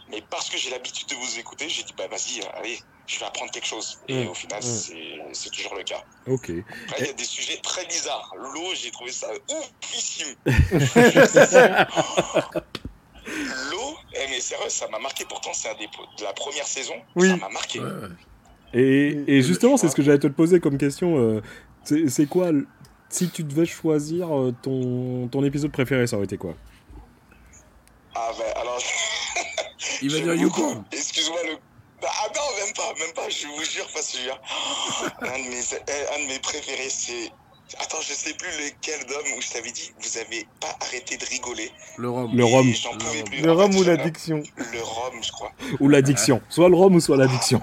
Mais 0.09 0.21
parce 0.29 0.51
que 0.51 0.59
j'ai 0.59 0.71
l'habitude 0.71 1.09
de 1.09 1.15
vous 1.15 1.39
écouter, 1.39 1.69
j'ai 1.69 1.85
dit 1.85 1.95
bah 1.97 2.09
vas-y, 2.09 2.43
allez, 2.55 2.79
je 3.07 3.19
vais 3.19 3.25
apprendre 3.25 3.51
quelque 3.53 3.67
chose. 3.67 4.01
Et 4.09 4.25
Mm. 4.25 4.29
au 4.29 4.35
final, 4.35 4.61
Mm. 4.61 4.67
c'est- 4.67 5.21
c'est 5.35 5.51
toujours 5.51 5.75
le 5.77 5.85
cas. 5.85 6.03
Ok. 6.27 6.51
Après, 6.89 7.01
il 7.01 7.07
y 7.07 7.11
a 7.11 7.13
des 7.13 7.25
sujets 7.25 7.59
très 7.59 7.85
bizarres. 7.87 8.33
L'eau, 8.37 8.75
j'ai 8.75 8.91
trouvé 8.91 9.13
ça 9.13 9.29
oufissime. 9.83 10.35
L'eau, 13.27 13.97
eh, 14.15 14.27
mais 14.31 14.41
sérieux, 14.41 14.69
ça 14.69 14.89
m'a 14.89 14.99
marqué. 14.99 15.25
Pourtant, 15.29 15.51
c'est 15.53 15.69
un 15.71 15.75
des 15.75 15.87
de 15.87 16.25
la 16.25 16.33
première 16.33 16.67
saison. 16.67 16.95
Oui. 17.15 17.29
Ça 17.29 17.37
m'a 17.37 17.49
marqué. 17.49 17.81
Ouais. 17.81 17.89
Et, 18.75 19.25
et 19.27 19.43
justement, 19.43 19.77
c'est 19.77 19.89
ce 19.89 19.95
que 19.95 20.03
j'allais 20.03 20.19
te 20.19 20.27
poser 20.27 20.59
comme 20.61 20.79
question. 20.79 21.17
euh, 21.19 21.41
c'est 21.85 22.27
quoi, 22.27 22.51
si 23.09 23.29
tu 23.31 23.45
devais 23.45 23.67
choisir 23.67 24.35
euh, 24.37 24.55
ton, 24.63 25.29
ton 25.29 25.45
épisode 25.45 25.71
préféré, 25.73 26.07
ça 26.07 26.17
aurait 26.17 26.25
été 26.25 26.37
quoi? 26.39 26.55
Ah 28.15 28.31
ben, 28.39 28.61
alors. 28.61 28.79
Il 30.03 30.11
va 30.13 30.21
dire. 30.21 30.35
Yukon. 30.35 30.85
Excuse-moi 30.93 31.39
le. 31.45 31.57
Ah 32.05 32.27
non, 32.35 32.65
même 32.65 32.75
pas, 32.75 32.93
même 32.99 33.13
pas, 33.15 33.29
je 33.29 33.47
vous 33.47 33.63
jure, 33.65 33.87
pas 33.95 34.03
celui-là. 34.03 34.41
Un 35.21 35.39
de 35.39 35.49
mes, 35.49 36.17
un 36.17 36.23
de 36.25 36.29
mes 36.33 36.39
préférés, 36.41 36.89
c'est. 36.91 37.31
Attends, 37.81 38.01
je 38.01 38.13
sais 38.13 38.35
plus 38.35 38.49
lequel 38.49 39.07
d'homme 39.07 39.33
où 39.37 39.41
je 39.41 39.51
t'avais 39.51 39.71
dit, 39.71 39.93
vous 40.01 40.19
avez 40.19 40.47
pas 40.61 40.77
arrêté 40.81 41.17
de 41.17 41.25
rigoler. 41.25 41.71
Le 41.99 42.11
rhum. 42.11 42.31
Le 42.35 42.45
rhum. 42.45 42.67
Le 42.67 42.89
rhum. 42.89 43.25
plus. 43.25 43.41
Le 43.41 43.51
En 43.51 43.57
rhum 43.57 43.73
fait, 43.73 43.79
ou 43.79 43.83
l'addiction 43.85 44.43
Le 44.57 44.83
rhum, 44.83 45.23
je 45.23 45.33
crois. 45.33 45.53
Ou 45.81 45.89
l'addiction 45.89 46.41
Soit 46.49 46.69
le 46.69 46.77
rhum 46.77 46.95
ou 46.95 47.01
soit 47.01 47.17
l'addiction. 47.17 47.61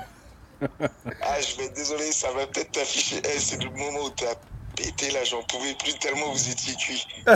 Ah, 1.22 1.40
je 1.40 1.56
vais 1.58 1.66
être 1.66 1.76
désolé, 1.76 2.12
ça 2.12 2.32
va 2.32 2.46
peut-être 2.48 2.72
t'afficher. 2.72 3.22
Eh, 3.24 3.40
c'est 3.40 3.64
le 3.64 3.70
moment 3.70 4.06
où 4.06 4.10
t'as 4.10 4.36
pété 4.80 5.12
là, 5.12 5.24
j'en 5.24 5.42
pouvais 5.44 5.74
plus 5.74 5.94
tellement 5.96 6.32
vous 6.32 6.50
étiez 6.50 6.76
cuit. 6.76 7.06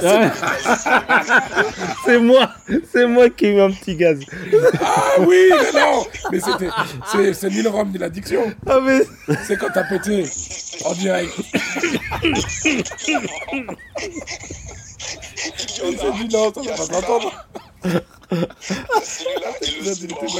C'est 2.06 2.20
moi 2.20 2.50
C'est 2.91 3.08
moi 3.08 3.30
qui 3.30 3.46
ai 3.48 3.56
eu 3.56 3.62
un 3.62 3.72
petit 3.72 3.96
gaz. 3.96 4.20
Ah 4.82 5.16
oui, 5.20 5.52
mais 5.52 5.80
non 5.80 6.06
Mais 6.32 6.39
c'était, 6.39 6.70
c'est, 7.12 7.34
c'est 7.34 7.50
ni 7.50 7.62
le 7.62 7.70
rhum 7.70 7.91
ni 7.91 7.98
l'addiction. 7.98 8.54
Ah, 8.68 8.80
mais. 8.82 9.02
C'est 9.46 9.58
quand 9.58 9.70
t'as 9.74 9.84
pété 9.84 10.26
en 10.86 10.94
direct. 10.94 11.34
Il 15.86 15.98
s'est 15.98 16.12
dit 16.14 16.28
non, 16.32 16.54
ça 16.54 16.62
va 16.62 16.72
pas 16.72 16.78
s'entendre. 16.78 17.46
Celui-là 18.62 19.50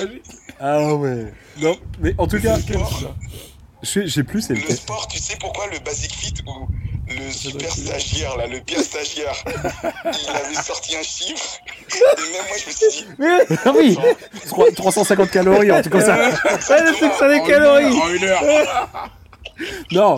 magique. 0.06 0.24
Ah 0.60 0.96
ouais. 0.96 1.34
Non, 1.60 1.76
mais 2.00 2.16
en 2.18 2.28
tout 2.28 2.40
cas, 2.40 2.58
je 3.84 4.08
sais- 4.08 4.24
plus, 4.24 4.42
c'est 4.42 4.54
le 4.56 4.62
sport, 4.76 5.08
tu 5.08 5.20
sais 5.20 5.36
pourquoi 5.40 5.66
le 5.72 5.80
Basic 5.80 6.12
Fit 6.14 6.34
ou 6.48 6.68
le 7.10 7.32
super 7.32 7.70
stagiaire, 7.72 8.38
là, 8.38 8.48
le 8.48 8.60
pire 8.62 8.80
stagiaire, 8.80 9.36
il 10.06 10.30
avait 10.30 10.56
sorti 10.56 10.96
un 10.96 11.04
chiffre. 11.04 11.60
Et 11.94 12.22
même 12.32 12.46
moi, 12.48 12.58
je 12.60 12.68
me 12.68 12.72
suis 12.72 12.90
dit, 12.90 13.08
Mais. 13.20 13.58
Ah 13.66 13.72
oui 13.78 13.98
Trois- 14.48 14.72
350 14.72 15.30
calories, 15.30 15.72
en 15.72 15.82
tout 15.82 15.90
cas 15.90 16.02
ça. 16.02 16.18
Ouais, 16.70 16.82
le 16.84 16.94
truc 16.98 17.14
sur 17.14 17.28
les 17.28 17.40
En 17.40 17.44
une 17.44 17.48
calories 17.48 17.86
heure, 17.86 18.04
En 18.04 18.10
une 18.14 18.24
heure. 18.24 19.10
Non, 19.92 20.16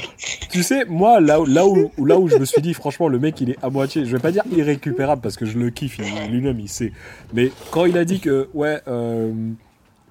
tu 0.49 0.63
sais, 0.63 0.85
moi, 0.87 1.19
là, 1.19 1.41
où- 1.41 1.45
là, 1.45 1.65
où, 1.65 1.91
là 2.05 2.17
où 2.17 2.29
je 2.29 2.37
me 2.37 2.45
suis 2.45 2.61
dit, 2.61 2.73
franchement, 2.73 3.09
le 3.09 3.19
mec, 3.19 3.41
il 3.41 3.49
est 3.51 3.57
à 3.61 3.69
moitié, 3.69 4.05
je 4.05 4.11
vais 4.15 4.21
pas 4.21 4.31
dire 4.31 4.43
irrécupérable 4.55 5.21
parce 5.21 5.35
que 5.35 5.45
je 5.45 5.57
le 5.57 5.69
kiffe, 5.71 5.97
il- 5.99 6.31
lui-même, 6.31 6.59
il 6.59 6.69
sait. 6.69 6.93
Mais 7.33 7.51
quand 7.71 7.85
il 7.85 7.97
a 7.97 8.05
dit 8.05 8.19
que, 8.21 8.47
ouais, 8.53 8.79
euh, 8.87 9.33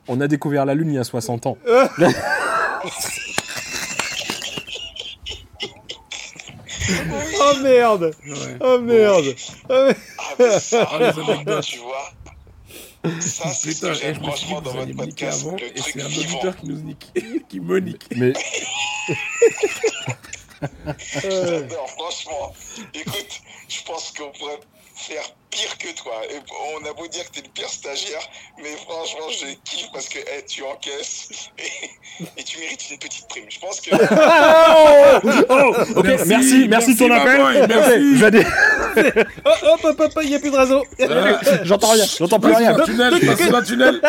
on 0.09 0.21
a 0.21 0.29
découvert 0.29 0.67
la 0.67 0.75
Lune 0.75 0.89
il 0.91 0.95
y 0.97 0.99
a 0.99 1.05
60 1.05 1.47
ans. 1.47 1.57
Oh 7.41 7.55
merde 7.63 8.15
Ouais. 8.27 8.57
Oh 8.61 8.79
merde 8.81 9.35
Ah, 9.71 9.87
mais- 9.89 9.97
ah, 10.19 10.35
mais 10.39 10.59
ça, 10.61 10.89
Ah, 10.91 10.99
les 10.99 11.19
anecdotes. 11.21 11.65
tu 11.65 11.79
vois, 11.79 12.13
ça, 13.21 13.49
c'est 13.51 13.73
ce 13.73 13.81
que 13.87 13.93
j'aime 13.95 14.17
franchement 14.17 14.61
que 14.61 14.65
dans 14.65 14.73
votre 14.73 14.97
podcast, 14.97 15.43
avant, 15.47 15.57
le 15.57 15.63
et 15.65 15.81
c'est 15.81 16.01
un 16.03 16.07
vivant. 16.09 16.23
auditeur 16.33 16.57
qui 16.57 16.67
nous 16.67 16.77
nique, 16.81 17.13
qui 17.49 17.61
me 17.61 17.79
nique. 17.81 18.05
Mais 18.17 18.33
J'adore, 21.23 21.91
franchement. 21.91 22.55
Écoute, 22.95 23.41
je 23.69 23.83
pense 23.85 24.13
qu'on 24.17 24.31
pourrait 24.39 24.61
faire 25.09 25.23
pire 25.51 25.79
que 25.79 25.89
toi. 25.95 26.21
Et 26.31 26.39
on 26.77 26.85
a 26.87 26.93
beau 26.93 27.07
dire 27.09 27.25
que 27.31 27.35
t'es 27.37 27.43
le 27.43 27.49
pire 27.53 27.69
stagiaire, 27.69 28.21
mais 28.59 28.75
franchement, 28.77 29.29
je 29.31 29.55
kiffe 29.65 29.89
parce 29.93 30.09
que 30.09 30.19
tu 30.49 30.63
encaisses 30.65 31.29
et, 31.59 31.91
et 32.37 32.45
tu 32.45 32.59
mérites 32.59 32.91
une 32.91 32.99
petite 32.99 33.29
prime. 33.29 33.45
Je 33.49 33.59
pense 33.61 33.81
que. 33.81 33.91
Oh, 35.49 35.75
ok, 35.97 36.05
merci, 36.27 36.27
merci, 36.27 36.69
Merci, 36.69 36.97
ton 36.97 37.11
appel. 37.11 37.67
merci. 37.69 38.45
Oh, 39.45 39.51
hop, 39.73 39.81
hop, 39.85 40.01
hop, 40.01 40.13
il 40.23 40.29
n'y 40.31 40.35
a 40.37 40.39
plus 40.39 40.51
de 40.51 40.57
réseau. 40.57 40.85
J'entends 41.65 41.91
rien, 41.93 42.05
j'entends 42.19 42.39
plus 42.41 42.53
rien. 42.55 42.75
Tunnel, 42.85 43.21
passe 43.27 43.49
dans 43.49 43.59
le 43.61 43.65
tunnel. 43.67 44.01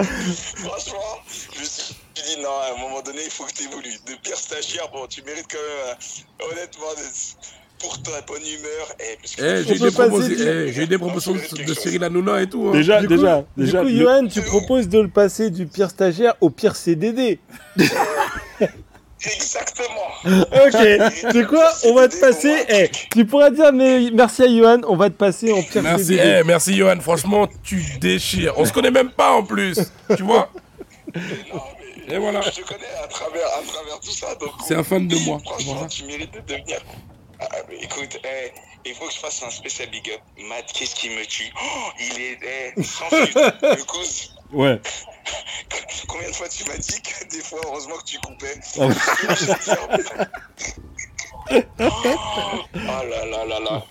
Franchement, 0.00 1.18
je 1.28 1.60
me 1.60 1.64
suis 1.64 1.94
dit, 2.14 2.36
non, 2.42 2.50
à 2.50 2.74
un 2.76 2.80
moment 2.80 3.00
donné, 3.02 3.20
il 3.24 3.30
faut 3.30 3.44
que 3.44 3.52
tu 3.52 3.64
évolues. 3.64 3.94
De 4.06 4.14
pire 4.16 4.36
stagiaire, 4.36 4.88
bon, 4.92 5.06
tu 5.06 5.22
mérites 5.22 5.46
quand 5.50 5.58
même, 5.58 5.96
euh, 6.42 6.52
honnêtement, 6.52 6.92
de- 6.94 7.40
pour 7.80 8.00
ta 8.02 8.20
bonne 8.26 8.42
humeur. 8.42 8.94
Eh, 9.00 9.04
Eh, 9.04 9.16
On 9.42 9.56
j'ai 9.56 9.64
des 9.64 9.64
du- 9.64 9.74
eh, 10.78 10.82
eu 10.82 10.86
des 10.86 10.98
propositions 10.98 11.32
de, 11.34 11.64
de 11.64 11.74
Cyril 11.74 12.04
Hanouna 12.04 12.42
et 12.42 12.48
tout. 12.48 12.68
hein. 12.68 12.72
Déjà, 12.72 13.00
Du 13.00 13.08
coup- 13.08 13.14
déjà, 13.16 13.44
Du 13.56 13.64
déjà. 13.64 13.78
coup, 13.80 13.86
le- 13.86 13.96
Johan, 13.98 14.26
tu 14.26 14.42
proposes 14.42 14.88
de 14.88 15.00
le 15.00 15.08
passer 15.08 15.50
du 15.50 15.66
pire 15.66 15.90
stagiaire 15.90 16.34
au 16.40 16.50
pire 16.50 16.76
CDD. 16.76 17.38
Exactement. 19.22 20.08
Ok, 20.24 21.12
c'est 21.32 21.46
quoi 21.46 21.70
On 21.84 21.94
va 21.94 22.08
te 22.08 22.16
passer? 22.18 22.54
Eh, 22.70 22.90
tu 23.12 23.26
pourras 23.26 23.50
dire 23.50 23.70
mais 23.72 24.10
merci 24.12 24.42
à 24.44 24.48
Johan, 24.48 24.80
on 24.88 24.96
va 24.96 25.10
te 25.10 25.14
passer 25.14 25.52
en 25.52 25.62
pire 25.62 25.82
Merci, 25.82 26.04
CDD. 26.06 26.38
eh, 26.40 26.44
merci 26.44 26.74
Johan, 26.76 26.98
franchement, 27.00 27.46
tu 27.62 27.82
déchires. 28.00 28.54
On 28.56 28.64
se 28.64 28.72
connaît 28.72 28.90
même 28.90 29.10
pas 29.10 29.32
en 29.32 29.42
plus, 29.42 29.78
tu 30.16 30.22
vois? 30.22 30.50
Non, 31.14 31.60
mais 32.08 32.14
Et 32.14 32.18
voilà. 32.18 32.40
Je 32.40 32.50
te 32.50 32.66
connais 32.66 32.80
à 33.04 33.06
travers, 33.08 33.46
à 33.46 33.62
travers 33.66 34.00
tout 34.00 34.10
ça. 34.10 34.34
donc 34.40 34.50
C'est 34.66 34.74
un 34.74 34.84
fan 34.84 35.06
de 35.06 35.16
moi, 35.26 35.38
Franchement, 35.44 35.86
tu 35.86 36.04
mérites 36.04 36.32
de 36.32 36.40
devenir. 36.40 36.78
Ah, 37.40 37.46
mais 37.68 37.76
écoute, 37.82 38.18
eh, 38.24 38.52
il 38.84 38.94
faut 38.94 39.06
que 39.06 39.12
je 39.14 39.18
fasse 39.18 39.42
un 39.42 39.50
spécial 39.50 39.88
big 39.90 40.10
up. 40.10 40.20
Matt, 40.48 40.70
qu'est-ce 40.72 40.94
qui 40.94 41.08
me 41.10 41.24
tue? 41.24 41.50
Oh, 41.56 41.90
Il 41.98 42.20
est 42.20 42.38
eh, 42.76 42.82
sans 42.82 43.08
filtre. 43.08 43.76
Du 43.76 43.84
coup, 43.84 43.98
Ouais. 44.52 44.80
combien 46.08 46.28
de 46.28 46.34
fois 46.34 46.48
tu 46.48 46.64
m'as 46.68 46.76
dit 46.76 47.00
que 47.02 47.24
des 47.28 47.40
fois, 47.42 47.60
heureusement 47.66 47.94
que 47.96 48.04
tu 48.04 48.18
coupais? 48.18 48.58
Ah 48.80 48.86
ouais. 51.52 51.66
Oh 52.74 52.78
là 53.10 53.26
là 53.26 53.44
là 53.44 53.60
là. 53.60 53.82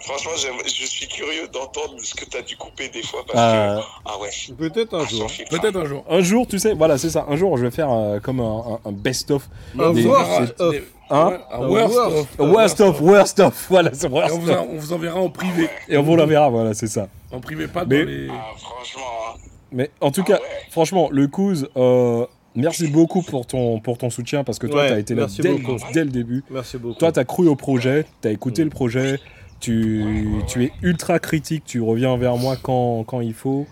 Franchement, 0.00 0.32
je 0.36 0.84
suis 0.86 1.06
curieux 1.06 1.46
d'entendre 1.48 1.94
ce 2.02 2.12
que 2.14 2.24
tu 2.24 2.36
as 2.36 2.42
dû 2.42 2.56
couper 2.56 2.88
des 2.88 3.02
fois 3.04 3.22
parce 3.26 3.38
Euh, 3.38 3.78
que. 3.80 3.86
Ah 4.04 4.18
ouais. 4.18 4.30
Peut-être 4.58 4.94
un 4.94 5.06
sans 5.06 5.28
jour. 5.28 5.30
Peut-être 5.48 5.76
un 5.76 5.84
jour. 5.86 6.04
Un 6.08 6.20
jour, 6.22 6.46
tu 6.48 6.58
sais, 6.58 6.74
voilà, 6.74 6.98
c'est 6.98 7.10
ça. 7.10 7.24
Un 7.28 7.36
jour, 7.36 7.56
je 7.56 7.64
vais 7.66 7.70
faire 7.70 7.90
euh, 7.90 8.18
comme 8.18 8.40
un, 8.40 8.78
un- 8.84 8.88
un 8.88 8.92
best-of. 8.92 9.48
Un 9.78 9.92
Des- 9.92 10.04
worst 10.04 10.54
c'est- 10.58 10.60
of. 10.62 10.74
Hein 11.14 11.38
un 11.52 11.62
Un 11.62 11.68
worst 11.68 11.94
worst. 11.94 12.16
of. 12.16 12.40
A 12.40 12.42
Worst 12.52 12.80
of, 12.80 13.00
worst 13.00 13.40
of. 13.40 13.66
Voilà, 13.68 13.90
c'est 13.92 14.06
Et 14.06 14.10
worst 14.10 14.34
on 14.34 14.38
vous, 14.38 14.50
of. 14.50 14.56
en- 14.58 14.66
on 14.70 14.76
vous 14.78 14.92
enverra 14.92 15.20
en 15.20 15.28
privé. 15.28 15.68
Et 15.88 15.96
on 15.96 16.02
vous 16.02 16.16
l'enverra, 16.16 16.48
voilà, 16.50 16.74
c'est 16.74 16.86
ça. 16.86 17.08
En 17.30 17.40
privé, 17.40 17.66
pas 17.68 17.84
Mais- 17.84 18.00
dans 18.04 18.10
les. 18.10 18.28
Ah, 18.30 18.50
franchement. 18.58 19.02
hein. 19.34 19.38
Mais 19.72 19.90
en 20.00 20.10
tout 20.10 20.22
Ah 20.24 20.28
cas, 20.28 20.34
ouais. 20.34 20.46
franchement, 20.70 21.08
le 21.10 21.26
Couz, 21.28 21.68
euh, 21.76 22.26
merci 22.54 22.88
beaucoup 22.88 23.22
pour 23.22 23.46
ton, 23.46 23.80
pour 23.80 23.96
ton 23.98 24.10
soutien 24.10 24.44
parce 24.44 24.58
que 24.58 24.66
toi, 24.66 24.82
Ouais, 24.82 24.88
tu 24.88 24.92
as 24.94 24.98
été 24.98 25.14
là 25.14 25.22
merci 25.22 25.40
dès, 25.42 25.50
beaucoup. 25.54 25.76
dès 25.94 26.04
le 26.04 26.10
début. 26.10 26.44
Merci 26.50 26.76
beaucoup. 26.78 26.98
Toi, 26.98 27.12
tu 27.12 27.20
as 27.20 27.24
cru 27.24 27.48
au 27.48 27.56
projet, 27.56 28.04
tu 28.20 28.28
as 28.28 28.30
écouté 28.32 28.62
Mm. 28.62 28.64
le 28.64 28.70
projet, 28.70 29.20
tu, 29.60 30.04
tu 30.46 30.64
es 30.64 30.72
ultra 30.82 31.18
critique, 31.18 31.64
tu 31.64 31.80
reviens 31.80 32.16
vers 32.16 32.36
moi 32.36 32.56
quand, 32.62 33.04
quand 33.04 33.20
il 33.20 33.32
faut. 33.34 33.66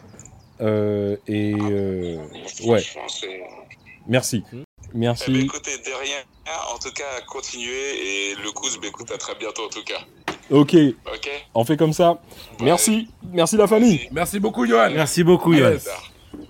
Euh, 0.63 1.17
et 1.27 1.55
euh, 1.55 2.17
ouais, 2.67 2.81
Franchement, 2.81 3.03
c'est. 3.09 4.43
Merci. 4.95 5.25
Eh 5.29 5.33
ben, 5.33 5.45
écoutez, 5.45 5.79
de 5.79 6.01
rien. 6.01 6.19
En 6.75 6.79
tout 6.79 6.93
cas, 6.93 7.21
continuez 7.27 8.31
et 8.31 8.35
le 8.37 8.51
coup, 8.53 8.67
bah, 8.81 8.89
écoute, 8.89 9.11
à 9.11 9.19
très 9.19 9.35
bientôt 9.37 9.67
en 9.67 9.69
tout 9.69 9.85
cas. 9.85 10.01
Ok, 10.51 10.75
Ok 11.07 11.31
on 11.55 11.65
fait 11.65 11.77
comme 11.77 11.93
ça. 11.93 12.21
Merci. 12.61 13.09
Merci 13.23 13.57
la 13.57 13.67
famille. 13.67 14.09
Merci 14.11 14.41
beaucoup, 14.41 14.67
Johan. 14.67 14.91
Merci 14.91 15.23
beaucoup, 15.23 15.55
Johan. 15.55 15.71
l'aise. 15.71 15.89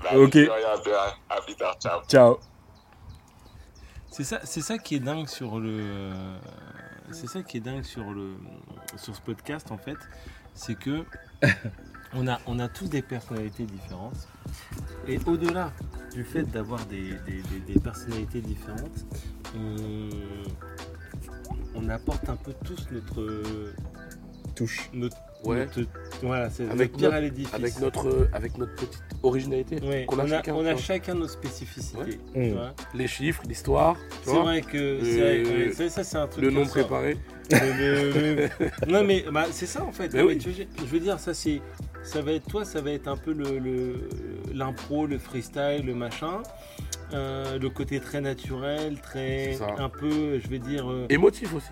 Bah, 0.02 0.10
Ok. 0.16 0.36
À 1.28 1.40
plus 1.42 1.54
tard, 1.54 1.76
ciao. 1.80 2.00
Ciao. 2.08 2.38
C'est 4.10 4.24
ça, 4.24 4.40
c'est 4.44 4.60
ça 4.60 4.76
qui 4.78 4.96
est 4.96 5.00
dingue 5.00 5.28
sur 5.28 5.58
le, 5.60 6.10
c'est 7.12 7.28
ça 7.28 7.42
qui 7.42 7.58
est 7.58 7.60
dingue 7.60 7.84
sur 7.84 8.10
le, 8.10 8.34
sur 8.96 9.14
ce 9.14 9.20
podcast 9.20 9.70
en 9.70 9.78
fait, 9.78 9.96
c'est 10.54 10.76
que 10.76 11.04
on 12.14 12.26
a, 12.28 12.40
on 12.46 12.58
a 12.58 12.68
tous 12.68 12.88
des 12.88 13.02
personnalités 13.02 13.64
différentes 13.64 14.26
et 15.06 15.18
au-delà 15.26 15.72
du 16.12 16.24
fait 16.24 16.42
d'avoir 16.42 16.84
des, 16.86 17.10
des- 17.26 17.42
des- 17.66 17.72
des 17.74 17.80
personnalités 17.80 18.40
différentes, 18.40 19.06
on, 19.56 20.08
on 21.74 21.88
apporte 21.88 22.28
un 22.28 22.36
peu 22.36 22.52
tous 22.64 22.86
notre, 22.90 23.42
Touche. 24.56 24.90
notre, 24.92 25.16
Ouais. 25.44 25.60
notre- 25.76 25.88
voilà, 26.22 26.50
c'est 26.50 26.64
Avec 26.68 26.78
notre 26.92 26.96
pierre 26.98 27.10
notre- 27.10 27.14
à 27.16 27.20
l'édifice. 27.20 27.54
Avec 27.54 27.80
notre, 27.80 28.28
avec 28.32 28.58
notre 28.58 28.74
petite 28.74 29.02
originalité 29.22 29.80
Ouais, 29.80 30.04
qu'on 30.06 30.18
a, 30.18 30.22
on, 30.22 30.26
a, 30.26 30.28
chacun. 30.28 30.54
on 30.54 30.66
a 30.66 30.76
chacun 30.76 31.14
nos 31.14 31.28
spécificités. 31.28 31.98
Ouais. 31.98 32.18
tu 32.34 32.38
Mm. 32.40 32.52
vois. 32.54 32.74
Les 32.92 33.06
chiffres, 33.06 33.42
l'histoire, 33.48 33.96
C'est 34.24 34.30
vois. 34.32 34.42
vrai 34.42 34.60
que 34.62 34.98
vrai, 34.98 35.66
ouais, 35.68 35.72
ça, 35.72 35.88
ça, 35.88 36.04
c'est 36.04 36.16
un 36.18 36.26
truc 36.26 36.44
le 36.44 36.50
nom 36.50 36.66
préparé. 36.66 37.16
Le- 37.50 37.58
le- 37.58 38.34
le- 38.36 38.48
non 38.92 39.02
mais 39.04 39.24
bah, 39.32 39.46
c'est 39.50 39.66
ça 39.66 39.82
en 39.84 39.90
fait. 39.92 40.12
Mais 40.12 40.20
Non, 40.20 40.26
oui. 40.28 40.34
mais 40.34 40.40
tu 40.40 40.50
veux- 40.50 40.66
je 40.78 40.84
veux 40.84 41.00
dire 41.00 41.18
ça 41.18 41.34
c'est 41.34 41.60
ça 42.02 42.22
va 42.22 42.32
être 42.32 42.46
toi 42.46 42.64
ça 42.64 42.80
va 42.80 42.90
être 42.92 43.08
un 43.08 43.16
peu 43.16 43.32
le 43.32 43.58
le- 43.58 44.08
l'impro 44.54 45.06
le, 45.06 45.18
freestyle 45.18 45.82
le 45.84 45.94
machin 45.94 46.42
euh, 47.12 47.58
le 47.58 47.70
côté 47.70 48.00
très 48.00 48.20
naturel 48.20 49.00
très 49.00 49.58
un 49.78 49.88
peu 49.88 50.38
je 50.38 50.48
vais 50.48 50.58
dire 50.58 50.90
euh, 50.90 51.06
Émotif 51.10 51.54
aussi. 51.54 51.70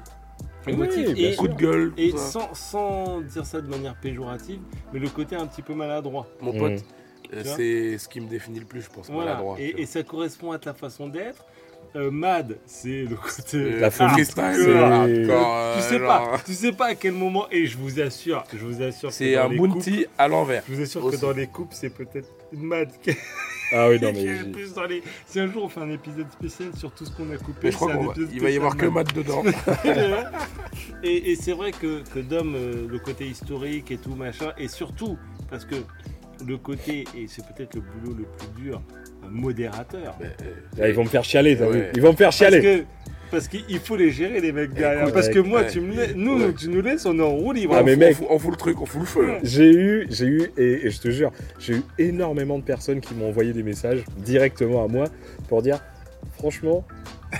émotif 0.66 1.08
Oui, 1.14 1.24
et. 1.24 1.36
Coup 1.36 1.48
de 1.48 1.54
gueule. 1.54 1.92
et 1.96 2.10
sans, 2.16 2.52
sans 2.54 3.20
dire 3.20 3.46
ça 3.46 3.60
de 3.60 3.68
manière 3.68 3.94
péjorative 3.96 4.60
mais 4.92 4.98
le 4.98 5.08
côté 5.08 5.36
un 5.36 5.46
petit 5.46 5.62
peu 5.62 5.74
maladroit. 5.74 6.26
Mon 6.40 6.52
Mm. 6.52 6.58
pote, 6.58 6.84
c'est 7.44 7.98
ce 7.98 8.08
qui 8.08 8.20
me 8.20 8.28
définit 8.28 8.58
le 8.60 8.64
plus, 8.64 8.80
je 8.82 8.88
pense. 8.90 9.10
Voilà. 9.10 9.32
maladroit, 9.32 9.56
et 9.60 9.84
ça 9.86 10.02
correspond 10.02 10.50
à 10.52 10.58
ta 10.58 10.72
façon 10.74 11.08
d'être. 11.08 11.44
Euh, 11.96 12.10
Mad 12.10 12.58
c'est 12.66 13.04
le 13.04 13.16
côté 13.16 13.70
La 13.80 13.90
folie. 13.90 14.10
freestyle, 14.10 14.54
C'est- 14.54 14.74
hardcore, 14.76 15.74
tu 15.76 15.82
sais 15.82 15.98
genre, 15.98 16.06
pas, 16.30 16.38
tu 16.44 16.52
sais 16.54 16.72
pas 16.72 16.86
à 16.88 16.94
quel 16.94 17.12
moment, 17.14 17.46
et 17.50 17.66
je 17.66 17.78
vous 17.78 17.98
assure, 18.00 18.44
je 18.52 18.58
vous 18.58 18.82
assure, 18.82 19.08
que 19.08 19.14
C'est 19.14 19.34
dans 19.34 19.44
un 19.44 19.48
les 19.48 19.56
coupes- 19.56 19.68
bounty 19.70 20.06
à 20.18 20.28
l'envers. 20.28 20.62
Je 20.68 20.74
vous 20.74 20.82
assure 20.82 21.04
Aussi. 21.04 21.16
que 21.16 21.22
dans 21.22 21.32
les 21.32 21.46
coupes, 21.46 21.72
c'est 21.72 21.90
peut-être 21.90 22.28
une 22.52 22.62
mad 22.64 22.90
qui 23.02 23.12
Ah 23.72 23.88
oui, 23.88 23.98
non, 24.00 24.12
mais. 24.14 24.50
plus 24.52 24.72
dans 24.74 24.84
les. 24.84 25.02
Si 25.26 25.40
un 25.40 25.50
jour 25.50 25.64
on 25.64 25.68
fait 25.68 25.80
un 25.80 25.90
épisode 25.90 26.30
spécial 26.30 26.68
sur 26.76 26.90
tout 26.92 27.04
ce 27.06 27.10
qu'on 27.10 27.30
a 27.32 27.36
coupé, 27.38 27.58
Mais 27.64 27.70
je 27.70 27.76
crois 27.76 27.92
il 28.32 28.40
va 28.40 28.50
y 28.50 28.56
avoir 28.56 28.76
que 28.76 28.86
Matt 28.86 29.14
dedans. 29.14 29.42
et, 31.02 31.30
et 31.32 31.36
c'est 31.36 31.52
vrai 31.52 31.72
que, 31.72 32.02
que 32.12 32.18
Dom, 32.20 32.54
euh, 32.54 32.86
le 32.88 32.98
côté 32.98 33.26
historique 33.26 33.90
et 33.90 33.98
tout 33.98 34.14
machin, 34.14 34.52
et 34.58 34.68
surtout 34.68 35.16
parce 35.50 35.64
que 35.64 35.76
le 36.46 36.56
côté, 36.56 37.04
et 37.16 37.26
c'est 37.26 37.44
peut-être 37.46 37.74
le 37.74 37.80
boulot 37.80 38.14
le 38.14 38.24
plus 38.24 38.62
dur, 38.62 38.80
modérateur. 39.30 40.16
Mais, 40.20 40.26
euh, 40.26 40.50
Ah, 40.82 40.88
ils 40.88 40.94
vont 40.94 41.04
me 41.04 41.08
faire 41.08 41.24
chialer, 41.24 41.56
t'as 41.56 41.66
Ouais. 41.68 41.72
vu 41.78 41.84
Ils 41.96 42.02
vont 42.02 42.12
me 42.12 42.16
faire 42.16 42.26
Parce 42.28 42.36
chialer. 42.36 42.60
que 42.60 42.84
parce 43.30 43.46
qu'il 43.46 43.78
faut 43.78 43.94
les 43.96 44.10
gérer 44.10 44.40
les 44.40 44.52
mecs 44.52 44.72
derrière. 44.72 45.02
Écoute, 45.02 45.12
parce 45.14 45.28
que 45.28 45.38
moi, 45.38 45.60
ouais. 45.60 45.66
tu 45.68 45.80
me 45.82 45.94
laisses, 45.94 46.14
nous, 46.16 46.40
Ouais. 46.46 46.52
tu 46.54 46.68
nous 46.70 46.80
laisses, 46.80 47.04
on 47.04 47.18
est 47.18 47.22
en 47.22 47.34
roue 47.36 47.52
libre. 47.52 47.74
Ah, 47.76 47.80
on, 47.82 47.84
mais 47.84 47.92
fout- 47.92 48.00
mec. 48.00 48.10
on 48.12 48.14
fout, 48.16 48.26
on 48.30 48.38
fout 48.38 48.50
le 48.52 48.56
truc, 48.56 48.80
on 48.80 48.86
fout 48.86 49.00
le 49.02 49.06
feu. 49.06 49.26
J'ai 49.42 49.70
eu, 49.70 50.06
j'ai 50.08 50.24
eu, 50.26 50.50
et, 50.56 50.86
et 50.86 50.90
je 50.90 50.98
te 50.98 51.10
jure, 51.10 51.30
j'ai 51.58 51.74
eu 51.74 51.82
énormément 51.98 52.58
de 52.58 52.64
personnes 52.64 53.00
qui 53.02 53.12
m'ont 53.14 53.28
envoyé 53.28 53.52
des 53.52 53.62
messages 53.62 54.02
directement 54.16 54.82
à 54.82 54.88
moi 54.88 55.04
pour 55.48 55.60
dire, 55.60 55.78
franchement, 56.38 56.86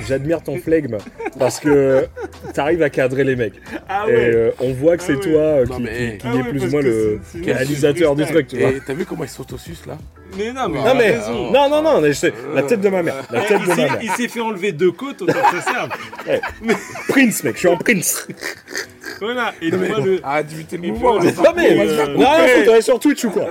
j'admire 0.07 0.43
ton 0.43 0.57
flegme 0.59 0.99
parce 1.39 1.61
que 1.61 2.07
t'arrives 2.55 2.82
à 2.82 2.91
cadrer 2.91 3.24
les 3.24 3.36
mecs. 3.36 3.55
Ah 3.89 4.05
Et 4.09 4.12
ouais. 4.12 4.30
euh, 4.34 4.51
on 4.61 4.72
voit 4.72 4.97
que 4.97 5.03
Ah 5.03 5.07
c'est 5.09 5.20
toi 5.20 5.41
euh, 5.41 5.66
Non, 5.66 5.76
qui, 5.76 5.82
mais, 5.82 6.12
qui- 6.12 6.18
qui 6.18 6.26
Ah 6.26 6.34
est 6.34 6.43
ouais, 6.43 6.51
plus 6.51 6.64
ou 6.64 6.70
moins 6.70 6.82
le 6.82 7.20
réalisateur 7.45 8.14
du 8.16 8.24
truc, 8.26 8.49
tu 8.49 8.59
vois. 8.59 8.70
Et 8.70 8.80
t'as 8.86 8.95
vu 8.95 9.05
comment 9.05 9.24
ils 9.24 9.30
s'autosucent 9.30 9.86
là? 9.86 9.99
Mais 10.36 10.53
non, 10.53 10.68
mais. 10.68 10.78
Non 10.78 10.84
il 10.84 10.89
a 10.89 10.95
mais, 10.95 11.11
raison. 11.12 11.51
non 11.53 11.70
non 11.70 11.82
non, 11.82 12.01
mais 12.03 12.09
je 12.09 12.12
sais, 12.18 12.32
la 12.55 12.62
tête 12.62 12.80
de 12.82 12.89
ma 12.91 13.03
mère, 13.03 13.14
la 13.30 13.41
tête 13.43 13.59
Il 13.61 13.62
de 13.64 13.68
ma 13.68 13.74
s'est- 13.74 13.82
mère. 13.82 13.99
il 14.03 14.11
s'est 14.11 14.28
fait 14.28 14.41
enlever 14.41 14.72
deux 14.72 14.93
côtes, 14.93 15.22
autant 15.22 15.32
que 15.32 15.61
ça 15.61 15.72
serve. 15.72 15.91
Prince 17.09 17.45
mec, 17.45 17.55
je 17.55 17.59
suis 17.61 17.68
en 17.68 17.76
Prince. 17.78 18.28
Voilà. 19.20 19.53
Et 19.62 19.70
le. 19.70 20.20
Arrête 20.22 20.47
d'imiter 20.47 20.76
le 20.76 20.84
Et 20.84 20.91
mouvement. 20.91 21.14
Non 21.14 21.20
mais, 21.20 21.74
va 21.74 21.84
se 21.86 21.97
faire 21.97 22.09
non, 22.11 22.18
non, 22.18 22.64
faut 22.64 22.70
aller 22.72 22.82
sur 22.82 23.01
Twitch 23.01 23.24
ou 23.24 23.30
quoi? 23.30 23.47